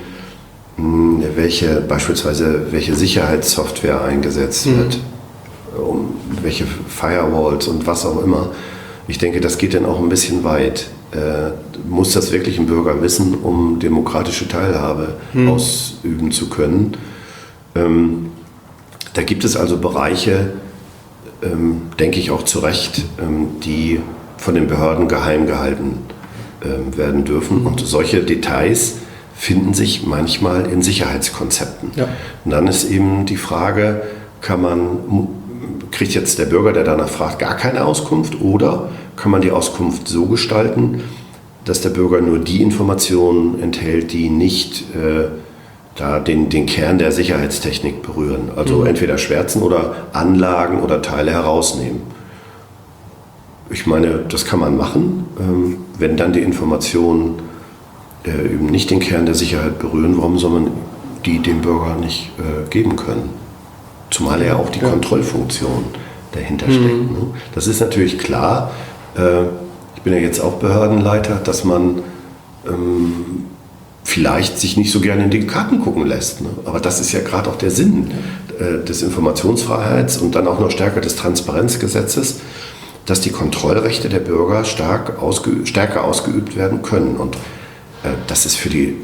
welche 0.79 1.81
beispielsweise 1.81 2.66
welche 2.70 2.95
Sicherheitssoftware 2.95 4.03
eingesetzt 4.03 4.66
mhm. 4.66 4.79
wird, 4.79 4.99
um 5.76 6.14
welche 6.43 6.64
Firewalls 6.66 7.66
und 7.66 7.87
was 7.87 8.07
auch 8.07 8.22
immer. 8.22 8.51
Ich 9.09 9.18
denke, 9.18 9.41
das 9.41 9.59
geht 9.59 9.74
dann 9.74 9.87
auch 9.87 9.99
ein 9.99 10.09
bisschen 10.09 10.45
weit. 10.45 10.89
Äh, 11.12 11.51
muss 11.89 12.12
das 12.12 12.33
wirklich 12.33 12.59
ein 12.59 12.66
Bürger 12.66 13.01
wissen, 13.03 13.35
um 13.43 13.79
demokratische 13.81 14.47
Teilhabe 14.47 15.16
mhm. 15.33 15.49
ausüben 15.49 16.31
zu 16.31 16.49
können? 16.51 16.97
Ähm, 17.74 18.26
da 19.14 19.22
gibt 19.22 19.45
es 19.45 19.57
also 19.57 19.79
Bereiche, 19.79 20.53
ähm, 21.43 21.83
denke 21.99 22.20
ich 22.20 22.31
auch 22.31 22.45
zu 22.45 22.59
Recht, 22.59 23.05
ähm, 23.20 23.61
die 23.64 24.01
von 24.37 24.55
den 24.55 24.68
Behörden 24.68 25.09
geheim 25.09 25.47
gehalten 25.47 25.99
ähm, 26.62 26.97
werden 26.97 27.24
dürfen. 27.24 27.61
Mhm. 27.61 27.66
Und 27.66 27.81
solche 27.81 28.22
Details 28.22 28.97
finden 29.39 29.72
sich 29.72 30.05
manchmal 30.05 30.66
in 30.66 30.82
Sicherheitskonzepten. 30.82 31.93
Ja. 31.95 32.09
Und 32.45 32.51
dann 32.51 32.66
ist 32.66 32.91
eben 32.91 33.24
die 33.24 33.36
Frage, 33.36 34.03
kann 34.41 34.61
man, 34.61 35.28
kriegt 35.93 36.12
jetzt 36.12 36.41
der 36.41 36.47
Bürger, 36.47 36.72
der 36.72 36.82
danach 36.82 37.09
fragt, 37.09 37.39
gar 37.39 37.57
keine 37.57 37.84
Auskunft 37.84 38.41
oder 38.41 38.89
kann 39.14 39.30
man 39.30 39.41
die 39.41 39.53
Auskunft 39.53 40.09
so 40.09 40.26
gestalten, 40.26 41.03
dass 41.64 41.80
der 41.80 41.91
Bürger 41.91 42.20
nur 42.20 42.41
die 42.41 42.62
Informationen 42.62 43.62
enthält, 43.62 44.12
die 44.12 44.28
nicht 44.28 44.95
äh, 44.97 45.28
da 45.95 46.18
den, 46.18 46.49
den 46.49 46.66
Kern 46.66 46.99
der 46.99 47.12
Sicherheitstechnik 47.12 48.03
berühren. 48.03 48.51
Also 48.57 48.78
mhm. 48.78 48.86
entweder 48.86 49.18
schwärzen 49.18 49.62
oder 49.62 49.95
Anlagen 50.12 50.80
oder 50.80 51.01
Teile 51.01 51.30
herausnehmen. 51.30 52.01
Ich 53.70 53.86
meine, 53.86 54.24
das 54.28 54.47
kann 54.47 54.59
man 54.59 54.76
machen, 54.76 55.26
ähm, 55.39 55.76
wenn 55.97 56.16
dann 56.16 56.32
die 56.32 56.41
Informationen 56.41 57.47
äh, 58.25 58.55
eben 58.55 58.66
nicht 58.66 58.91
den 58.91 59.01
Kern 59.01 59.27
der 59.27 59.35
Sicherheit 59.35 59.79
berühren, 59.79 60.16
warum 60.16 60.39
soll 60.39 60.51
man 60.51 60.71
die 61.25 61.41
dem 61.41 61.61
Bürger 61.61 61.97
nicht 61.97 62.31
äh, 62.39 62.69
geben 62.71 62.97
können? 62.97 63.31
Zumal 64.11 64.43
ja 64.43 64.57
auch 64.57 64.71
die 64.71 64.81
ja. 64.81 64.89
Kontrollfunktion 64.89 65.85
dahinter 66.33 66.66
mhm. 66.66 66.73
steckt. 66.73 67.11
Ne? 67.12 67.27
Das 67.55 67.66
ist 67.66 67.81
natürlich 67.81 68.19
klar. 68.19 68.71
Äh, 69.16 69.43
ich 69.97 70.03
bin 70.03 70.12
ja 70.12 70.21
jetzt 70.21 70.41
auch 70.41 70.55
Behördenleiter, 70.55 71.37
dass 71.37 71.64
man 71.64 72.03
ähm, 72.66 73.47
vielleicht 74.05 74.59
sich 74.59 74.77
nicht 74.77 74.91
so 74.91 75.01
gerne 75.01 75.25
in 75.25 75.31
die 75.31 75.47
Karten 75.47 75.81
gucken 75.81 76.07
lässt. 76.07 76.41
Ne? 76.41 76.49
Aber 76.64 76.81
das 76.81 77.01
ist 77.01 77.12
ja 77.12 77.21
gerade 77.21 77.51
auch 77.51 77.57
der 77.57 77.71
Sinn 77.71 78.11
äh, 78.59 78.85
des 78.85 79.03
Informationsfreiheits 79.03 80.16
und 80.19 80.35
dann 80.35 80.49
auch 80.49 80.61
noch 80.61 80.71
stärker 80.71 81.01
des 81.01 81.16
Transparenzgesetzes, 81.16 82.41
dass 83.07 83.21
die 83.21 83.31
Kontrollrechte 83.31 84.09
der 84.09 84.21
Bürger 84.21 84.64
stark 84.64 85.21
ausge 85.21 85.66
stärker 85.66 86.05
ausgeübt 86.05 86.57
werden 86.57 86.83
können. 86.83 87.16
Und 87.16 87.37
äh, 88.03 88.11
das 88.26 88.46
ist 88.46 88.57
für 88.57 88.68
die, 88.68 88.96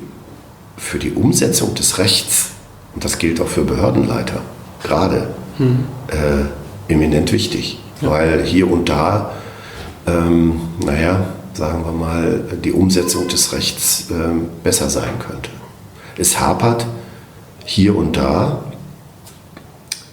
für 0.77 0.99
die 0.99 1.13
Umsetzung 1.13 1.75
des 1.75 1.99
Rechts, 1.99 2.51
und 2.95 3.05
das 3.05 3.19
gilt 3.19 3.41
auch 3.41 3.49
für 3.49 3.65
Behördenleiter, 3.65 4.41
gerade 4.83 5.29
hm. 5.59 5.85
äh, 6.09 6.93
eminent 6.93 7.33
wichtig. 7.33 7.79
Ja. 8.01 8.11
Weil 8.11 8.45
hier 8.45 8.71
und 8.71 8.89
da, 8.89 9.33
ähm, 10.07 10.61
naja, 10.85 11.27
sagen 11.55 11.85
wir 11.85 11.93
mal, 11.93 12.43
die 12.65 12.73
Umsetzung 12.73 13.29
des 13.29 13.53
Rechts 13.53 14.11
äh, 14.11 14.15
besser 14.63 14.91
sein 14.91 15.19
könnte. 15.19 15.51
Es 16.17 16.41
hapert 16.41 16.87
hier 17.65 17.97
und 17.97 18.17
da 18.17 18.65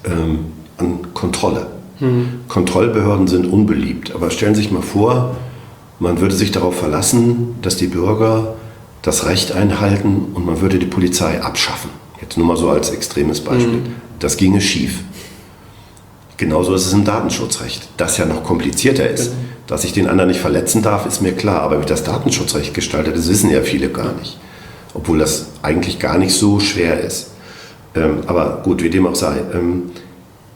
ähm, 0.05 0.45
an 0.77 1.13
Kontrolle. 1.13 1.67
Mhm. 1.99 2.41
Kontrollbehörden 2.47 3.27
sind 3.27 3.45
unbeliebt, 3.45 4.13
aber 4.13 4.32
stellen 4.32 4.55
Sie 4.55 4.61
sich 4.61 4.71
mal 4.71 4.82
vor, 4.82 5.36
man 5.99 6.19
würde 6.19 6.36
sich 6.36 6.51
darauf 6.51 6.75
verlassen, 6.75 7.55
dass 7.61 7.77
die 7.77 7.88
Bürger 7.88 8.55
das 9.02 9.26
Recht 9.26 9.52
einhalten 9.52 10.28
und 10.34 10.45
man 10.45 10.62
würde 10.62 10.80
die 10.80 10.86
Polizei 10.86 11.41
abschaffen. 11.41 11.89
Jetzt 12.22 12.38
nur 12.38 12.45
mal 12.45 12.58
so 12.58 12.70
als 12.70 12.91
extremes 12.91 13.41
Beispiel. 13.41 13.80
Mhm. 13.80 13.95
Das 14.20 14.38
ginge 14.38 14.62
schief. 14.62 14.99
Genauso 16.38 16.74
ist 16.74 16.86
es 16.86 16.93
im 16.93 17.04
Datenschutzrecht, 17.04 17.88
das 17.97 18.18
ja 18.18 18.26
noch 18.26 18.43
komplizierter 18.43 19.08
ist. 19.10 19.26
Genau. 19.26 19.36
Dass 19.68 19.84
ich 19.84 19.93
den 19.93 20.08
anderen 20.08 20.30
nicht 20.30 20.41
verletzen 20.41 20.82
darf, 20.82 21.06
ist 21.06 21.22
mir 21.22 21.34
klar. 21.34 21.62
Aber 21.62 21.82
wie 21.82 21.86
das 21.86 22.04
Datenschutzrecht 22.04 22.74
gestaltet 22.74 23.16
das 23.16 23.30
wissen 23.30 23.49
ja 23.49 23.62
viele 23.62 23.89
gar 23.89 24.14
nicht. 24.14 24.39
Obwohl 24.93 25.20
das 25.20 25.47
eigentlich 25.62 25.99
gar 25.99 26.18
nicht 26.18 26.34
so 26.34 26.60
schwer 26.60 26.99
ist. 26.99 27.32
Ähm, 27.95 28.20
aber 28.28 28.62
gut, 28.64 28.84
wie 28.84 28.89
dem 28.89 29.08
auch 29.08 29.16
sei. 29.16 29.38
Ähm, 29.54 29.91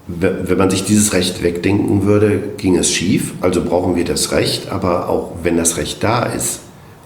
wenn 0.07 0.57
man 0.57 0.69
sich 0.69 0.85
dieses 0.85 1.13
Recht 1.13 1.41
wegdenken 1.41 2.05
würde, 2.05 2.41
ging 2.57 2.75
es 2.75 2.91
schief. 2.91 3.33
Also 3.41 3.63
brauchen 3.63 3.95
wir 3.95 4.05
das 4.05 4.31
Recht. 4.31 4.69
Aber 4.69 5.09
auch 5.09 5.31
wenn 5.43 5.57
das 5.57 5.77
Recht 5.77 6.03
da 6.03 6.23
ist, 6.23 6.59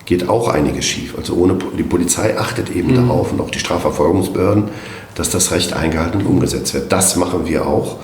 geht 0.10 0.28
auch 0.28 0.48
einiges 0.48 0.86
schief. 0.86 1.14
Also 1.16 1.36
ohne 1.36 1.56
die 1.78 1.84
Polizei 1.84 2.36
achtet 2.36 2.76
eben 2.76 2.92
mhm. 2.92 3.08
darauf 3.08 3.32
und 3.32 3.40
auch 3.40 3.52
die 3.52 3.60
Strafverfolgungsbehörden, 3.60 4.66
dass 5.14 5.30
das 5.30 5.52
Recht 5.52 5.74
eingehalten 5.74 6.22
und 6.22 6.26
umgesetzt 6.26 6.74
wird. 6.74 6.92
Das 6.92 7.16
machen 7.16 7.46
wir 7.46 7.68
auch. 7.68 7.98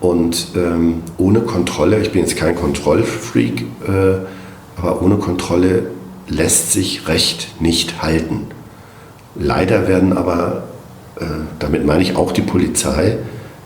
Und 0.00 0.52
ähm, 0.54 1.02
ohne 1.18 1.40
Kontrolle, 1.40 1.98
ich 2.00 2.12
bin 2.12 2.22
jetzt 2.22 2.36
kein 2.36 2.54
Kontrollfreak, 2.54 3.62
äh, 3.62 4.80
aber 4.80 5.02
ohne 5.02 5.16
Kontrolle 5.16 5.90
lässt 6.28 6.70
sich 6.70 7.08
Recht 7.08 7.60
nicht 7.60 8.00
halten. 8.00 8.46
Leider 9.34 9.88
werden 9.88 10.16
aber, 10.16 10.68
äh, 11.18 11.24
damit 11.58 11.84
meine 11.84 12.02
ich 12.02 12.14
auch 12.14 12.30
die 12.30 12.42
Polizei, 12.42 13.18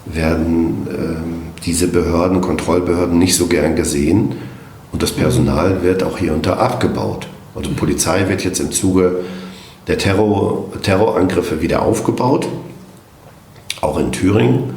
werden 0.07 0.87
äh, 0.89 1.63
diese 1.65 1.89
Behörden, 1.89 2.41
Kontrollbehörden 2.41 3.19
nicht 3.19 3.37
so 3.37 3.47
gern 3.47 3.77
gesehen 3.77 4.37
und 4.91 5.03
das 5.03 5.13
Personal 5.13 5.83
wird 5.83 6.03
auch 6.03 6.17
hier 6.17 6.33
und 6.33 6.47
da 6.47 6.55
abgebaut. 6.55 7.29
Also 7.55 7.71
die 7.71 7.77
Polizei 7.77 8.29
wird 8.29 8.45
jetzt 8.45 8.61
im 8.61 8.73
Zuge 8.73 9.25
der 9.87 9.99
Terror, 9.99 10.65
Terrorangriffe 10.83 11.61
wieder 11.61 11.83
aufgebaut, 11.83 12.49
auch 13.81 13.99
in 13.99 14.13
Thüringen, 14.13 14.75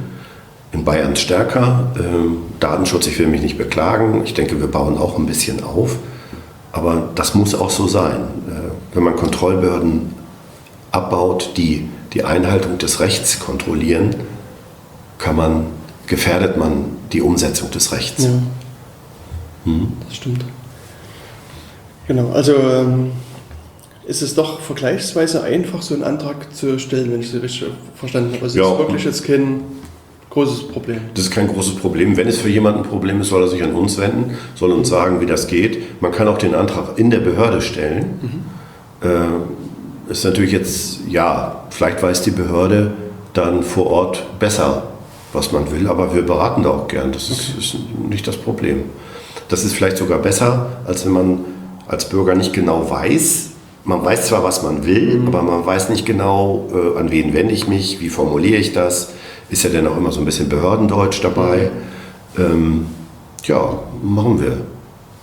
in 0.72 0.84
Bayern 0.84 1.16
stärker. 1.16 1.92
Ähm, 1.98 2.38
Datenschutz, 2.60 3.08
ich 3.08 3.18
will 3.20 3.28
mich 3.28 3.42
nicht 3.42 3.58
beklagen, 3.58 4.22
ich 4.26 4.34
denke, 4.34 4.60
wir 4.60 4.68
bauen 4.68 4.98
auch 4.98 5.18
ein 5.18 5.26
bisschen 5.26 5.64
auf, 5.64 5.98
aber 6.72 7.10
das 7.16 7.36
muss 7.36 7.56
auch 7.56 7.70
so 7.70 7.88
sein. 7.88 8.22
Äh, 8.50 8.96
wenn 8.96 9.04
man 9.04 9.16
Kontrollbehörden 9.16 10.14
abbaut, 10.92 11.52
die 11.58 11.88
die 12.14 12.24
Einhaltung 12.24 12.78
des 12.78 13.00
Rechts 13.00 13.40
kontrollieren, 13.40 14.16
kann 15.18 15.36
man, 15.36 15.68
gefährdet 16.08 16.58
man 16.58 16.86
die 17.12 17.22
Umsetzung 17.22 17.72
des 17.72 17.92
Rechts. 17.92 18.24
Ja. 18.24 18.30
Hm. 19.66 19.94
Das 20.08 20.16
stimmt. 20.16 20.46
Genau, 22.08 22.32
also 22.32 22.54
ähm, 22.56 23.12
ist 24.06 24.22
es 24.22 24.34
doch 24.34 24.62
vergleichsweise 24.62 25.44
einfach, 25.44 25.82
so 25.82 25.94
einen 25.94 26.04
Antrag 26.04 26.56
zu 26.56 26.80
stellen, 26.80 27.12
wenn 27.12 27.20
ich 27.20 27.30
Sie 27.30 27.38
richtig 27.38 27.70
verstanden 27.96 28.34
habe. 28.34 28.44
Also 28.44 28.58
ja. 28.60 28.72
ist 28.72 28.80
wirklich 28.80 29.04
jetzt 29.04 29.26
kein 29.26 29.62
großes 30.30 30.70
Problem. 30.70 31.02
Das 31.14 31.26
ist 31.26 31.32
kein 31.32 31.48
großes 31.48 31.76
Problem. 31.76 32.16
Wenn 32.16 32.28
es 32.28 32.38
für 32.38 32.50
jemanden 32.50 32.84
ein 32.84 32.90
Problem 32.90 33.20
ist, 33.20 33.28
soll 33.28 33.42
er 33.42 33.50
sich 33.50 33.62
an 33.62 33.74
uns 33.74 33.98
wenden, 33.98 34.38
soll 34.56 34.72
uns 34.72 34.88
sagen, 34.88 35.20
wie 35.20 35.26
das 35.26 35.48
geht. 35.48 36.02
Man 36.02 36.12
kann 36.14 36.30
auch 36.30 36.38
den 36.38 36.56
Antrag 36.56 36.98
in 36.98 37.10
der 37.12 37.20
Behörde 37.20 37.60
stellen. 37.60 38.46
Mhm. 39.02 39.08
Äh, 39.10 40.12
ist 40.12 40.24
natürlich 40.24 40.54
jetzt, 40.54 41.02
ja, 41.10 41.64
vielleicht 41.70 42.02
weiß 42.02 42.22
die 42.22 42.32
Behörde 42.32 42.94
dann 43.34 43.64
vor 43.64 43.88
Ort 43.88 44.26
besser, 44.40 44.84
was 45.34 45.52
man 45.52 45.70
will, 45.72 45.88
aber 45.88 46.16
wir 46.16 46.22
beraten 46.22 46.64
da 46.64 46.70
auch 46.70 46.88
gern. 46.88 47.12
Das 47.12 47.30
ist, 47.30 47.50
okay. 47.50 47.60
ist 47.60 47.76
nicht 48.10 48.26
das 48.26 48.38
Problem. 48.38 48.84
Das 49.50 49.66
ist 49.66 49.74
vielleicht 49.74 49.98
sogar 49.98 50.20
besser, 50.20 50.68
als 50.86 51.06
wenn 51.06 51.12
man 51.12 51.40
als 51.88 52.10
Bürger 52.10 52.36
nicht 52.36 52.54
genau 52.54 52.90
weiß, 52.90 53.52
man 53.88 54.04
weiß 54.04 54.28
zwar, 54.28 54.44
was 54.44 54.64
man 54.64 54.86
will, 54.86 55.18
mhm. 55.18 55.28
aber 55.28 55.42
man 55.42 55.66
weiß 55.66 55.90
nicht 55.90 56.06
genau, 56.06 56.68
äh, 56.74 57.00
an 57.00 57.10
wen 57.10 57.34
wende 57.34 57.54
ich 57.54 57.70
mich, 57.70 58.02
wie 58.02 58.10
formuliere 58.10 58.60
ich 58.60 58.74
das. 58.74 59.14
Ist 59.50 59.64
ja 59.64 59.70
dann 59.70 59.88
auch 59.88 59.96
immer 59.96 60.12
so 60.12 60.20
ein 60.20 60.26
bisschen 60.26 60.50
Behördendeutsch 60.50 61.24
dabei. 61.24 61.72
Mhm. 62.36 62.44
Ähm, 62.44 62.86
ja, 63.46 63.80
machen 64.04 64.42
wir. 64.42 64.58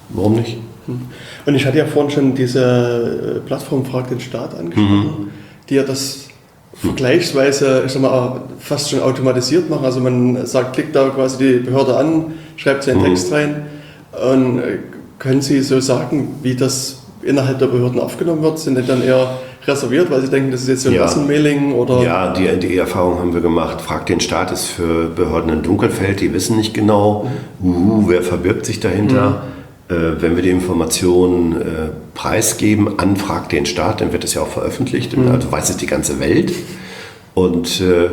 Warum 0.09 0.36
nicht? 0.36 0.57
Mhm. 0.86 1.03
Und 1.45 1.55
ich 1.55 1.66
hatte 1.66 1.77
ja 1.77 1.85
vorhin 1.85 2.11
schon 2.11 2.35
diese 2.35 3.36
äh, 3.36 3.47
Plattform 3.47 3.85
Frag 3.85 4.09
den 4.09 4.20
Staat 4.20 4.59
angesprochen, 4.59 5.24
mhm. 5.24 5.31
die 5.69 5.74
ja 5.74 5.82
das 5.82 6.28
vergleichsweise, 6.73 7.82
ich 7.85 7.93
sag 7.93 8.01
mal, 8.01 8.41
fast 8.59 8.89
schon 8.89 9.01
automatisiert 9.01 9.69
machen. 9.69 9.85
Also 9.85 10.01
man 10.01 10.47
sagt, 10.47 10.73
klickt 10.73 10.97
da 10.97 11.11
quasi 11.11 11.36
die 11.36 11.59
Behörde 11.59 11.99
an, 11.99 12.32
schreibt 12.57 12.85
seinen 12.85 13.03
mhm. 13.03 13.05
Text 13.05 13.31
rein 13.31 13.66
und 14.27 14.59
äh, 14.61 14.78
können 15.19 15.43
Sie 15.43 15.61
so 15.62 15.81
sagen, 15.81 16.36
wie 16.43 16.55
das 16.55 17.01
innerhalb 17.23 17.59
der 17.59 17.66
Behörden 17.66 18.01
aufgenommen 18.01 18.43
wird? 18.43 18.59
Sind 18.59 18.77
die 18.77 18.86
dann 18.86 19.03
eher 19.03 19.39
reserviert, 19.66 20.11
weil 20.11 20.20
sie 20.20 20.28
denken, 20.28 20.51
das 20.51 20.62
ist 20.62 20.69
jetzt 20.69 20.82
so 20.82 20.89
ein 20.91 20.97
ja. 20.97 21.03
Massenmailing? 21.03 21.73
Oder? 21.73 22.03
Ja, 22.03 22.32
die, 22.32 22.59
die 22.59 22.77
Erfahrung 22.77 23.19
haben 23.19 23.35
wir 23.35 23.41
gemacht. 23.41 23.81
Fragt 23.81 24.09
den 24.09 24.20
Staat 24.20 24.53
ist 24.53 24.66
für 24.66 25.09
Behörden 25.09 25.51
ein 25.51 25.62
Dunkelfeld, 25.62 26.20
die 26.20 26.32
wissen 26.32 26.57
nicht 26.57 26.74
genau, 26.74 27.31
mhm. 27.61 27.91
uh, 27.91 28.05
wer 28.09 28.23
verbirgt 28.23 28.66
sich 28.66 28.81
dahinter. 28.81 29.43
Mhm. 29.89 29.95
Äh, 29.95 30.23
wenn 30.23 30.36
wir 30.36 30.43
die 30.43 30.51
Informationen 30.51 31.61
äh, 31.61 31.65
preisgeben, 32.15 32.99
anfragt 32.99 33.53
den 33.53 33.66
Staat, 33.66 34.01
dann 34.01 34.12
wird 34.12 34.24
es 34.24 34.35
ja 34.35 34.43
auch 34.43 34.49
veröffentlicht, 34.49 35.16
mhm. 35.16 35.28
also 35.28 35.51
weiß 35.51 35.70
es 35.70 35.77
die 35.77 35.86
ganze 35.86 36.20
Welt. 36.20 36.53
Und 37.35 37.81
äh, 37.81 38.09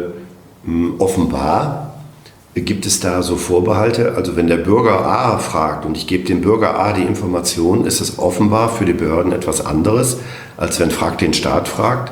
offenbar 0.99 1.90
Gibt 2.53 2.86
es 2.86 2.99
da 2.99 3.23
so 3.23 3.38
Vorbehalte? 3.38 4.14
Also 4.15 4.36
wenn 4.36 4.48
der 4.48 4.57
Bürger 4.57 5.06
A 5.06 5.38
fragt 5.38 5.86
und 5.86 5.95
ich 5.95 6.06
gebe 6.06 6.26
dem 6.26 6.41
Bürger 6.41 6.78
A 6.78 6.91
die 6.91 7.03
Information, 7.03 7.86
ist 7.86 8.02
es 8.02 8.19
offenbar 8.19 8.69
für 8.69 8.84
die 8.84 8.94
Behörden 8.94 9.32
etwas 9.32 9.65
anderes, 9.65 10.18
als 10.57 10.80
wenn 10.80 10.91
Frag 10.91 11.18
den 11.18 11.34
Staat 11.34 11.69
fragt 11.69 12.11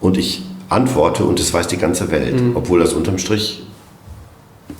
und 0.00 0.16
ich 0.16 0.42
antworte 0.68 1.24
und 1.24 1.40
es 1.40 1.52
weiß 1.52 1.66
die 1.66 1.76
ganze 1.76 2.12
Welt, 2.12 2.40
mhm. 2.40 2.52
obwohl 2.54 2.78
das 2.78 2.92
unterm 2.92 3.18
Strich 3.18 3.64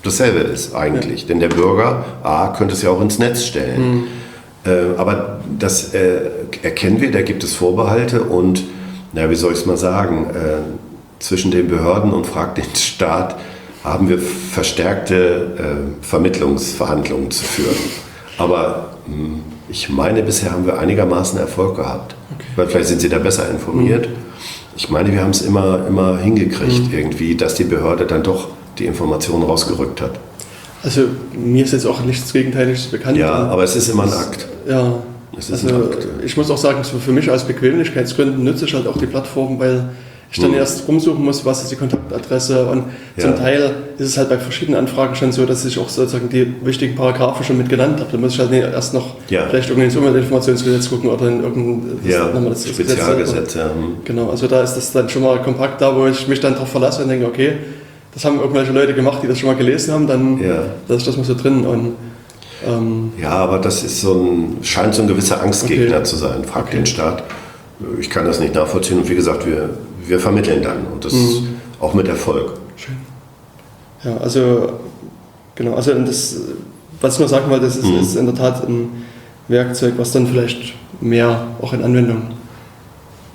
dasselbe 0.04 0.38
ist 0.38 0.76
eigentlich. 0.76 1.22
Ja. 1.22 1.28
Denn 1.28 1.40
der 1.40 1.48
Bürger 1.48 2.04
A 2.22 2.48
könnte 2.48 2.74
es 2.74 2.82
ja 2.82 2.90
auch 2.90 3.00
ins 3.00 3.18
Netz 3.18 3.44
stellen. 3.44 3.94
Mhm. 3.94 4.06
Äh, 4.64 4.96
aber 4.96 5.40
das 5.58 5.92
äh, 5.92 6.30
erkennen 6.62 7.00
wir, 7.00 7.10
da 7.10 7.22
gibt 7.22 7.42
es 7.42 7.54
Vorbehalte 7.54 8.22
und, 8.22 8.62
na, 9.12 9.28
wie 9.28 9.34
soll 9.34 9.52
ich 9.52 9.60
es 9.60 9.66
mal 9.66 9.76
sagen, 9.76 10.26
äh, 10.30 11.22
zwischen 11.22 11.50
den 11.50 11.68
Behörden 11.68 12.12
und 12.12 12.26
Frag 12.26 12.54
den 12.54 12.64
Staat 12.76 13.36
haben 13.84 14.08
wir 14.08 14.18
verstärkte 14.18 15.94
äh, 16.02 16.04
Vermittlungsverhandlungen 16.04 17.30
zu 17.30 17.44
führen. 17.44 17.76
Aber 18.38 18.90
mh, 19.06 19.14
hm, 19.14 19.42
ich 19.68 19.88
meine, 19.88 20.22
bisher 20.22 20.50
haben 20.50 20.66
wir 20.66 20.78
einigermaßen 20.78 21.38
Erfolg 21.38 21.76
gehabt. 21.76 22.14
Okay. 22.34 22.46
Weil 22.56 22.66
vielleicht 22.66 22.88
sind 22.88 23.00
Sie 23.00 23.08
da 23.08 23.18
besser 23.18 23.48
informiert. 23.48 24.08
Mhm. 24.08 24.14
Ich 24.76 24.90
meine, 24.90 25.12
wir 25.12 25.20
haben 25.20 25.30
es 25.30 25.42
immer, 25.42 25.86
immer 25.86 26.18
hingekriegt, 26.18 26.88
mhm. 26.90 26.98
irgendwie, 26.98 27.34
dass 27.36 27.54
die 27.54 27.64
Behörde 27.64 28.06
dann 28.06 28.22
doch 28.22 28.48
die 28.78 28.86
Informationen 28.86 29.44
rausgerückt 29.44 30.00
hat. 30.00 30.18
Also 30.82 31.02
mir 31.32 31.64
ist 31.64 31.72
jetzt 31.72 31.86
auch 31.86 32.02
nichts 32.02 32.32
Gegenteiliges 32.32 32.86
bekannt. 32.86 33.18
Ja, 33.18 33.32
aber 33.32 33.62
es 33.62 33.76
ist 33.76 33.88
immer 33.88 34.04
ein 34.04 34.12
Akt. 34.12 34.48
Ja. 34.66 34.94
also, 35.36 35.68
Akt. 35.68 36.08
Ich 36.24 36.36
muss 36.36 36.50
auch 36.50 36.58
sagen, 36.58 36.82
für 36.82 37.12
mich 37.12 37.30
aus 37.30 37.44
Bequemlichkeitsgründen 37.44 38.42
nütze 38.42 38.64
ich 38.64 38.74
halt 38.74 38.86
auch 38.86 38.96
die 38.96 39.06
Plattform, 39.06 39.58
weil 39.58 39.90
ich 40.32 40.38
dann 40.38 40.54
erst 40.54 40.86
rumsuchen 40.86 41.24
muss, 41.24 41.44
was 41.44 41.62
ist 41.62 41.72
die 41.72 41.76
Kontaktadresse. 41.76 42.66
Und 42.66 42.84
ja. 43.16 43.24
zum 43.24 43.36
Teil 43.36 43.74
ist 43.98 44.06
es 44.06 44.16
halt 44.16 44.28
bei 44.28 44.38
verschiedenen 44.38 44.78
Anfragen 44.78 45.16
schon 45.16 45.32
so, 45.32 45.44
dass 45.44 45.64
ich 45.64 45.76
auch 45.78 45.88
sozusagen 45.88 46.28
die 46.28 46.54
wichtigen 46.64 46.94
Paragraphen 46.94 47.44
schon 47.44 47.58
mit 47.58 47.68
genannt 47.68 47.98
habe. 47.98 48.10
Da 48.12 48.16
muss 48.16 48.34
ich 48.34 48.38
halt 48.38 48.52
erst 48.52 48.94
noch 48.94 49.16
ja. 49.28 49.46
vielleicht 49.48 49.70
irgendwie 49.70 49.86
ins 49.86 49.96
Umweltinformationsgesetz 49.96 50.88
gucken 50.88 51.10
oder 51.10 51.26
in 51.26 51.42
irgendein 51.42 51.98
ja, 52.04 52.30
Spezialgesetz. 52.54 53.54
Ja. 53.54 53.66
Mhm. 53.66 54.04
Genau, 54.04 54.30
also 54.30 54.46
da 54.46 54.62
ist 54.62 54.74
das 54.74 54.92
dann 54.92 55.08
schon 55.08 55.22
mal 55.22 55.42
kompakt 55.42 55.80
da, 55.80 55.96
wo 55.96 56.06
ich 56.06 56.28
mich 56.28 56.38
dann 56.38 56.52
darauf 56.54 56.68
verlasse 56.68 57.02
und 57.02 57.08
denke, 57.08 57.26
okay, 57.26 57.54
das 58.14 58.24
haben 58.24 58.38
irgendwelche 58.38 58.72
Leute 58.72 58.94
gemacht, 58.94 59.18
die 59.24 59.26
das 59.26 59.38
schon 59.38 59.48
mal 59.48 59.56
gelesen 59.56 59.92
haben, 59.92 60.06
dann 60.06 60.40
ja. 60.40 60.62
lasse 60.86 61.00
ich 61.00 61.04
das 61.04 61.16
mal 61.16 61.24
so 61.24 61.34
drin. 61.34 61.66
Und, 61.66 61.94
ähm, 62.64 63.12
ja, 63.20 63.30
aber 63.30 63.58
das 63.58 63.82
ist 63.82 64.00
so 64.00 64.14
ein, 64.14 64.58
scheint 64.62 64.94
so 64.94 65.02
ein 65.02 65.08
gewisser 65.08 65.42
Angstgegner 65.42 65.96
okay. 65.96 66.04
zu 66.04 66.16
sein, 66.16 66.44
fragt 66.44 66.68
okay. 66.68 66.76
den 66.76 66.86
Staat. 66.86 67.24
Ich 67.98 68.10
kann 68.10 68.26
das 68.26 68.38
nicht 68.38 68.54
nachvollziehen 68.54 68.98
und 68.98 69.08
wie 69.08 69.14
gesagt, 69.14 69.46
wir 69.46 69.70
wir 70.10 70.20
vermitteln 70.20 70.62
dann 70.62 70.86
und 70.92 71.04
das 71.04 71.12
mhm. 71.12 71.56
auch 71.80 71.94
mit 71.94 72.08
Erfolg. 72.08 72.58
Schön. 72.76 72.96
Ja, 74.04 74.16
also 74.18 74.72
genau, 75.54 75.74
also 75.74 75.94
das, 75.94 76.36
was 77.00 77.14
ich 77.14 77.20
nur 77.20 77.28
sagen 77.28 77.50
wollte, 77.50 77.66
das 77.66 77.76
ist, 77.76 77.86
mhm. 77.86 77.98
ist 78.00 78.16
in 78.16 78.26
der 78.26 78.34
Tat 78.34 78.68
ein 78.68 79.04
Werkzeug, 79.48 79.94
was 79.96 80.12
dann 80.12 80.26
vielleicht 80.26 80.74
mehr 81.00 81.46
auch 81.62 81.72
in 81.72 81.82
Anwendung 81.82 82.22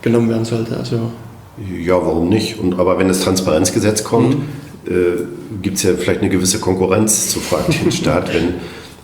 genommen 0.02 0.30
werden 0.30 0.46
sollte. 0.46 0.78
Also 0.78 1.12
ja, 1.58 1.96
warum 1.96 2.30
nicht? 2.30 2.60
Und, 2.60 2.80
aber 2.80 3.00
wenn 3.00 3.08
das 3.08 3.22
Transparenzgesetz 3.22 4.04
kommt, 4.04 4.38
mhm. 4.38 4.44
äh, 4.88 5.62
gibt 5.62 5.78
es 5.78 5.84
ja 5.84 5.94
vielleicht 5.94 6.22
eine 6.22 6.30
gewisse 6.30 6.60
Konkurrenz 6.60 7.30
zu 7.30 7.40
den 7.82 7.92
Staat, 7.92 8.34
wenn, 8.34 8.56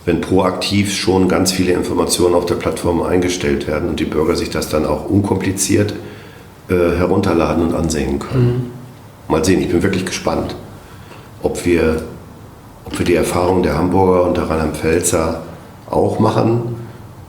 wenn 0.04 0.20
proaktiv 0.20 0.94
schon 0.94 1.28
ganz 1.28 1.52
viele 1.52 1.72
Informationen 1.72 2.34
auf 2.34 2.44
der 2.44 2.56
Plattform 2.56 3.02
eingestellt 3.02 3.66
werden 3.66 3.88
und 3.88 4.00
die 4.00 4.04
Bürger 4.04 4.36
sich 4.36 4.50
das 4.50 4.68
dann 4.68 4.84
auch 4.84 5.08
unkompliziert 5.08 5.94
äh, 6.72 6.96
herunterladen 6.96 7.68
und 7.68 7.74
ansehen 7.74 8.18
können. 8.18 8.70
Mhm. 9.28 9.32
Mal 9.32 9.44
sehen, 9.44 9.60
ich 9.60 9.68
bin 9.68 9.82
wirklich 9.82 10.06
gespannt, 10.06 10.54
ob 11.42 11.64
wir, 11.64 12.02
ob 12.84 12.98
wir 12.98 13.06
die 13.06 13.14
Erfahrung 13.14 13.62
der 13.62 13.76
Hamburger 13.76 14.24
und 14.24 14.36
der 14.36 14.48
Rheinland-Pfälzer 14.48 15.42
auch 15.90 16.18
machen, 16.18 16.76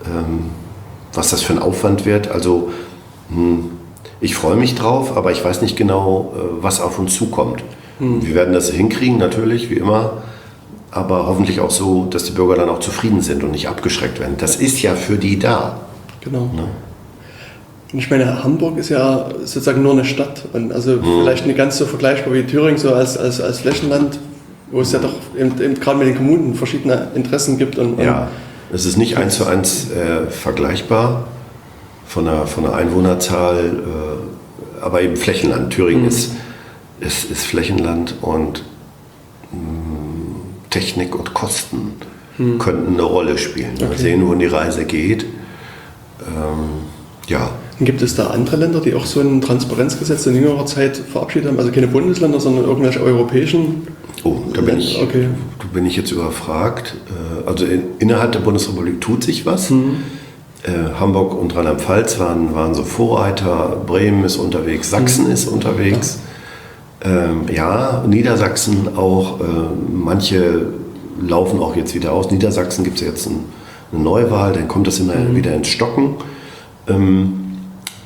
ähm, 0.06 0.50
was 1.14 1.30
das 1.30 1.42
für 1.42 1.54
ein 1.54 1.60
Aufwand 1.60 2.06
wird. 2.06 2.30
Also 2.32 2.70
mh, 3.30 3.36
hm, 3.36 3.70
ich 4.22 4.36
freue 4.36 4.56
mich 4.56 4.76
drauf, 4.76 5.18
aber 5.18 5.32
ich 5.32 5.44
weiß 5.44 5.62
nicht 5.62 5.76
genau, 5.76 6.34
äh, 6.36 6.64
was 6.64 6.80
auf 6.80 6.98
uns 7.00 7.16
zukommt. 7.16 7.64
Mhm. 8.00 8.26
Wir 8.26 8.36
werden 8.36 8.54
das 8.54 8.70
hinkriegen, 8.70 9.18
natürlich, 9.18 9.70
wie 9.70 9.76
immer, 9.76 10.24
aber 10.92 11.28
hoffentlich 11.28 11.60
auch 11.60 11.72
so, 11.72 12.06
dass 12.06 12.24
die 12.24 12.32
Bürger 12.32 12.56
dann 12.56 12.70
auch 12.70 12.80
zufrieden 12.80 13.22
sind 13.22 13.44
und 13.44 13.52
nicht 13.52 13.68
abgeschreckt 13.68 14.20
werden. 14.20 14.36
Das 14.38 14.56
ist 14.56 14.82
ja 14.82 14.96
für 14.96 15.18
die 15.18 15.40
da. 15.40 15.82
Genau. 16.22 16.50
Ne? 16.56 16.68
Und 17.94 18.00
ich 18.00 18.10
meine, 18.10 18.44
Hamburg 18.44 18.78
ist 18.80 18.90
ja 18.90 19.30
sozusagen 19.42 19.84
nur 19.84 19.92
eine 19.92 20.04
Stadt. 20.04 20.46
Und 20.52 20.74
also 20.74 20.94
mhm. 20.94 21.22
vielleicht 21.22 21.46
nicht 21.46 21.58
ganz 21.58 21.78
so 21.78 21.86
vergleichbar 21.86 22.34
wie 22.34 22.44
Thüringen, 22.44 22.80
so 22.80 22.94
als, 22.94 23.18
als, 23.18 23.40
als 23.40 23.60
Flächenland, 23.60 24.18
wo 24.72 24.82
es 24.82 24.92
ja 24.92 25.00
doch 25.00 25.14
eben, 25.38 25.62
eben 25.62 25.80
gerade 25.80 26.00
mit 26.00 26.08
den 26.08 26.16
Kommunen 26.16 26.56
verschiedene 26.56 27.10
Interessen 27.14 27.60
gibt. 27.60 27.78
Und, 27.78 28.00
ja, 28.00 28.30
es 28.74 28.86
ist 28.86 28.98
nicht 28.98 29.18
eins 29.18 29.36
zu 29.36 29.46
eins 29.46 29.92
äh, 29.92 30.26
vergleichbar 30.26 31.28
von 32.08 32.26
der, 32.26 32.48
von 32.48 32.64
der 32.64 32.74
Einwohnerzahl, 32.74 33.60
äh, 33.60 34.84
aber 34.84 35.04
eben 35.04 35.16
Flächenland. 35.16 35.72
Thüringen 35.72 36.02
mhm. 36.02 36.08
ist, 36.08 36.32
ist, 37.00 37.30
ist 37.30 37.46
Flächenland 37.46 38.16
und 38.22 38.64
mh, 39.52 39.60
mm, 39.60 40.70
Technik 40.72 41.14
und 41.14 41.36
Kosten 41.36 41.94
mhm. 42.40 42.58
könnten 42.58 42.94
eine 42.94 43.04
Rolle 43.04 43.38
spielen. 43.38 43.74
Okay. 43.76 43.86
Mal 43.86 43.98
sehen, 44.00 44.26
wohin 44.26 44.40
die 44.40 44.48
Reise 44.48 44.86
geht. 44.86 45.26
Ähm, 46.26 46.88
ja. 47.28 47.52
Gibt 47.86 48.02
es 48.02 48.16
da 48.16 48.28
andere 48.28 48.58
Länder, 48.58 48.80
die 48.80 48.94
auch 48.94 49.06
so 49.06 49.20
ein 49.20 49.42
Transparenzgesetz 49.42 50.26
in 50.26 50.36
jüngerer 50.36 50.66
Zeit 50.66 50.98
verabschiedet 50.98 51.50
haben? 51.50 51.60
Also 51.60 51.72
keine 51.72 51.88
Bundesländer, 51.88 52.40
sondern 52.40 52.66
irgendwelche 52.66 53.02
europäischen? 53.02 53.88
Oh, 54.24 54.38
da 54.54 54.62
bin 54.62 54.80
ich, 54.80 55.02
okay. 55.02 55.28
da 55.60 55.66
bin 55.74 55.86
ich 55.86 55.98
jetzt 55.98 56.12
überfragt. 56.12 56.96
Äh, 57.08 57.48
also 57.48 57.66
in, 57.66 57.84
innerhalb 58.00 58.32
der 58.32 58.40
Bundesrepublik 58.40 59.02
tut 59.02 59.24
sich 59.24 59.46
was. 59.46 59.72
Äh, 59.72 60.94
Hamburg 60.98 61.38
und 61.40 61.56
Rheinland-Pfalz 61.56 62.20
waren, 62.20 62.56
waren 62.56 62.74
so 62.74 62.84
Vorreiter, 62.84 63.82
Bremen 63.86 64.24
ist 64.24 64.38
unterwegs, 64.38 64.90
Sachsen 64.90 65.26
mhm. 65.26 65.32
ist 65.32 65.48
unterwegs. 65.48 66.20
Ja. 67.04 67.26
Ähm, 67.26 67.42
ja, 67.54 68.04
Niedersachsen 68.08 68.96
auch, 68.96 69.42
äh, 69.42 69.44
manche 69.94 70.68
laufen 71.22 71.60
auch 71.60 71.76
jetzt 71.76 71.94
wieder 71.96 72.14
aus. 72.14 72.32
Niedersachsen 72.32 72.86
gibt 72.86 73.02
es 73.02 73.06
jetzt 73.06 73.28
ein, 73.28 73.40
eine 73.92 74.02
Neuwahl, 74.02 74.54
dann 74.54 74.70
kommt 74.70 74.88
das 74.88 75.00
immer 75.00 75.16
mhm. 75.16 75.36
wieder 75.36 75.54
ins 75.54 75.68
Stocken. 75.68 76.16
Ähm, 76.88 77.43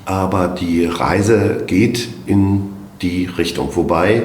aber 0.08 0.48
die 0.48 0.86
Reise 0.86 1.64
geht 1.68 2.08
in 2.26 2.70
die 3.02 3.26
Richtung. 3.26 3.76
Wobei 3.76 4.24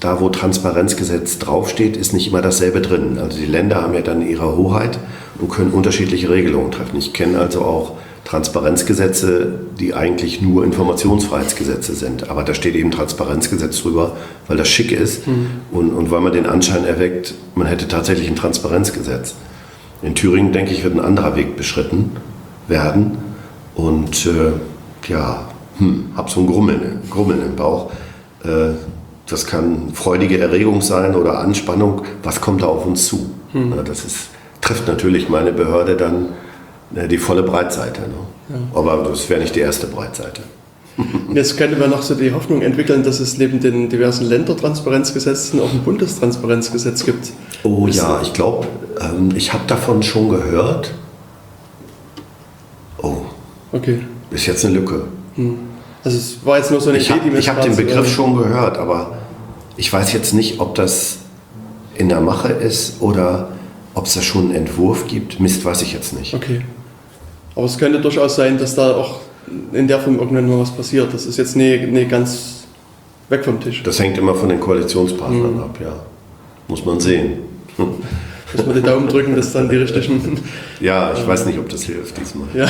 da 0.00 0.18
wo 0.20 0.30
Transparenzgesetz 0.30 1.38
draufsteht, 1.38 1.96
ist 1.96 2.12
nicht 2.12 2.26
immer 2.28 2.42
dasselbe 2.42 2.80
drin. 2.80 3.18
Also 3.18 3.38
die 3.38 3.46
Länder 3.46 3.82
haben 3.82 3.94
ja 3.94 4.00
dann 4.00 4.26
ihre 4.26 4.56
Hoheit 4.56 4.98
und 5.38 5.50
können 5.50 5.70
unterschiedliche 5.70 6.30
Regelungen 6.30 6.72
treffen. 6.72 6.96
Ich 6.98 7.12
kenne 7.12 7.38
also 7.38 7.60
auch 7.60 7.92
Transparenzgesetze, 8.24 9.60
die 9.78 9.94
eigentlich 9.94 10.40
nur 10.40 10.64
Informationsfreiheitsgesetze 10.64 11.94
sind. 11.94 12.30
Aber 12.30 12.42
da 12.42 12.54
steht 12.54 12.74
eben 12.74 12.90
Transparenzgesetz 12.90 13.82
drüber, 13.82 14.16
weil 14.48 14.56
das 14.56 14.68
schick 14.68 14.90
ist 14.90 15.26
mhm. 15.26 15.46
und, 15.70 15.90
und 15.90 16.10
weil 16.10 16.20
man 16.20 16.32
den 16.32 16.46
Anschein 16.46 16.84
erweckt, 16.84 17.34
man 17.54 17.66
hätte 17.66 17.86
tatsächlich 17.86 18.28
ein 18.28 18.36
Transparenzgesetz. 18.36 19.34
In 20.02 20.14
Thüringen, 20.14 20.52
denke 20.52 20.72
ich, 20.72 20.82
wird 20.82 20.94
ein 20.94 21.00
anderer 21.00 21.36
Weg 21.36 21.56
beschritten 21.56 22.12
werden. 22.68 23.18
Und 23.74 24.26
äh, 24.26 24.52
ja, 25.08 25.44
hm, 25.78 26.10
habe 26.16 26.30
so 26.30 26.40
ein 26.40 26.46
Grummeln, 26.46 27.00
Grummeln 27.10 27.42
im 27.42 27.56
Bauch. 27.56 27.90
Äh, 28.44 28.74
das 29.26 29.46
kann 29.46 29.90
freudige 29.94 30.38
Erregung 30.38 30.80
sein 30.80 31.14
oder 31.14 31.38
Anspannung. 31.38 32.02
Was 32.22 32.40
kommt 32.40 32.62
da 32.62 32.66
auf 32.66 32.84
uns 32.86 33.06
zu? 33.06 33.30
Hm. 33.52 33.74
Das 33.84 34.04
ist, 34.04 34.28
trifft 34.60 34.88
natürlich 34.88 35.28
meine 35.28 35.52
Behörde 35.52 35.96
dann 35.96 36.30
äh, 36.94 37.06
die 37.06 37.18
volle 37.18 37.42
Breitseite. 37.42 38.02
Ne? 38.02 38.08
Ja. 38.48 38.56
Aber 38.78 39.08
das 39.08 39.28
wäre 39.30 39.40
nicht 39.40 39.54
die 39.54 39.60
erste 39.60 39.86
Breitseite. 39.86 40.42
Jetzt 41.34 41.56
könnte 41.56 41.76
man 41.76 41.90
noch 41.90 42.02
so 42.02 42.14
die 42.14 42.32
Hoffnung 42.32 42.62
entwickeln, 42.62 43.02
dass 43.02 43.20
es 43.20 43.38
neben 43.38 43.60
den 43.60 43.88
diversen 43.88 44.26
Ländertransparenzgesetzen 44.26 45.60
auch 45.60 45.72
ein 45.72 45.80
Bundestransparenzgesetz 45.80 47.04
gibt. 47.04 47.32
Oh 47.62 47.86
ist 47.86 47.96
ja, 47.96 48.20
ich 48.22 48.32
glaube, 48.32 48.66
ähm, 49.00 49.30
ich 49.34 49.52
habe 49.52 49.64
davon 49.66 50.02
schon 50.02 50.28
gehört. 50.28 50.92
Oh. 52.98 53.18
Okay. 53.72 54.00
Ist 54.30 54.46
jetzt 54.46 54.64
eine 54.64 54.74
Lücke. 54.74 55.04
Hm. 55.34 55.58
Also 56.02 56.16
es 56.16 56.38
war 56.44 56.58
jetzt 56.58 56.70
nur 56.70 56.80
so 56.80 56.90
eine 56.90 56.98
ich 56.98 57.10
habe 57.10 57.60
den 57.62 57.76
Begriff 57.76 58.08
schon 58.08 58.36
gehört, 58.36 58.78
aber 58.78 59.18
ich 59.76 59.92
weiß 59.92 60.12
jetzt 60.12 60.32
nicht, 60.32 60.60
ob 60.60 60.74
das 60.74 61.18
in 61.96 62.08
der 62.08 62.20
Mache 62.20 62.48
ist 62.48 63.00
oder 63.00 63.50
ob 63.94 64.06
es 64.06 64.14
da 64.14 64.22
schon 64.22 64.46
einen 64.46 64.54
Entwurf 64.54 65.06
gibt. 65.06 65.40
Mist, 65.40 65.64
weiß 65.64 65.82
ich 65.82 65.92
jetzt 65.92 66.18
nicht. 66.18 66.32
Okay. 66.32 66.62
Aber 67.54 67.66
es 67.66 67.76
könnte 67.76 68.00
durchaus 68.00 68.36
sein, 68.36 68.56
dass 68.56 68.74
da 68.74 68.94
auch 68.94 69.20
in 69.72 69.88
der 69.88 70.00
Form 70.00 70.18
irgendwann 70.18 70.48
mal 70.48 70.60
was 70.60 70.70
passiert. 70.70 71.12
Das 71.12 71.26
ist 71.26 71.36
jetzt 71.36 71.56
nicht, 71.56 71.88
nicht 71.88 72.10
ganz 72.10 72.64
weg 73.28 73.44
vom 73.44 73.60
Tisch. 73.60 73.82
Das 73.82 73.98
hängt 73.98 74.16
immer 74.16 74.34
von 74.34 74.48
den 74.48 74.60
Koalitionspartnern 74.60 75.54
mhm. 75.54 75.60
ab, 75.60 75.78
ja. 75.80 75.92
Muss 76.68 76.84
man 76.84 77.00
sehen. 77.00 77.40
Muss 78.56 78.66
man 78.66 78.74
die 78.74 78.82
Daumen 78.82 79.08
drücken, 79.08 79.36
dass 79.36 79.52
dann 79.52 79.68
die 79.68 79.76
richtigen. 79.76 80.38
ja, 80.80 81.12
ich 81.12 81.26
weiß 81.26 81.46
nicht, 81.46 81.58
ob 81.58 81.68
das 81.68 81.82
hilft 81.82 82.18
diesmal. 82.18 82.48
Ja. 82.54 82.68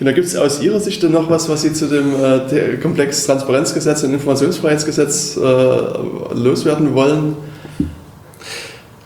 Genau, 0.00 0.14
gibt 0.14 0.28
es 0.28 0.34
aus 0.34 0.62
Ihrer 0.62 0.80
Sicht 0.80 1.02
noch 1.02 1.28
was, 1.28 1.50
was 1.50 1.60
Sie 1.60 1.74
zu 1.74 1.86
dem 1.86 2.14
äh, 2.14 2.78
Komplex 2.78 3.26
Transparenzgesetz 3.26 4.02
und 4.02 4.14
Informationsfreiheitsgesetz 4.14 5.36
äh, 5.36 5.40
loswerden 5.40 6.94
wollen? 6.94 7.36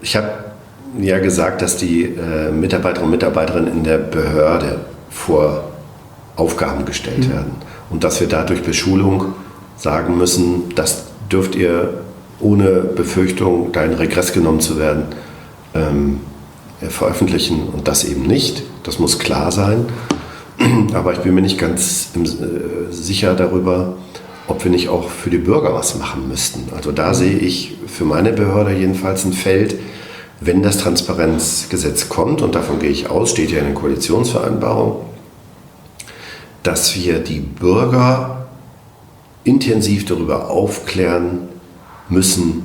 Ich 0.01 0.15
habe 0.15 0.29
ja 1.01 1.19
gesagt, 1.19 1.63
dass 1.63 1.77
die 1.77 2.05
äh, 2.05 2.53
Mitarbeiter 2.53 3.03
und 3.03 3.11
Mitarbeiterinnen 3.11 3.73
in 3.73 3.83
der 3.83 3.99
Behörde 3.99 4.83
vor 5.11 5.65
Aufgaben 6.37 6.85
gestellt 6.85 7.27
mhm. 7.27 7.33
werden 7.33 7.53
und 7.91 8.05
dass 8.05 8.21
wir 8.21 8.29
dadurch 8.29 8.63
Beschulung 8.63 9.35
sagen 9.77 10.17
müssen, 10.17 10.75
das 10.77 11.07
dürft 11.29 11.57
ihr 11.57 12.04
ohne 12.41 12.81
Befürchtung, 12.81 13.73
da 13.73 13.85
in 13.85 13.95
Regress 13.95 14.33
genommen 14.33 14.61
zu 14.61 14.79
werden, 14.79 15.05
ähm, 15.75 16.21
veröffentlichen 16.89 17.69
und 17.69 17.89
das 17.89 18.05
eben 18.05 18.27
nicht. 18.27 18.63
Das 18.83 18.99
muss 18.99 19.19
klar 19.19 19.51
sein. 19.53 19.87
Aber 20.95 21.13
ich 21.13 21.21
bin 21.21 21.35
mir 21.35 21.43
nicht 21.43 21.59
ganz 21.59 22.11
äh, 22.17 22.93
sicher 22.93 23.35
darüber, 23.35 23.97
ob 24.47 24.63
wir 24.65 24.71
nicht 24.71 24.89
auch 24.89 25.09
für 25.09 25.31
die 25.31 25.39
Bürger 25.39 25.75
was 25.75 25.99
machen 25.99 26.29
müssten. 26.29 26.69
Also 26.75 26.93
da 26.93 27.09
mhm. 27.09 27.15
sehe 27.15 27.39
ich 27.39 27.77
für 27.87 28.05
meine 28.05 28.33
Behörde 28.33 28.73
jedenfalls 28.73 29.25
ein 29.25 29.33
Feld, 29.33 29.77
wenn 30.41 30.63
das 30.63 30.79
Transparenzgesetz 30.79 32.09
kommt, 32.09 32.43
und 32.43 32.55
davon 32.55 32.79
gehe 32.79 32.91
ich 32.91 33.09
aus, 33.09 33.31
steht 33.31 33.51
ja 33.51 33.61
in 33.61 33.67
der 33.67 33.75
Koalitionsvereinbarung, 33.75 35.05
dass 36.63 36.97
wir 36.97 37.21
die 37.21 37.41
Bürger 37.41 38.47
intensiv 39.45 40.07
darüber 40.07 40.51
aufklären 40.51 41.49
müssen, 42.09 42.65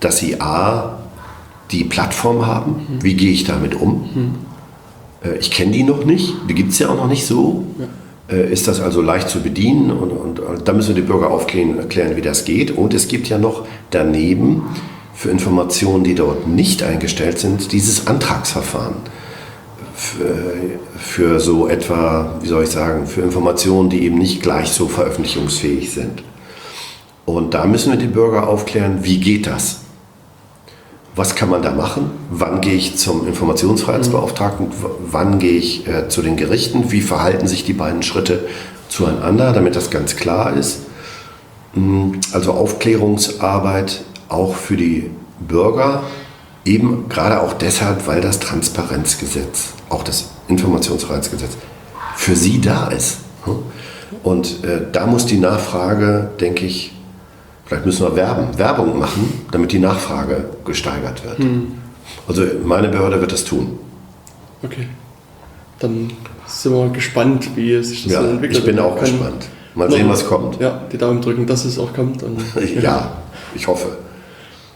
dass 0.00 0.18
sie 0.18 0.40
a, 0.40 0.98
die 1.70 1.84
Plattform 1.84 2.46
haben, 2.46 2.72
mhm. 2.72 3.02
wie 3.02 3.14
gehe 3.14 3.32
ich 3.32 3.44
damit 3.44 3.74
um, 3.74 4.10
mhm. 4.14 4.34
Äh, 5.22 5.38
ich 5.38 5.50
kenne 5.50 5.72
die 5.72 5.82
noch 5.82 6.04
nicht, 6.04 6.34
die 6.48 6.54
gibt 6.54 6.72
es 6.72 6.78
ja 6.78 6.88
auch 6.88 6.96
noch 6.96 7.08
nicht 7.08 7.26
so. 7.26 7.64
Ja. 7.78 7.86
Äh, 8.30 8.52
ist 8.52 8.68
das 8.68 8.80
also 8.80 9.02
leicht 9.02 9.28
zu 9.28 9.40
bedienen 9.40 9.90
und, 9.90 10.10
und, 10.10 10.40
und 10.40 10.68
da 10.68 10.72
müssen 10.72 10.94
wir 10.94 11.02
die 11.02 11.06
Bürger 11.06 11.30
aufklären, 11.30 11.78
erklären, 11.78 12.16
wie 12.16 12.22
das 12.22 12.44
geht. 12.44 12.70
Und 12.70 12.94
es 12.94 13.08
gibt 13.08 13.28
ja 13.28 13.38
noch 13.38 13.66
daneben 13.90 14.62
für 15.14 15.30
Informationen, 15.30 16.04
die 16.04 16.14
dort 16.14 16.46
nicht 16.46 16.82
eingestellt 16.82 17.38
sind, 17.38 17.72
dieses 17.72 18.06
Antragsverfahren. 18.06 18.96
Für, 19.94 20.24
für 20.96 21.40
so 21.40 21.68
etwa, 21.68 22.38
wie 22.40 22.48
soll 22.48 22.64
ich 22.64 22.70
sagen, 22.70 23.06
für 23.06 23.20
Informationen, 23.20 23.90
die 23.90 24.02
eben 24.04 24.16
nicht 24.16 24.40
gleich 24.40 24.70
so 24.70 24.88
veröffentlichungsfähig 24.88 25.92
sind. 25.92 26.22
Und 27.30 27.54
da 27.54 27.64
müssen 27.64 27.92
wir 27.92 27.98
die 27.98 28.06
Bürger 28.06 28.48
aufklären, 28.48 28.98
wie 29.02 29.18
geht 29.18 29.46
das? 29.46 29.80
was 31.16 31.34
kann 31.34 31.50
man 31.50 31.62
da 31.62 31.72
machen? 31.72 32.10
Wann 32.30 32.60
gehe 32.60 32.74
ich 32.74 32.96
zum 32.96 33.26
Informationsfreiheitsbeauftragten? 33.26 34.68
Wann 35.10 35.38
gehe 35.38 35.58
ich 35.58 35.86
äh, 35.86 36.08
zu 36.08 36.22
den 36.22 36.36
Gerichten? 36.36 36.92
Wie 36.92 37.00
verhalten 37.00 37.46
sich 37.46 37.64
die 37.64 37.72
beiden 37.72 38.02
Schritte 38.02 38.48
zueinander, 38.88 39.52
damit 39.52 39.76
das 39.76 39.90
ganz 39.90 40.16
klar 40.16 40.56
ist? 40.56 40.80
Mm, 41.74 42.12
also 42.32 42.52
Aufklärungsarbeit 42.52 44.02
auch 44.28 44.54
für 44.54 44.76
die 44.76 45.10
Bürger, 45.40 46.04
eben 46.64 47.08
gerade 47.08 47.42
auch 47.42 47.54
deshalb, 47.54 48.06
weil 48.06 48.20
das 48.20 48.38
Transparenzgesetz, 48.38 49.74
auch 49.88 50.04
das 50.04 50.30
Informationsfreiheitsgesetz, 50.48 51.52
für 52.16 52.36
sie 52.36 52.60
da 52.60 52.88
ist. 52.88 53.18
Und 54.22 54.64
äh, 54.64 54.82
da 54.92 55.06
muss 55.06 55.26
die 55.26 55.38
Nachfrage, 55.38 56.30
denke 56.40 56.66
ich, 56.66 56.92
Vielleicht 57.70 57.86
müssen 57.86 58.04
wir 58.04 58.16
werben, 58.16 58.58
Werbung 58.58 58.98
machen, 58.98 59.46
damit 59.52 59.70
die 59.70 59.78
Nachfrage 59.78 60.44
gesteigert 60.64 61.24
wird. 61.24 61.38
Hm. 61.38 61.68
Also 62.26 62.42
meine 62.64 62.88
Behörde 62.88 63.20
wird 63.20 63.30
das 63.30 63.44
tun. 63.44 63.78
Okay. 64.60 64.88
Dann 65.78 66.10
sind 66.48 66.74
wir 66.74 66.88
gespannt, 66.88 67.50
wie 67.54 67.80
sich 67.84 68.02
das 68.02 68.14
ja, 68.14 68.22
entwickelt. 68.22 68.58
Ich 68.58 68.64
bin 68.64 68.80
auch 68.80 68.98
gespannt. 68.98 69.46
Mal 69.76 69.88
sehen, 69.88 70.08
was 70.08 70.26
kommt. 70.26 70.60
Ja, 70.60 70.80
die 70.90 70.98
Daumen 70.98 71.22
drücken, 71.22 71.46
dass 71.46 71.64
es 71.64 71.78
auch 71.78 71.94
kommt. 71.94 72.24
Und, 72.24 72.40
ja, 72.74 72.80
ja, 72.82 73.12
ich 73.54 73.68
hoffe. 73.68 73.98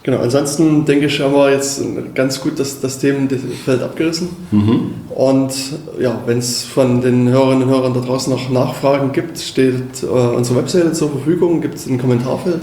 Genau, 0.05 0.19
ansonsten 0.19 0.85
denke 0.85 1.07
ich, 1.07 1.19
haben 1.19 1.33
wir 1.33 1.49
jetzt 1.49 1.81
ganz 2.13 2.39
gut 2.39 2.59
das, 2.59 2.79
das 2.79 2.99
Themenfeld 2.99 3.81
abgerissen. 3.81 4.29
Mhm. 4.51 4.91
Und 5.09 5.51
ja, 5.99 6.21
wenn 6.27 6.37
es 6.37 6.63
von 6.63 7.01
den 7.01 7.27
Hörerinnen 7.27 7.63
und 7.63 7.69
Hörern 7.69 7.95
da 7.95 8.01
draußen 8.01 8.31
noch 8.31 8.51
Nachfragen 8.51 9.13
gibt, 9.13 9.39
steht 9.39 10.03
äh, 10.03 10.05
unsere 10.05 10.59
Webseite 10.59 10.93
zur 10.93 11.09
Verfügung, 11.09 11.59
gibt 11.59 11.73
es 11.73 11.87
ein 11.87 11.97
Kommentarfeld. 11.97 12.61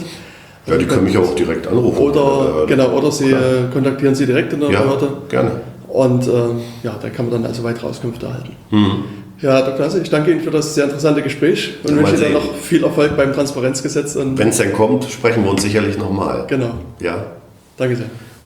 Ja, 0.66 0.76
die 0.76 0.84
können 0.84 1.02
mich 1.02 1.18
auch 1.18 1.34
direkt 1.34 1.66
anrufen. 1.66 1.98
Oder, 1.98 2.64
genau, 2.68 2.96
oder 2.96 3.10
Sie 3.10 3.30
Klar. 3.30 3.40
kontaktieren 3.72 4.14
Sie 4.14 4.26
direkt 4.26 4.52
in 4.52 4.60
der 4.60 4.70
ja, 4.70 4.82
Behörde. 4.82 5.08
gerne. 5.28 5.50
Und 5.88 6.28
äh, 6.28 6.30
ja, 6.84 6.94
da 7.02 7.10
kann 7.10 7.28
man 7.28 7.42
dann 7.42 7.46
also 7.50 7.64
weitere 7.64 7.88
Auskünfte 7.88 8.26
erhalten. 8.26 8.52
Mhm. 8.70 9.04
Ja, 9.42 9.60
Dr. 9.60 9.84
Hasse, 9.84 10.00
ich 10.00 10.08
danke 10.08 10.30
Ihnen 10.30 10.40
für 10.40 10.52
das 10.52 10.74
sehr 10.76 10.84
interessante 10.84 11.20
Gespräch 11.20 11.74
und 11.82 11.96
wünsche 11.96 12.24
Ihnen 12.24 12.34
noch 12.34 12.54
viel 12.54 12.84
Erfolg 12.84 13.16
beim 13.16 13.32
Transparenzgesetz. 13.32 14.16
Wenn 14.16 14.48
es 14.48 14.58
dann 14.58 14.72
kommt, 14.72 15.04
sprechen 15.04 15.42
wir 15.42 15.50
uns 15.50 15.62
sicherlich 15.62 15.98
nochmal. 15.98 16.44
Genau. 16.46 16.74
Ja. 17.00 17.26
Danke 17.76 17.96
sehr. 17.96 18.06